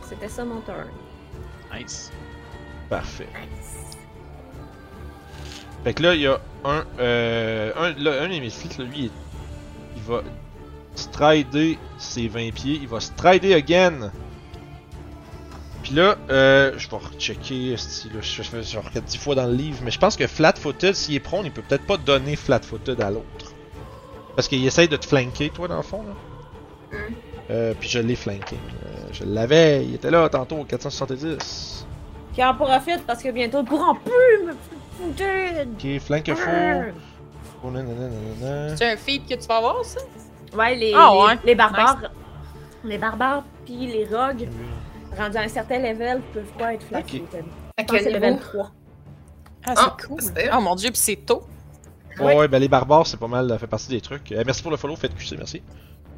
[0.10, 0.88] c'était ça mon turn.
[1.74, 2.12] Nice.
[2.90, 3.28] Parfait.
[5.84, 6.84] Fait que là, il y a un.
[7.00, 8.52] Euh, un, là, un là, lui,
[8.96, 9.12] il,
[9.96, 10.22] il va
[10.96, 12.80] strider ses 20 pieds.
[12.82, 14.12] Il va strider again.
[15.84, 17.76] Puis là, euh, je vais rechecker.
[17.78, 19.80] Si, là, je fais genre 10 fois dans le livre.
[19.84, 23.10] Mais je pense que flat-footed, s'il est prone, il peut peut-être pas donner flat-footed à
[23.12, 23.54] l'autre.
[24.36, 26.04] Parce qu'il essaye de te flanquer, toi, dans le fond.
[26.04, 26.98] Là.
[26.98, 27.14] Mm.
[27.50, 28.58] Euh, puis je l'ai flanqué.
[28.86, 29.86] Euh, je l'avais.
[29.86, 31.86] Il était là tantôt, 470.
[32.34, 34.54] Qui en profite parce que bientôt ils pourront plus me.
[35.00, 36.50] Ok, flanque faux.
[37.64, 37.70] Oh.
[38.76, 40.00] C'est un feat que tu vas avoir, ça?
[40.56, 41.40] Ouais, les, Ah, les- ouais.
[41.46, 42.12] les barbares.
[42.84, 44.48] Les barbares puis les rogues,
[45.18, 47.22] rendus à un certain level, peuvent pas être flat Ok.
[47.90, 48.44] c'est level niveau?
[48.46, 48.72] 3.
[49.66, 50.22] Ah, Ah, c'est cool.
[50.22, 51.44] c'était- Oh mon dieu, puis c'est tôt.
[52.20, 54.32] Ouais, ouais, ben les barbares, c'est pas mal, ça fait partie des trucs.
[54.32, 55.62] Euh, merci pour le follow, faites QC, merci.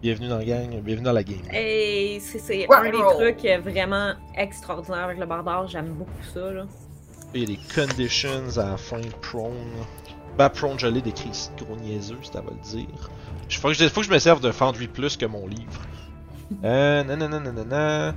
[0.01, 1.39] Bienvenue dans la gang, bienvenue dans la game.
[1.53, 5.67] Et c'est un des trucs euh, vraiment extraordinaires avec le barbare.
[5.67, 6.51] J'aime beaucoup ça.
[6.51, 6.65] Là.
[7.33, 9.53] Il y a des conditions à la fin, prone.
[10.37, 13.09] Ben, prone, je l'ai décrit ici, gros niaiseux, t'as va le dire.
[13.49, 15.81] Faut, que je- faut que je me serve de Foundry Plus que mon livre.
[16.63, 18.15] Euh, nanana, nanana.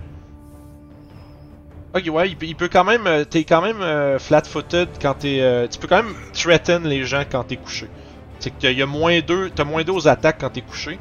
[1.95, 3.07] Ok, ouais, il peut, quand même.
[3.07, 5.41] euh, T'es quand même euh, flat-footed quand t'es.
[5.43, 7.89] euh, tu peux quand même threaten les gens quand t'es couché.
[8.39, 9.51] C'est que y a moins deux.
[9.51, 10.99] T'as moins deux aux attaques quand t'es couché.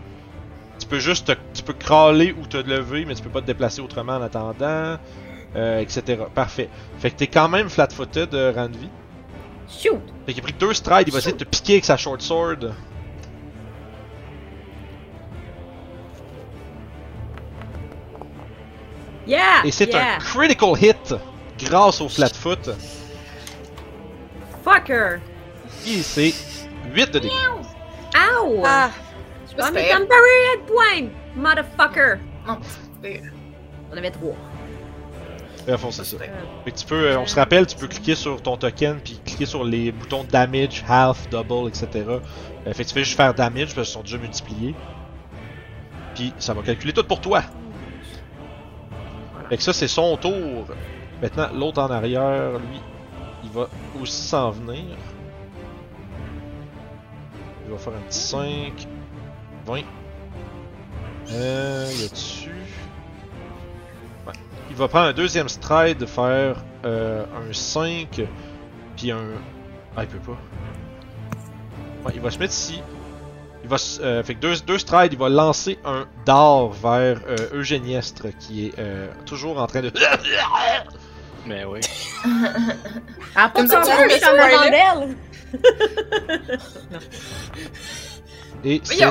[0.79, 1.27] Tu peux juste.
[1.27, 4.21] te- tu peux crawler ou te lever, mais tu peux pas te déplacer autrement en
[4.21, 4.97] attendant.
[5.55, 6.23] Euh, etc.
[6.33, 6.69] Parfait.
[6.99, 8.89] Fait que t'es quand même flat-footed, euh, Ranvi.
[9.69, 9.99] Shoot!
[10.25, 12.21] Fait qu'il a pris deux strides, il va essayer de te piquer avec sa short
[12.21, 12.73] sword.
[19.27, 19.65] Yeah!
[19.65, 20.15] Et c'est yeah.
[20.15, 21.15] un critical hit
[21.59, 22.69] grâce au flat foot.
[24.63, 25.19] Fucker!
[25.85, 26.33] Et c'est
[26.93, 27.31] 8 de dégâts.
[27.31, 28.63] Ow!
[28.65, 28.89] Ah,
[29.49, 32.19] je me suis temporary head point, motherfucker!
[32.47, 32.59] Non,
[33.91, 34.35] On avait 3.
[35.67, 35.77] Euh.
[35.77, 39.19] Fait que tu peux, euh, on se rappelle, tu peux cliquer sur ton token puis
[39.23, 41.87] cliquer sur les boutons damage, half, double, etc.
[41.95, 44.75] Euh, fait que tu fais juste faire damage parce qu'ils sont déjà multipliés.
[46.15, 47.43] Puis ça va calculer tout pour toi.
[49.49, 50.65] Fait que ça, c'est son tour.
[51.21, 52.79] Maintenant, l'autre en arrière, lui,
[53.43, 53.69] il va
[54.01, 54.83] aussi s'en venir.
[57.65, 58.87] Il va faire un petit 5,
[59.65, 59.81] 20.
[61.31, 62.50] Euh, y a-tu.
[64.71, 68.21] Il va prendre un deuxième stride, de faire euh, un 5,
[68.95, 69.17] puis un.
[69.97, 70.37] Ah, il peut pas.
[72.05, 72.81] Ouais, il va se mettre ici.
[73.63, 77.19] Il va se- euh, fait que deux, deux strides, il va lancer un dard vers
[77.27, 79.91] euh, Eugéniestre qui est euh, toujours en train de.
[81.45, 81.81] Mais oui.
[83.35, 84.09] Ah, Comme pas ça, tu veux!
[88.63, 89.03] Et c'est,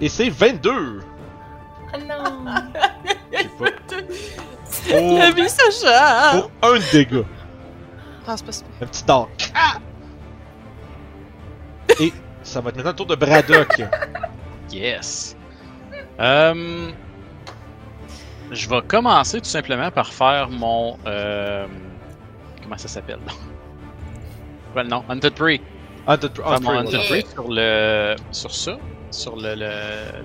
[0.00, 1.00] et c'est 22!
[1.92, 2.44] Ah non!
[3.32, 3.38] Je
[4.80, 5.00] pas.
[5.00, 6.40] La vie, Sacha!
[6.60, 7.24] Pour un dégât.
[8.26, 8.70] Ah, c'est pas super.
[8.82, 9.28] Un petit dard.
[12.00, 13.82] Et ça va être maintenant le tour de Braddock.
[14.70, 15.34] Yes.
[16.20, 16.90] Euh,
[18.50, 20.98] je vais commencer tout simplement par faire mon.
[21.06, 21.66] euh,
[22.62, 23.18] comment ça s'appelle?
[24.74, 25.02] Quoi le nom?
[25.08, 25.62] Hunted Prey.
[26.06, 28.16] Hunted, Faire mon Hunted Hunted Prey, Prey sur le.
[28.30, 28.76] sur ça.
[29.10, 29.70] Sur le, le,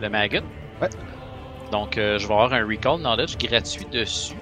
[0.01, 0.41] le maggot.
[0.81, 0.89] Ouais.
[1.71, 4.35] Donc, euh, je vais avoir un Recall Knowledge gratuit dessus.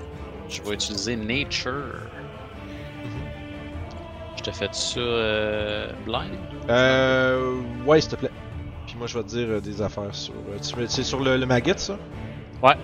[0.52, 2.10] Je vais utiliser Nature.
[4.38, 6.38] Je te fais ça euh, blind?
[6.70, 7.62] Euh.
[7.86, 8.32] Ouais, s'il te plaît.
[8.86, 10.34] Puis moi, je vais te dire euh, des affaires sur.
[10.36, 12.00] euh, tu veux- c'est sur le, le maggot, ça?
[12.62, 12.76] Ouais.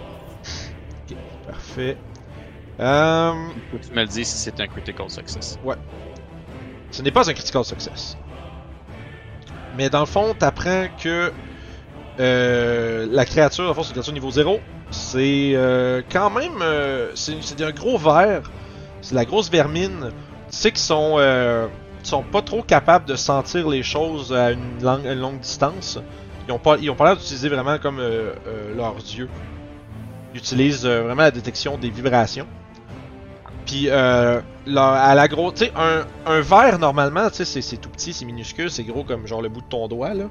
[1.10, 1.98] Ok, parfait.
[2.80, 3.54] Euh.
[3.82, 5.58] Tu me le dis si c'est un Critical Success.
[6.92, 8.18] Ce n'est pas un critical success.
[9.72, 11.34] Mais dans le fond, t'apprends que
[12.20, 14.64] euh, la créature, dans le fond, c'est une créature niveau 0.
[14.92, 16.62] C'est euh, quand même.
[16.62, 18.50] euh, c'est un gros ver.
[19.02, 20.12] C'est la grosse vermine.
[20.50, 21.68] Tu sais qu'ils sont, euh,
[22.04, 24.60] sont pas trop capables de sentir les choses à une,
[25.16, 26.00] longue distance.
[26.48, 28.34] Ils ont pas, ils ont l'air d'utiliser vraiment comme euh,
[28.76, 29.30] leurs yeux.
[30.34, 32.48] Ils utilisent vraiment la détection des vibrations.
[33.66, 34.40] Puis euh,
[34.78, 38.24] à la grosse, tu sais, un, un verre normalement, tu sais, c'est tout petit, c'est
[38.24, 40.26] minuscule, c'est gros comme genre le bout de ton doigt là.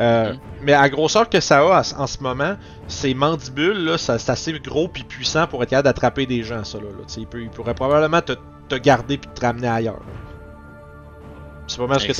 [0.00, 0.40] Euh, Mhm.
[0.62, 2.56] Mais à la grosseur que ça a en ce moment,
[2.88, 6.64] ces mandibules là, ça- c'est assez gros puis puissant pour être capable d'attraper des gens,
[6.64, 6.86] ça là.
[7.06, 8.32] Tu il, peut- il pourrait probablement te,
[8.68, 10.00] te garder puis te ramener ailleurs.
[11.66, 12.12] C'est pas mal ce que.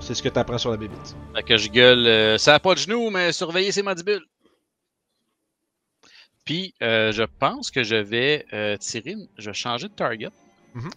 [0.00, 1.16] C'est ce que t'apprends sur la bébite.
[1.34, 4.24] Fait que je gueule, euh, ça a pas de genoux, mais surveillez ses mandibules.
[6.44, 8.46] Puis, euh, je pense que je vais
[8.78, 10.30] tirer, je vais changer de target.
[10.74, 10.90] Mhm.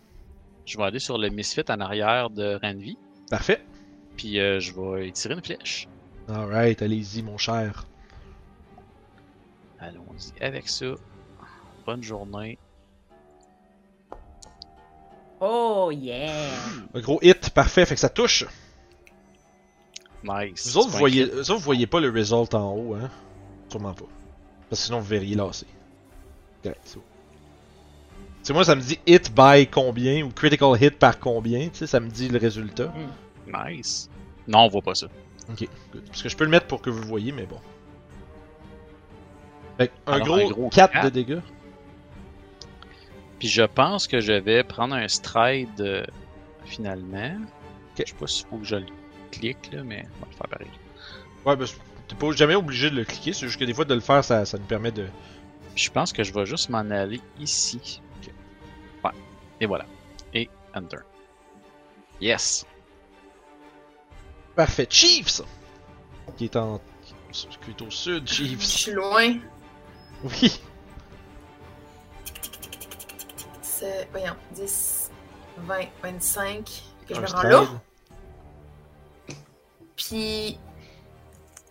[0.65, 2.97] Je vais aller sur le Misfit en arrière de Ranvi,
[3.29, 3.61] Parfait.
[4.15, 5.87] puis je vais tirer une flèche.
[6.33, 7.85] Alright, allez-y mon cher.
[9.79, 10.85] Allons-y avec ça.
[11.85, 12.57] Bonne journée.
[15.41, 16.31] Oh yeah!
[16.93, 18.45] Un gros hit, parfait, fait que ça touche.
[20.23, 20.67] Nice.
[20.67, 23.09] Vous autres, vous pas voyez, vous autres, vous voyez pas le result en haut, hein?
[23.67, 24.05] Sûrement pas.
[24.69, 25.65] Parce que sinon, vous verriez lassé.
[26.63, 26.99] Correct, c'est.
[26.99, 27.01] Tu
[28.43, 31.87] sais, moi, ça me dit hit by combien ou critical hit par combien, tu sais,
[31.87, 32.93] ça me dit le résultat.
[33.47, 34.09] Nice.
[34.47, 35.07] Non, on voit pas ça.
[35.49, 36.05] Ok, good.
[36.07, 37.59] Parce que je peux le mettre pour que vous le voyez, mais bon.
[39.77, 41.41] Fait un, Alors, gros un gros 4 de dégâts.
[43.39, 46.05] Puis je pense que je vais prendre un stride euh,
[46.65, 47.37] finalement.
[47.97, 48.85] Je sais pas s'il faut que je le
[49.31, 50.67] clique, là, mais on va le faire pareil.
[51.45, 51.65] Ouais, ben,
[52.07, 54.23] t'es pas jamais obligé de le cliquer, c'est juste que des fois de le faire,
[54.23, 55.07] ça, ça nous permet de.
[55.73, 58.01] Puis je pense que je vais juste m'en aller ici.
[59.03, 59.11] Ouais.
[59.59, 59.85] Et voilà.
[60.33, 60.97] Et Enter.
[62.21, 62.65] Yes.
[64.55, 64.87] Parfait.
[64.89, 65.41] Chiefs!
[66.37, 66.79] Qui est en.
[67.31, 68.61] qui est au sud, Je Chiefs.
[68.61, 69.35] suis loin.
[70.23, 70.61] Oui.
[73.61, 75.09] C'est, voyons, 10,
[75.57, 76.83] 20, 25.
[77.07, 77.51] Que je Un me rends stride.
[77.51, 77.67] là.
[79.95, 80.59] Puis.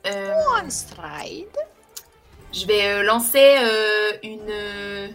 [0.07, 1.57] euh, One stride.
[2.53, 4.49] je vais euh, lancer euh, une.
[4.51, 5.09] euh,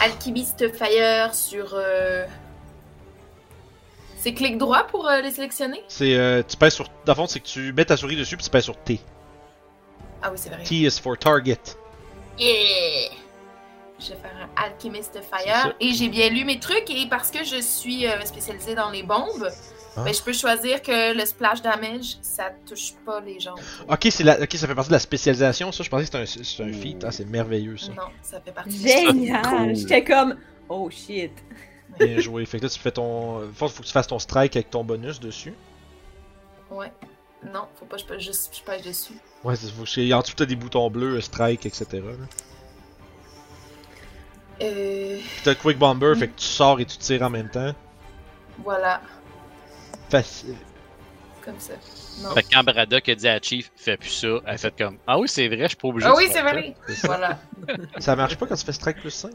[0.00, 1.74] Alchemist Fire sur.
[4.22, 5.82] C'est clic droit pour euh, les sélectionner?
[5.88, 6.14] C'est.
[6.14, 6.86] euh, tu pèses sur.
[7.06, 9.00] Dans le fond, c'est que tu mets ta souris dessus puis tu pèses sur T.
[10.22, 10.62] Ah oui, c'est vrai.
[10.62, 11.58] T is for target.
[12.38, 13.10] Yeah!
[13.98, 15.18] je vais faire un Alchemist.
[15.22, 15.74] Fire.
[15.80, 19.02] Et j'ai bien lu mes trucs et parce que je suis euh, spécialisée dans les
[19.02, 19.48] bombes,
[19.96, 20.04] Ah.
[20.04, 23.54] ben, je peux choisir que le splash damage, ça touche pas les gens.
[23.88, 24.40] Ok, c'est la...
[24.40, 25.82] ok, ça fait partie de la spécialisation, ça.
[25.82, 27.04] Je pensais que c'était un, c'est un feat.
[27.06, 27.88] Ah, c'est merveilleux, ça.
[27.92, 29.74] Non, ça fait partie de Génial!
[29.76, 30.36] J'étais comme,
[30.68, 31.32] oh shit.
[32.00, 32.44] Bien joué.
[32.46, 33.40] Fait que là, tu fais ton.
[33.54, 35.54] Faut, faut que tu fasses ton strike avec ton bonus dessus.
[36.70, 36.92] Ouais.
[37.52, 39.14] Non, faut pas que je pêche juste je pêche dessus.
[39.44, 41.86] Ouais, c'est faut que En dessous, t'as des boutons bleus, euh, strike, etc.
[41.92, 42.00] là.
[44.62, 47.72] Euh, Puis t'as Quick Bomber, fait que tu sors et tu tires en même temps.
[48.58, 49.00] voilà,
[50.10, 50.54] Facile.
[51.42, 51.72] comme ça.
[52.22, 52.34] Non.
[52.34, 55.18] Fait que quand Braddock a dit à Chief, fais plus ça, elle fait comme Ah
[55.18, 56.74] oui, c'est vrai, je suis pas obligé Ah de oui, faire c'est vrai.
[56.88, 57.06] Ça.
[57.06, 57.38] Voilà.
[57.98, 59.30] Ça marche pas quand tu fais strike plus 5.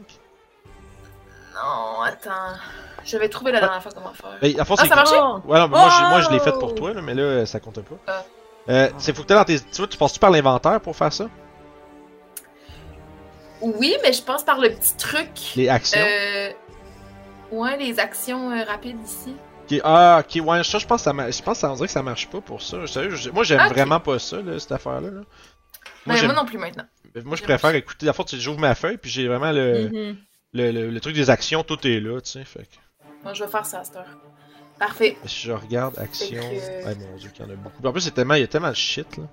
[1.56, 2.56] Non, attends.
[3.04, 4.36] Je vais trouver la dernière fois comment faire.
[4.40, 5.14] Ben, à Ah, ça marchait?
[5.18, 5.40] Oh!
[5.46, 6.44] Ouais, non, mais moi, j'ai- moi, je l'ai Oh!
[6.44, 7.96] fait pour toi, là, mais là, ça compte pas.
[8.06, 8.22] Ah.
[8.68, 9.60] Euh, c'est faut que dans tes.
[9.60, 11.28] Tu vois, tu passes-tu par l'inventaire pour faire ça?
[13.60, 15.30] Oui, mais je passe par le petit truc.
[15.56, 16.00] Les actions?
[16.04, 16.50] Euh...
[17.52, 19.34] Ouais, les actions euh, rapides ici.
[19.70, 21.74] Ok, Ah, ok, ouais, ça, je pense que ça, ma- je pense que ça on
[21.74, 22.86] dirait que ça marche pas pour ça.
[22.86, 23.72] Sérieux, je- moi, j'aime Ok.
[23.72, 25.10] vraiment pas ça, là, cette affaire-là.
[25.10, 25.20] là.
[26.06, 26.84] Moi, moi non plus maintenant.
[27.24, 28.04] moi, je préfère écouter.
[28.06, 30.16] La fois, j'ouvre ma feuille, puis j'ai vraiment le, Mhm.
[30.52, 32.44] Le, le, le truc des actions, tout est là, tu sais.
[32.44, 32.76] Fait que.
[33.24, 34.16] Moi, je vais faire ça à cette heure.
[34.78, 35.16] Parfait.
[35.24, 36.40] Si je regarde actions.
[36.42, 37.86] Fait que- Ouais, mon dieu, qu'il y en a beaucoup.
[37.86, 39.24] En plus, c'est tellement, il y a tellement de shit, là.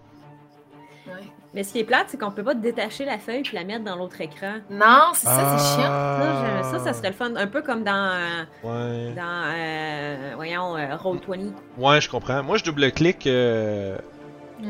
[1.07, 1.19] Ouais.
[1.53, 3.83] Mais ce qui est plate, c'est qu'on peut pas détacher la feuille puis la mettre
[3.83, 4.55] dans l'autre écran.
[4.69, 5.83] Non, c'est ça, c'est chiant.
[5.83, 6.63] Ça, Ah.
[6.63, 7.35] ça, ça serait le fun.
[7.35, 9.13] Un peu comme dans, euh, Ouais.
[9.13, 12.41] dans euh, voyons, euh, Roll20 Ouais, je comprends.
[12.41, 13.27] Moi, je double-clique.
[13.27, 13.97] euh,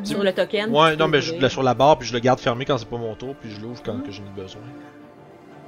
[0.04, 0.72] sur le token.
[0.76, 2.98] Ouais, non, mais je sur la barre, puis je le garde fermé quand c'est pas
[2.98, 4.62] mon tour, puis je l'ouvre quand que j'en ai besoin.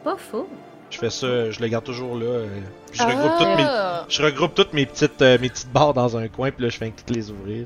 [0.06, 0.48] Pas faux.
[0.92, 2.25] Je fais ça, je le garde toujours là.
[2.25, 2.48] euh,
[2.92, 3.66] puis je regroupe toutes mes.
[3.67, 4.06] Ah!
[4.08, 6.77] Je regroupe toutes mes petites, euh, mes petites barres dans un coin, puis là, je
[6.77, 7.66] fais un clic les ouvrir.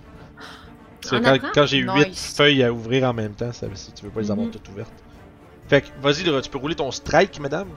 [1.01, 2.33] Parce que On quand, j'ai 8 Nice.
[2.35, 4.53] feuilles à ouvrir en même temps, ça, si tu veux pas les avoir Mhm.
[4.53, 4.91] toutes ouvertes.
[5.67, 7.67] Fait que, vas-y, tu peux rouler ton strike, madame?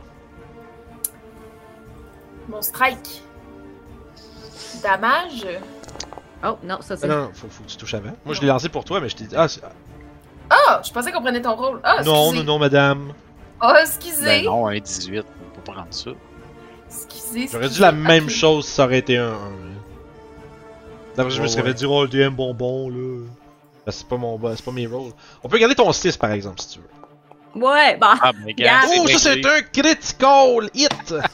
[2.49, 3.23] Mon strike.
[4.83, 5.47] Damage?
[6.45, 7.09] Oh, non, ça Ah, c'est.
[7.09, 8.13] non, non, faut, faut que tu touches avant.
[8.25, 9.37] Moi, je l'ai lancé pour toi, mais je t'ai dit.
[9.37, 9.47] Ah,
[10.51, 11.81] Ah, je pensais qu'on prenait ton rôle.
[11.85, 13.13] Ah, non, non, non, madame.
[13.63, 14.25] Oh, excusez.
[14.25, 16.11] Ben non, un 18, on peut pas prendre ça.
[16.89, 17.49] Excusez.
[17.51, 19.37] J'aurais dit la même chose si ça aurait été un 1.
[21.17, 21.69] D'après, je me Ouais, serais ouais.
[21.69, 23.25] fait dire, oh, le DM bonbon, là.
[23.87, 25.13] Ben, c'est pas mon c'est pas mes rôles.
[25.43, 27.61] On peut garder ton 6 par exemple si tu veux.
[27.63, 28.15] Ouais, bah.
[28.21, 28.81] Ah, ben, Yeah.
[28.97, 31.15] Oh, ça c'est un critical hit!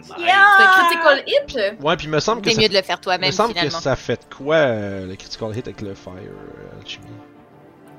[0.00, 1.82] C'est un critical hit?
[1.82, 3.52] Ouais, puis il me semble que C'est ça, mieux de le faire me toi-même semble
[3.52, 7.04] que ça fait de quoi euh, le critical hit avec le fire euh, alchemy?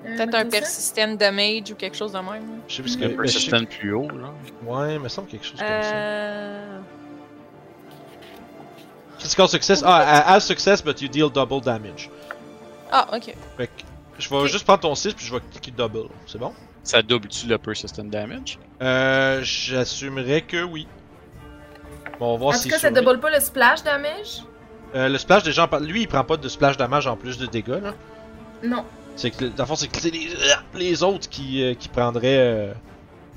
[0.06, 0.60] Euh, Peut-être un ça.
[0.60, 2.61] persistent damage ou quelque chose de même.
[2.68, 3.10] Je sais plus ce que.
[3.10, 4.34] Sais- persistent plus haut, là.
[4.66, 5.94] Ouais, il me semble quelque chose comme ça.
[5.94, 6.80] Euh.
[9.19, 9.84] Critical success.
[9.86, 12.10] Ah, as success, but you deal double damage.
[12.92, 13.36] Ah, ok.
[13.58, 13.72] Fait que
[14.18, 16.10] je vais juste prendre ton 6 puis je vais cliquer double.
[16.26, 16.53] C'est bon?
[16.84, 18.58] Ça double-tu le persistent damage?
[18.82, 20.88] Euh, j'assumerais que oui.
[22.19, 24.44] Bon, on va voir En si tout cas, ça double pas le splash damage?
[24.95, 27.80] Euh, le splash, déjà, lui, il prend pas de splash damage en plus de dégâts,
[27.82, 27.94] là.
[28.64, 28.84] Non.
[29.15, 30.29] C'est que, dans le fond, c'est que c'est les,
[30.75, 32.73] les autres qui, euh, qui prendraient euh,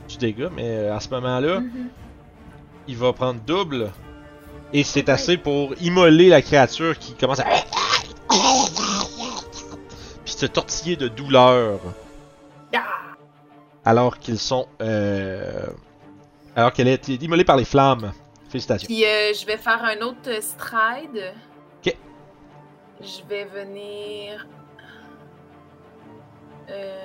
[0.09, 1.89] du dégât, mais euh, à ce moment-là, Mhm.
[2.89, 3.91] il va prendre double.
[4.73, 7.45] Et c'est assez pour immoler la créature qui commence à.
[10.25, 11.81] Puis se tortiller de douleur.
[12.75, 12.79] Ah.
[13.85, 14.67] Alors qu'ils sont.
[14.81, 15.67] Euh...
[16.57, 18.13] Alors qu'elle été immolée par les flammes.
[18.49, 18.87] Félicitations.
[18.87, 21.33] Puis euh, je vais faire un autre stride.
[21.85, 21.97] Ok.
[23.01, 24.47] Je vais venir.
[26.73, 26.99] Euh...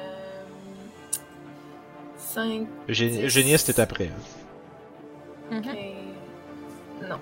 [2.17, 2.67] 5.
[2.89, 4.09] Eugénie, c'était après.
[4.09, 5.55] hein.
[5.55, 7.07] Mhm.
[7.09, 7.15] Non.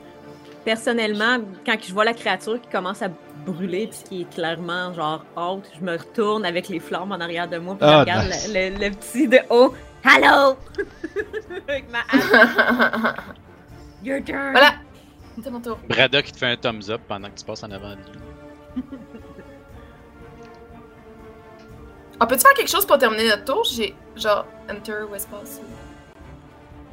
[0.64, 3.10] Personnellement, quand je vois la créature qui commence à
[3.46, 7.48] brûler puis qui est clairement genre haute, je me retourne avec les flammes en arrière
[7.48, 8.52] de moi puis Ah, je regarde nice.
[8.52, 9.76] le, le- le petit de haut.
[10.04, 10.56] Hello!
[11.68, 12.00] avec ma.
[14.04, 14.52] Your turn!
[14.52, 14.74] voilà.
[15.44, 15.78] C'est mon tour.
[15.88, 18.84] Braddock, il te fait un thumbs up pendant que tu passes en avant de lui.
[22.20, 23.64] On peut-tu faire quelque chose pour terminer notre tour?
[23.66, 25.60] J'ai genre Enter ou espace.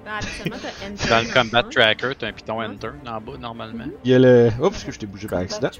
[0.07, 2.67] habituellement, t'as enter Dans le combat tracker, t'as un piton Ouais.
[2.67, 3.85] enter en bas, normalement.
[4.05, 4.51] Il y a le.
[4.61, 5.71] Oups, que je t'ai bougé par accident.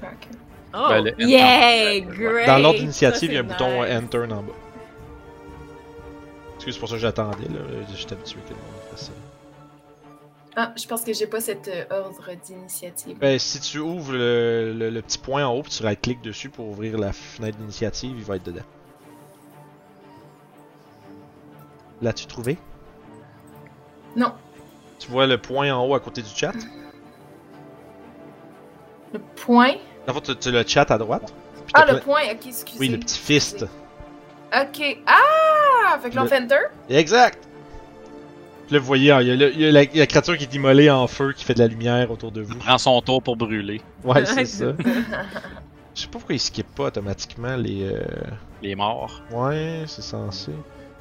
[0.75, 1.89] Oh, Ben, le yeah!
[1.89, 2.01] enter.
[2.01, 2.47] Great!
[2.47, 3.83] Dans l'ordre d'initiative, il y a un bouton.
[3.83, 4.53] Enter en bas.
[6.55, 7.59] Excuse, c'est pour ça que j'attendais, là.
[7.95, 9.11] J'étais habitué que le monde fasse ça.
[10.55, 13.17] Ah, je pense que j'ai pas cet euh, ordre d'initiative.
[13.17, 16.49] Ben, si tu ouvres le, le- le petit point en haut, puis tu right-cliques dessus
[16.49, 18.61] pour ouvrir la fenêtre d'initiative, il va être dedans.
[22.03, 22.57] L'as-tu trouvé?
[24.15, 24.33] Non.
[24.99, 26.51] Tu vois le point en haut à côté du chat?
[29.13, 29.73] Le point?
[30.07, 31.33] En fait, tu as le chat à droite?
[31.73, 32.77] Ah, le plein- point, ok, excusez.
[32.79, 33.63] Oui, le petit fist.
[34.53, 34.97] Ok.
[35.07, 35.97] Ah!
[36.01, 36.55] Fait que là, on Le- fait Enter.
[36.89, 37.47] Exact!
[38.69, 40.43] Là, vous voyez, hein, il y a, le- il y a la, la créature qui
[40.43, 42.55] est immolée en feu, qui fait de la lumière autour de vous.
[42.55, 43.81] Prend son tour pour brûler.
[44.03, 44.73] Ouais, c'est ça.
[45.95, 47.83] Je sais pas pourquoi il skip pas automatiquement les.
[47.83, 48.03] euh,
[48.61, 49.21] Les morts.
[49.31, 50.51] Ouais, c'est censé.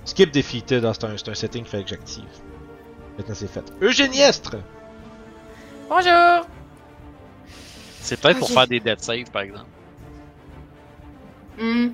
[0.05, 2.25] Skip defeated, c'est un, c'est un setting qu'il fallait que j'active.
[3.17, 3.65] Maintenant c'est fait.
[3.81, 4.57] Eugéniestre!
[5.89, 6.47] Bonjour!
[8.01, 9.67] C'est peut-être pour faire des dead saves, par exemple.
[11.59, 11.91] Hmm.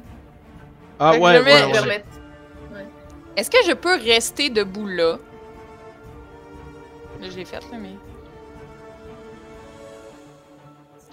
[0.98, 1.78] Ah Fait ouais, je ouais, ouais.
[1.78, 2.06] Remettre.
[3.36, 5.18] Est-ce que je peux rester debout là?
[7.20, 7.92] Là, je l'ai fait, là, mais.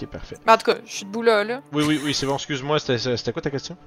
[0.01, 0.37] Ok, parfait.
[0.45, 1.61] Ben, en tout cas, je suis debout là, là.
[1.73, 3.77] Oui, oui, oui, c'est bon, excuse-moi, c'était quoi ta question?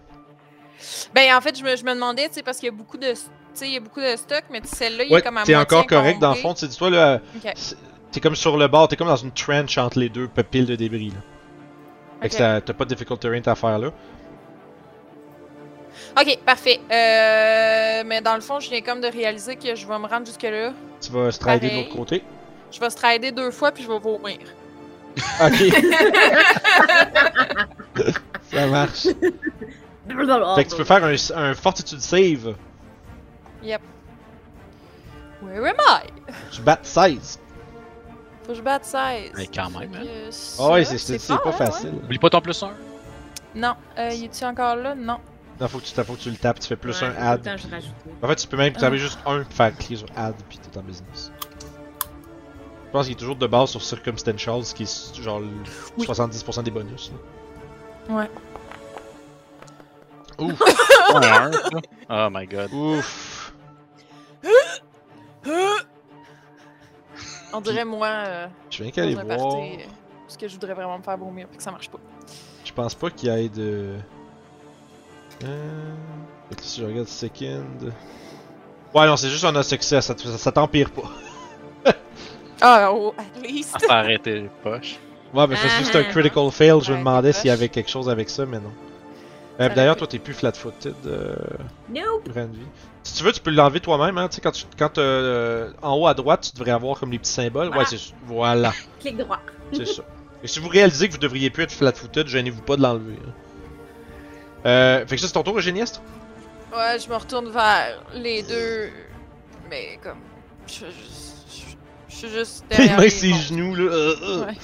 [1.15, 2.98] Ben, en fait, je me, je me demandais, tu sais, parce qu'il y a beaucoup
[2.98, 3.12] de.
[3.12, 3.16] Tu
[3.55, 5.86] sais, il y a beaucoup de stock, mais celle-là, il est comme à t'es encore
[5.86, 7.20] correct dans le fond, tu sais, dis-toi là,
[8.12, 10.76] t'es comme sur le bord, t'es comme dans une trench entre les deux piles de
[10.76, 11.16] débris là.
[12.23, 12.39] Fait que Ok.
[12.39, 13.90] ça- t'as pas de difficult terrain à faire là.
[16.20, 16.81] Ok, parfait.
[16.90, 20.26] Euh, mais dans le fond, je viens comme de réaliser que je vais me rendre
[20.26, 20.73] jusque-là.
[21.00, 22.23] Tu vas strider de l'autre côté.
[22.73, 24.39] Je vais strider deux fois, puis je vais vomir.
[25.40, 25.74] Ok.
[28.52, 29.07] ça marche.
[30.57, 32.55] Fait que tu peux faire un, un fortitude save.
[33.62, 33.83] Yep.
[35.43, 36.33] Where am I?
[36.51, 37.39] Tu battes 16.
[38.43, 39.33] Faut que je batte 16.
[39.37, 40.31] Mais quand même, hein.
[40.59, 41.93] Ah ouais, c'est c'est- c'est pas hein, facile.
[42.05, 42.67] Oublie pas ton plus 1.
[42.69, 42.73] ouais.
[43.55, 44.95] Non, euh, il est-tu encore là?
[44.95, 45.19] Non.
[45.61, 47.43] Non, faut que, tu, faut que tu le tapes, tu fais plus Ouais, un add.
[47.43, 47.91] temps, je rajoute.
[48.23, 48.81] En fait, tu peux même Ah.
[48.81, 51.33] taper juste un, faire cliquer sur add, puis t'es en business.
[52.87, 55.49] Je pense qu'il est toujours de base sur Circumstantials, qui est genre le
[55.99, 56.07] Oui.
[56.07, 57.11] 70% des bonus.
[58.09, 58.15] là.
[58.17, 58.31] Ouais.
[60.39, 60.62] Ouf,
[62.10, 62.73] Oh my god.
[62.73, 63.52] ouf.
[67.52, 69.39] On dirait moi euh, Je viens qu'à aller un voir.
[69.39, 69.84] party, euh,
[70.26, 71.99] parce que je voudrais vraiment me faire vomir puis que ça marche pas.
[72.65, 73.94] Je pense pas qu'il y ait de.
[75.44, 75.94] Euh...
[76.60, 77.65] Si je regarde second.
[78.94, 81.02] Ouais, non, c'est juste un succès, ça, te- ça, ça t'empire pas.
[82.60, 83.76] Ah, oh, at least.
[83.78, 84.97] Ça a arrêté les poches.
[85.33, 86.10] Ouais, mais c'est juste un Ah.
[86.10, 88.73] critical fail, je me demandais s'il y avait quelque chose avec ça, mais non.
[89.61, 91.35] Euh, D'ailleurs, toi, t'es plus flat-footed, euh,
[91.93, 92.28] Nope.
[93.03, 94.28] Si tu veux, tu peux l'enlever toi-même, hein.
[94.28, 97.19] Tu sais, quand, tu, quand euh, en haut à droite, tu devrais avoir comme les
[97.19, 97.67] petits symboles.
[97.69, 97.81] Voilà.
[97.81, 99.41] Ouais, c'est Voilà, Clic droit.
[99.73, 100.03] c'est ça.
[100.45, 103.17] Et si vous réalisez que vous devriez plus être flat-footed, gênez-vous pas de l'enlever.
[103.27, 103.33] hein.
[104.67, 106.01] Euh, fait que ça, c'est ton tour, Eugéniestre?
[106.73, 108.91] Ouais, je me retourne vers les deux.
[109.70, 110.19] Mais comme.
[110.67, 111.75] Je, je, je-
[112.09, 112.97] je suis juste derrière.
[112.97, 113.45] mains, les ses monstres.
[113.49, 113.83] genoux, là.
[113.83, 114.45] euh, euh.
[114.47, 114.55] Ouais.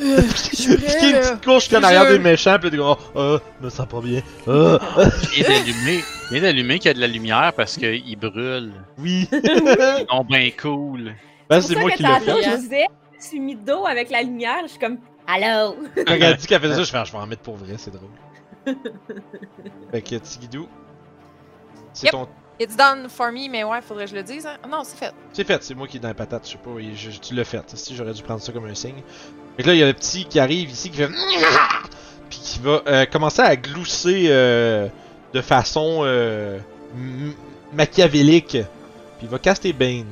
[0.00, 1.30] Euh, je suis Puis prêt, qu'il y a une là.
[1.32, 3.86] petite couche qui est en arrière des méchants, pis t'es comme, oh, euh, me sens
[3.86, 4.22] pas bien.
[4.48, 5.44] Euh, euh, Il
[6.30, 8.72] vient d'allumer qu'il y a de la lumière parce qu'il brûle.
[8.98, 9.28] oui.
[9.32, 11.14] Ils sont bien cool.
[11.48, 12.42] ben, C'est moi qui l'ai fait.
[12.42, 12.86] je me disais,
[13.20, 15.76] je suis mis de dos avec la lumière, je suis comme, allô?
[16.06, 17.56] Quand elle a dit qu'elle faisait ça, je fais, ah, je vais en mettre pour
[17.56, 18.10] vrai, c'est drôle.
[19.92, 20.66] fait que, Tigidou.
[21.92, 22.12] C'est Yep.
[22.12, 22.28] ton.
[22.60, 24.46] It's done for me, mais ouais, faudrait que je le dise.
[24.46, 24.56] Hein?
[24.68, 25.12] Non, c'est fait.
[25.32, 27.34] C'est fait, c'est moi qui est dans la patate, je sais pas, et je- tu
[27.34, 27.62] l'as fait.
[27.76, 29.02] Si j'aurais dû prendre ça comme un signe.
[29.56, 31.08] Fait que là, il y a le petit qui arrive ici qui fait.
[32.30, 34.88] Puis qui va euh, commencer à glousser euh,
[35.32, 36.58] de façon euh,
[37.72, 38.58] machiavélique.
[39.18, 40.06] Puis il va caster Bane.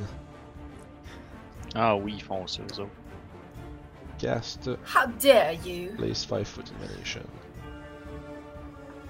[1.74, 2.90] Ah oui, ils font ça, eux autres.
[4.18, 4.68] Cast.
[4.68, 5.96] How dare you?
[5.96, 7.22] Place 5 foot illumination.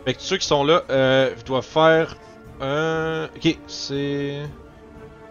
[0.05, 2.17] Fait que tous ceux qui sont là, euh, doivent faire
[2.61, 3.28] un.
[3.36, 4.41] Ok, c'est.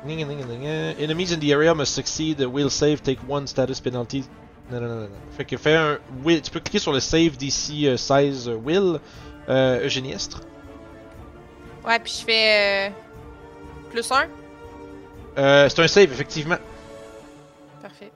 [0.04, 4.24] Enemies in the area must succeed will save, take one status penalty.
[4.72, 5.10] Non, non, non, non.
[5.36, 6.42] Fait que fais un will.
[6.42, 9.00] Tu peux cliquer sur le save d'ici euh, 16 euh, will.
[9.50, 10.42] Euh, Eugéniestre.
[11.86, 12.90] Ouais, puis je fais.
[12.90, 12.92] euh,
[13.90, 14.28] Plus un.
[15.38, 16.58] Euh, c'est un save, effectivement.
[17.82, 18.12] Parfait.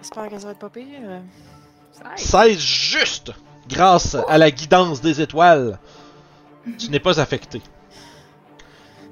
[0.00, 0.84] J'espère que ça va être pas pire.
[1.02, 1.20] euh.
[2.16, 3.32] 16 juste
[3.68, 5.78] grâce à la guidance des étoiles.
[6.78, 7.60] Tu n'es pas affecté.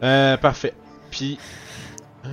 [0.03, 0.75] Euh, parfait.
[1.11, 1.39] Puis.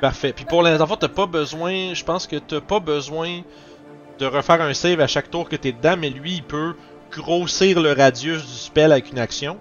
[0.00, 0.32] parfait.
[0.32, 1.94] Puis pour les enfants, t'as pas besoin.
[1.94, 3.42] Je pense que t'as pas besoin
[4.18, 6.74] de refaire un save à chaque tour que t'es dedans, mais lui, il peut
[7.10, 9.56] grossir le radius du spell avec une action.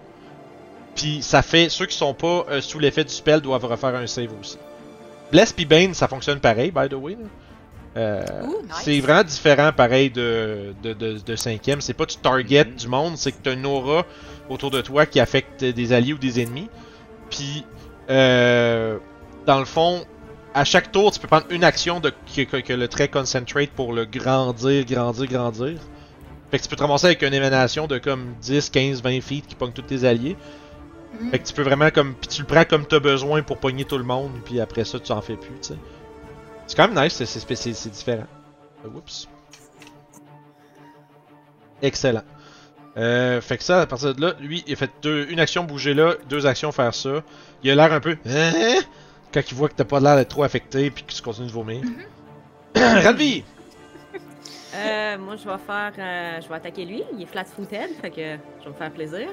[0.95, 1.69] Puis ça fait.
[1.69, 4.57] Ceux qui sont pas euh, sous l'effet du spell doivent refaire un save aussi.
[5.31, 7.17] Bless puis Bane, ça fonctionne pareil, by the way.
[7.97, 8.81] Euh, nice.
[8.83, 11.81] C'est vraiment différent, pareil, de, de, de, de cinquième.
[11.81, 12.75] C'est pas tu target Mhm.
[12.75, 14.05] du monde, c'est que t'as une aura
[14.49, 16.69] autour de toi qui affecte des alliés ou des ennemis.
[17.29, 17.63] Puis,
[18.09, 18.97] euh,
[19.45, 20.03] dans le fond,
[20.59, 23.69] à chaque tour, tu peux prendre une action de, que, que- que le trait concentrate
[23.71, 25.77] pour le grandir, grandir, grandir.
[26.51, 29.45] Fait que tu peux te ramasser avec une émanation de comme 10, 15, 20 feet
[29.47, 30.35] qui pogne tous tes alliés.
[31.19, 31.31] Mhm.
[31.31, 32.13] Fait que tu peux vraiment comme.
[32.15, 34.99] Puis tu le prends comme t'as besoin pour pogner tout le monde, puis après ça,
[34.99, 35.75] tu en fais plus, tu sais.
[36.67, 38.27] C'est quand même nice, c'est- différent.
[38.85, 39.27] Euh, Oups.
[41.81, 42.23] Excellent.
[42.97, 45.63] Euh, fait que ça, à partir de là, lui, il a fait deux, une action
[45.63, 47.23] bouger là, deux actions faire ça.
[47.63, 48.17] Il a l'air un peu.
[48.27, 48.81] Hein?
[49.33, 51.51] Quand il voit que t'as pas l'air d'être trop affecté puis que tu continues de
[51.51, 51.82] vomir.
[52.75, 53.43] Ranvi!
[54.75, 55.91] Euh, moi, je vais faire.
[55.98, 57.03] euh, je vais attaquer lui.
[57.14, 58.16] Il est flat-footed, fait que
[58.59, 59.27] je vais me faire plaisir.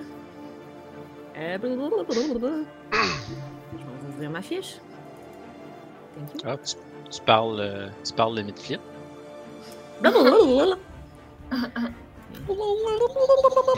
[1.39, 2.05] Euh, blablabla.
[2.10, 4.76] je vais vous ouvrir ma fiche.
[6.16, 6.41] Thank you.
[6.50, 6.75] Ah, tu,
[7.10, 8.81] tu parles, euh, tu parles le mid-flip?
[10.00, 10.76] Blablabla.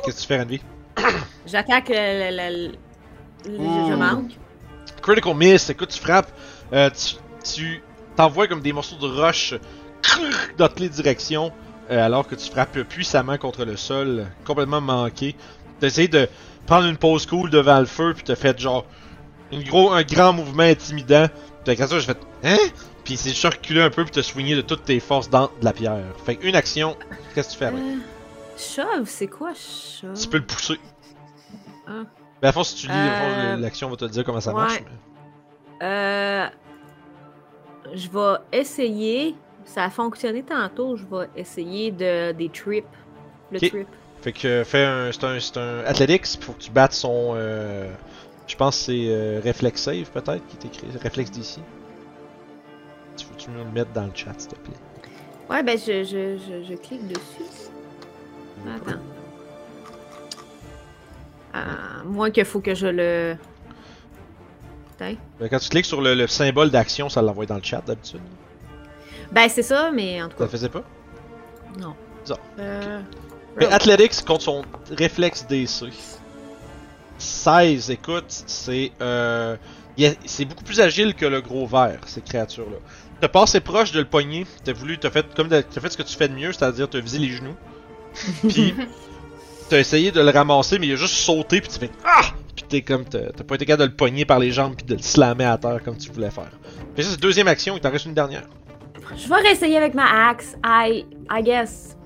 [0.05, 0.61] Qu'est-ce que tu fais, Ranvi?
[1.47, 2.31] J'attaque le.
[2.31, 2.73] le- le-
[3.51, 3.89] le- Ouh.
[3.89, 4.33] je manque.
[5.03, 6.31] Critical miss, écoute, tu frappes,
[6.73, 6.91] euh,
[7.45, 7.83] tu,
[8.17, 9.55] t'envoies comme des morceaux de roche
[10.59, 11.53] dans toutes les directions,
[11.91, 15.37] euh, alors que tu frappes puissamment contre le sol, complètement manqué.
[15.81, 16.29] T'as essayé de
[16.67, 18.85] prendre une pause cool devant le feu, puis t'as fait genre
[19.53, 21.27] une gros, un grand mouvement intimidant.
[21.29, 22.57] Puis la créature, j'ai fait Hein?
[23.05, 25.47] Puis il s'est juste reculé un peu, puis t'as soigné de toutes tes forces dans
[25.47, 26.05] de la pierre.
[26.25, 26.97] Fait qu'une action,
[27.35, 27.81] qu'est-ce que tu fais avec?
[27.81, 27.97] Euh,
[28.57, 30.21] shove, c'est quoi shove?
[30.21, 30.79] Tu peux le pousser.
[31.87, 32.05] Ah.
[32.43, 34.61] Ben, à fond, si tu lis, Euh, l'action va te dire comment ça ouais.
[34.61, 34.83] marche.
[35.81, 36.47] mais- Euh,
[37.95, 39.35] je vais essayer.
[39.65, 40.97] Ça a fonctionné tantôt.
[40.97, 42.85] Je vais essayer de des trips.
[43.51, 43.69] Le Ok.
[43.69, 43.89] trip.
[44.23, 45.13] Fait que fais un.
[45.13, 47.33] C'est un, c'est un Athletics, faut que tu battes son.
[47.37, 47.89] euh,
[48.47, 50.87] je pense que c'est euh, Reflex Save peut-être qui est écrit.
[51.03, 51.61] Reflex d'ici.
[53.17, 54.75] Tu faut tu me le mettre dans le chat s'il te plaît?
[55.51, 57.71] Ouais, ben je, je, je, je clique dessus.
[58.67, 58.99] Attends.
[61.53, 63.37] À moins qu'il faut que je le.
[64.99, 65.17] Ben,
[65.49, 68.21] quand tu cliques sur le, le symbole d'action, ça l'envoie dans le chat d'habitude.
[69.31, 70.51] Ben c'est ça, mais en tout Ça le cas.
[70.53, 70.83] faisait pas?
[71.79, 71.95] Non.
[72.25, 72.39] Bizarre.
[72.59, 73.01] Euh,
[73.57, 73.67] Mais.
[73.67, 75.85] Athletics contre son réflexe DC.
[77.19, 79.57] 16, écoute, c'est euh,
[80.25, 82.79] c'est beaucoup plus agile que le gros vert, ces créatures-là.
[83.21, 86.03] T'as passé proche de le pogner, t'as voulu, t'as fait comme t'as fait ce que
[86.05, 87.57] tu fais de mieux, c'est-à-dire t'as visé les genoux.
[88.49, 88.75] Puis
[89.69, 92.23] t'as essayé de le ramasser, mais il a juste sauté, puis tu fais ah,
[92.55, 94.95] puis t'es comme t'as pas été capable de le pogner par les jambes puis de
[94.95, 96.51] le slammer à terre comme tu voulais faire.
[96.97, 98.47] Que ça c'est deuxième action, il t'en reste une dernière.
[99.17, 100.55] Je vais réessayer avec ma axe.
[100.65, 101.97] I, I guess.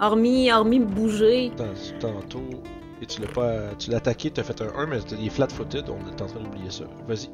[0.00, 1.50] Hormis, hormis bouger.
[1.56, 1.64] Tant-
[1.98, 2.62] Tantôt,
[3.02, 5.84] et tu l'as pas, tu l'as attaqué, t'as fait un 1, mais il est flat-footed,
[5.88, 6.84] on est en train d'oublier ça.
[7.08, 7.26] Vas-y.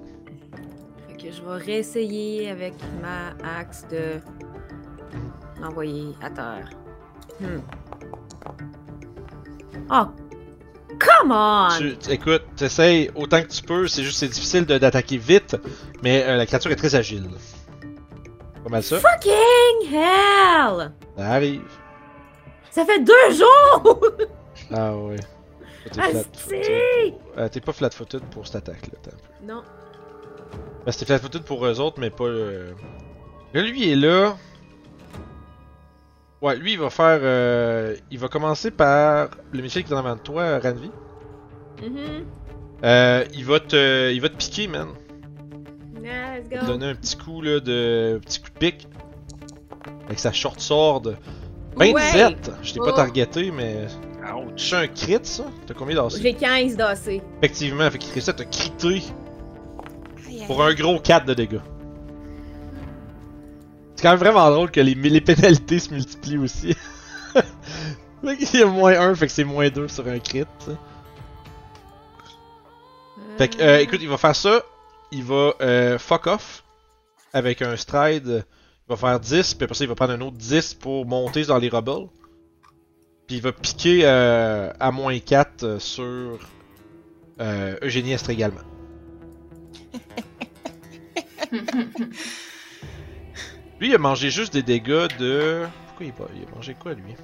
[1.17, 4.21] Que je vais réessayer avec ma axe de
[5.61, 6.71] l'envoyer à terre.
[7.41, 7.61] Hmm.
[9.91, 10.07] Oh!
[10.99, 11.69] Come on!
[11.79, 15.57] Tu, écoute, t'essayes autant que tu peux, c'est juste c'est difficile de- d'attaquer vite,
[16.03, 17.29] mais euh, la créature est très agile.
[18.65, 18.99] Pas mal ça.
[18.99, 20.93] Fucking hell!
[21.17, 21.63] Ça arrive.
[22.71, 24.01] Ça fait deux jours!
[24.75, 25.17] Ah ouais.
[25.93, 27.15] T'es.
[27.39, 28.99] Euh, T'es pas flat-footed pour cette attaque-là.
[29.05, 29.47] attends un peu.
[29.53, 29.63] Non.
[30.85, 32.25] Ben, c'était flat-footed pour eux autres, mais pas.
[32.25, 32.73] euh,
[33.55, 34.37] Là, lui il est là.
[36.47, 37.19] Ouais, lui il va faire.
[37.23, 40.91] euh, Il va commencer par le Michel qui est en avant de toi, Ranvi.
[41.83, 42.25] Mhm.
[42.85, 44.13] Euh, il va te.
[44.13, 44.89] Il va te piquer, man.
[46.03, 46.67] Yeah, let's te go.
[46.67, 48.21] donner un petit coup là de.
[48.25, 48.89] petit coup de pique.
[50.07, 51.15] Avec sa short sword.
[51.77, 51.95] 27!
[51.95, 52.55] Ouais.
[52.63, 52.97] Je t'ai pas Oh.
[52.97, 53.87] targeté, mais.
[54.35, 54.53] Ouch.
[54.71, 55.45] C'est un crit ça?
[55.67, 56.21] T'as combien d'AC?
[56.23, 57.23] J'ai 15 d'AC.
[57.43, 59.03] Effectivement, fait qu'il réussit à te aïe.
[60.47, 61.61] pour un gros 4 de dégâts.
[63.97, 66.77] C'est quand même vraiment drôle que les, les pénalités se multiplient aussi.
[68.23, 70.45] Qu'il y a moins 1, fait que c'est moins 2 sur un crit.
[73.39, 74.63] Fait que, euh, écoute, il va faire ça.
[75.13, 76.65] Il va euh, fuck off
[77.33, 78.45] avec un stride.
[78.89, 81.45] Il va faire 10, puis après ça, il va prendre un autre 10 pour monter
[81.45, 82.09] dans les rebels.
[83.27, 86.39] Puis il va piquer euh, à moins 4 euh, sur
[87.83, 88.61] Eugénie Estre également.
[93.81, 95.67] Lui, il a mangé juste des dégâts de.
[95.89, 97.15] Pourquoi il a, il a mangé quoi lui?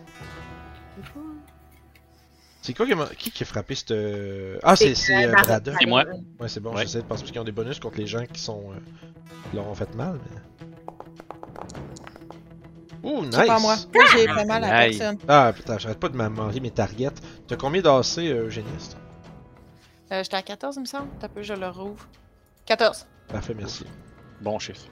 [2.61, 2.87] C'est quoi?
[2.87, 3.95] Qui a, qui qui a frappé cette.
[4.63, 5.73] Ah, c'est c'est, euh, Brada.
[5.81, 6.05] C'est moi.
[6.39, 6.83] Ouais, c'est bon, Ouais.
[6.83, 8.71] j'essaie de penser parce qu'ils ont des bonus contre les gens qui sont.
[8.73, 8.77] euh,
[9.51, 10.41] qui leur ont fait mal, mais.
[13.03, 13.35] Ouh, nice!
[13.35, 13.75] C'est pas moi.
[13.93, 14.99] Moi, j'ai fait mal à Nice.
[14.99, 15.19] personne.
[15.27, 17.11] Ah putain, j'arrête pas de m'amender mes targets.
[17.49, 18.97] T'as combien d'AC, euh, Eugéniste?
[20.13, 21.09] Euh, J'étais à 14, il me semble.
[21.19, 22.07] T'as peu, je le rouvre.
[22.67, 23.07] 14.
[23.27, 23.85] Parfait, merci.
[24.41, 24.83] Bon chiffre.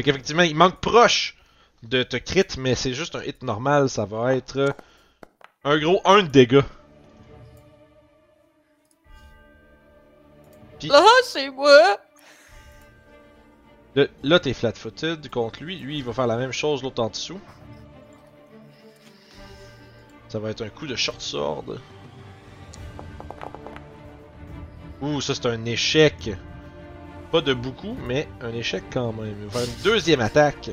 [0.00, 1.36] Fait qu'effectivement, il manque proche
[1.82, 4.70] de te crit, mais c'est juste un hit normal, ça va être euh,
[5.62, 6.62] un gros 1 de dégâts.
[10.84, 11.98] Là, c'est moi!
[13.94, 15.78] Là, là, t'es flat-footed contre lui.
[15.78, 17.40] Lui, il va faire la même chose, l'autre en dessous.
[20.30, 21.78] Ça va être un coup de short sword.
[25.02, 26.30] Ouh, ça c'est un échec.
[27.32, 29.34] Pas de beaucoup, mais un échec quand même.
[29.40, 30.70] Il va faire une deuxième attaque.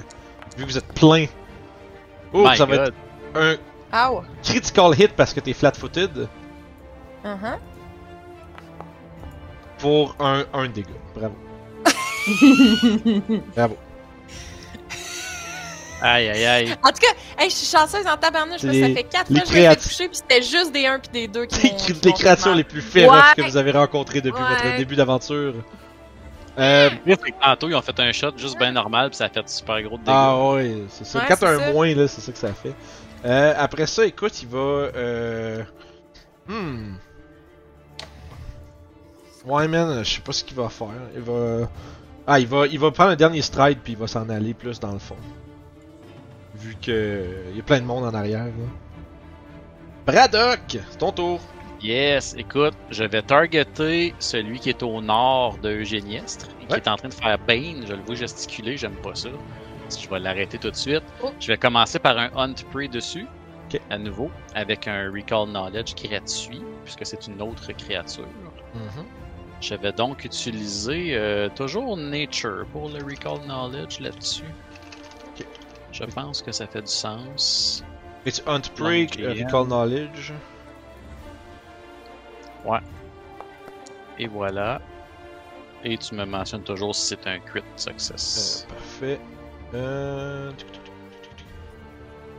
[0.58, 1.26] Vu que vous êtes plein.
[2.34, 2.94] Oh, My ça va être
[3.36, 3.56] un
[4.10, 4.24] Ow!
[4.44, 6.28] critical hit parce que t'es flat-footed.
[7.24, 7.58] Uh-huh.
[9.80, 10.90] Pour un, un dégât.
[11.16, 11.36] Bravo.
[13.56, 13.78] Bravo.
[16.02, 16.76] Aïe, aïe, aïe.
[16.84, 17.14] En tout cas,
[17.44, 20.08] hey, je suis chanceuse en tabarnouche, ça fait 4 les fois que je créatures- toucher,
[20.10, 23.16] puis c'était juste des 1 puis des 2 qui Les, qui créatures les plus féroces
[23.16, 23.44] Ouais.
[23.44, 25.56] que vous avez rencontrées depuis votre début d'aventure.
[26.60, 29.48] Euh, que Tantôt, ils ont fait un shot juste bien normal, puis ça a fait
[29.48, 30.14] super gros de dégâts.
[30.16, 31.20] ah ouais, c'est ça.
[31.20, 31.72] Ouais, Quand c'est t'as un ça.
[31.72, 32.74] moins, là, c'est ça que ça fait.
[33.26, 34.58] Euh, après ça, écoute, il va.
[34.60, 35.64] Euh...
[36.48, 36.96] Hmm.
[39.46, 40.88] Ouais, man, je sais pas ce qu'il va faire.
[41.16, 41.70] Il va.
[42.26, 44.80] Ah, il va, il va prendre un dernier stride puis il va s'en aller plus
[44.80, 45.16] dans le fond.
[46.56, 48.46] Vu que il y a plein de monde en arrière.
[48.46, 48.52] Là.
[50.06, 51.40] Braddock, c'est ton tour.
[51.82, 56.78] Yes, écoute, je vais targeter celui qui est au nord de Eugéniestre et qui Ouais.
[56.80, 57.86] est en train de faire Bane.
[57.88, 59.30] Je le vois gesticuler, j'aime pas ça.
[59.90, 61.04] Je vais l'arrêter tout de suite.
[61.24, 61.32] Oh.
[61.40, 63.28] Je vais commencer par un Hunt Prey dessus,
[63.92, 68.26] à nouveau, avec un Recall Knowledge gratuit, puisque c'est une autre créature.
[69.62, 74.44] Je vais donc utiliser euh, toujours Nature pour le Recall Knowledge là-dessus.
[75.40, 75.46] Ok.
[75.92, 77.84] Je pense que ça fait du sens.
[78.26, 80.34] Tu Hunt Prey, euh, Recall Knowledge.
[84.20, 84.82] Et voilà.
[85.84, 88.66] Et tu me mentionnes toujours si c'est un crit Euh, success.
[88.70, 89.20] parfait.
[89.74, 90.52] Euh...
[90.54, 90.82] tic, tic.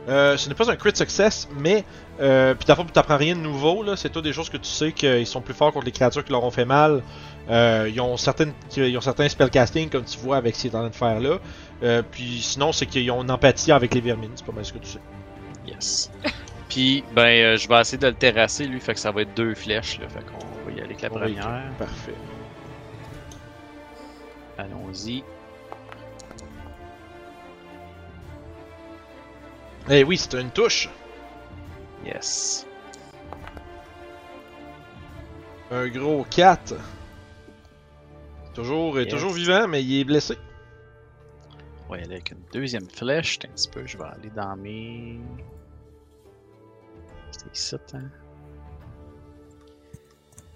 [0.07, 1.83] Euh, ce n'est pas un crit success, mais
[2.19, 3.95] euh, puis d'abord, t'apprends rien de nouveau là.
[3.95, 6.31] C'est tout des choses que tu sais qu'ils sont plus forts contre les créatures qui
[6.31, 7.03] leur ont fait mal.
[7.49, 10.75] Euh, ils ont certaines, ils ont certains spellcasting comme tu vois avec ce qu'ils est
[10.75, 11.37] en train de faire là.
[11.83, 14.31] Euh, puis sinon, c'est qu'ils ont une empathie avec les vermines.
[14.35, 14.99] C'est pas mal ce que tu sais.
[15.67, 16.11] Yes.
[16.69, 19.33] Puis, ben, euh, je vais essayer de le terrasser, lui, fait que ça va être
[19.33, 20.07] deux flèches, là.
[20.07, 21.71] Fait qu'on va y aller avec la première.
[21.79, 22.13] Parfait.
[24.57, 25.23] Allons-y.
[29.89, 30.89] Eh oui, c'est une touche.
[32.05, 32.67] Yes.
[35.71, 36.75] Un gros 4.
[38.53, 39.09] Toujours, Yes.
[39.09, 40.37] toujours vivant, mais il est blessé.
[41.87, 43.39] On va y aller avec une deuxième flèche.
[43.45, 45.19] Un petit peu, je vais aller dans mes.
[47.53, 48.09] Ici, hein.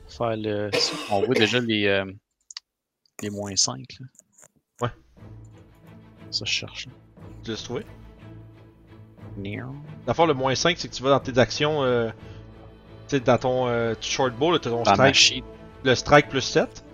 [0.08, 0.70] Faire le.
[1.12, 1.88] On voit déjà les.
[1.88, 2.06] euh,
[3.22, 4.08] Les moins 5, là.
[4.82, 4.90] Ouais.
[6.32, 6.88] Ça, je cherche.
[7.44, 7.86] Tu l'as trouvé?
[10.06, 11.84] D'abord, le moins 5, c'est que tu vas dans tes actions.
[11.84, 12.10] Euh,
[13.08, 15.44] tu sais, dans ton euh, short ton Dans ma strike,
[15.84, 16.86] le strike plus 7.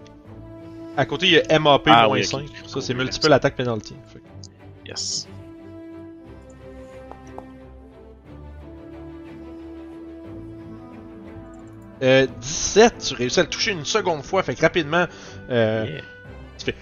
[0.97, 2.25] À côté, il y a MAP Ah moins oui, ok.
[2.25, 2.67] 5.
[2.67, 3.95] Ça, c'est multiple attack penalty.
[4.07, 4.21] Fait
[4.87, 5.27] Yes.
[12.01, 14.41] Euh, 17, tu réussis à le toucher une seconde fois.
[14.43, 15.05] Fait que rapidement,
[15.49, 16.01] euh, Yeah.
[16.57, 16.75] tu fais.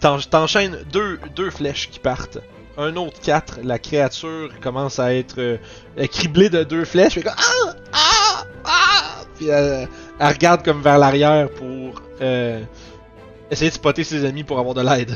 [0.00, 2.38] t'en- T'enchaînes deux, deux flèches qui partent.
[2.76, 5.58] Un autre 4, la créature commence à être euh,
[5.98, 7.14] euh, criblée de deux flèches.
[7.14, 9.88] Fait que, ah, ah, ah, Puis elle,
[10.18, 12.62] elle regarde comme vers l'arrière pour euh,
[13.50, 15.10] essayer de spotter ses ennemis pour avoir de l'aide.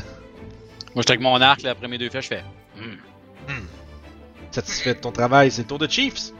[0.95, 2.43] Moi, j'étais avec mon arc, là, après mes deux flèches, je fais.
[2.77, 2.95] Hmm.
[4.51, 6.31] Satisfait de ton travail, c'est le tour de Chiefs.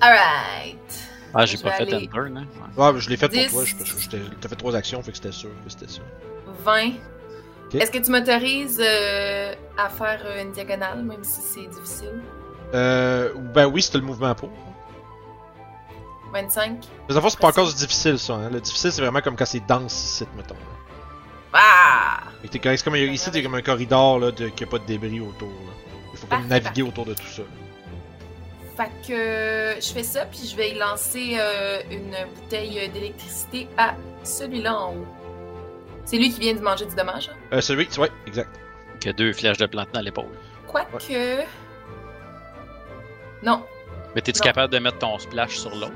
[0.00, 0.76] Alright.
[1.34, 2.46] Ah, j'ai pas fait aller- un turn, hein.
[2.76, 2.84] Ouais.
[2.84, 3.50] Ouais, mais je l'ai fait pour 10.
[3.52, 3.64] toi.
[3.64, 6.00] je- parce que T'as fait trois actions, fait que c'était sûr que c'était ça.
[6.64, 6.88] 20.
[7.66, 7.74] Ok.
[7.76, 12.20] Est-ce que tu m'autorises euh, à faire euh, une diagonale, même si c'est difficile?
[12.74, 14.50] Euh, ben oui, c'était le mouvement pour.
[16.32, 16.78] 25.
[17.08, 18.34] Mais en fait, c'est pas encore difficile ça.
[18.34, 18.50] Hein.
[18.52, 20.54] Le difficile, c'est vraiment comme quand c'est dense ici, mettons.
[21.52, 22.20] Ah!
[22.52, 25.48] C'est comme ici, t'es comme un corridor là, de, qui a pas de débris autour.
[25.48, 25.72] Là.
[26.12, 26.82] Il faut comme Parfait, naviguer parfait.
[26.82, 27.42] autour de tout ça.
[28.80, 33.68] Fait que euh, je fais ça, puis je vais y lancer euh, une bouteille d'électricité
[33.76, 33.94] à
[34.24, 35.06] celui-là en haut.
[36.06, 37.28] C'est lui qui vient de manger du dommage.
[37.28, 37.36] hein?
[37.52, 38.48] Euh, celui, ouais, exact.
[38.98, 40.32] Que deux flèches de plante dans l'épaule.
[40.66, 41.42] Quoique.
[43.42, 43.64] Non.
[44.14, 45.92] Mais t'es-tu capable de mettre ton splash sur l'autre?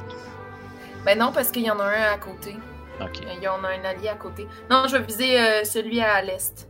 [1.06, 2.54] Ben non, parce qu'il y en a un à côté.
[3.00, 3.20] Ok.
[3.34, 4.46] Il y en a un allié à côté.
[4.70, 6.68] Non, je vais viser euh, celui à l'est.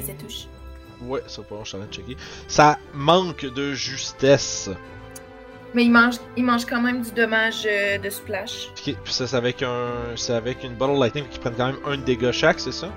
[0.00, 0.46] Que ça touche?
[1.02, 2.16] Ouais, ça pas, je suis en train de checker.
[2.48, 4.68] Ça manque de justesse.
[5.74, 8.68] Mais il mange, il mange quand même du dommage euh, de splash.
[8.70, 11.78] Ok, Puis ça, c'est avec un, c'est avec une bottle lightning qui prennent quand même
[11.86, 12.88] un dégât chaque, c'est ça?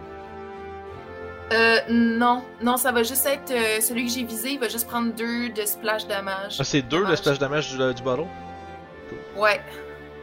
[1.51, 2.43] Euh, non.
[2.63, 5.49] Non, ça va juste être euh, celui que j'ai visé, il va juste prendre deux
[5.49, 6.55] de splash damage.
[6.59, 7.17] Ah, c'est deux le Dommage.
[7.17, 8.25] splash damage du, du bottle?
[9.35, 9.59] Ouais.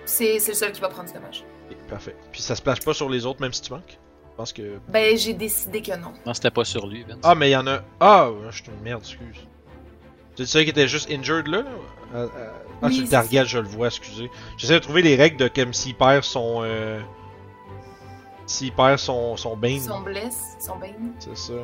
[0.06, 1.44] C'est c'est le seul qui va prendre du dommage.
[1.70, 2.16] Ok, parfait.
[2.32, 3.98] Puis ça splash pas sur les autres, même si tu manques?
[4.38, 4.78] Je pense que.
[4.86, 6.12] Ben, j'ai décidé que non.
[6.24, 7.18] Non, c'était pas sur lui, Vince.
[7.24, 7.80] Ah, mais il y en a.
[7.98, 9.48] Ah, ouais, je suis une merde, excuse.
[10.36, 11.62] C'est celui qui était juste injured là?
[11.62, 11.70] là?
[12.14, 14.30] Ah, ah, Oui, sur le target, je le vois, excusez.
[14.56, 16.60] J'essaie de trouver les règles de comme s'il perd son.
[16.62, 17.00] Euh...
[18.46, 20.92] S'il perd son, son Bane, Ils sont blessés, ils sont bien.
[21.18, 21.54] c'est ça.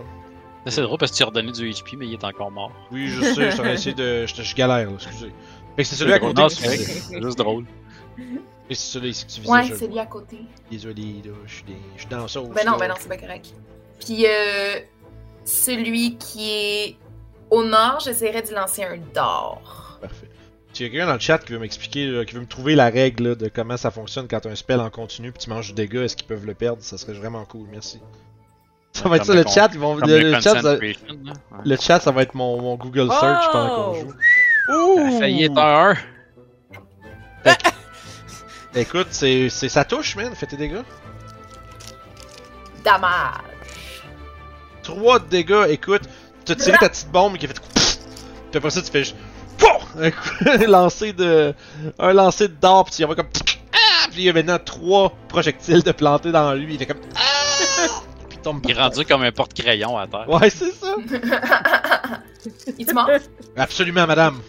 [0.67, 2.73] C'est drôle parce que tu as redonné du HP, mais il est encore mort.
[2.91, 4.27] Oui, je sais, je essayé de.
[4.27, 5.33] Je, je galère, là, excusez.
[5.77, 6.43] Fait que c'est celui à côté.
[6.49, 7.67] C'est juste drôle.
[8.71, 9.53] Et c'est celui que tu visais.
[9.53, 10.39] Ouais, je- c'est lui à côté.
[10.71, 12.49] Désolé, là, je suis, des- je suis dans sauce.
[12.55, 12.79] Ben non, là.
[12.79, 13.53] ben non, c'est pas correct.
[14.01, 14.79] Puis euh,
[15.45, 16.97] celui qui est
[17.51, 19.99] au nord, j'essaierai d'y lancer un d'or.
[20.01, 20.29] Parfait.
[20.73, 22.89] S'il y a quelqu'un dans le chat qui veut m'expliquer, qui veut me trouver la
[22.91, 25.75] règle là, de comment ça fonctionne quand un spell en continu puis tu manges du
[25.75, 26.83] dégât, est-ce qu'ils peuvent le perdre?
[26.83, 28.01] Ça serait vraiment cool, merci.
[28.93, 29.97] Ça va être ça le chat, ils vont.
[29.97, 30.77] Le, chat, ça.
[30.77, 30.97] Ouais.
[31.65, 34.01] le chat, ça va être mon, mon Google search pendant qu'on Oh!
[34.01, 34.15] joue.
[34.97, 35.95] Ça a failli être un
[37.45, 37.55] 1.
[38.77, 40.83] Écoute, c'est c'est- ça touche, man, fais tes dégâts.
[42.85, 43.41] Damage.
[44.83, 46.03] 3 de dégâts, écoute,
[46.45, 47.61] t'as tiré ta petite bombe qui a fait.
[48.51, 49.17] Puis après ça, tu fais juste.
[49.97, 51.55] Un lancer de.
[51.99, 53.29] Un lancer de dard, puis il y en va comme.
[53.73, 54.07] Ah!
[54.11, 56.75] Puis il y a maintenant 3 projectiles de planter dans lui.
[56.75, 57.01] Il fait comme.
[57.15, 57.21] Ah!
[58.29, 60.29] Puis il tombe Il est rendu comme un porte-crayon à terre.
[60.29, 60.95] Ouais, c'est ça.
[62.79, 63.09] Il te mord?
[63.57, 64.41] Absolument, madame.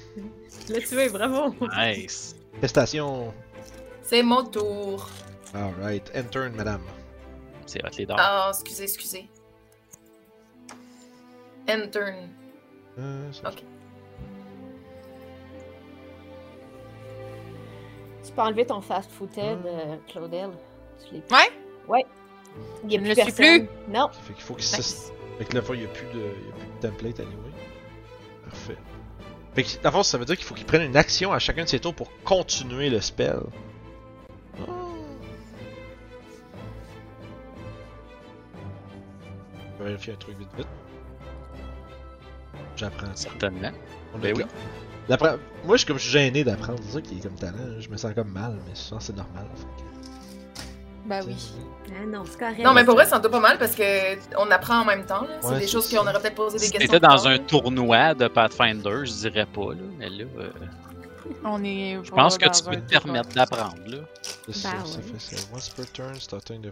[0.67, 1.55] Tu l'as tué, bravo.
[1.77, 2.35] Nice.
[2.59, 3.33] Prestation.
[4.07, 5.09] C'est mon tour.
[5.53, 6.81] Alright, end turn, madame.
[7.65, 8.17] C'est les dards.
[8.19, 9.29] Ah, excusez, excusez.
[11.67, 12.29] End turn.
[12.99, 13.63] Euh, ça- Ok.
[18.23, 19.65] Tu peux enlever ton fast-footed, Hmm.
[19.65, 20.49] euh, Claudel.
[21.07, 21.51] Tu l'es Ouais?
[21.87, 22.05] Ouais.
[22.87, 23.67] Il a plus ne le suis personne.
[23.89, 24.09] Non.
[24.11, 25.11] Fait qu'il faut qu'il Nice.
[25.11, 25.37] se.
[25.37, 26.11] Fait que là, il n'y a, plus de...
[26.13, 27.51] il y a plus de template anyway.
[28.45, 28.77] Parfait.
[29.53, 31.39] Fait que, dans le fond, ça veut dire qu'il faut qu'il prenne une action à
[31.39, 33.39] chacun de ses tours pour continuer le spell.
[34.61, 34.71] Oh.
[39.77, 40.67] Je vais vérifier un truc vite vite.
[42.75, 43.29] J'apprends ça.
[43.29, 43.71] Certainement.
[44.13, 44.45] On Ben le oui.
[45.65, 46.79] Moi, je suis comme je suis gêné d'apprendre.
[46.83, 47.79] C'est ça qui est comme talent.
[47.79, 49.45] Je me sens comme mal, mais je sens que c'est normal.
[51.05, 51.35] Bah oui.
[51.89, 52.63] Ah non, c'est correct.
[52.63, 53.83] Non, mais pour vrai, ça en doit pas mal parce que
[54.39, 55.21] on apprend en même temps.
[55.21, 55.37] là.
[55.41, 56.87] C'est Ouais, des c'est choses qu'on aurait peut-être posé des Si questions.
[56.91, 57.31] t'étais plus dans tard.
[57.31, 59.81] un tournoi de Pathfinder, je dirais pas, là.
[59.99, 60.49] Mais là, euh,
[61.43, 61.99] On est.
[62.03, 63.97] je pense que tu peux te permettre d'apprendre, là.
[64.45, 65.03] C'est ça, Bah ça ouais.
[65.19, 65.47] fait ça.
[65.53, 66.71] Once per turn, starting the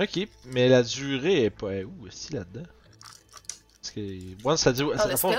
[0.00, 1.82] Ok, mais la durée est pas.
[1.82, 2.62] Où est-ce là-dedans?
[3.80, 4.00] Parce que.
[4.44, 4.82] Once ça dit.
[4.96, 5.28] Ça- ça ça?
[5.28, 5.36] Ouais,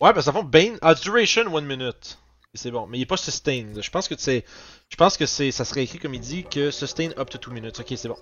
[0.00, 0.78] parce que ça fond Bane.
[0.82, 2.18] Ah, duration one minute.
[2.58, 3.80] C'est bon, mais il est pas sustained.
[3.80, 4.44] Je pense que c'est.
[4.90, 5.52] Je pense que c'est.
[5.52, 7.78] Ça serait écrit comme il dit que sustain up to 2 minutes.
[7.78, 8.16] Ok, c'est bon.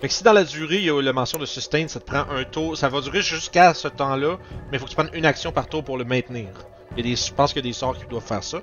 [0.00, 2.04] Fait que si dans la durée il y a la mention de sustain, ça te
[2.04, 2.76] prend un tour.
[2.76, 4.38] Ça va durer jusqu'à ce temps-là,
[4.70, 6.50] mais il faut que tu prennes une action par tour pour le maintenir.
[6.92, 8.60] Il y a des, je pense qu'il y a des sorts qui doivent faire ça.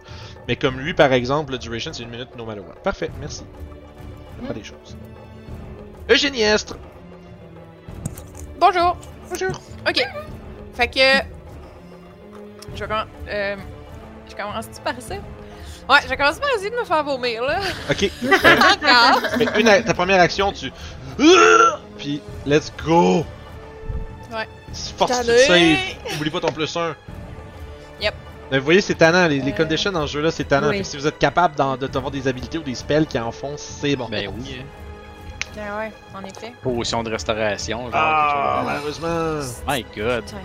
[0.47, 2.75] Mais comme lui, par exemple, le duration c'est une minute no matter what.
[2.75, 3.43] Parfait, merci.
[4.47, 4.95] Fait des choses.
[6.09, 6.77] Eugénie Estre.
[8.57, 8.95] Bonjour.
[9.29, 9.61] Bonjour.
[9.85, 10.01] Ok.
[10.73, 11.25] Fait que.
[12.75, 12.95] Je vais
[13.27, 13.57] euh,
[14.31, 15.15] Je commence-tu par ça?
[15.89, 17.59] Ouais, je vais commencer par essayer de me faire vomir, là.
[17.89, 18.09] Ok.
[18.23, 19.57] Encore.
[19.59, 20.71] Une, ta première action, tu.
[21.97, 23.25] Puis, let's go!
[24.31, 24.47] Ouais.
[24.97, 25.37] Force tu Tanné.
[25.39, 26.15] save.
[26.17, 26.95] Oublie pas ton plus 1.
[28.01, 28.13] Yep.
[28.51, 29.27] Mais vous voyez, c'est tannant.
[29.27, 29.55] Les, les Euh.
[29.55, 30.69] conditions dans ce jeu-là, c'est tannant.
[30.69, 30.77] Oui.
[30.77, 33.19] Fait que si vous êtes capable d'en- de t'avoir des habilités ou des spells qui
[33.19, 34.07] en font, c'est bon.
[34.09, 34.59] Ben oui.
[34.61, 34.65] hein.
[35.55, 36.53] Ben ouais, en effet.
[36.63, 37.91] Potion de restauration, genre.
[37.93, 39.41] Ah, malheureusement.
[39.67, 40.23] My god.
[40.23, 40.37] Putain.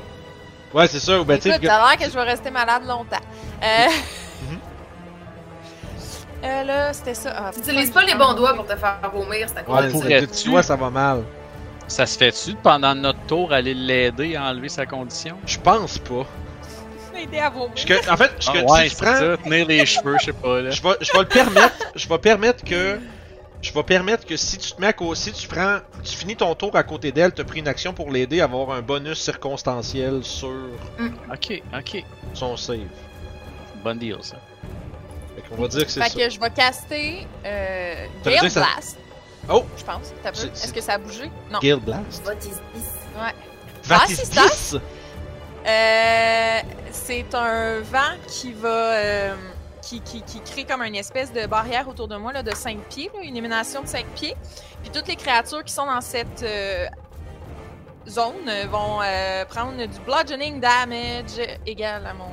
[0.75, 1.21] Ouais, c'est ça.
[1.21, 3.17] Ou ben, tu sais, Écoute, a l'air que je vais rester malade longtemps.
[3.63, 3.67] Euh...
[6.45, 7.33] Euh, là, c'était ça.
[7.35, 9.85] Ah, Utilise fuck, pas les bons doigts pour te faire vomir, c'est à ouais, cause
[9.85, 9.93] de ça.
[9.99, 11.23] pourrais- c'est- tu vois, ça va mal.
[11.89, 15.39] Ça se fait-tu pendant notre tour aller l'aider à enlever sa condition?
[15.47, 16.27] Je pense pas.
[17.15, 17.73] M'aider à vomir.
[17.75, 19.17] Que- en fait, je Ah, que- ouais, si tu prends.
[19.17, 20.71] ça, tenir les cheveux, je sais pas, là.
[20.71, 21.77] Je vais, je vais le permettre.
[21.95, 23.01] Je vais permettre que.
[23.67, 25.19] Je vais permettre que si tu te mets à côté.
[25.21, 25.79] Si tu prends.
[26.05, 28.45] Tu finis ton tour à côté d'elle, tu as pris une action pour l'aider à
[28.45, 30.53] avoir un bonus circonstanciel sur
[31.33, 32.05] Ok, ok.
[32.33, 32.79] son save.
[33.83, 34.37] Bonne deal, ça.
[35.35, 36.19] Fait qu'on va dire que c'est Fait ça.
[36.19, 38.99] que je vais caster euh, Ça veut Gale dire que ça- Blast.
[39.49, 39.65] Oh!
[39.77, 40.13] Je pense.
[40.23, 40.37] T'as vu?
[40.39, 41.31] C'est- Est-ce c'est- que ça a bougé?
[41.51, 41.59] Non.
[41.61, 42.25] Gale Blast.
[42.25, 42.39] What is
[42.75, 42.91] this?
[43.19, 43.33] Ah,
[43.85, 44.43] Vatis c'est ça.
[44.49, 44.77] 10!
[45.67, 46.61] Euh,
[46.93, 48.69] c'est un vent qui va.
[48.69, 49.35] euh,
[49.87, 52.79] qui, qui, qui crée comme une espèce de barrière autour de moi là, de 5
[52.89, 54.35] pieds, là, une émanation de 5 pieds.
[54.83, 56.87] Puis toutes les créatures qui sont dans cette euh,
[58.09, 62.31] zone euh, vont euh, prendre du bludgeoning damage égal à mon.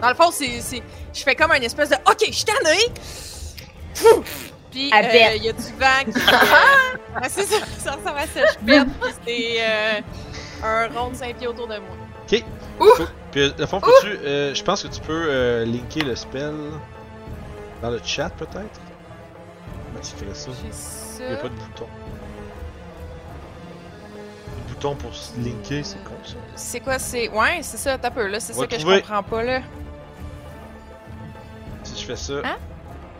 [0.00, 0.82] Dans le fond, c'est.
[1.14, 2.78] Je fais comme une espèce de OK, je suis tanné!
[3.94, 4.52] Pouf!
[4.70, 6.18] Puis euh, il y a du vent qui.
[7.22, 8.40] ouais, c'est ça, ça ressemble à ça.
[8.60, 10.00] Je pète, puis c'est euh,
[10.64, 11.96] un rond de 5 pieds autour de moi.
[12.96, 14.08] Faut- Puis, euh, le fond, faut-tu.
[14.08, 16.54] euh, je pense que tu peux euh, linker le spell
[17.82, 18.80] dans le chat, peut-être?
[19.86, 20.50] Comment tu ferais ça?
[20.72, 21.22] Ça.
[21.24, 21.86] Il n'y a pas de bouton.
[24.68, 26.34] Le bouton pour linker, c'est con ça.
[26.56, 27.28] C'est quoi, c'est.
[27.28, 28.40] Ouais, c'est ça, t'as peu, là.
[28.40, 28.96] C'est ça que trouver.
[28.96, 29.60] je comprends pas, là.
[31.84, 32.56] Si je fais ça, Hein?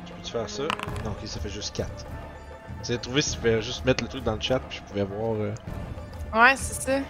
[0.07, 0.63] je peux-tu faire ça?
[1.05, 1.89] Non, ok, ça fait juste 4.
[2.83, 5.05] J'ai trouvé si je pouvais juste mettre le truc dans le chat, puis je pouvais
[5.05, 5.35] voir.
[5.35, 5.53] Euh,
[6.35, 6.93] Ouais, c'est ça.
[6.93, 7.05] même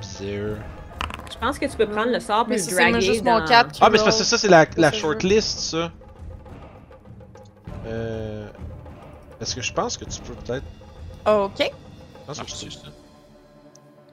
[0.00, 0.56] bizarre.
[1.32, 3.40] Je pense que tu peux prendre le sort puis le draguer juste dans...
[3.40, 5.92] mon cap qui Ah, mais c'est parce que ça, c'est la, shortlist, ça.
[7.86, 8.50] Euh.
[9.40, 10.64] Est-ce que je pense que tu peux peut-être?
[11.26, 11.58] Ok.
[11.60, 12.80] Je pense Ah, que tu- ça.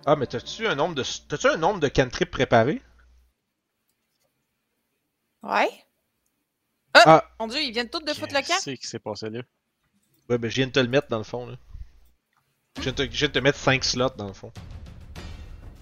[0.05, 1.03] Ah, mais t'as-tu un nombre de.
[1.27, 2.81] T'as-tu un nombre de cantrips préparés?
[5.43, 5.69] Ouais.
[6.93, 7.01] Ah!
[7.05, 7.23] Ah.
[7.39, 8.47] Mon dieu, ils viennent tous de foutre le camp?
[8.63, 9.41] Qu'est-ce qui s'est passé là?
[10.29, 11.55] Ouais, ben je viens de te le mettre dans le fond, là.
[12.77, 14.51] Je viens de te, je viens de te mettre 5 slots dans le fond.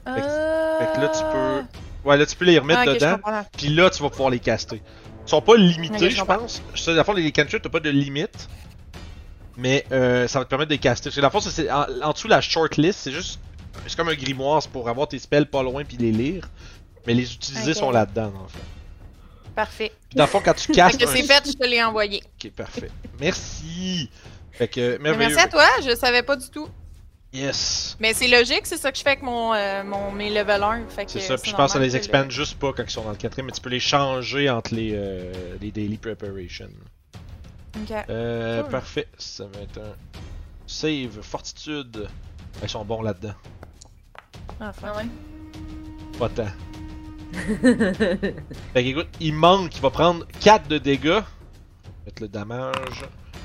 [0.05, 2.09] Fait que- Fait que là, tu peux.
[2.09, 3.17] Ouais, là, tu peux les remettre Ah, dedans.
[3.57, 4.81] Puis là, tu vas pouvoir les caster.
[5.25, 6.61] Ils sont pas limités, Ok, je pense.
[6.87, 8.47] À la fois, les cantrips, t'as pas de limite.
[9.57, 11.05] Mais euh, ça va te permettre de les caster.
[11.09, 13.39] Parce que la ça, c'est en, en dessous la shortlist, c'est juste.
[13.87, 16.49] C'est comme un grimoire, c'est pour avoir tes spells pas loin puis les lire.
[17.07, 18.59] Mais les utiliser sont là-dedans, dans le fond.
[19.55, 19.91] Parfait.
[20.09, 20.99] Puis dans le fond, quand tu Fait castes.
[21.03, 22.21] que un- c'est fait, je te l'ai envoyé.
[22.43, 22.89] Ok, parfait.
[23.19, 24.09] Merci!
[24.51, 24.97] Fait que.
[24.99, 26.67] Merci à toi, je savais pas du tout.
[27.35, 27.97] Yes!
[27.99, 30.85] Mais c'est logique, c'est ça que je fais avec mon, euh, mon mes level 1.
[30.87, 32.89] Fait que C'est ça, puis je pense que ça les expande juste pas quand ils
[32.89, 36.67] sont dans le quatrième, mais tu peux les changer entre les, euh, les daily preparations.
[36.69, 38.05] le- Ok.
[38.09, 38.71] Euh, Cool.
[38.71, 39.07] parfait.
[39.17, 39.93] Ça va être un
[40.65, 42.07] save, fortitude.
[42.63, 43.33] Ils sont bons là-dedans.
[44.61, 44.87] Enfin.
[44.93, 45.05] Ah ouais?
[46.17, 46.47] Pas tant.
[48.73, 51.19] Fait qu'écoute, il manque, il va prendre 4 de dégâts.
[52.05, 53.03] Mettre le damage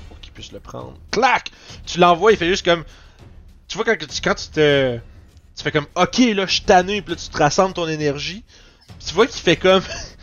[0.08, 0.94] pour qu'il puisse le prendre.
[1.10, 1.50] Clac!
[1.86, 2.84] Tu l'envoies, il fait juste comme.
[3.70, 4.98] Tu vois, quand tu, quand tu te.
[5.56, 8.44] Tu fais comme, ok, là, je suis tanné, puis là, tu te rassembles ton énergie.
[9.06, 9.82] Tu vois qu'il fait comme.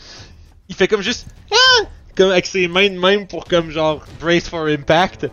[0.70, 1.28] il fait comme juste.
[1.52, 1.86] Ah!
[2.18, 5.28] Comme avec ses mains de même pour comme genre brace for impact.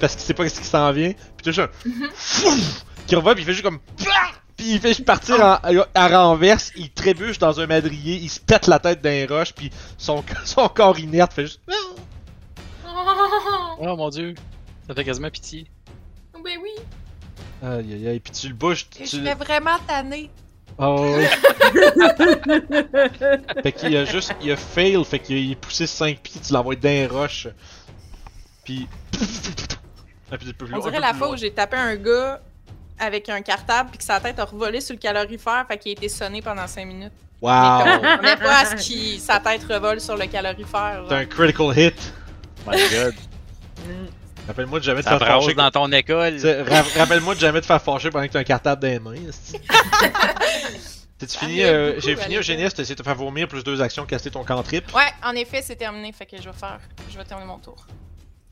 [0.00, 1.12] Parce qu'il sait pas ce qui s'en vient.
[1.36, 1.68] Puis tu vois,
[2.14, 2.84] Fouf!
[3.08, 3.80] qui revient, puis il fait juste comme.
[3.96, 4.30] Plah!
[4.56, 5.58] Puis il fait juste partir en-
[5.94, 9.70] à renverse, il trébuche dans un madrier, il se pète la tête d'un roche, puis
[9.96, 11.60] son, son corps inerte fait juste.
[13.80, 14.34] Oh mon dieu!
[14.88, 15.66] Ça fait quasiment pitié.
[16.34, 16.70] Ben oui.
[17.62, 18.86] Aïe aïe aïe, puis tu le bouges.
[18.98, 19.20] Je Tu...
[19.20, 20.30] vais vraiment tanner.
[20.78, 21.16] Oh.
[23.62, 24.32] fait qu'il a juste.
[24.40, 27.48] Il a fail, fait qu'il est poussé 5 pieds, tu l'envoies d'un roche.
[28.64, 28.86] Puis.
[30.30, 32.42] Un peu plus On dirait la fois où j'ai tapé un gars
[32.98, 35.92] avec un cartable puis que sa tête a revolé sur le calorifère, fait qu'il a
[35.92, 37.12] été sonné pendant 5 minutes.
[37.40, 37.50] Wow!
[37.50, 41.04] On n'est pas à ce que sa tête revole sur le calorifère.
[41.08, 41.12] T'as genre.
[41.12, 42.12] un critical hit.
[42.66, 43.14] My god.
[44.48, 45.54] Rappelle-moi de jamais te Ça faire fâcher.
[45.54, 46.36] dans ton école.
[46.68, 49.14] Ra- Rappelle-moi de jamais te faire fâcher pendant que t'as un cartable dans les mains.
[51.18, 51.62] T'as-tu fini?
[51.64, 52.36] euh, J'ai fini.
[52.36, 54.94] Eugénie, t'as essayé de te faire vomir plus deux actions, caster ton cantrip.
[54.94, 56.78] Ouais, en effet, c'est terminé, fait que je vais faire.
[57.10, 57.86] Je vais terminer mon tour.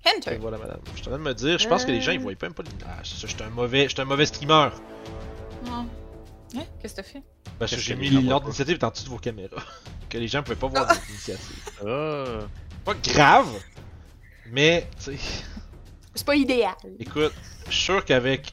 [0.05, 0.37] Et Hunter.
[0.41, 0.81] voilà, madame.
[0.95, 2.47] Je suis en train de me dire, je pense que les gens ils voient pas
[2.47, 2.69] même pas le.
[2.87, 4.69] Ah, c'est ça, j'étais un mauvais, j'étais un mauvais streamer.
[5.65, 5.87] Non.
[6.57, 6.63] Hein?
[6.81, 7.23] Qu'est-ce que t'as fait?
[7.59, 9.63] Parce que j'ai mis l'ordre d'initiative en dessous de vos caméras.
[10.11, 10.93] que les gens pouvaient pas voir Ah.
[10.95, 11.57] votre initiative.
[11.87, 12.25] Ah.
[12.85, 13.49] Pas grave,
[14.51, 15.19] mais, tu sais,
[16.17, 16.75] C'est pas idéal.
[16.99, 17.33] écoute,
[17.69, 18.53] je suis sûr qu'avec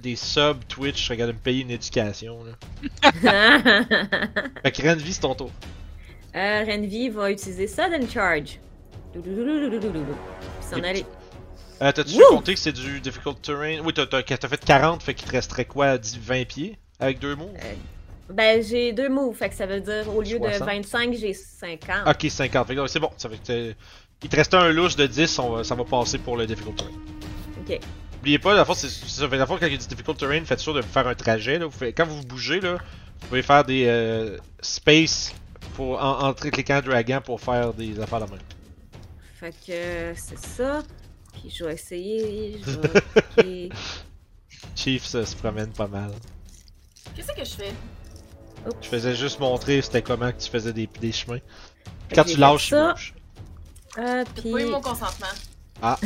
[0.00, 2.38] des subs Twitch, je serais capable de me payer une éducation.
[2.44, 3.12] Là.
[4.62, 5.50] Fait que Renvi, c'est ton tour.
[6.36, 8.58] euh, Renvi va utiliser Sudden Charge.
[10.60, 11.04] S'en aller.
[11.82, 13.80] Euh, T'as-tu compté que c'est du difficult terrain?
[13.84, 16.78] Oui, t'as t'as- t'as fait 40, fait qu'il te resterait quoi, 10, 20 pieds?
[17.00, 17.52] Avec deux mots?
[18.30, 20.60] Ben, j'ai deux moves, fait que ça veut dire au lieu 60.
[20.60, 22.06] de 25, j'ai 50.
[22.08, 22.66] Ok, 50.
[22.68, 23.10] Fait que, c'est bon.
[23.18, 23.76] Ça fait que t'es-
[24.22, 26.76] il te restait un louche de 10, on va- ça va passer pour le difficult
[26.76, 26.90] terrain.
[27.60, 27.80] Ok.
[28.16, 29.26] N'oubliez pas, la fois, c'est ça.
[29.26, 31.58] La fois, quand il y a du difficult terrain, faites sûr de faire un trajet.
[31.58, 31.66] Là.
[31.66, 32.74] Vous faites- quand vous bougez, là,
[33.20, 35.34] vous pouvez faire des euh, space
[35.74, 38.40] pour en, entrer cliquant dragon pour faire des affaires de même.
[39.34, 40.82] Fait que c'est ça.
[41.32, 42.60] Puis je vais essayer.
[42.64, 43.68] Je vais.
[44.76, 46.12] Chief ça, se promène pas mal.
[47.16, 47.74] Qu'est-ce que je fais?
[48.80, 51.38] Je faisais juste montrer c'était comment que tu faisais des, des chemins.
[52.08, 52.94] Fait quand tu lâches, il ça.
[53.98, 54.52] Euh, J'ai puis.
[54.52, 55.26] pas eu mon consentement.
[55.82, 55.96] T'as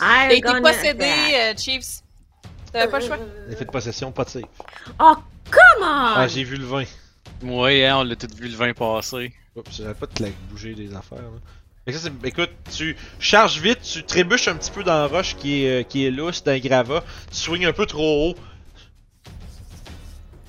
[0.00, 1.04] I'm été gonna possédé,
[1.34, 2.00] euh, Chiefs.
[2.72, 3.18] T'avais pas le choix?
[3.48, 4.42] L'effet de possession, pas de save.
[4.98, 5.14] Oh,
[5.50, 6.12] come on!
[6.16, 6.84] Ah, j'ai vu le 20.
[7.42, 9.32] Ouais, hein, on l'a tout vu le vin passer.
[9.56, 11.18] Oups, j'arrête pas de te la bouger des affaires.
[11.18, 11.38] Là.
[11.84, 15.06] Fait que ça, c'est- écoute, tu charges vite, tu trébuches un petit peu dans la
[15.06, 18.34] roche qui est, euh, qui est lousse, d'un gravat, tu swings un peu trop haut.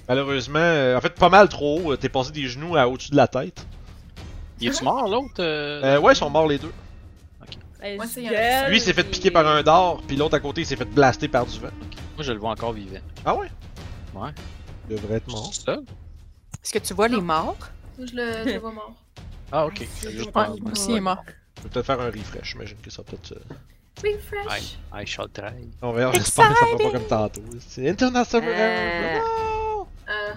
[0.07, 3.11] Malheureusement, euh, en fait, pas mal trop haut, euh, t'es passé des genoux à au-dessus
[3.11, 3.65] de la tête.
[4.61, 5.81] Il est-tu mort l'autre euh?
[5.83, 6.71] Euh, ouais, ils sont morts les deux.
[7.81, 8.21] Ben, Moi, c'est-
[8.69, 10.85] Lui, il s'est fait piquer par un dard, puis l'autre à côté, il s'est fait
[10.85, 11.69] blaster par du vent.
[12.15, 12.99] Moi, je le vois encore vivant.
[13.25, 13.47] Ah ouais?
[14.13, 14.29] Ouais.
[14.89, 15.49] Il devrait être mort.
[15.51, 15.73] C'est ça?
[16.63, 17.57] Est-ce que tu vois les morts?
[17.97, 18.93] Moi, je le, je le vois mort.
[19.53, 19.85] Ah, ok.
[20.09, 21.17] Juste Ouais, moi aussi, il est mort.
[21.57, 23.41] Je vais peut-être faire un refresh, j'imagine que ça va peut-être.
[24.01, 24.77] Refresh.
[24.93, 25.51] I, I shall try.
[25.81, 27.41] On verra, j'espère que ça fera pas comme tantôt.
[27.67, 29.19] C'est Internet Server Euh.
[29.19, 29.87] Non!
[30.07, 30.33] Euh,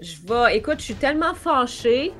[0.00, 0.56] Je vais.
[0.58, 2.12] Écoute, je suis tellement fâchée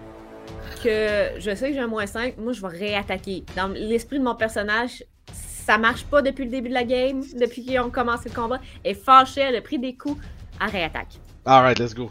[0.83, 2.37] que je sais que j'ai un moins 5.
[2.39, 3.45] Moi, je vais réattaquer.
[3.57, 7.65] Dans l'esprit de mon personnage, ça marche pas depuis le début de la game, depuis
[7.65, 8.59] qu'ils ont commencé le combat.
[8.85, 10.21] Elle est fâchée, elle a pris des coups,
[10.61, 11.19] elle réattaque.
[11.45, 12.11] Alright, let's go.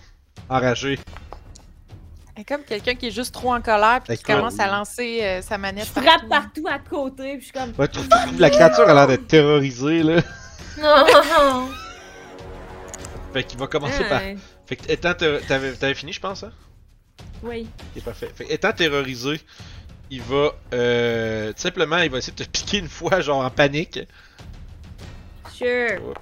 [0.49, 0.99] Enragé.
[2.35, 4.45] Elle est comme quelqu'un qui est juste trop en colère puis qui D'accord.
[4.45, 5.85] commence à lancer euh, sa manette.
[5.93, 7.73] Je frappe partout à côté, puis je suis comme.
[7.77, 10.21] Ouais, tu trouves- la créature a l'air d'être terrorisée, là.
[10.81, 11.67] Non.
[13.33, 14.21] Fait qu'il va commencer par.
[14.21, 14.37] Ouais.
[14.65, 15.13] Fait que, étant.
[15.13, 16.51] T'avais t'avais fini, je pense, hein?
[17.43, 17.67] Oui.
[17.93, 18.31] C'est parfait.
[18.33, 19.41] Fait que, étant terrorisé,
[20.09, 20.51] il va.
[20.73, 23.99] Euh, tout simplement, il va essayer de te piquer une fois, genre en panique.
[25.53, 26.13] Sure.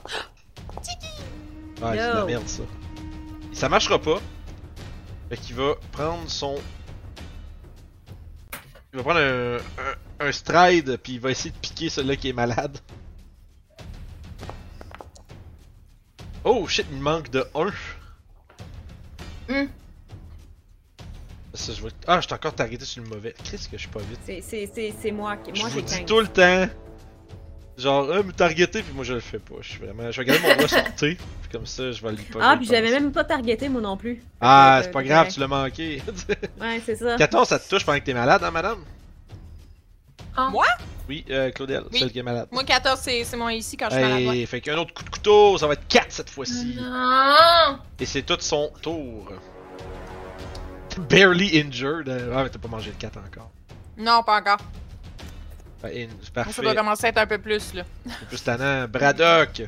[1.81, 2.63] Ah, c'est de la merde, ça.
[3.53, 4.19] Ça marchera pas.
[5.29, 6.55] Fait qu'il va prendre son.
[8.93, 12.29] Il va prendre un, un, un stride, puis il va essayer de piquer celui-là qui
[12.29, 12.79] est malade.
[16.43, 17.65] Oh shit, il manque de 1.
[19.49, 19.67] Hmm.
[21.53, 21.89] Ça, je vais...
[22.07, 23.33] Ah, je t'ai encore targeté sur le mauvais.
[23.43, 24.43] Qu'est-ce que je suis pas vite?
[24.43, 25.51] C'est- moi qui.
[25.53, 26.05] je Moi, vous j'ai dis 15.
[26.05, 26.67] tout le temps.
[27.77, 29.55] Genre, ah, me targeter, puis moi je le fais pas.
[29.61, 30.11] Je suis vraiment.
[30.11, 32.39] Je vais garder mon doigt sur T, puis comme ça, je vais le pas.
[32.41, 34.21] Ah, puis j'avais même pas targeté, moi non plus.
[34.41, 36.03] Ah, c'est pas euh, grave, tu l'as manqué.
[36.61, 37.15] Ouais, c'est ça.
[37.15, 38.79] 14, ça te touche pendant que t'es malade, hein, madame?
[40.35, 40.49] Ah.
[40.51, 40.65] Moi?
[41.07, 41.99] Oui, euh, Claudel, Oui.
[41.99, 42.47] celle qui est malade.
[42.51, 44.27] Moi, 14, c'est moi ici quand je suis malade.
[44.27, 44.45] ouais.
[44.45, 46.75] Fait qu'un autre coup de couteau, ça va être 4 cette fois-ci.
[46.77, 47.79] Non.
[47.99, 49.31] Et c'est tout son tour.
[51.09, 52.09] Barely injured.
[52.33, 53.51] Ah, mais t'as pas mangé le 4 encore.
[53.97, 54.59] Non, pas encore.
[55.81, 56.61] Moi, ça parfait.
[56.61, 57.83] doit commencer à être un peu plus, là.
[58.05, 58.87] C'est plus tannant.
[58.87, 59.61] Braddock.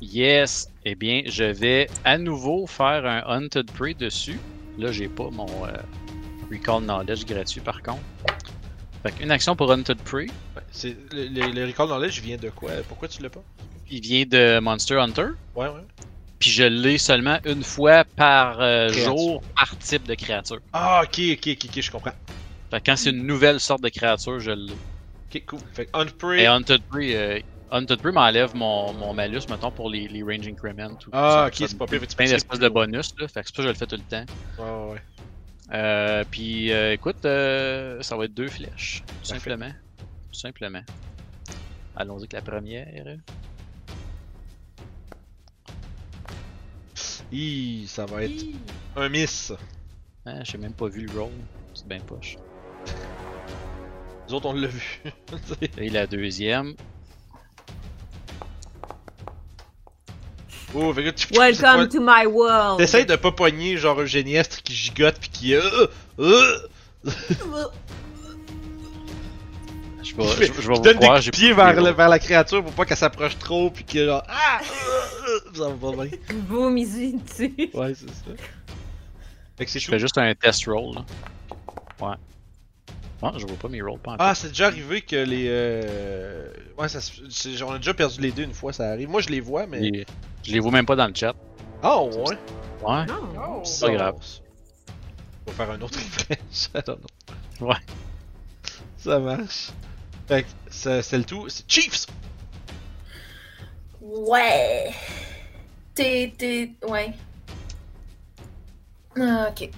[0.00, 0.70] Yes.
[0.84, 4.38] Eh bien, je vais à nouveau faire un Hunted Prey dessus.
[4.78, 5.72] Là, j'ai pas mon euh,
[6.50, 7.98] Recall Knowledge gratuit par contre.
[9.02, 10.26] Fait qu'une action pour Hunted Prey.
[10.56, 12.70] Ouais, c'est, le, le, le Recall Knowledge vient de quoi?
[12.88, 13.42] Pourquoi tu l'as pas?
[13.90, 15.28] Il vient de Monster Hunter.
[15.56, 15.84] Ouais, ouais.
[16.38, 20.60] Puis je l'ai seulement une fois par euh, jour par type de créature.
[20.72, 22.12] Ah, ok, ok, ok, ok, je comprends.
[22.70, 24.74] Fait que quand c'est une nouvelle sorte de créature, je l'ai.
[24.74, 25.60] Ok, cool.
[25.74, 26.42] Fait que Unprey.
[26.42, 30.46] Et Hunted Prey, euh, Hunted Prey m'enlève mon, mon malus, mettons, pour les, les Range
[30.46, 30.94] Increment.
[30.96, 32.00] Tout Ah, ok, c'est pas pire.
[32.16, 33.28] Plein d'espèces de bonus, là.
[33.28, 34.24] Fait que c'est pour ça que je le fais tout le temps.
[34.58, 35.02] Ouais, ouais.
[35.72, 39.50] Euh, puis euh, écoute, euh, ça va être deux flèches, tout Parfait.
[39.50, 39.70] simplement.
[40.32, 40.82] Tout simplement.
[41.94, 43.18] Allons-y avec la première.
[47.30, 48.44] Hi, ça va être
[48.96, 49.52] un miss.
[50.24, 51.30] Ah, j'ai même pas vu le roll.
[51.74, 52.36] C'est bien poche.
[54.28, 55.02] Nous autres, on l'a vu.
[55.78, 56.74] Et la deuxième.
[60.74, 61.34] oh, fait que tu.
[61.34, 62.78] Welcome to my world.
[62.78, 65.54] T'essayes de pas pogner genre un géniestre qui gigote pis qui.
[65.54, 65.86] Euh,
[66.18, 66.58] euh,
[70.10, 71.68] Je vais, je, fait- je vais vous donne croire, des j'ai coups de pied pas
[71.70, 74.22] vu vers, le vers la créature pour pas qu'elle s'approche trop pis que genre.
[74.28, 74.60] Ah!
[74.62, 76.18] euh, euh, ça va pas bien.
[76.48, 77.54] Vomis dessus.
[77.74, 78.24] Ouais, c'est ça.
[79.56, 79.92] Fait que c'est Je tout.
[79.92, 80.94] fais juste un test roll.
[80.94, 81.04] là.
[82.00, 82.14] Ouais.
[83.20, 84.14] Non, je vois pas mes rolls pas.
[84.20, 85.46] Ah, c'est déjà arrivé que les.
[85.48, 86.52] Euh...
[86.78, 89.08] Ouais, ça c'est- on a déjà perdu les deux une fois, ça arrive.
[89.08, 89.80] Moi, je les vois, mais.
[89.80, 90.06] Les-
[90.44, 91.34] Je les vois même pas dans le chat.
[91.82, 92.12] Ah, ouais.
[92.82, 93.06] Ouais.
[93.06, 93.64] Non.
[93.64, 94.14] C'est pas grave.
[95.46, 96.68] On va faire un autre refresh.
[96.74, 96.98] I don't
[97.60, 97.66] know.
[97.68, 97.74] Ouais.
[98.98, 99.70] Ça marche.
[100.28, 101.48] Fait que c'est le tout.
[101.48, 102.06] C'est Chiefs!
[104.02, 104.92] Ouais.
[105.94, 106.34] T'es.
[106.36, 106.72] T'es.
[106.86, 107.14] Ouais.
[109.18, 109.70] Ah, ok.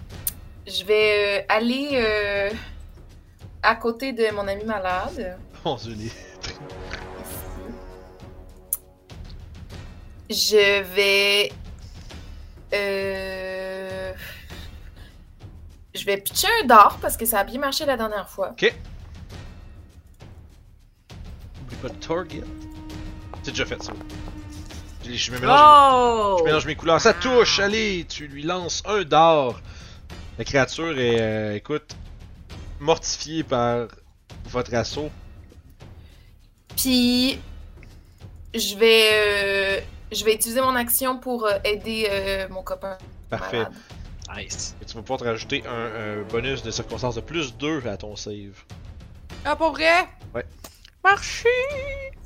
[0.66, 2.50] Je vais euh, aller euh,
[3.62, 5.38] à côté de mon ami malade.
[5.64, 6.10] Mon dieu, les.
[10.28, 11.52] Je vais.
[12.74, 14.12] Euh...
[15.94, 18.54] Je vais pitcher un dard parce que ça a bien marché la dernière fois.
[21.70, 22.42] Oublie pas de target.
[23.42, 23.92] C'est déjà fait ça.
[25.04, 26.36] Je, mélange, Oh!
[26.40, 27.00] je mélange mes couleurs.
[27.00, 27.58] Ça touche!
[27.58, 28.06] Allez!
[28.08, 29.60] Tu lui lances un dard.
[30.38, 31.96] La créature est, euh, écoute,
[32.78, 33.88] mortifiée par
[34.46, 35.10] votre assaut.
[36.76, 37.38] Puis,
[38.54, 39.80] je vais, euh,
[40.12, 42.96] je vais utiliser mon action pour euh, aider euh, mon copain.
[43.28, 43.58] Parfait.
[43.58, 43.72] malade.
[44.36, 44.76] Nice.
[44.80, 47.96] Et tu vas pouvoir te rajouter un, euh, bonus de circonstance de plus 2 à
[47.96, 48.62] ton save.
[49.44, 50.06] Ah, pour vrai?
[50.34, 50.44] Ouais.
[51.04, 51.48] Marché!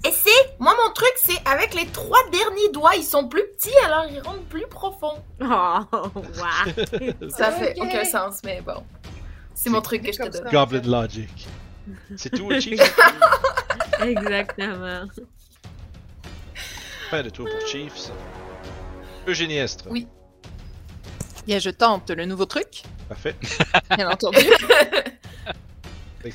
[0.07, 3.77] Et c'est, moi mon truc, c'est avec les trois derniers doigts, ils sont plus petits,
[3.87, 5.15] alors ils rentrent plus profond.
[5.41, 7.31] Oh, wow.
[7.31, 8.83] Ça fait aucun sens, mais bon.
[9.55, 10.45] C'est mon truc que je te donne.
[10.45, 10.51] ça.
[10.51, 11.49] Goblin Logic.
[12.17, 12.81] C'est tout, Chief?
[14.03, 15.07] Exactement.
[17.11, 18.11] fin de tour pour Chiefs.
[19.27, 19.87] Eugéniestre.
[19.91, 20.07] Oui.
[21.47, 23.37] Bien, je tente le nouveau truc, Parfait.
[23.97, 24.39] bien entendu.
[26.23, 26.33] Fait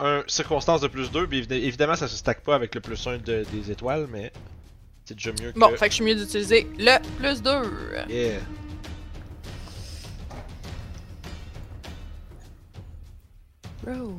[0.00, 3.06] un circonstance de plus 2, puis évid- évidemment ça se stack pas avec le plus
[3.06, 4.32] 1 de- des étoiles, mais
[5.04, 5.58] c'est déjà mieux que.
[5.58, 7.50] Bon, fait que je suis mieux d'utiliser le plus 2.
[8.08, 8.40] Yeah.
[13.86, 14.14] Roll.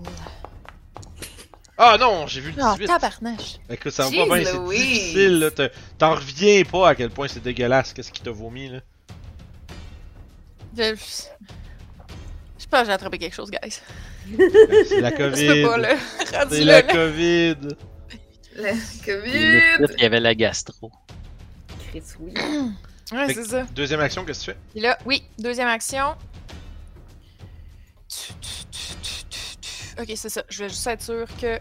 [1.77, 2.87] Ah non, j'ai vu le Oh, 18.
[2.87, 3.57] tabarnache.
[3.69, 5.51] Écoute, ça va pas bien, c'est difficile, là.
[5.51, 8.79] T'en- T'en reviens pas à quel point c'est dégueulasse, qu'est-ce qui t'a vomi, là.
[10.77, 10.95] Je...
[12.57, 13.79] Je pense que j'ai attrapé quelque chose, guys.
[14.87, 15.65] C'est la COVID.
[16.49, 16.81] C'est la.
[16.81, 17.57] COVID.
[18.57, 20.01] Il COVID.
[20.01, 20.91] y avait la gastro.
[21.89, 22.33] Chris, oui.
[23.11, 23.67] Ouais, c'est ça.
[23.75, 24.81] Deuxième action, qu'est-ce que tu fais?
[24.81, 26.15] Là, oui, deuxième action.
[29.99, 30.43] Ok, c'est ça.
[30.49, 31.59] Je vais juste être sûr que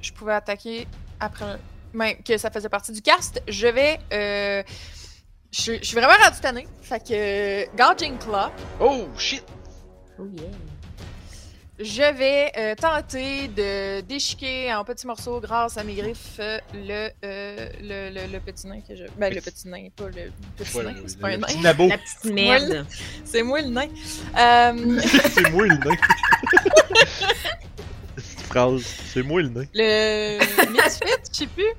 [0.00, 0.86] je pouvais attaquer
[1.20, 1.58] après.
[1.92, 3.40] Même que ça faisait partie du cast.
[3.46, 3.98] Je vais.
[4.12, 4.62] Euh...
[5.52, 6.66] Je suis- je suis vraiment rendu tanné.
[6.82, 7.12] Fait que.
[7.12, 8.50] euh, Gouging Claw.
[8.80, 9.44] Oh, shit!
[10.18, 10.42] Oh yeah.
[11.76, 17.10] Je vais euh, tenter de déchiquer en petits morceaux grâce à mes griffes euh, le,
[17.24, 19.04] euh, le, le, le petit nain que je.
[19.18, 20.92] Ben, le petit nain, pas le petit nain.
[20.92, 21.46] le- C'est pas un le nain.
[21.48, 21.88] petit nabo.
[21.88, 22.86] La petite merde.
[23.24, 23.88] C'est moi le nain.
[24.38, 25.00] Euh,
[25.34, 25.96] c'est moi le nain.
[28.18, 29.64] Cette phrase, c'est moi le nain.
[29.74, 30.38] le
[30.70, 31.72] Misfit, je sais plus.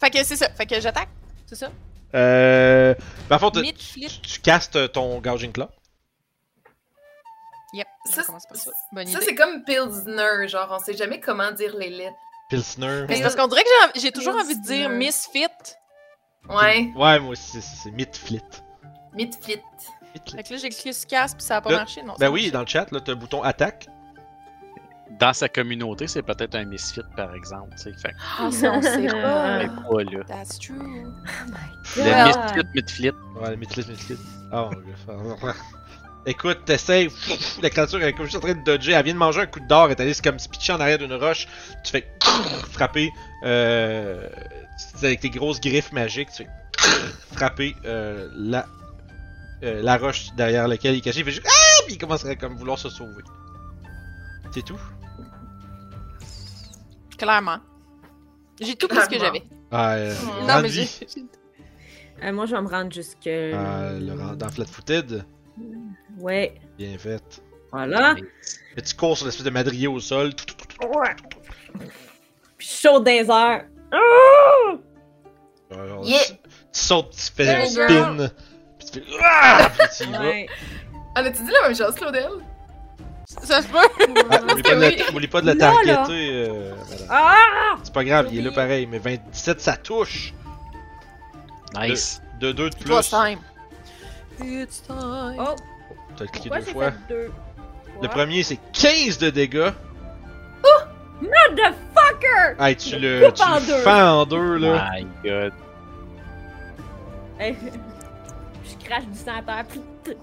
[0.00, 0.48] Fait que c'est ça.
[0.48, 1.10] Fait que j'attaque.
[1.46, 1.70] C'est ça?
[2.14, 2.94] Euh.
[3.28, 5.68] Par contre, tu castes ton Gouging Claw.
[8.04, 8.70] Ça, on commence par ça.
[8.92, 9.26] Bonne Ça, idée.
[9.26, 12.16] c'est comme Pilsner, genre, on sait jamais comment dire les lettres.
[12.48, 13.04] Pilsner.
[13.08, 15.46] Mais c'est parce qu'on dirait que j'ai- toujours envie de dire Misfit.
[16.48, 18.42] Ouais, Ouais, moi aussi, c'est- Midflit.
[19.14, 19.60] Midflit.
[20.34, 22.02] Fait que là, j'ai cliqué sur casse puis ça a pas Là, marché.
[22.02, 22.50] Non, Ben oui, marché.
[22.50, 23.86] dans le chat, là, t'as le bouton attaque.
[25.20, 27.70] Dans sa communauté, c'est peut-être un misfit, par exemple.
[27.76, 27.92] tu sais.
[27.92, 29.58] Fait que Ah, ça, on sait pas.
[29.58, 30.24] mais pas là.
[30.26, 30.74] That's true.
[31.96, 32.26] Le Yeah.
[32.26, 33.10] misfit, midflit.
[33.40, 34.18] Ouais, Midflit, Midflit.
[34.50, 35.54] Ah, mon gars.
[36.24, 37.08] Écoute, t'essayes,
[37.62, 39.46] la créature elle est comme juste en train de dodger, elle vient de manger un
[39.46, 41.48] coup de d'or, elle est allée se comme se pitcher en arrière d'une roche,
[41.84, 42.06] tu fais
[42.70, 43.10] frapper,
[43.44, 44.28] euh,
[45.02, 46.50] avec tes grosses griffes magiques, tu fais
[47.32, 48.66] frapper euh, la,
[49.64, 52.36] euh, la roche derrière laquelle il est caché, il fait juste ah, puis il commencerait
[52.36, 53.22] comme vouloir se sauver.
[54.54, 54.78] C'est tout?
[57.18, 57.58] Clairement.
[58.60, 59.42] J'ai tout pris ce que j'avais.
[59.70, 60.14] Ah, euh,
[60.46, 60.88] Non, mais j'ai.
[62.22, 63.26] Euh, moi, je vais me rendre jusque.
[63.26, 65.24] ah, le rend dans Flat-Footed,
[66.22, 66.54] Ouais.
[66.78, 67.22] bien fait.
[67.72, 68.14] Voilà.
[68.76, 70.32] Et tu cours sur l'espèce de madrier au sol.
[70.82, 71.14] Ouais.
[72.58, 73.64] Puis dans les airs.
[73.92, 74.74] Ah!
[75.72, 76.20] Alors, Yeah.
[76.26, 76.38] tu, tu
[76.72, 78.28] sautes, tu fais un spin,
[78.78, 80.20] puis tu fais ah, puis tu y vas.
[80.20, 80.46] Ouais.
[81.16, 82.28] On a-tu dit la même chose, Claudel?
[83.26, 83.78] Ça se peut.
[84.30, 85.02] Ah, oublie, pas de oui.
[85.14, 85.54] oublie pas de là.
[85.56, 86.46] targeter.
[86.48, 86.74] euh.
[87.10, 87.76] Ah!
[87.82, 90.34] c'est pas grave, il est là pareil, mais 27 ça touche.
[91.74, 92.20] Nice.
[92.40, 93.10] De 2 de was plus.
[93.10, 93.38] time.
[94.42, 95.36] It's time.
[95.38, 95.54] Oh,
[96.16, 96.90] T'as cliqué deux fois.
[96.92, 97.30] fait deux?
[98.02, 99.70] Le premier c'est 15 de dégâts.
[101.20, 102.56] Motherfucker!
[102.58, 103.78] Hey, tu le, tu en le deux.
[103.82, 104.90] fends en deux là.
[104.92, 105.52] My god.
[107.38, 107.56] Hey,
[108.64, 110.16] je crache du sang à terre.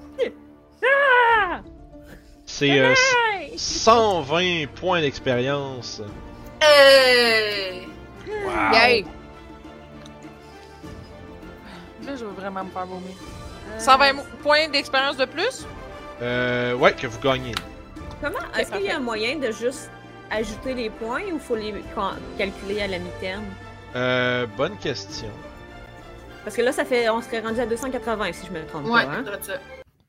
[0.83, 1.61] Ah!
[2.45, 2.93] C'est euh,
[3.39, 3.57] Hey!
[3.57, 6.01] 120 points d'expérience.
[6.61, 7.87] Hey!
[8.27, 8.73] Wow.
[8.73, 9.05] Yay!
[12.05, 13.13] Là, je veux vraiment me faire vomir.
[13.77, 15.65] 120 mo- points d'expérience de plus?
[16.21, 17.53] Euh, ouais, que vous gagnez.
[18.21, 18.39] Comment?
[18.57, 19.89] Est-ce qu'il y a un moyen de juste
[20.29, 23.45] ajouter les points ou faut les ca- calculer à la mi-terme?
[23.95, 25.29] Euh, bonne question.
[26.43, 29.05] Parce que là, ça fait, on serait rendu à 280 si je me trompe Ouais,
[29.05, 29.11] pas.
[29.11, 29.23] Hein?
[29.41, 29.53] ça.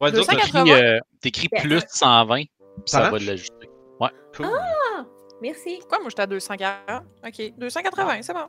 [0.00, 0.64] Ouais, disons que 280.
[0.64, 1.60] T'écris euh, t'écris Yeah.
[1.62, 2.48] plus de 120, puis
[2.86, 3.26] Ça ça va marche?
[3.26, 3.70] l'ajuster.
[4.36, 4.46] cool.
[5.42, 5.76] Merci.
[5.80, 7.02] Pourquoi moi j'étais à 240?
[7.26, 8.40] Ok, 280, c'est bon.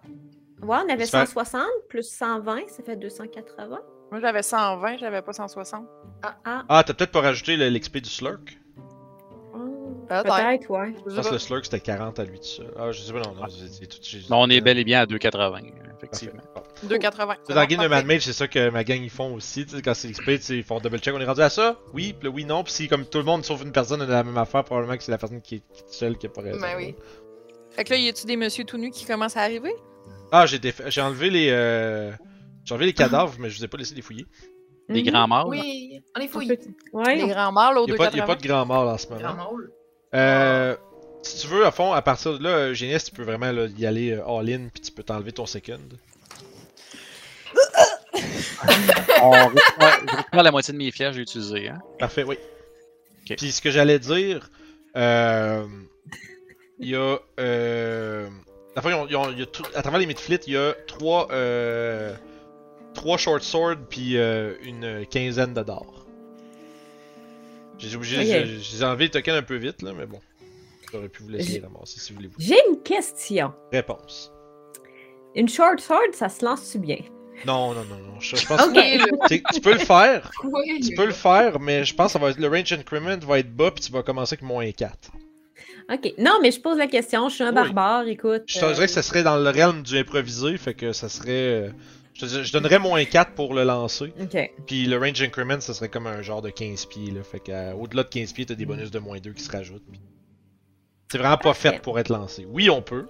[0.67, 3.80] Ouais, on avait Ça fait- 160 plus 120, ça fait 280.
[4.11, 5.85] Moi j'avais 120, j'avais pas 160.
[6.23, 8.57] Ah, Ah, t'as peut-être pas rajouté l'XP du Slurk?
[9.56, 10.69] oh, Peut-être.
[10.69, 10.93] ouais.
[11.07, 12.73] Je pense que le Slurk c'était 40 à lui tout seul.
[12.77, 13.98] Ah, je sais pas, non, non, c'est tout.
[14.30, 15.59] Mais on est bel et bien à 280,
[15.98, 16.41] effectivement.
[16.53, 16.69] Parfait.
[16.88, 17.35] 280.
[17.48, 19.65] C'est dans le game de Mad Mage, c'est ça que ma gang ils font aussi.
[19.83, 21.14] Quand c'est XP, ils font double check.
[21.15, 21.77] On est rendu à ça?
[21.93, 22.64] Oui, puis le oui, non.
[22.64, 25.03] Puis si comme tout le monde sauf une personne a la même affaire, probablement que
[25.03, 26.59] c'est la personne qui est, seule qui a pas raison.
[26.59, 26.95] Ben oui.
[27.69, 29.73] Fait que là, y a-tu des monsieur tout nus qui commencent à arriver?
[30.33, 32.11] Ah, j'ai enlevé les.
[32.65, 34.25] J'ai enlevé les cadavres, mais je vous ai pas laissé les fouiller.
[34.90, 35.09] Les Mhm.
[35.11, 35.45] grands mâles.
[35.48, 36.57] Oui, on peut-
[36.93, 37.15] Ouais.
[37.15, 38.25] Les grands mâles au Il y a, pas, y a 280.
[38.27, 39.51] pas de grand mort en ce moment.
[40.14, 40.75] Euh.
[41.23, 43.85] Si tu veux, à fond, à partir de là, Génies, tu peux vraiment là, y
[43.85, 45.77] aller euh, all-in, puis tu peux t'enlever ton second.
[49.22, 51.69] On reprend, la moitié de mes que j'ai utilisées.
[51.69, 51.80] Hein?
[51.99, 52.38] Parfait, oui.
[53.38, 54.49] Puis ce que j'allais dire,
[54.98, 55.65] euh,
[56.80, 58.27] il y a, euh,
[58.75, 58.81] la
[59.31, 62.14] il y tout- à travers les midflits, il y a trois, euh,
[62.93, 66.05] trois short swords puis euh, une quinzaine de d'or.
[67.77, 68.47] J'ai obligé, Ok.
[68.61, 70.19] j'ai- enlevé les tokens un peu vite là, mais bon,
[70.91, 72.29] j'aurais pu vous laisser ramasser si vous voulez.
[72.37, 73.53] J'ai une question.
[73.71, 74.31] Réponse.
[75.35, 76.99] Une short sword, ça se lance-tu bien?
[77.45, 78.19] Non, non, non, non.
[78.19, 80.79] Je, je pense que tu- tu peux le faire, Oui.
[80.81, 83.39] tu peux le faire, mais je pense que ça va être, le range increment va
[83.39, 85.09] être bas puis tu vas commencer avec moins 4.
[85.91, 86.13] Ok.
[86.19, 87.29] Non, mais je pose la question.
[87.29, 87.55] Je suis un Oui.
[87.55, 88.43] barbare, écoute.
[88.45, 91.09] Je te dirais euh, que ça serait dans le realm du improvisé, fait que ça
[91.09, 91.29] serait.
[91.31, 91.69] euh,
[92.14, 94.14] Je, donnerais moins 4 pour le lancer.
[94.22, 94.51] Ok.
[94.67, 97.11] Puis le range increment, ça serait comme un genre de 15 pieds.
[97.11, 97.23] Là.
[97.23, 99.85] Fait qu'au-delà de 15 pieds, t'as des bonus de moins 2 qui se rajoutent.
[99.90, 100.01] puis
[101.11, 102.45] C'est vraiment pas fait pour être lancé.
[102.49, 103.07] Oui, on peut,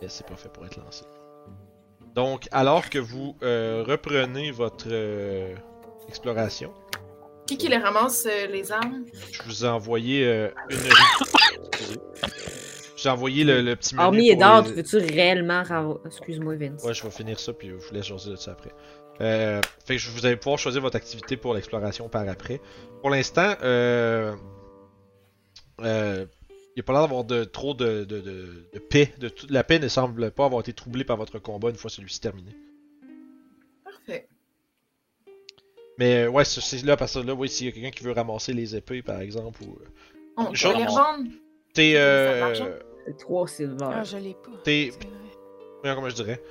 [0.00, 1.04] mais c'est pas fait pour être lancé.
[2.14, 5.54] Donc, alors que vous euh, reprenez votre euh,
[6.08, 6.72] exploration,
[7.46, 9.04] Qui qui les ramasse, euh, les armes?
[9.32, 10.78] je vous ai envoyé euh, une.
[13.04, 13.08] Excusez.
[13.08, 14.04] Je vous ai envoyé le, le petit menu.
[14.06, 15.62] Hormis et d'or, les- tu veux-tu réellement.
[16.06, 16.82] Excuse-moi, Vince.
[16.84, 18.72] Ouais, je vais finir ça, puis je vous laisse choisir de ça après.
[19.20, 22.60] Euh, fait que vous allez pouvoir choisir votre activité pour l'exploration par après.
[23.00, 24.34] Pour l'instant, euh,
[25.82, 29.12] euh, il n'y a pas l'air d'avoir de, trop de, de, de, de paix.
[29.18, 32.20] De la paix ne semble pas avoir été troublée par votre combat une fois celui-ci
[32.20, 32.50] terminé.
[33.84, 34.26] Parfait.
[35.98, 38.52] Mais ouais, c'est- là, parce que là, oui, s'il y a quelqu'un qui veut ramasser
[38.52, 39.78] les épées, par exemple, ou...
[40.36, 41.30] On peut les revendre.
[41.72, 41.94] T'es...
[43.04, 43.18] Ça Euh, marche.
[43.18, 43.76] C'est trois silver.
[43.92, 44.50] Ah, je l'ai pas.
[44.64, 44.92] T'es-
[45.82, 46.42] comment je dirais.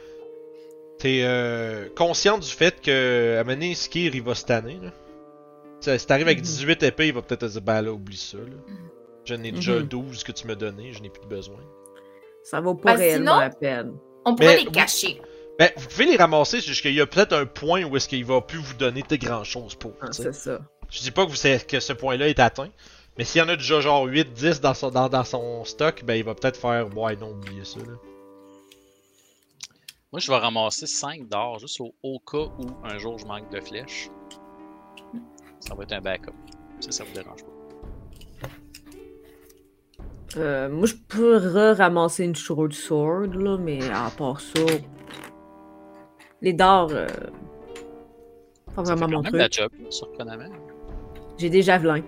[1.00, 4.80] T'es euh, conscient du fait que à mener Skir, il va se tanner.
[4.82, 4.92] Là.
[5.82, 6.44] Ça, Si t'arrives avec Mhm.
[6.46, 8.38] 18 épées, il va peut-être te dire bah là, oublie ça.
[8.38, 8.44] Là.
[9.26, 9.84] J'en ai déjà Mhm.
[9.84, 11.60] 12 que tu m'as donné, je n'ai plus de besoin.
[12.44, 13.94] Ça vaut pas Ben, réellement sinon- la peine.
[14.26, 14.72] On pourrait Mais les oui.
[14.72, 15.22] cacher.
[15.60, 18.08] Ben, vous pouvez les ramasser, c'est juste qu'il y a peut-être un point où est-ce
[18.08, 19.94] qu'il va plus vous donner de grand chose pour.
[20.02, 20.60] Ah, c'est ça.
[20.90, 22.70] Je dis pas que, vous que ce point-là est atteint,
[23.18, 26.16] mais s'il y en a déjà genre 8-10 dans son, dans, dans son stock, ben
[26.16, 27.80] il va peut-être faire ouais non, oubliez ça.
[27.80, 27.94] Là.
[30.12, 33.50] Moi, je vais ramasser 5 d'or juste au, au cas où un jour je manque
[33.52, 34.10] de flèches.
[35.60, 36.34] Ça va être un backup.
[36.80, 37.50] Ça, ça vous dérange pas.
[40.38, 44.62] Euh, moi, je pourrais ramasser une short sword, là, mais à part ça.
[46.42, 46.90] Les dards.
[46.92, 47.08] euh,
[48.76, 49.42] Pas Ça vraiment mon même truc.
[51.38, 52.02] J'ai des javelins.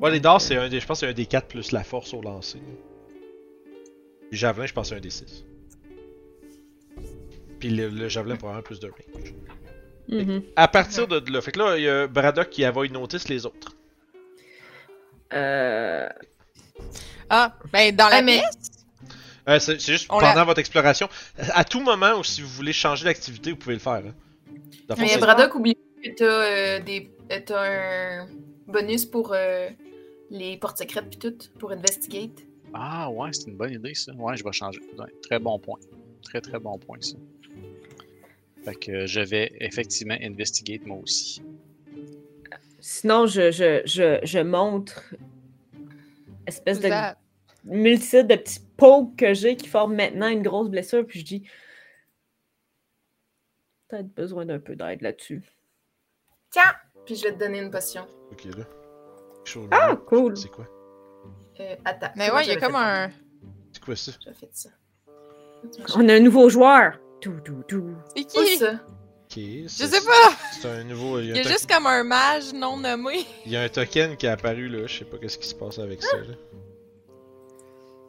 [0.00, 0.80] Ouais, les dards, c'est un des.
[0.80, 2.60] Je pense que c'est un des 4 plus la force au lancer.
[4.30, 5.44] Les javelins, je pense que c'est un des 6.
[7.58, 9.34] Puis le, le javelin probablement plus de range.
[10.08, 10.42] Mhm.
[10.56, 13.46] À partir de là, fait que là, il y a Braddock qui avoid notice les
[13.46, 13.74] autres.
[15.32, 16.08] Euh,
[17.30, 18.42] Ah, ben dans la Ah, mais-.
[19.48, 21.08] Euh, c'est c'est juste On pendant l'a- votre exploration.
[21.54, 24.02] À tout moment, ou si vous voulez changer d'activité, vous pouvez le faire.
[24.06, 24.14] hein.
[24.88, 27.10] Fond, Mais Braddock, oublie pas que t'as euh, des...
[27.44, 27.62] t'as
[28.22, 28.28] un
[28.68, 29.68] bonus pour euh,
[30.30, 32.44] les portes secrètes puis tout, pour investigate.
[32.74, 34.12] Ah ouais, c'est une bonne idée ça.
[34.14, 34.80] Ouais, je vais changer.
[34.98, 35.78] Ouais, très bon point.
[36.22, 37.16] Très très bon point ça.
[38.64, 41.42] Fait que je vais effectivement investigate moi aussi.
[42.80, 45.14] Sinon, je, je, je, je montre
[46.46, 51.04] espèce de Vous multitude de petits pokes que j'ai qui forment maintenant une grosse blessure,
[51.04, 51.42] puis je dis
[53.88, 55.42] peut-être besoin d'un peu d'aide là-dessus.
[56.50, 56.74] Tiens!
[57.04, 58.06] Puis je vais te donner une potion.
[58.32, 58.64] Ok, là.
[59.46, 59.96] Quelque chose Ah, là.
[59.96, 60.36] cool!
[60.36, 60.66] C'est quoi?
[61.60, 62.08] Euh, attends.
[62.16, 63.10] Mais ouais, il y a comme un.
[63.72, 64.10] C'est quoi ça?
[64.12, 64.32] Ça.
[64.34, 64.70] Fait ça.
[65.96, 66.98] On a un nouveau joueur!
[67.20, 67.94] Tout, tout, tout.
[68.14, 68.56] C'est Où qui?
[68.56, 68.72] ça?
[68.72, 69.36] Ok.
[69.36, 70.36] Je sais pas!
[70.60, 71.20] C'est un nouveau.
[71.20, 73.24] Il y, a Il y un a to- juste comme un mage non nommé.
[73.44, 74.86] il y a un token qui est apparu là.
[74.86, 76.16] Je sais pas qu'est-ce qui se passe avec ça.
[76.16, 76.34] Là.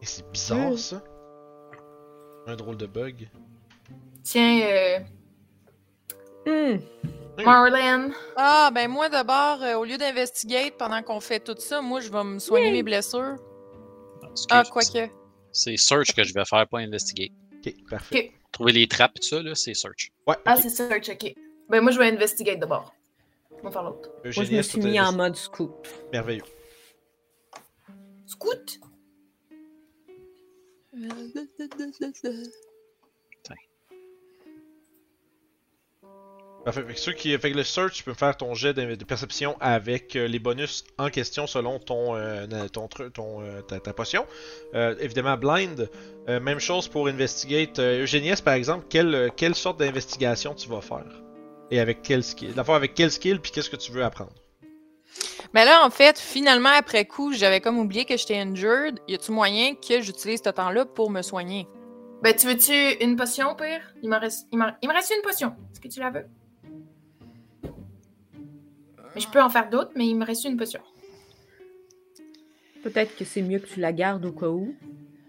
[0.02, 1.04] Et c'est bizarre ça.
[2.48, 3.28] Un drôle de bug.
[4.24, 5.00] Tiens, euh,
[6.48, 6.80] Hmm.
[7.46, 8.14] Marlène.
[8.36, 12.10] Ah, ben moi d'abord, euh, au lieu d'investigate pendant qu'on fait tout ça, moi je
[12.12, 13.36] vais me soigner mes blessures.
[14.32, 15.10] Excuse, Ah, quoique.
[15.52, 17.32] C'est search que je vais faire, pas investigate.
[17.66, 18.32] Ok, parfait.
[18.52, 20.12] Trouver les trappes et tout ça, là, c'est search.
[20.28, 21.34] Ouais, Ah, c'est ça, ok.
[21.70, 22.94] Ben moi je vais investigate d'abord.
[23.52, 24.10] On va faire l'autre.
[24.24, 25.88] Moi, je me suis mis en mode scoop.
[26.14, 26.44] Merveilleux.
[28.26, 28.80] Scout!
[36.68, 36.84] Parfait.
[36.84, 39.06] Fait que ceux qui fait que le search, tu peux faire ton jet de de
[39.06, 43.94] perception avec euh, les bonus en question selon ton, euh, ton, ton euh, ta, ta
[43.94, 44.26] potion.
[44.76, 45.90] Euh, évidemment, blind.
[46.28, 47.80] euh, même chose pour investigate.
[47.80, 51.06] Euh, Eugéniès, par exemple, quelle, quelle sorte d'investigation tu vas faire?
[51.72, 52.54] Et avec quel skill?
[52.54, 54.34] La fois avec quel skill, puis qu'est-ce que tu veux apprendre?
[55.54, 59.00] Mais là, en fait, finalement, après coup, j'avais comme oublié que j'étais injured.
[59.08, 61.66] Y a-tu moyen que j'utilise ce temps-là pour me soigner?
[62.24, 63.80] Ben tu veux-tu une potion, pire?
[64.04, 65.56] Il me reste, il il me reste une potion.
[65.72, 66.26] Est-ce que tu la veux?
[69.18, 70.80] Mais je peux en faire d'autres, mais il me reste une potion.
[72.84, 74.76] Peut-être que c'est mieux que tu la gardes au cas où.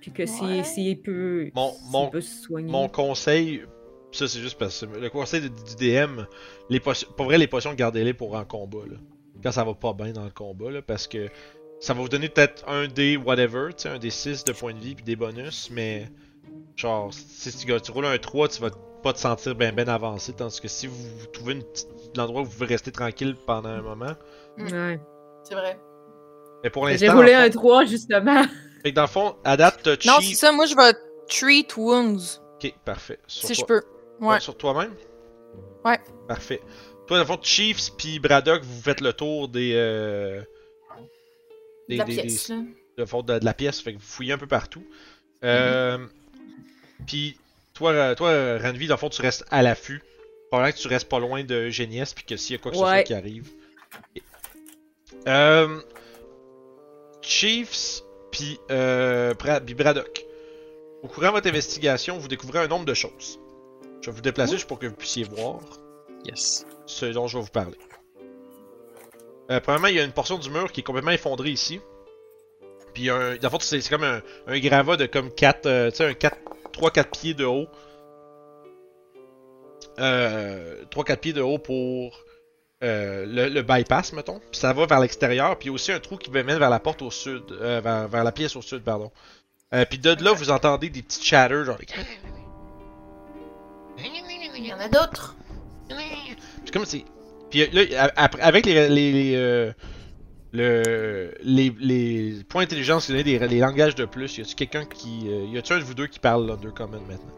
[0.01, 0.63] Puis que si- Ouais.
[0.63, 2.71] s'il peut, Mon- s'il mon- peut se soigner.
[2.71, 3.63] Mon conseil,
[4.13, 6.27] ça c'est juste parce que le conseil du DM,
[6.71, 8.97] les potions, pour vrai les potions gardez-les pour en combat là.
[9.43, 11.29] Quand ça va pas bien dans le combat là, parce que
[11.81, 14.75] ça va vous donner peut-être un des whatever, tu sais, un des 6 de points
[14.75, 16.09] de vie puis des bonus, mais
[16.77, 18.71] genre si tu, tu roules un 3, tu vas
[19.09, 22.43] pas te sentir bien ben avancé, tandis que si vous, vous trouvez une petite, l'endroit
[22.43, 24.13] où vous pouvez rester tranquille pendant un moment,
[24.59, 25.01] Ouais.
[25.45, 25.79] C'est vrai.
[26.65, 27.17] Mais pour J'ai l'instant.
[27.17, 28.43] roulé dans le un fond- 3, justement.
[28.83, 30.93] Fait que dans le fond, à date, t'as Non, c'est ça, moi je vais
[31.29, 33.19] treat wounds, Ok, parfait.
[33.29, 33.83] Sur si je peux.
[34.21, 34.41] Ouais.
[34.41, 34.93] Sur toi-même?
[35.85, 35.99] Ouais.
[36.27, 36.61] Parfait.
[37.07, 39.73] Toi, dans le fond, Chiefs puis Braddock, vous faites le tour des.
[39.75, 40.43] euh,
[41.89, 42.57] De la pièce, là.
[42.99, 44.85] de, fond, de, de la pièce, fait que vous fouillez un peu partout.
[45.45, 45.99] Euh,
[47.07, 47.39] Puis,
[47.79, 50.03] toi, euh, toi, euh, Ranvi, dans le fond, tu restes à l'affût.
[50.51, 52.77] Probablement que tu restes pas loin de Géniès, puis que s'il y a quoi que
[52.77, 53.49] ce soit qui arrive.
[55.27, 55.81] Euh,
[57.23, 60.25] Chiefs, puis euh, Braddock.
[61.03, 63.39] Au courant de votre investigation, vous découvrez un nombre de choses.
[64.01, 65.61] Je vais vous déplacer juste pour que vous puissiez voir
[66.25, 66.67] Yes.
[66.87, 67.79] ce dont je vais vous parler.
[69.51, 71.81] Euh, premièrement, il y a une portion du mur qui est complètement effondrée ici.
[72.95, 75.97] Puis, un, dans le fond, c'est c'est comme un, un gravat de comme 4, tu
[75.97, 76.37] sais, un 4,
[76.79, 77.67] 3-4 pieds de haut.
[79.99, 82.25] Euh, 3-4 pieds de haut pour
[82.85, 84.39] euh, le, le bypass, mettons.
[84.51, 85.59] Puis ça va vers l'extérieur.
[85.59, 87.43] Puis aussi un trou qui mène vers la porte au sud.
[87.51, 89.11] euh, vers, vers la pièce au sud, pardon.
[89.75, 91.79] Euh, puis de là, vous entendez des petits chatters, genre...
[94.57, 95.37] Il y en a d'autres.
[96.65, 97.05] C'est comme si.
[97.51, 99.73] Puis euh, là, avec les, les, les, euh,
[100.53, 104.85] le, les, les points d'intelligence, qui donnent des les langages de plus, y a-tu quelqu'un
[104.87, 105.29] qui.
[105.29, 107.35] euh, y a-tu un de vous deux qui parle l'Undercommon maintenant?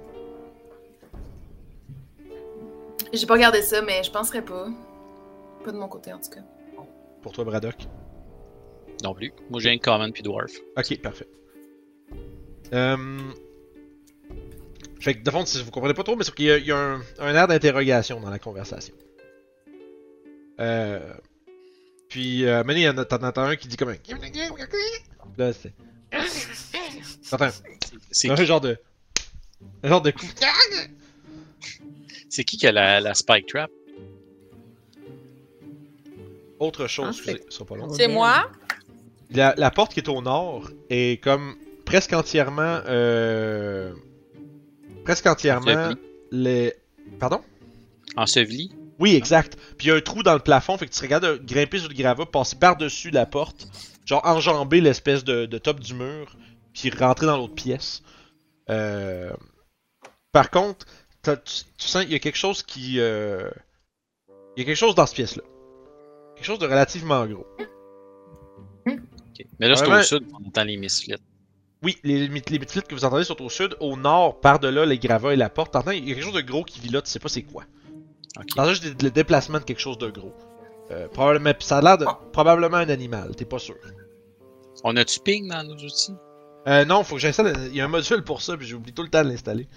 [3.13, 4.69] J'ai pas regardé ça, mais je penserais pas.
[5.65, 6.43] Pas de mon côté, en tout cas.
[7.23, 7.75] Pour toi, Braddock?
[9.03, 9.33] Non plus.
[9.51, 10.53] Moi, j'ai un common puis dwarf.
[10.77, 11.27] Ok, parfait.
[12.73, 13.19] Euh...
[15.01, 16.67] Fait que, de fond, si vous comprenez pas trop, mais c'est qu'il y a, il
[16.67, 18.95] y a un, un air d'interrogation dans la conversation.
[20.61, 21.13] Euh...
[22.11, 23.97] Puis, euh, maintenant, il y en a, t'en entends un qui dit comme un...
[25.39, 25.73] Là, c'est...
[27.31, 27.51] T'entends
[28.11, 28.77] C'est un qui, genre de...
[29.85, 30.27] Un genre de coup.
[32.29, 33.71] c'est qui qui a la, la spike trap?
[36.59, 37.89] Autre chose, Ah, excusez, pas long.
[37.95, 38.51] C'est moi?
[39.31, 42.81] La, la porte qui est au nord est comme presque entièrement...
[42.89, 43.95] Euh...
[45.05, 45.95] Presque entièrement...
[46.33, 46.75] Les...
[47.21, 47.41] Pardon?
[48.17, 48.73] Enseveli?
[49.01, 49.57] Oui, exact.
[49.79, 51.79] Puis il y a un trou dans le plafond, fait que tu regardes de grimper
[51.79, 53.67] sur le gravat, passer par-dessus la porte,
[54.05, 56.37] genre enjamber l'espèce de, de top du mur,
[56.75, 58.03] puis rentrer dans l'autre pièce.
[58.69, 59.33] Euh...
[60.33, 60.87] Par contre,
[61.25, 63.01] tu, tu sens qu'il y a quelque chose qui...
[63.01, 63.51] euh,
[64.57, 65.43] Il y a quelque chose dans cette pièce-là.
[66.37, 67.47] Quelque chose de relativement gros.
[69.59, 71.17] Mais là, c'est Vraiment- au sud, on entend les misflits.
[71.83, 73.75] Oui, les, les, que vous entendez sont au sud.
[73.81, 76.43] Au nord, par-delà les gravats et la porte, t'entends, il y a quelque chose de
[76.43, 77.65] gros qui vit là, tu sais pas c'est quoi.
[78.39, 78.47] Ok.
[78.55, 80.33] T'entends juste le déplacement de quelque chose de gros.
[80.91, 83.77] Euh, probablement, ça a l'air de probablement un animal, t'es pas sûr.
[84.85, 86.15] On a-tu ping dans nos outils?
[86.67, 87.55] Euh, non, faut que j'installe.
[87.69, 89.69] Il y a un module pour ça, puis j'oublie tout le temps de l'installer.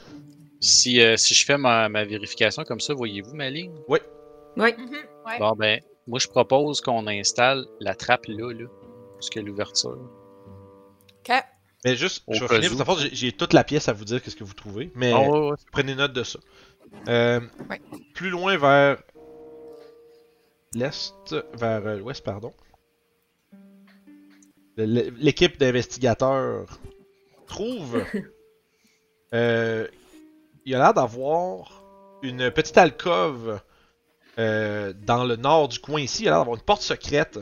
[0.59, 3.73] Si, euh, si je fais ma, ma vérification comme ça, voyez-vous ma ligne?
[3.87, 3.99] Oui.
[4.55, 4.67] Mhm,
[5.25, 5.39] ouais.
[5.39, 8.65] Bon, ben, moi, je propose qu'on installe la trappe là, là.
[9.15, 9.97] Parce que l'ouverture.
[11.27, 11.35] Ok.
[11.85, 14.37] Mais juste, Au je vais finir, j'ai- j'ai toute la pièce à vous dire qu'est-ce
[14.37, 15.55] que vous trouvez, mais Ah ouais, ouais.
[15.71, 16.39] prenez note de ça.
[17.07, 17.39] Euh,
[17.69, 17.81] Ouais.
[18.13, 18.97] Plus loin vers
[20.75, 22.53] l'est, vers euh, l'ouest, pardon.
[24.75, 26.79] L'équipe d'investigateurs
[27.45, 28.03] trouve.
[29.33, 29.87] euh,
[30.65, 31.83] il a l'air d'avoir
[32.23, 33.59] une petite alcôve
[34.39, 36.23] euh, dans le nord du coin ici.
[36.23, 37.39] Il a l'air d'avoir une porte secrète.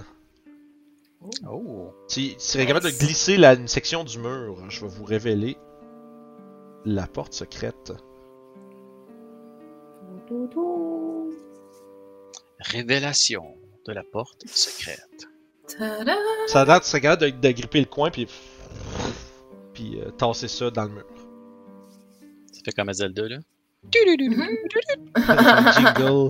[1.48, 1.94] Oh.
[2.10, 4.70] Tu serais capable de glisser la, une section du mur.
[4.70, 5.56] Je vais vous révéler
[6.84, 7.94] la porte secrète.
[12.60, 13.44] Révélation
[13.86, 15.28] de la porte secrète.
[15.68, 16.16] Tada!
[16.48, 18.28] Ça a l'air serais capable de, de gripper le coin puis
[19.74, 21.06] puis euh, tasser ça dans le mur.
[22.52, 23.38] Ça fait comme à Zelda, là.
[25.16, 26.30] Un jingle.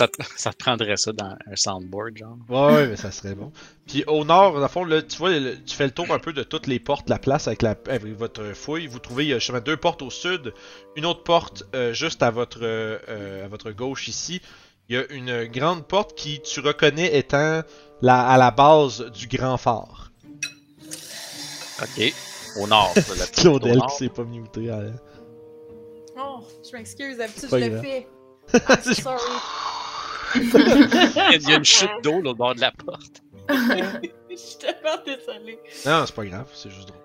[0.00, 2.36] Ça te, ça te prendrait ça dans un soundboard, genre?
[2.48, 3.52] Ouais, ouais, mais ça serait bon.
[3.86, 6.18] Puis au nord, dans le fond, là, tu vois, le- tu fais le tour un
[6.18, 8.86] peu de toutes les portes de la place avec, la, avec votre fouille.
[8.86, 10.54] Vous trouvez, il y a justement deux portes au sud,
[10.96, 14.40] une autre porte euh, juste à votre, euh, euh, à votre gauche ici.
[14.88, 17.60] Il y a une grande porte qui tu reconnais étant
[18.00, 20.10] la, à la base du grand phare.
[21.82, 22.12] Ok.
[22.56, 23.86] Au nord, la au Claudel nord.
[23.88, 24.70] qui s'est pas muté.
[26.18, 28.08] Oh, je m'excuse, d'habitude je le fais.
[28.54, 29.18] I'm sorry.
[30.34, 33.22] Il y a une chute d'eau là, au bord de la porte.
[34.30, 35.58] Je suis tellement désolée.
[35.86, 37.00] Non, c'est pas grave, c'est juste drôle.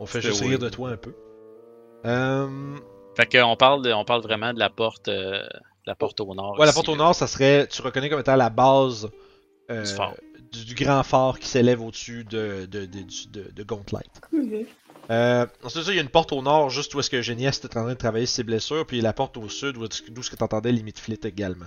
[0.00, 1.14] On fait juste rire de toi un peu.
[2.06, 2.76] Euh...
[3.16, 5.42] Fait qu'on parle, de- on parle vraiment de la porte, euh,
[5.86, 6.58] la porte au nord.
[6.58, 6.98] Ouais, la porte au là.
[6.98, 9.10] nord, ça serait, tu reconnais comme étant la base
[9.70, 10.14] euh, Du phare.
[10.52, 14.00] du, du grand phare qui s'élève au-dessus de, de, de, de, de Gauntlet.
[15.10, 17.60] Euh, ensuite, ça, il y a une porte au nord, juste où est-ce que Génias
[17.62, 20.20] était en train de travailler ses blessures, puis la porte au sud, où est-ce- d'où
[20.20, 21.66] est-ce que t'entendais Limite Flit également.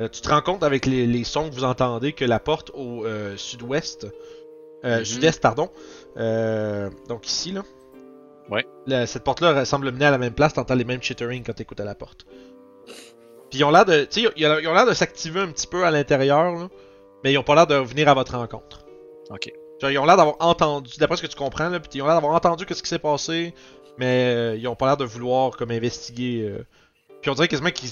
[0.00, 2.70] Euh, tu te rends compte avec les, les sons que vous entendez que la porte
[2.74, 4.06] au euh, sud-ouest,
[4.84, 5.04] euh, Mhm.
[5.04, 5.70] sud-est, pardon,
[6.16, 7.62] euh, donc ici, là.
[8.50, 8.64] Ouais.
[8.86, 11.80] La- cette porte-là semble mener à la même place, t'entends les mêmes chittering quand t'écoutes
[11.80, 12.26] à la porte.
[13.50, 15.84] Puis ils ont l'air de, tu sais, ils ont l'air de s'activer un petit peu
[15.84, 16.68] à l'intérieur, là,
[17.24, 18.84] mais ils ont pas l'air de venir à votre rencontre.
[19.30, 19.50] Ok.
[19.80, 22.06] Genre, ils ont l'air d'avoir entendu, d'après ce que tu comprends, là, puis ils ont
[22.06, 23.52] l'air d'avoir entendu qu'est-ce qui s'est passé,
[23.96, 26.54] mais ils ont pas l'air de vouloir comme investiguer.
[27.20, 27.90] Puis on dirait quasiment qu'ils.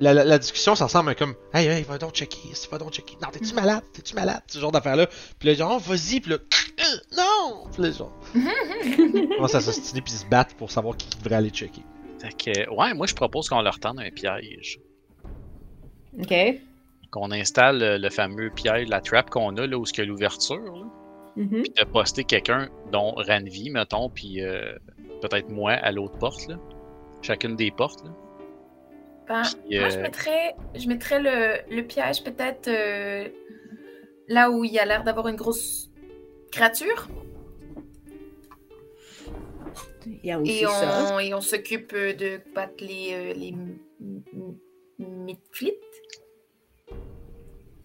[0.00, 2.92] La, la, la discussion, ça ressemble à comme Hey, hey, va donc checker, va donc
[2.92, 3.16] checker.
[3.22, 3.82] Non, t'es-tu malade?
[3.92, 4.42] T'es-tu malade?
[4.46, 5.06] Ce genre d'affaire-là.
[5.38, 6.38] Puis là, genre, oh, vas-y, puis là,
[6.80, 7.66] Euh, non!
[7.72, 8.12] Puis là, genre.
[8.34, 11.82] ils commencent à s'ostiner puis ils se battent pour savoir qui devrait aller checker?
[12.18, 14.80] Fait que, ouais, moi je propose qu'on leur tende un piège.
[16.18, 16.34] Ok.
[17.10, 20.56] Qu'on installe le fameux piège, la trap qu'on a là où il y a l'ouverture.
[20.62, 20.84] là.
[21.36, 21.62] Mhm.
[21.62, 24.72] Puis de poster quelqu'un dont Ranvi, mettons, puis euh,
[25.22, 26.56] peut-être moi à l'autre porte, là.
[27.22, 28.10] Chacune des portes, là.
[29.30, 33.28] Ben, Puis, Moi, je euh, mettrais, je mettrais le, le piège peut-être euh,
[34.26, 35.88] là où il y a l'air d'avoir une grosse
[36.50, 37.08] créature.
[40.04, 41.14] Il y a aussi Et ça.
[41.14, 43.54] on, et on s'occupe euh, de battre les, euh, les
[44.98, 45.74] midflits.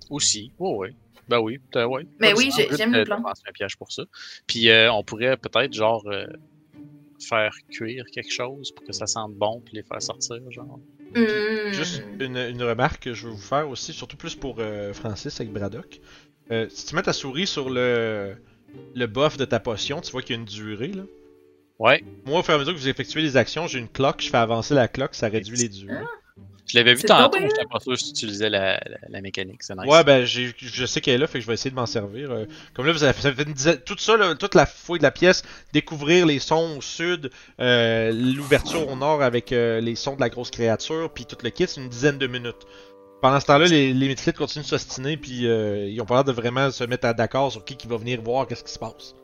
[0.10, 0.96] Aussi, ouais, ouais.
[1.28, 2.08] Ben oui, ouais.
[2.20, 3.22] Mais Pas oui, j'aime le plan.
[3.24, 4.04] un piège pour ça.
[4.48, 6.26] Puis euh, on pourrait peut-être, genre, euh,
[7.20, 10.80] faire cuire quelque chose pour que ça sente bon, puis les faire sortir, genre.
[11.16, 11.72] Hmm.
[11.72, 15.40] Juste une, une remarque que je veux vous faire aussi, surtout plus pour euh, Francis
[15.40, 16.00] avec Braddock.
[16.52, 18.36] Euh, si tu mets ta souris sur le,
[18.94, 21.04] le buff de ta potion, tu vois qu'il y a une durée là.
[21.80, 24.22] Ouais, Moi, au fur et à mesure que vous effectuez les actions, j'ai une cloque,
[24.22, 26.06] je fais avancer la cloque, ça réduit les durées.
[26.68, 27.48] Je l'avais vu tantôt, bien.
[27.48, 29.86] j'étais pas sûr si tu utilisais la, la, la mécanique, c'est nice.
[29.88, 31.86] Ouais, ben j'ai- je sais qu'elle est là, fait que je vais essayer de m'en
[31.86, 32.32] servir.
[32.32, 35.00] Euh, comme là, vous avez ça fait une dizaine, tout ça, là, toute la fouille
[35.00, 37.30] de la pièce, découvrir les sons au sud,
[37.60, 41.50] euh, l'ouverture au nord avec euh, les sons de la grosse créature, puis tout le
[41.50, 42.66] kit, c'est une dizaine de minutes.
[43.22, 46.24] Pendant ce temps-là, les, les Mythites continuent de s'ostiner, puis euh, ils ont pas l'air
[46.26, 48.80] de vraiment se mettre à d'accord sur qui qui va venir voir qu'est-ce qui se
[48.80, 49.16] passe.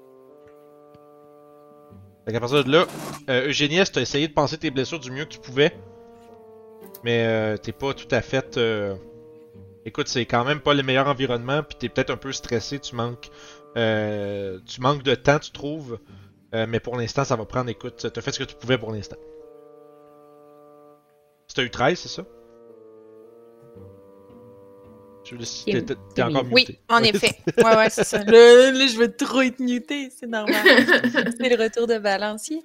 [2.26, 2.86] Fait qu'à partir de là,
[3.30, 5.76] euh, Eugénie, t'as essayé de penser tes blessures du mieux que tu pouvais,
[7.03, 8.57] mais euh, t'es pas tout à fait.
[8.57, 8.95] euh,
[9.85, 12.95] Écoute, c'est quand même pas le meilleur environnement, puis t'es peut-être un peu stressé, tu
[12.95, 13.30] manques,
[13.77, 15.99] euh, tu manques de temps, tu trouves.
[16.53, 17.69] Mais pour l'instant, ça va prendre.
[17.69, 19.17] Écoute, t'as fait ce que tu pouvais pour l'instant.
[21.53, 22.25] T'as eu 13, c'est ça?
[25.68, 26.80] Il- t'es- t'es t'es encore Oui, muté.
[26.90, 27.35] en effet.
[27.58, 28.18] Ouais, ouais, c'est ça.
[28.24, 30.56] Là, je vais trop être muté, c'est normal.
[31.40, 32.64] c'est le retour de balancier.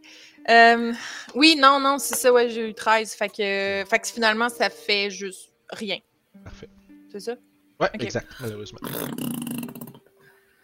[0.48, 0.92] Euh,
[1.34, 3.12] oui, non, non, c'est ça, ouais, j'ai eu 13.
[3.14, 5.98] Fait que, fait que finalement, ça fait juste rien.
[6.44, 6.68] Parfait.
[7.12, 7.34] C'est ça?
[7.80, 8.78] Ouais, exact, malheureusement.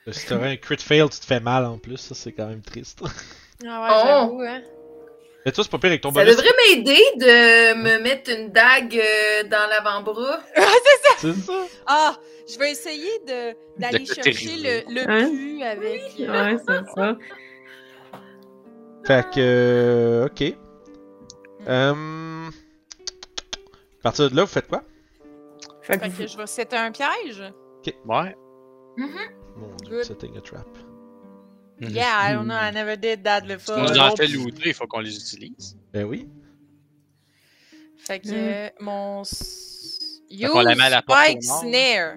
[0.09, 2.47] Euh, Si t'aurais un crit fail, tu te fais mal en plus, ça c'est quand
[2.49, 3.03] même triste.
[3.67, 4.03] Ah ouais, Oh!
[4.05, 4.63] j'avoue, hein.
[5.45, 6.37] Mais toi, c'est pas pire avec ton Ça bonus.
[6.37, 10.41] devrait m'aider de me mettre une dague euh, dans l'avant-bras.
[11.19, 11.67] C'est ça?
[11.87, 12.17] Ah,
[12.49, 15.31] je vais essayer de d'aller chercher le, le Hein?
[15.31, 16.13] pu avec.
[16.21, 17.19] euh, Ouais, c'est ça.
[19.05, 19.39] Fait que.
[19.39, 20.55] euh, ok.
[21.69, 22.49] Euh...
[24.01, 24.83] À partir de là, vous faites quoi?
[25.83, 27.43] Fait que vous- que je vais setter un piège.
[28.07, 28.37] Ouais.
[28.97, 30.05] Mon dieu, Good.
[30.05, 30.67] setting a trap.
[31.81, 33.79] Yeah, I don't know, I never did that before.
[33.79, 35.77] on en fait looter, il faut qu'on les utilise.
[35.93, 36.29] Ben oui.
[37.99, 38.71] Fait que Mm.
[38.81, 39.21] mon.
[39.21, 41.43] au Spike.
[41.43, 42.17] Snare.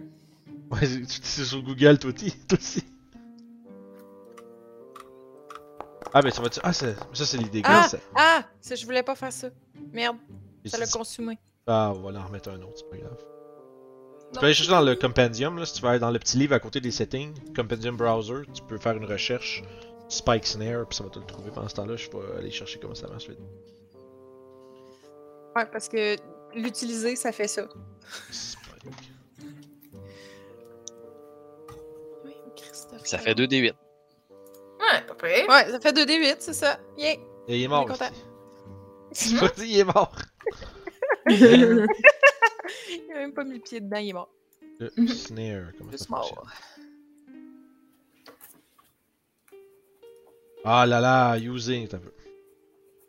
[0.72, 2.32] Ouais, tu c'est sur Google, toi aussi.
[2.48, 2.84] toi aussi.
[6.14, 6.50] Ah, ben ça va.
[6.64, 7.66] Ah, c'est- ça, c'est les dégâts.
[7.68, 7.88] Ah!
[7.90, 7.98] ça.
[8.16, 8.44] Ah!
[8.62, 9.50] Ça, je voulais pas faire ça.
[9.92, 10.18] Merde,
[10.66, 11.38] ça l'a consumé.
[11.68, 13.18] Ah, on va en remettre un autre, c'est pas grave.
[14.34, 16.38] Tu peux aller chercher dans le compendium, là, si tu vas aller dans le petit
[16.38, 19.64] livre à côté des settings, compendium browser, tu peux faire une recherche
[20.10, 21.96] Spike Snare, puis ça va te le trouver pendant ce temps-là.
[21.96, 23.30] Je vais aller chercher comment ça marche.
[23.30, 23.40] vite.
[25.56, 26.18] Ouais, parce que
[26.54, 27.68] l'utiliser, ça fait ça.
[28.30, 28.94] Spike.
[32.26, 33.06] Oui, Christophe.
[33.06, 33.72] Ça fait 2d8.
[33.72, 35.48] Ouais, pas près.
[35.48, 36.78] Ouais, ça fait 2d8, c'est ça.
[36.98, 37.14] Yeah!
[37.48, 37.88] Et il est mort.
[37.88, 38.10] Vas
[39.56, 40.14] dire, il est mort.
[43.16, 44.30] Il a même pas mis le pied dedans, il est mort.
[44.78, 46.36] Le snare, comment ça fonctionne?
[46.36, 46.48] mort.
[50.66, 52.12] Ah là là, using, t'as peu.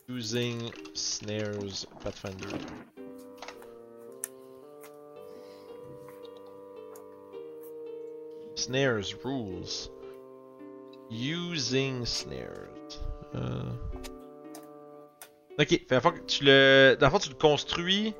[0.08, 2.56] Using snares Pathfinder.
[8.54, 9.90] Snares rules.
[11.10, 13.00] Using snares.
[13.34, 13.72] Euh...
[15.58, 16.96] Ok, fait la fois que tu le.
[17.00, 18.14] Dans le fond, tu le construis.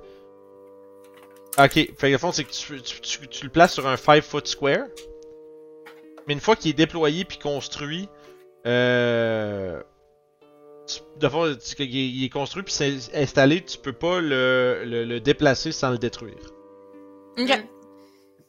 [1.58, 4.22] Ok, fait la fond, c'est que tu, tu, tu- tu le places sur un 5
[4.22, 4.86] foot square.
[6.26, 8.08] Mais une fois qu'il est déployé puis construit,
[8.66, 9.80] euh,
[11.18, 15.20] de fond, tu- il est- construit puis c'est installé, tu peux pas le, le, le
[15.20, 16.36] déplacer sans le détruire.
[17.38, 17.48] Ok.
[17.48, 17.62] Mm.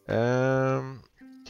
[0.10, 0.82] Euh.
[1.42, 1.50] Ok.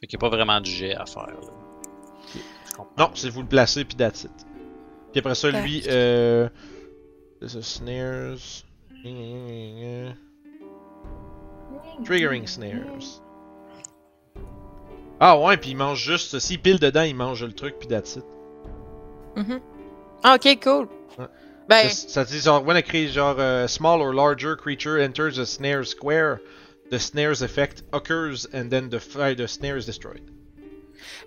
[0.00, 1.26] Fait qu'il n'y a pas vraiment de jet à faire.
[1.28, 2.84] Là.
[2.98, 4.30] Non, c'est vous le placez, puis that's it.
[5.12, 6.48] Puis après ça, lui, euh.
[7.46, 8.64] snares.
[12.04, 13.20] Triggering snares.
[15.20, 16.38] Ah ouais, puis il mange juste.
[16.38, 18.24] S'il pile dedans, il mange le truc, puis that's it.
[19.36, 19.60] Mhm.
[20.22, 20.88] Ah, ok, cool.
[21.18, 21.26] Ouais.
[21.68, 25.38] Ben, Ça, ça dit genre, when a creature, genre, uh, small or larger creature enters
[25.38, 26.40] a snare square,
[26.90, 30.22] the snare's effect occurs and then the, fire the snare is destroyed.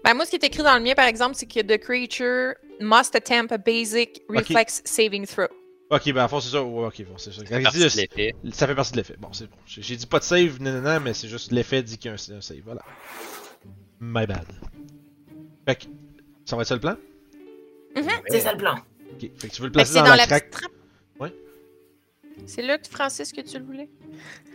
[0.04, 2.56] ben, moi, ce qui est écrit dans le mien, par exemple, c'est que the creature
[2.80, 5.48] must attempt a basic reflex saving throw.
[5.92, 6.64] Ok, ben à fond, c'est ça.
[6.64, 7.42] Ouais, ok, bon, c'est ça.
[7.44, 8.36] Quand dit l'effet.
[8.52, 9.16] Ça fait partie de l'effet.
[9.18, 9.58] Bon, c'est bon.
[9.66, 12.10] J'ai j'ai dit pas de save, non, non, non, mais c'est juste l'effet dit qu'il
[12.10, 12.62] y a un, un save.
[12.64, 12.82] Voilà.
[14.00, 14.46] My bad.
[15.66, 15.86] Fait que,
[16.46, 16.96] ça va être ça le plan?
[18.28, 18.76] C'est ça le plan.
[19.14, 19.32] Ok.
[19.36, 20.54] Fait que tu veux le placer c'est dans, dans la, trappe.
[21.20, 21.34] Ouais.
[22.46, 23.90] C'est là, que, Francis, que tu le voulais?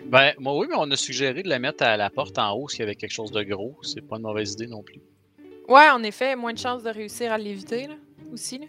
[0.07, 2.69] Ben, moi, oui, mais on a suggéré de la mettre à la porte en haut
[2.69, 3.77] s'il y avait quelque chose de gros.
[3.83, 5.01] C'est pas une mauvaise idée non plus.
[5.69, 7.97] Ouais, en effet, moins de chances de réussir à l'éviter, là,
[8.33, 8.67] aussi, là.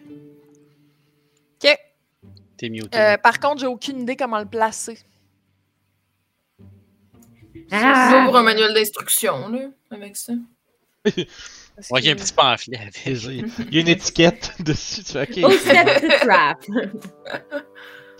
[2.56, 2.58] Ok.
[2.58, 2.98] T'es muté.
[2.98, 4.98] Euh, par contre, j'ai aucune idée comment le placer.
[7.70, 8.10] Ah!
[8.10, 10.32] J'ouvre un manuel d'instruction, là, avec ça.
[11.90, 13.00] Ouais, il y a un petit pamphlet avec.
[13.06, 15.04] Il y a une étiquette dessus.
[15.04, 15.52] Tu fais, ok.
[15.60, 16.64] set the trap!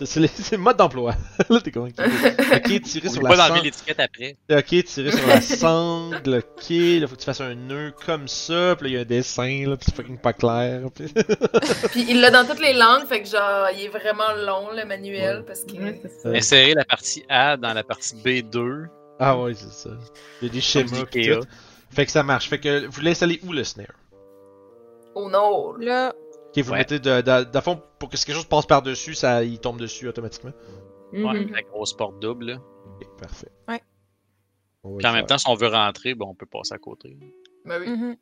[0.05, 1.15] C'est le, mode d'emploi.
[1.49, 1.95] Là, t'es convaincu.
[1.99, 3.63] Ok, tirer sur la sangle.
[3.63, 4.37] l'étiquette après.
[4.51, 6.35] Ok, tirer sur la sangle.
[6.35, 8.75] Ok, là, faut que tu fasses un nœud comme ça.
[8.75, 9.75] Puis là, il y a un dessin, là.
[9.75, 10.81] Puis c'est fucking pas clair.
[10.93, 11.07] Puis...
[11.91, 14.85] Puis il l'a dans toutes les langues, fait que genre, il est vraiment long, le
[14.85, 15.73] manuel, parce que...
[15.73, 16.29] Ouais, ça.
[16.29, 16.37] Ouais.
[16.37, 18.87] Insérer la partie A dans la partie B2.
[19.19, 19.89] Ah ouais, c'est ça.
[20.41, 21.05] Il y a des schémas.
[21.11, 21.47] Pis tout.
[21.89, 22.49] Fait que ça marche.
[22.49, 23.87] Fait que vous l'installez où le snare?
[25.15, 25.73] Oh non!
[25.77, 26.13] Là,
[26.57, 26.77] Ok, vous Ouais.
[26.79, 30.07] mettez de, de, de fond, pour que quelque chose passe par-dessus, ça, il tombe dessus
[30.07, 30.51] automatiquement.
[31.13, 31.51] Ouais, Mhm.
[31.53, 32.45] la grosse porte double.
[32.45, 32.57] là.
[33.19, 33.51] Parfait.
[33.67, 33.81] Ouais.
[34.97, 37.17] Puis en même temps, si on veut rentrer, ben, on peut passer à côté.
[37.65, 38.17] Ben oui, mhm.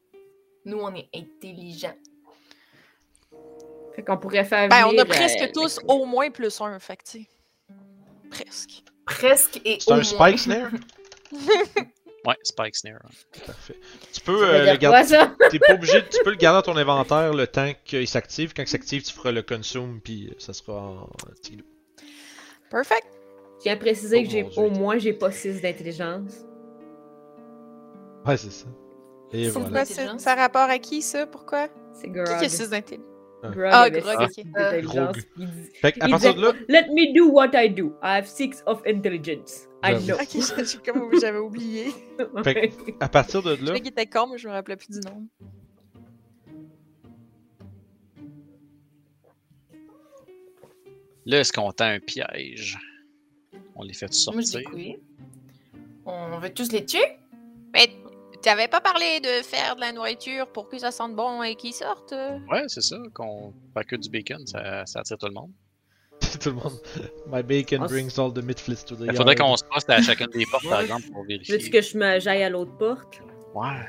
[0.65, 1.95] nous, on est intelligents.
[3.95, 6.97] Fait qu'on pourrait faire ben, on a presque euh, tous au moins plus un, fait
[6.97, 7.27] que, tu sais.
[8.29, 8.83] Presque.
[9.05, 10.03] Presque et C'est au un moins.
[10.03, 10.71] spike snare?
[12.25, 12.99] Ouais, Spike Snare.
[13.45, 13.79] Parfait.
[14.13, 15.17] Tu peux euh, le quoi, garder.
[15.51, 18.53] T'es pas obligé, tu peux le garder dans ton inventaire le temps qu'il s'active.
[18.55, 21.07] Quand il s'active, tu feras le consume, puis ça sera en
[21.41, 21.65] petit loup.
[22.69, 23.07] Perfect.
[23.57, 26.33] Je tiens à préciser Oh que j'ai au moins j'ai pas 6 d'intelligence.
[28.25, 28.65] Ouais, c'est ça.
[29.31, 29.65] Et voilà.
[29.67, 31.25] Pourquoi c'est- ça a rapport à qui, ça?
[31.27, 31.67] Pourquoi?
[31.93, 33.05] C'est Qui qui a 6 d'intelligence?
[33.51, 34.51] Grog Ah, avait Grog, six ok.
[34.53, 34.95] d'intelligence.
[34.95, 35.17] Grog.
[35.37, 37.87] Il dit- Fait qu'à il partir de disait, là, Let me do what I do.
[38.01, 39.67] I have 6 of intelligence.
[39.83, 40.05] I J'avoue.
[40.07, 40.15] know.
[40.15, 41.85] Ok, comme j'avais oublié.
[42.43, 44.89] Fait à partir de Je là, sais qu'il était con, mais je me rappelais plus
[44.89, 45.27] du nom.
[51.25, 52.77] Là, est-ce qu'on tend un piège?
[53.75, 54.69] On les fait Moi, je dis sortir.
[54.73, 54.97] oui.
[56.05, 57.17] On veut tous les tuer?
[57.73, 57.89] Mais
[58.45, 61.73] t'avais pas parlé de faire de la nourriture pour que ça sente bon et qu'ils
[61.73, 62.13] sortent?
[62.13, 62.37] euh?
[62.49, 62.97] Ouais, c'est ça.
[63.13, 65.51] Qu'on pas que du bacon, ça, ça attire tout le monde.
[66.41, 66.79] tout le monde.
[67.27, 69.89] My bacon On s- brings all the midflits to the Il faudrait qu'on se poste
[69.89, 71.69] à chacune des portes, par exemple, pour Veux-tu vérifier.
[71.69, 73.19] que je me j'aille à l'autre porte?
[73.53, 73.85] Ouais.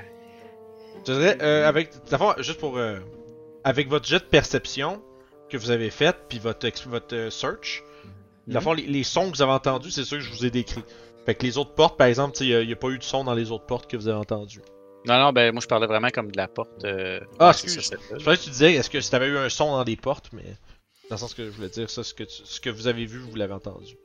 [1.07, 2.99] Je dirais, euh, avec, d'abord, juste pour, euh,
[3.63, 5.01] avec votre jet de perception
[5.49, 7.85] que vous avez fait, puis votre, votre euh, search,
[8.61, 10.83] fond, les, les sons que vous avez entendus, c'est ceux que je vous ai décrits.
[11.27, 13.35] Fait que les autres portes, par exemple, il n'y a, pas eu de son dans
[13.35, 14.63] les autres portes que vous avez entendus.
[15.07, 16.85] Non, non, ben moi je parlais vraiment comme de la porte.
[16.85, 17.81] euh, Ah, excuse.
[17.81, 17.97] ça.
[18.11, 20.31] Je pensais que tu disais, est-ce que si t'avais eu un son dans les portes,
[20.33, 20.45] mais
[21.11, 23.07] dans le sens que je voulais dire, ça, ce que, tu- ce que vous avez
[23.07, 23.97] vu, vous l'avez entendu.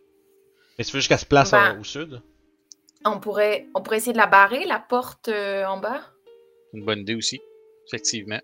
[0.78, 2.22] Mais tu veux jusqu'à se place Ben, au sud?
[3.06, 6.02] On pourrait, on pourrait essayer de la barrer, la porte euh, en bas?
[6.74, 7.40] Une bonne idée aussi,
[7.88, 8.40] effectivement.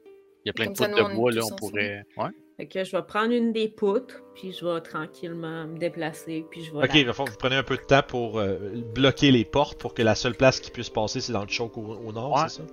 [0.46, 2.04] Il y a plein Comme de ça, poutres nous, de bois, là, on pourrait.
[2.18, 2.30] Ouais.
[2.58, 6.64] Fait que je vais prendre une des poutres, puis je vais tranquillement me déplacer, puis
[6.64, 6.80] je vais.
[6.86, 8.58] Ok, la- vous prenez un peu de temps pour euh,
[8.96, 11.78] bloquer les portes pour que la seule place qui puisse passer, c'est dans le choke
[11.78, 12.50] au, au nord, Ouais.
[12.50, 12.64] c'est ça?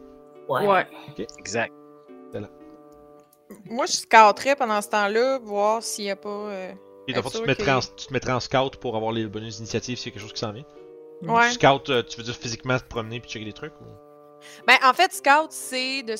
[0.48, 0.86] Ouais.
[1.38, 1.72] Exact.
[3.66, 6.28] Moi, je scouterais pendant ce temps-là, voir s'il y a pas.
[6.30, 6.72] euh,
[7.08, 9.56] Et tu te, mettrais que- en, tu te mettrais en scout pour avoir les bonus
[9.56, 10.64] d'initiative s'il y a quelque chose qui s'en vient?
[11.22, 11.50] Ouais.
[11.50, 13.84] Scout, euh, tu veux dire physiquement te promener puis checker des trucs ou...
[14.66, 16.14] Ben, en fait, scout, c'est de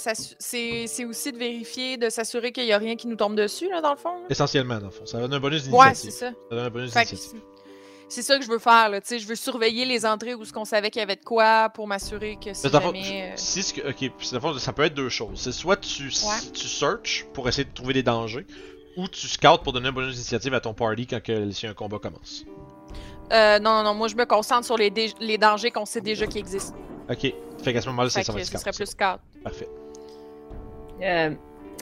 [1.08, 3.90] aussi de vérifier, de s'assurer qu'il y a rien qui nous tombe dessus, là, dans
[3.92, 4.14] le fond.
[4.18, 4.24] là.
[4.30, 5.06] Essentiellement, dans le fond.
[5.06, 6.10] Ça donne un bonus Ouais, d'initiative.
[6.10, 6.30] c'est ça.
[6.30, 7.18] ça donne un bonus d'initiative.
[8.08, 9.00] c'est- ça que je veux faire, là.
[9.08, 11.86] Je veux surveiller les entrées où ce qu'on savait qu'il y avait de quoi pour
[11.88, 13.30] m'assurer que si Mais dans le fond, jamais.
[13.32, 15.40] euh, si ce que- ok, puis dans le fond, ça peut être deux choses.
[15.40, 16.50] C'est soit tu, Ouais.
[16.52, 18.46] tu searches pour essayer de trouver des dangers,
[18.96, 21.74] ou tu scoutes pour donner un bonus d'initiative à ton party quand que, si un
[21.74, 22.44] combat commence.
[23.32, 26.26] euh, non, non, non, moi, je me concentre sur les, les dangers qu'on sait déjà
[26.26, 26.76] qui existent.
[27.10, 28.60] Ok, fait qu'à ce moment-là, c'est Fait ça va que être ce scout.
[28.74, 29.20] serait plus scout.
[29.42, 29.68] Parfait.
[31.02, 31.30] Euh,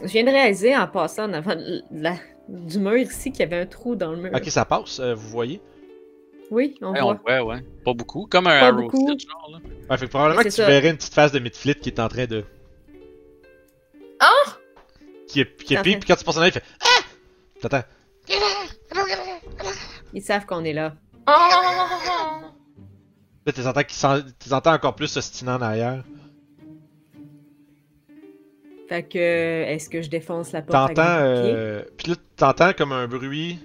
[0.03, 2.17] je viens de réaliser en passant en avant de la-
[2.49, 4.31] du mur ici qu'il y avait un trou dans le mur.
[4.35, 5.61] Ok, ça passe, euh, vous voyez?
[6.51, 7.13] Oui, on Ouais, voit.
[7.13, 7.63] on voit, ouais.
[7.85, 8.27] Pas beaucoup.
[8.27, 9.59] Comme un Pas arrow genre, là.
[9.91, 10.67] Ouais, fait que probablement que tu ça.
[10.67, 12.45] verrais une petite face de Midflit qui est en train de.
[14.21, 14.27] Ah!
[15.29, 17.03] Qui est, qui est pire, puis quand tu passes en arrière, il fait Ah!
[17.61, 17.85] T'attends.
[20.13, 20.95] Ils savent qu'on est là.
[21.27, 22.47] Oh!
[23.45, 26.05] Là, t'es entends, encore plus s'ostinant en arrière.
[28.89, 29.19] Fait que,
[29.65, 31.19] est-ce que je défonce la porte T'entends.
[31.21, 31.83] Euh...
[31.97, 33.59] Puis là, t'entends comme un bruit.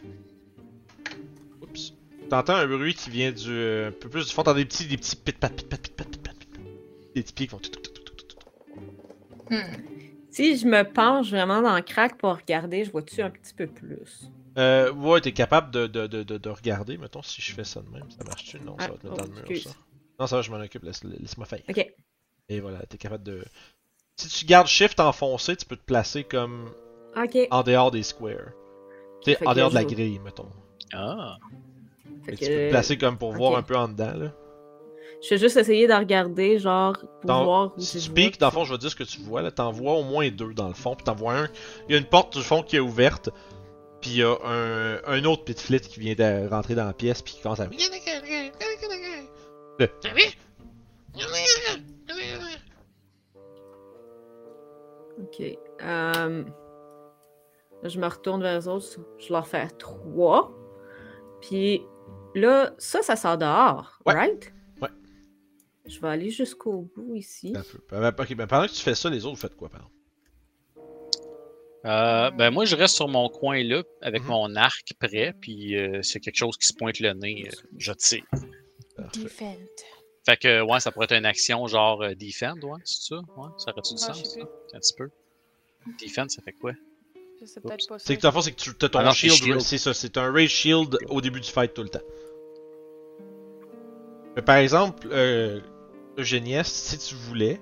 [1.61, 1.93] Oups.
[2.29, 3.49] T'entends un bruit qui vient du.
[3.49, 4.43] euh, un peu plus du fond.
[4.43, 6.35] T'entends des petits, des petits pit pat pit pat pit pat pit pat.
[7.13, 7.59] Des petits pieds qui font.
[7.59, 9.53] tout, tout, tout, tout, tout, tout.
[9.53, 9.61] Hmm.
[10.31, 13.67] Si je me penche vraiment dans le crack pour regarder, je vois-tu un petit peu
[13.67, 14.31] plus?
[14.57, 16.97] Euh, ouais, t'es capable de, de, de, de, de regarder.
[16.97, 18.59] Mettons, si je fais ça de même, ça marche-tu?
[18.61, 19.63] Non, ça Ah, va te mettre oh, dans le mur, excuse.
[19.65, 19.69] ça.
[20.19, 21.61] Non, ça va, je m'en occupe, laisse- laisse-moi faire.
[21.69, 21.93] Ok.
[22.49, 23.43] Et voilà, t'es capable de.
[24.15, 26.71] Si tu gardes Shift enfoncé, tu peux te placer comme
[27.15, 27.37] Ok.
[27.51, 28.51] en dehors des squares.
[29.23, 30.49] Tu sais, en dehors de la grille, mettons.
[30.93, 31.37] Ah.
[32.25, 34.33] Fait Mais que, tu peux te placer comme pour voir un peu en dedans, là.
[35.23, 38.39] Je vais juste essayer de regarder, genre, pour Dans- voir où Si tu je piques,
[38.39, 38.39] vois.
[38.39, 39.51] dans le fond, je vais dire ce que tu vois, là.
[39.51, 41.49] T'en vois au moins deux dans le fond, puis t'en vois un.
[41.89, 43.29] Il y a une porte du fond qui est ouverte,
[44.01, 46.93] puis il y a un, un autre pit flit qui vient de rentrer dans la
[46.93, 47.67] pièce, puis qui commence à.
[49.79, 49.89] Le-
[55.19, 55.41] Ok.
[55.79, 58.85] Là, je me retourne vers les autres.
[59.19, 60.51] Je leur fais trois.
[61.41, 61.81] Puis
[62.35, 64.13] là, ça, ça sort dehors, Ouais.
[64.13, 64.53] right?
[64.81, 64.89] Ouais.
[65.85, 67.53] Je vais aller jusqu'au bout ici.
[67.55, 67.79] Un peu.
[67.89, 69.87] Ben, ben, ok, ben, pendant que tu fais ça, les autres, vous faites quoi, pardon?
[71.85, 74.27] Euh, ben moi, je reste sur mon coin là, avec Mhm.
[74.29, 77.91] mon arc prêt, puis euh, a quelque chose qui se pointe le nez, euh, je
[77.93, 78.23] tire.
[79.13, 79.55] Defend.
[80.25, 83.15] Fait que, ouais, ça pourrait être une action genre euh, defend, ouais, c'est ça?
[83.15, 84.37] Ouais, ça aurait-tu du sens?
[84.73, 85.09] Un petit peu.
[86.01, 86.73] Defend, ça fait quoi?
[87.39, 88.05] Je sais peut-être pas ça.
[88.07, 89.61] C'est que fond, c'est que tu as ton Ah non, c'est shield, shield.
[89.61, 92.01] c'est ça, c'est un raise shield au début du fight tout le temps.
[94.35, 95.61] Mais par exemple, euh,
[96.63, 97.59] si tu voulais,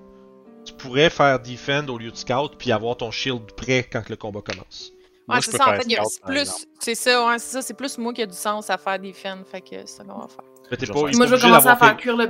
[0.66, 4.16] tu pourrais faire defend au lieu de scout puis avoir ton shield prêt quand le
[4.16, 4.92] combat commence.
[5.28, 6.68] Moi, Ouais, c'est ça, en fait, c'est plus.
[6.80, 9.14] C'est ça, ouais, c'est ça, c'est plus moi qui a du sens à faire des
[9.14, 10.44] fans, fait que c'est ça qu'on va faire.
[10.70, 12.26] Mais pas, Moi, je vais obligé commencer à faire cuire le.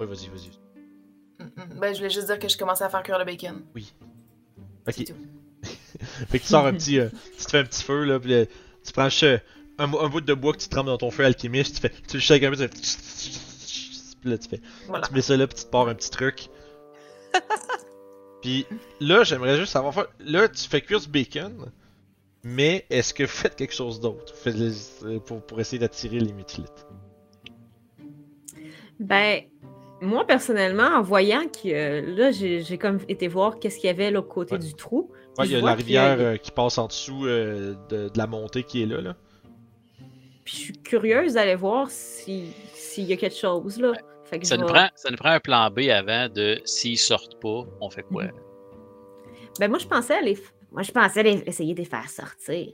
[0.00, 0.50] Ouais, vas-y, vas-y.
[1.38, 1.78] Mm, mm.
[1.80, 3.62] Ben, je voulais juste dire que je commençais à faire cuire le bacon.
[3.76, 3.82] Ok.
[4.88, 5.14] C'est tout.
[6.30, 6.98] Fait que tu sors un petit.
[6.98, 8.44] euh, tu te fais un petit feu, là, puis euh,
[8.84, 9.38] tu prends euh,
[9.78, 11.92] un, un bout de bois que tu trempes dans ton feu alchimiste, tu fais.
[12.08, 12.68] Tu le shakes un peu, tu fais.
[14.20, 14.60] Puis là, tu fais.
[14.88, 15.06] Voilà.
[15.06, 16.48] Tu mets ça là, puis tu te pars un petit truc.
[18.42, 18.66] puis
[19.00, 20.06] là, j'aimerais juste savoir.
[20.20, 21.70] Là, tu fais cuire du bacon,
[22.44, 24.34] mais est-ce que vous faites quelque chose d'autre?
[24.46, 26.86] Les- pour, pour essayer d'attirer les mythlites
[29.00, 29.42] Ben,
[30.00, 34.10] moi, personnellement, en voyant que euh, là, j'ai comme été voir qu'est-ce qu'il y avait
[34.10, 34.60] l'autre côté Ouais.
[34.60, 35.10] du trou.
[35.38, 38.18] Ouais, il y a la a- rivière euh, qui passe en dessous euh, de, de
[38.18, 39.00] la montée qui est là.
[39.00, 39.16] là.
[40.44, 43.92] Puis je suis curieuse d'aller voir si- s'il y a quelque chose, là.
[44.32, 46.96] Fait que Ça je nous, prend, ça nous prend un plan B avant de s'ils
[46.98, 48.24] sortent pas, on fait quoi?
[49.60, 50.38] Ben, moi, je pensais aller...
[50.70, 52.72] Moi, je pensais les- essayer de les faire sortir.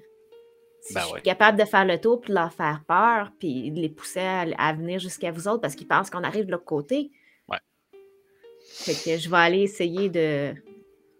[0.80, 1.20] Si Ben je suis ouais.
[1.22, 4.46] capable de faire le tour puis de leur faire peur, puis de les pousser à,
[4.56, 7.10] à venir jusqu'à vous autres parce qu'ils pensent qu'on arrive de l'autre côté.
[7.48, 7.58] Ouais.
[8.62, 10.54] Fait que je vais aller essayer de,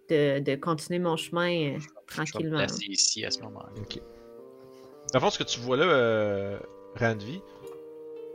[0.08, 2.66] de, de continuer mon chemin euh, Je vais me tranquillement.
[2.88, 3.70] ici à ce moment-là.
[3.76, 3.96] Ok.
[5.12, 6.58] Dans le fond, ce que tu vois là, euh,
[6.94, 7.40] Randvi,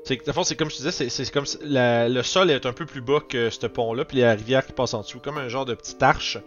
[0.03, 2.73] c'est fond, c'est comme je te disais, c'est- c'est comme la- le sol est un
[2.73, 5.47] peu plus bas que ce pont-là, puis la rivière qui passe en dessous, comme un
[5.47, 6.37] genre de petite arche.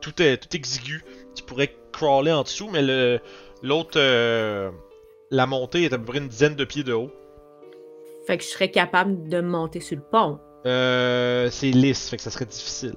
[0.00, 1.04] Tout est tout exigu.
[1.34, 3.20] Tu pourrais crawler en dessous, mais le
[3.62, 4.70] l'autre, euh,
[5.30, 7.10] la montée est à peu près une dizaine de pieds de haut.
[8.26, 10.38] Fait que je serais capable de monter sur le pont.
[10.66, 12.94] Euh, c'est lisse, fait que ça serait difficile.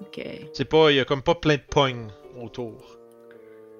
[0.00, 0.24] Ok.
[0.52, 2.08] C'est pas, il y a comme pas plein de pognes
[2.40, 2.98] autour.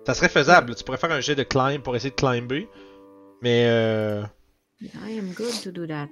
[0.07, 0.75] Ça serait faisable.
[0.75, 2.69] Tu pourrais faire un jet de climb pour essayer de climber,
[3.43, 4.23] mais euh,
[5.07, 6.09] I am good to do that.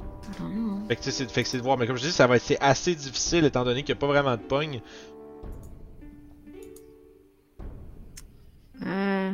[0.00, 0.88] I don't know.
[0.88, 2.26] Fait que, tu sais, c'est fait que c'est de voir, mais comme je dis, ça
[2.26, 4.80] va être assez difficile étant donné qu'il n'y a pas vraiment de pogne.
[8.84, 9.32] Euh...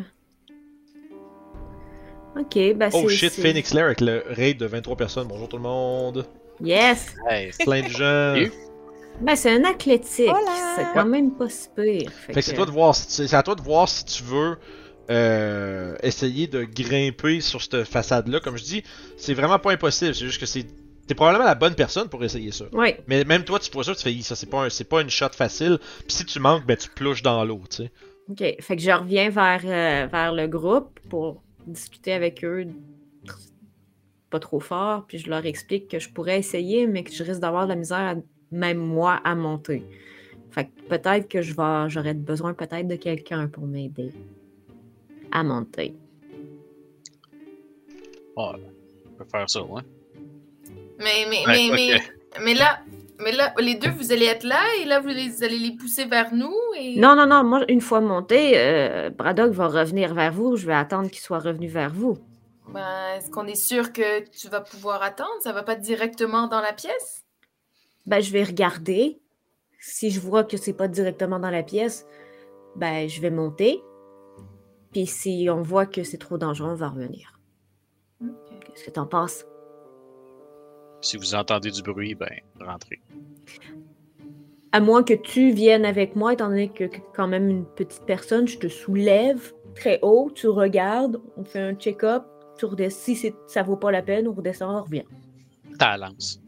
[2.38, 5.26] Ok, ben Oh c'est- shit, c'est- Phoenix Lair avec le raid de 23 personnes.
[5.28, 6.26] Bonjour tout le monde.
[6.62, 7.14] Yes!
[7.28, 8.34] Hey, Plein de gens.
[9.20, 10.30] Ben c'est un athlétique.
[10.76, 12.08] C'est quand même pas si pire.
[12.12, 14.22] Fait que c'est toi de voir, si tu- c'est à toi de voir si tu
[14.22, 14.58] veux
[15.10, 18.40] euh, essayer de grimper sur cette façade-là.
[18.40, 18.82] Comme je dis,
[19.16, 20.14] c'est vraiment pas impossible.
[20.14, 20.66] C'est juste que c'est
[21.06, 22.66] t'es probablement la bonne personne pour essayer ça.
[22.72, 25.00] Ouais, Mais même toi, tu vois ça, tu fais, ça c'est pas un, c'est pas
[25.00, 25.78] une shot facile.
[26.06, 27.90] Puis si tu manques, ben tu plouches dans l'eau, tu sais.
[28.30, 28.56] ok.
[28.60, 32.66] Fait que je reviens vers, euh, vers le groupe pour discuter avec eux
[34.30, 37.40] pas trop fort, puis je leur explique que je pourrais essayer, mais que je risque
[37.40, 38.14] d'avoir de la misère, à-
[38.52, 39.82] même moi, à monter.
[40.50, 44.12] Fait que peut-être que je vais, j'aurais besoin peut-être de quelqu'un pour m'aider
[45.32, 45.94] à monter.
[48.36, 48.44] Ouais,
[49.06, 49.82] on peut faire ça, ouais.
[50.98, 52.00] Mais, mais, Ouais, mais,
[52.44, 52.80] mais, là,
[53.20, 56.04] mais là, les deux, vous allez être là et là, vous les- allez les pousser
[56.04, 56.98] vers nous et...
[56.98, 60.56] Non, non, non, moi, une fois monté, euh, Braddock va revenir vers vous.
[60.56, 62.18] Je vais attendre qu'il soit revenu vers vous.
[62.72, 65.30] Ben, est-ce qu'on est sûr que tu vas pouvoir attendre?
[65.40, 67.24] Ça va pas directement dans la pièce?
[68.06, 69.18] Ben, je vais regarder.
[69.80, 72.06] Si je vois que c'est pas directement dans la pièce,
[72.76, 73.80] ben, je vais monter.
[74.92, 77.38] Puis si on voit que c'est trop dangereux, on va revenir.
[78.20, 79.44] Qu'est-ce que t'en penses?
[81.00, 83.00] Si vous entendez du bruit, ben, rentrez.
[84.72, 88.04] À moins que tu viennes avec moi, étant donné que, que quand même une petite
[88.04, 92.24] personne, je te soulève très haut, tu regardes, on fait un check-up,
[92.58, 93.14] tu redescends.
[93.14, 95.04] Si ça vaut pas la peine, on redescend, on revient.
[95.78, 96.40] Ta lance.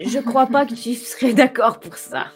[0.00, 2.28] Je crois pas que tu serais d'accord pour ça.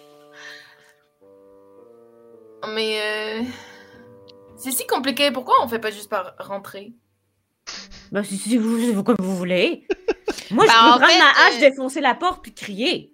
[2.74, 3.42] Mais euh,
[4.62, 5.30] c'est si compliqué.
[5.30, 6.92] Pourquoi on fait pas juste par rentrer?
[8.10, 9.86] Ben, si, si vous, c'est comme vous voulez.
[10.50, 13.12] Moi, je Ben, peux en prendre fait, ma hache, euh, défoncer la porte puis crier.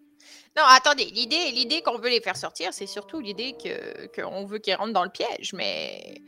[0.57, 4.59] Non, attendez, l'idée, l'idée qu'on veut les faire sortir, c'est surtout l'idée que qu'on veut
[4.59, 6.21] qu'ils rentrent dans le piège, mais.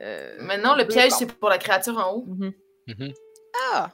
[0.00, 2.24] euh, Maintenant, le piège, c'est pour la créature en haut.
[2.26, 2.52] Mhm.
[2.86, 3.12] Mhm.
[3.72, 3.90] Ah!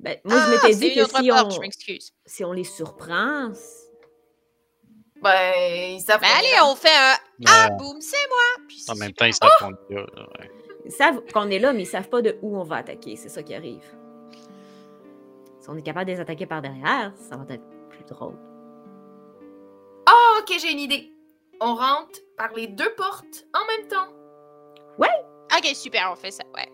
[0.00, 3.52] Ben, moi, je Ah, m'étais dit que si porte, on, je si on les surprend,
[5.22, 5.52] Ben,
[5.94, 6.20] ils savent.
[6.20, 7.14] Ben qu'on est allez, on fait un
[7.46, 7.76] Ah, Ouais.
[7.76, 8.64] boum, c'est moi!
[8.68, 9.48] Puis En même temps, ils super.
[9.58, 10.02] savent qu'on est là.
[10.40, 10.50] ouais.
[10.84, 13.16] ils savent qu'on est là, mais ils savent pas de où on va attaquer.
[13.16, 13.84] C'est ça qui arrive.
[15.60, 18.38] Si on est capable de les attaquer par derrière, ça va être plus drôle.
[20.06, 21.12] Ah, ok, j'ai une idée.
[21.60, 24.08] On rentre par les deux portes en même temps.
[25.56, 26.70] Ok, super, on fait ça, ouais.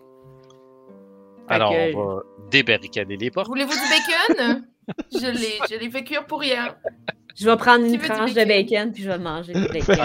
[1.47, 3.47] Alors, que- on va débarricader les portes.
[3.47, 4.67] Voulez-vous du bacon?
[5.11, 6.75] je l'ai, je l'ai fait cuire pour hier.
[7.35, 8.91] Je vais prendre une tranche de bacon?
[8.93, 9.95] puis je vais manger du bacon.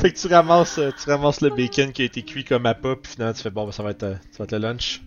[0.00, 2.74] Fait que tu ramasses, euh, tu ramasses le bacon qui a été cuit comme à
[2.74, 4.58] pas, puis finalement tu fais bon, ben, ça va être, euh, ça va être le
[4.58, 5.02] lunch.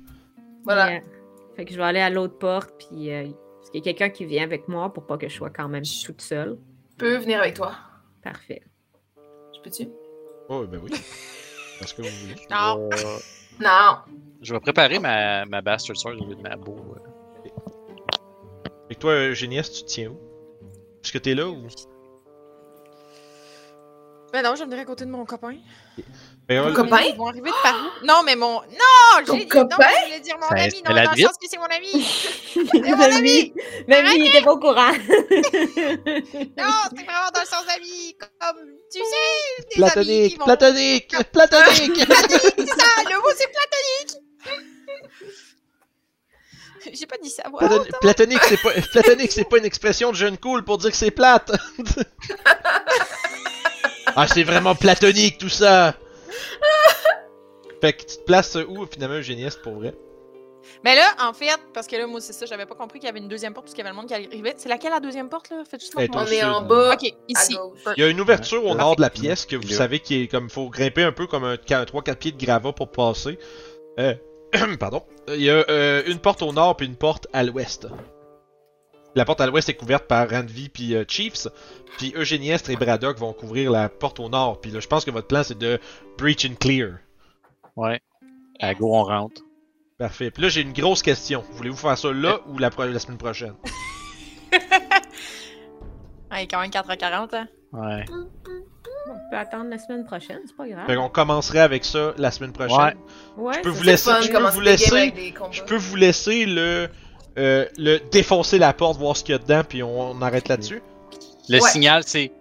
[0.66, 0.92] Voilà.
[0.92, 1.02] Yeah.
[1.56, 4.10] Fait que je vais aller à l'autre porte puis euh, parce qu'il y a quelqu'un
[4.10, 6.58] qui vient avec moi pour pas que je sois quand même toute seule.
[6.92, 7.76] Je peux venir avec toi.
[8.22, 8.62] Parfait.
[9.56, 9.90] Je peux-tu?
[10.50, 10.92] Oh, ben oui.
[11.82, 12.36] Est-ce que vous voulez?
[12.52, 12.90] Non.
[12.92, 13.18] Euh,
[13.62, 13.98] Non.
[14.42, 16.76] je vais préparer ma, ma Bastard Sword au lieu de ma bow.
[16.96, 17.50] euh.
[18.90, 20.18] Fait que toi, Eugénie, tu te tiens où?
[21.04, 21.68] Est-ce que t'es là ou?
[24.32, 25.56] Ben non, je me à côté de mon copain.
[26.48, 27.02] Ben, Ton on- copain?
[27.02, 28.06] Ils vont arriver de par où?
[28.06, 28.62] Non, mais mon.
[28.62, 29.26] Non!
[29.26, 29.78] Ton j'ai dit- copain?
[29.80, 31.28] Non, je voulais dire mon Ben, ami, c'est non, la dans le drip.
[31.28, 31.92] sens que c'est mon ami!
[32.54, 33.54] C'est mon ami!
[33.88, 34.92] même lui, il était pas au courant.
[34.92, 34.98] Non,
[36.90, 38.16] c'est vraiment dans le sens ami!
[38.20, 40.38] Comme, tu sais, des amis qui Platonique!
[40.40, 40.46] vont...
[40.46, 41.16] Platonique!
[41.32, 42.06] Platonique!
[42.06, 43.04] Platonique, c'est ça!
[43.10, 44.19] Le mot, c'est platonique!
[46.94, 47.44] J'ai pas dit ça.
[47.44, 50.98] Platon- Platonique, c'est pas, platonique, c'est pas une expression de jeune cool pour dire que
[50.98, 51.52] c'est plate.
[54.16, 55.96] ah, c'est vraiment platonique tout ça.
[57.82, 59.94] Fait que tu te places où finalement, Eugénie, c'est pour vrai?
[60.84, 63.10] Mais là, en fait, parce que là, moi, c'est ça, j'avais pas compris qu'il y
[63.10, 64.54] avait une deuxième porte, parce qu'il y avait le monde qui arrivait.
[64.58, 65.64] C'est laquelle la deuxième porte, là?
[65.70, 66.94] Faites juste On est en bas.
[66.94, 67.58] Ok, ici.
[67.98, 70.28] Il y a une ouverture au nord de la pièce que vous savez qui est
[70.28, 73.38] comme faut grimper un peu comme un 3-4 pieds de gravat pour passer.
[74.00, 74.14] Euh,
[74.80, 75.04] pardon.
[75.28, 77.88] Il y a euh, une porte au nord puis une porte à l'ouest.
[79.16, 81.48] La porte à l'ouest est couverte par Randvi puis euh, Chiefs.
[81.98, 84.62] Puis Eugéniestre et Braddock vont couvrir la porte au nord.
[84.62, 85.80] Puis là, je pense que votre plan c'est de
[86.18, 86.98] breach and clear.
[87.76, 88.00] Ouais.
[88.60, 89.42] À go, on rentre.
[89.98, 90.32] Parfait.
[90.32, 91.44] Puis là, j'ai une grosse question.
[91.54, 93.56] Voulez-vous faire ça là ou la, pro- la semaine prochaine?
[96.32, 97.48] Ah, il est quand même 4h40, hein?
[97.74, 98.06] Ouais.
[99.10, 100.86] On peut attendre la semaine prochaine, c'est pas grave.
[100.86, 102.78] Fait qu'on commencerait avec ça la semaine prochaine.
[103.38, 103.44] Ouais.
[103.46, 105.14] Ouais, Je peux vous laisser, je peux vous laisser,
[105.52, 106.88] je peux vous laisser le,
[107.38, 110.48] euh, le défoncer la porte, voir ce qu'il y a dedans, puis on, on arrête
[110.48, 110.82] là-dessus.
[111.50, 111.70] Le Ouais.
[111.70, 112.32] signal, c'est.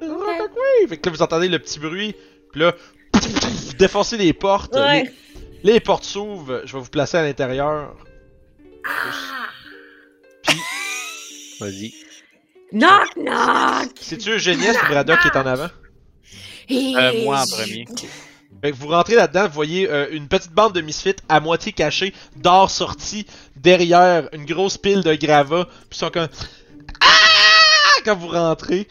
[0.00, 2.14] Oui, fait que là vous entendez le petit bruit,
[2.52, 2.72] puis là,
[3.14, 5.12] vous défoncez les portes, Ouais.
[5.64, 7.94] les, les portes s'ouvrent, je vais vous placer à l'intérieur.
[11.60, 11.92] Vas-y.
[12.72, 13.90] Knock, knock!
[14.00, 15.68] C'est-tu Eugénies ou Braddock qui est en avant?
[16.70, 17.84] Euh, moi en premier.
[18.62, 21.72] Fait que vous rentrez là-dedans, vous voyez euh, une petite bande de misfits à moitié
[21.72, 23.26] cachée, d'or sorti
[23.56, 26.28] derrière une grosse pile de gravats, puis ils sont comme
[27.00, 28.86] ah quand vous rentrez.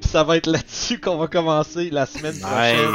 [0.00, 2.94] Puis ça va être là-dessus qu'on va commencer la semaine prochaine.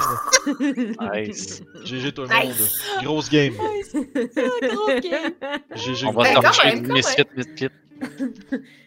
[1.13, 1.61] Nice.
[1.83, 2.55] GG tout le monde.
[3.03, 3.53] Grosse game.
[3.93, 5.33] Gros game.
[5.75, 6.07] GG.
[6.07, 7.69] On va Ben, même, quand Misfit, Misfit.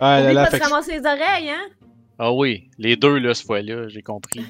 [0.01, 1.69] Ah, là, là, fait ramasser les oreilles, hein?
[2.19, 4.45] Ah oui, les deux là, cette fois-là, j'ai compris.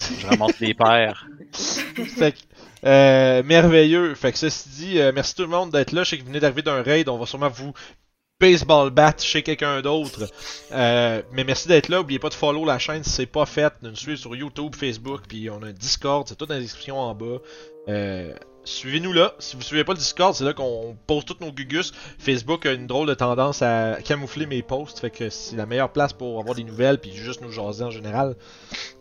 [0.00, 1.26] Je ramasse les paires.
[1.52, 2.38] Fait que,
[2.84, 4.14] euh, merveilleux.
[4.14, 6.04] Fait que ceci dit, euh, merci tout le monde d'être là.
[6.04, 7.08] Je sais que vous venez d'arriver d'un raid.
[7.08, 7.72] On va sûrement vous
[8.40, 10.30] baseball bat chez quelqu'un d'autre.
[10.72, 12.00] Euh, mais merci d'être là.
[12.00, 13.72] Oubliez pas de follow la chaîne si c'est pas fait.
[13.82, 16.28] De nous suivre sur YouTube, Facebook, puis on a un Discord.
[16.28, 17.38] C'est tout dans la description en bas.
[17.88, 18.32] Euh,
[18.68, 19.32] Suivez-nous là.
[19.38, 21.92] Si vous suivez pas le Discord, c'est là qu'on pose tous nos gugus.
[22.18, 25.90] Facebook a une drôle de tendance à camoufler mes posts, fait que c'est la meilleure
[25.90, 28.36] place pour avoir des nouvelles puis juste nous jaser en général.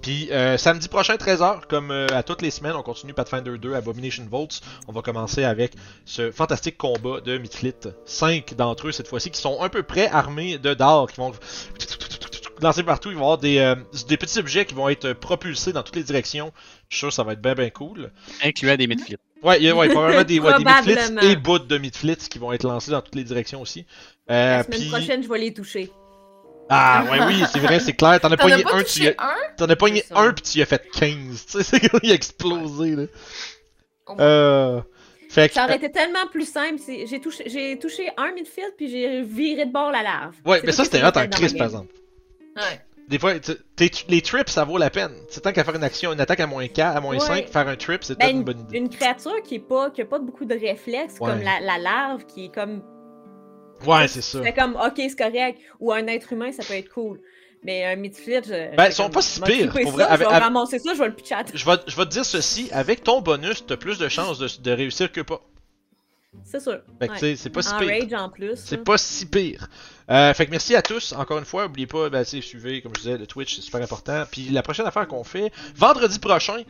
[0.01, 3.73] Puis euh, samedi prochain 13h, comme euh, à toutes les semaines, on continue Pathfinder 2
[3.73, 4.61] Abomination Volts.
[4.87, 5.73] On va commencer avec
[6.05, 7.89] ce fantastique combat de Midfleet.
[8.05, 11.09] Cinq d'entre eux cette fois-ci qui sont un peu près armés de dards,
[12.61, 13.09] lancer partout.
[13.09, 13.75] Ils vont avoir des, euh,
[14.07, 16.51] des petits objets qui vont être propulsés dans toutes les directions.
[16.89, 18.11] Je suis sûr que ça va être bien bien cool.
[18.43, 19.17] Incluant des midflits.
[19.43, 22.39] Ouais, il y a ouais, probablement des, ouais, des midflits et bouts de midflits qui
[22.39, 23.85] vont être lancés dans toutes les directions aussi.
[24.29, 25.91] Euh, La semaine puis- prochaine, je vais les toucher.
[26.69, 28.19] Ah, ouais, oui, c'est vrai, c'est clair.
[28.19, 29.15] T'en as pogné pas un, tu y?
[29.57, 31.45] T'en as pogné un, puis tu y as fait 15.
[31.51, 33.03] Tu sais, c'est il a explosé, là.
[34.07, 34.15] Oh.
[34.19, 34.81] Euh...
[35.29, 35.55] Fait que...
[35.55, 36.79] Ça aurait été tellement plus simple.
[36.79, 40.35] si- J'ai touché, un midfield, puis j'ai viré de bord la larve.
[40.45, 41.93] Ouais, mais ça, c'était hot en crise, par exemple.
[42.57, 42.81] Ouais.
[43.07, 43.33] Des fois,
[44.09, 45.13] les trips, ça vaut la peine.
[45.29, 47.19] C'est tant qu'à faire une action, une attaque à moins 4, à moins Ouais.
[47.19, 48.77] 5, faire un trip, c'est Ben, une une, bonne idée.
[48.79, 51.29] une créature qui est pas, qui a pas beaucoup de réflexes, Ouais.
[51.31, 52.83] comme la, la larve, qui est comme.
[53.85, 54.41] Ouais, c'est ça.
[54.43, 55.59] C'est comme, ok, c'est correct.
[55.79, 57.21] Ou un être humain, ça peut être cool.
[57.63, 58.75] Mais un midfleet, je.
[58.75, 60.19] Ben, je ils sont comme, pas si je vais pires, pour ça, vrai, Je avec-
[60.27, 61.35] vais avec- ramasser ça, je vais le pitcher.
[61.53, 64.47] Je vais, je vais te dire ceci, avec ton bonus, t'as plus de chances de,
[64.61, 65.39] de réussir que pas.
[66.43, 66.81] C'est sûr.
[66.99, 67.19] Fait que, Ouais.
[67.19, 67.87] tu sais, c'est pas si En pire.
[67.89, 68.55] rage en plus.
[68.57, 69.69] C'est pas si pire.
[70.09, 71.65] Euh, fait que merci à tous, encore une fois.
[71.65, 74.23] Oubliez pas, ben, suivez, comme je disais, le Twitch, c'est super important.
[74.31, 76.63] Puis la prochaine affaire qu'on fait, vendredi prochain,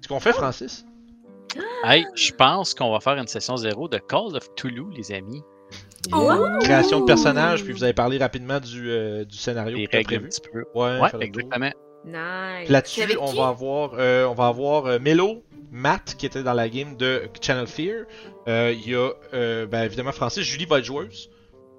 [0.00, 0.84] ce qu'on fait, Francis?
[1.84, 5.42] Hey, je pense qu'on va faire une session zéro de Call of Toulouse, les amis.
[6.12, 6.46] Oh!
[6.60, 9.98] Création de personnages, puis vous avez parlé rapidement du, euh, du scénario Les que t'as
[9.98, 10.28] règles un prévu.
[10.28, 10.64] petit peu.
[10.74, 11.70] Ouais, exactement.
[12.04, 12.68] Nice.
[12.68, 16.68] Là-dessus, on va avoir, euh, on va avoir euh, Melo, Matt qui était dans la
[16.68, 18.04] game de Channel Fear.
[18.46, 21.30] Euh, Il y a euh, ben, évidemment Francis, Julie va être joueuse.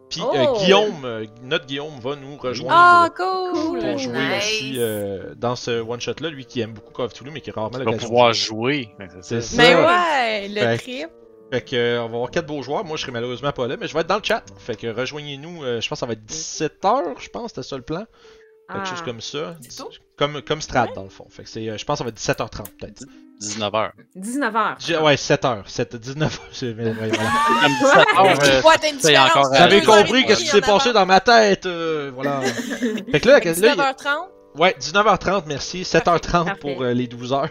[0.09, 0.58] Puis euh, Oh!
[0.59, 3.80] Guillaume, euh, notre Guillaume va nous rejoindre Ah, cool!
[3.80, 4.38] pour jouer Nice.
[4.38, 7.42] aussi euh, dans ce one shot là, lui qui aime beaucoup Call of Toulouse mais
[7.42, 8.08] qui a rarement On va l'occasion.
[8.08, 8.90] pouvoir de jouer.
[9.00, 9.08] jouer.
[9.22, 9.61] C'est c'est ça.
[9.61, 11.09] Mais ouais, le Fait- trip.
[11.51, 12.84] Fait que euh, on va avoir quatre beaux joueurs.
[12.85, 14.43] Moi, je serai malheureusement pas là, mais je vais être dans le chat.
[14.58, 15.64] Fait que rejoignez-nous.
[15.64, 18.06] euh, je pense que ça va être 17h, je pense, c'était ça le plan.
[18.67, 18.85] Quelque Ah.
[18.85, 19.56] chose comme ça.
[20.17, 21.27] Comme comme Strad dans le fond.
[21.30, 23.03] Fait que c'est, euh, je pense que ça va être 17h30 peut-être.
[23.41, 23.91] 19h.
[24.15, 24.75] 19h.
[24.80, 25.64] J'ai- Ouais, 7h.
[25.67, 26.39] 7, 19h.
[26.51, 27.30] c'est- mais- ouais, voilà.
[27.61, 31.65] Comme 17h, euh, a encore, euh, J'avais compris qu'est-ce qui s'est passé dans ma tête.
[31.65, 32.41] euh, voilà.
[33.11, 34.30] fait que là, Fait que là, il- 19h30.
[34.57, 35.83] ouais, 19h30, merci.
[35.83, 36.59] 7h30 Parfait.
[36.59, 37.49] pour euh, les 12h.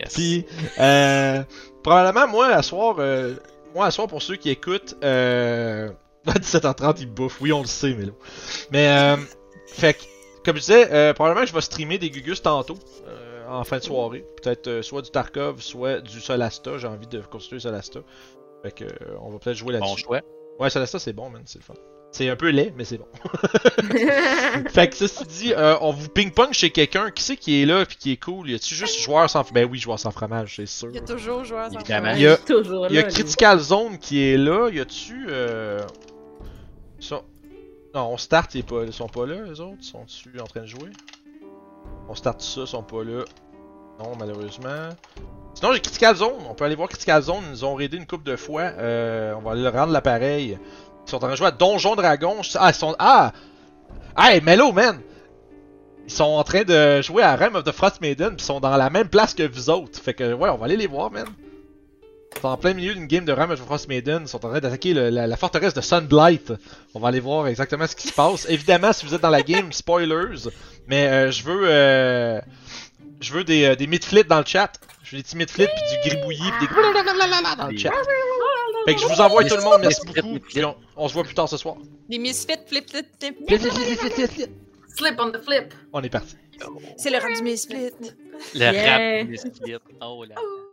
[0.00, 0.08] yes.
[0.14, 0.46] Puis,
[0.80, 1.42] euh,
[1.82, 3.34] probablement, moi, à soir, euh,
[3.74, 5.90] moi, à soir, pour ceux qui écoutent, euh,
[6.26, 7.40] à 17h30, ils bouffent.
[7.40, 8.12] Oui, on le sait, mais là.
[8.72, 9.16] Mais, euh,
[9.68, 10.02] fait que,
[10.44, 13.05] comme je disais, euh, probablement que je vais streamer des Gugus tantôt, euh,
[13.48, 14.24] en fin de soirée.
[14.42, 16.78] Peut-être euh, soit du Tarkov, soit du Solasta.
[16.78, 18.00] J'ai envie de construire Solasta.
[18.62, 20.04] Fait que, euh, on va peut-être jouer Bon là-dessus.
[20.04, 20.20] choix.
[20.58, 21.74] Ouais, Solasta, c'est bon, man, c'est le fun.
[22.12, 23.06] C'est un peu laid, mais c'est bon.
[24.70, 27.10] Fait que ceci dit, euh, on vous ping-pong chez quelqu'un.
[27.10, 28.48] Qui c'est qui est là puis qui est cool?
[28.48, 29.42] Y a-tu juste joueur sans...
[29.52, 30.88] Ben oui, joueur sans fromage, c'est sûr.
[30.90, 32.06] Il y a toujours joueur sans Évidemment.
[32.14, 32.18] fromage.
[32.18, 33.14] Il y a- toujours Il y a là, lui.
[33.14, 34.70] Critical Zone qui est là.
[34.70, 35.26] Y a-tu.
[35.28, 35.82] Euh...
[37.94, 38.84] Non, on start, ils, est pas...
[38.84, 39.82] ils sont pas là, les autres?
[39.82, 40.90] Sont-tu en train de jouer?
[42.08, 43.24] On start ça, ils sont pas là.
[43.98, 44.90] Non, malheureusement.
[45.54, 46.44] Sinon, j'ai Critical Zone.
[46.48, 47.42] On peut aller voir Critical Zone.
[47.46, 48.62] Ils nous ont raidé une couple de fois.
[48.62, 50.58] Euh, on va aller rendre l'appareil.
[51.06, 52.36] Ils sont en train de jouer à Donjon Dragon.
[52.56, 52.94] Ah, ils sont.
[52.98, 53.32] Ah
[54.18, 55.00] Hey, Mello, man
[56.06, 58.36] Ils sont en train de jouer à Realm of the Frost Maiden.
[58.36, 59.98] Puis ils sont dans la même place que vous autres.
[59.98, 61.26] Fait que, ouais, on va aller les voir, man.
[62.36, 64.22] Ils sont en plein milieu d'une game de the Frost Maiden.
[64.22, 66.52] Ils sont en train d'attaquer le- la, la forteresse de Sunblight.
[66.94, 68.46] On va aller voir exactement ce qui se passe.
[68.48, 70.48] Évidemment, si vous êtes dans la game, spoilers.
[70.86, 71.62] Mais euh, je veux.
[71.64, 72.40] Euh,
[73.20, 74.72] je veux des, euh, des mid-flits dans le chat.
[75.02, 77.90] Je veux des petits mid-flits puis du gribouillis puis des dans le chat.
[78.86, 80.38] Fait que je vous envoie tout le monde, merci beaucoup.
[80.38, 81.76] Puis on, on se voit plus tard ce soir.
[82.08, 83.36] Les misfits, flip, flip, flip.
[83.48, 84.50] Flip, flip, flip, flip, flip, flip.
[84.96, 85.72] Slip on the flip.
[85.92, 86.36] On est parti.
[86.98, 87.90] C'est le rap du misfit.
[88.54, 89.18] Le Yeah.
[89.18, 89.76] rap des splits.
[90.02, 90.34] Oh là.
[90.38, 90.65] Oh.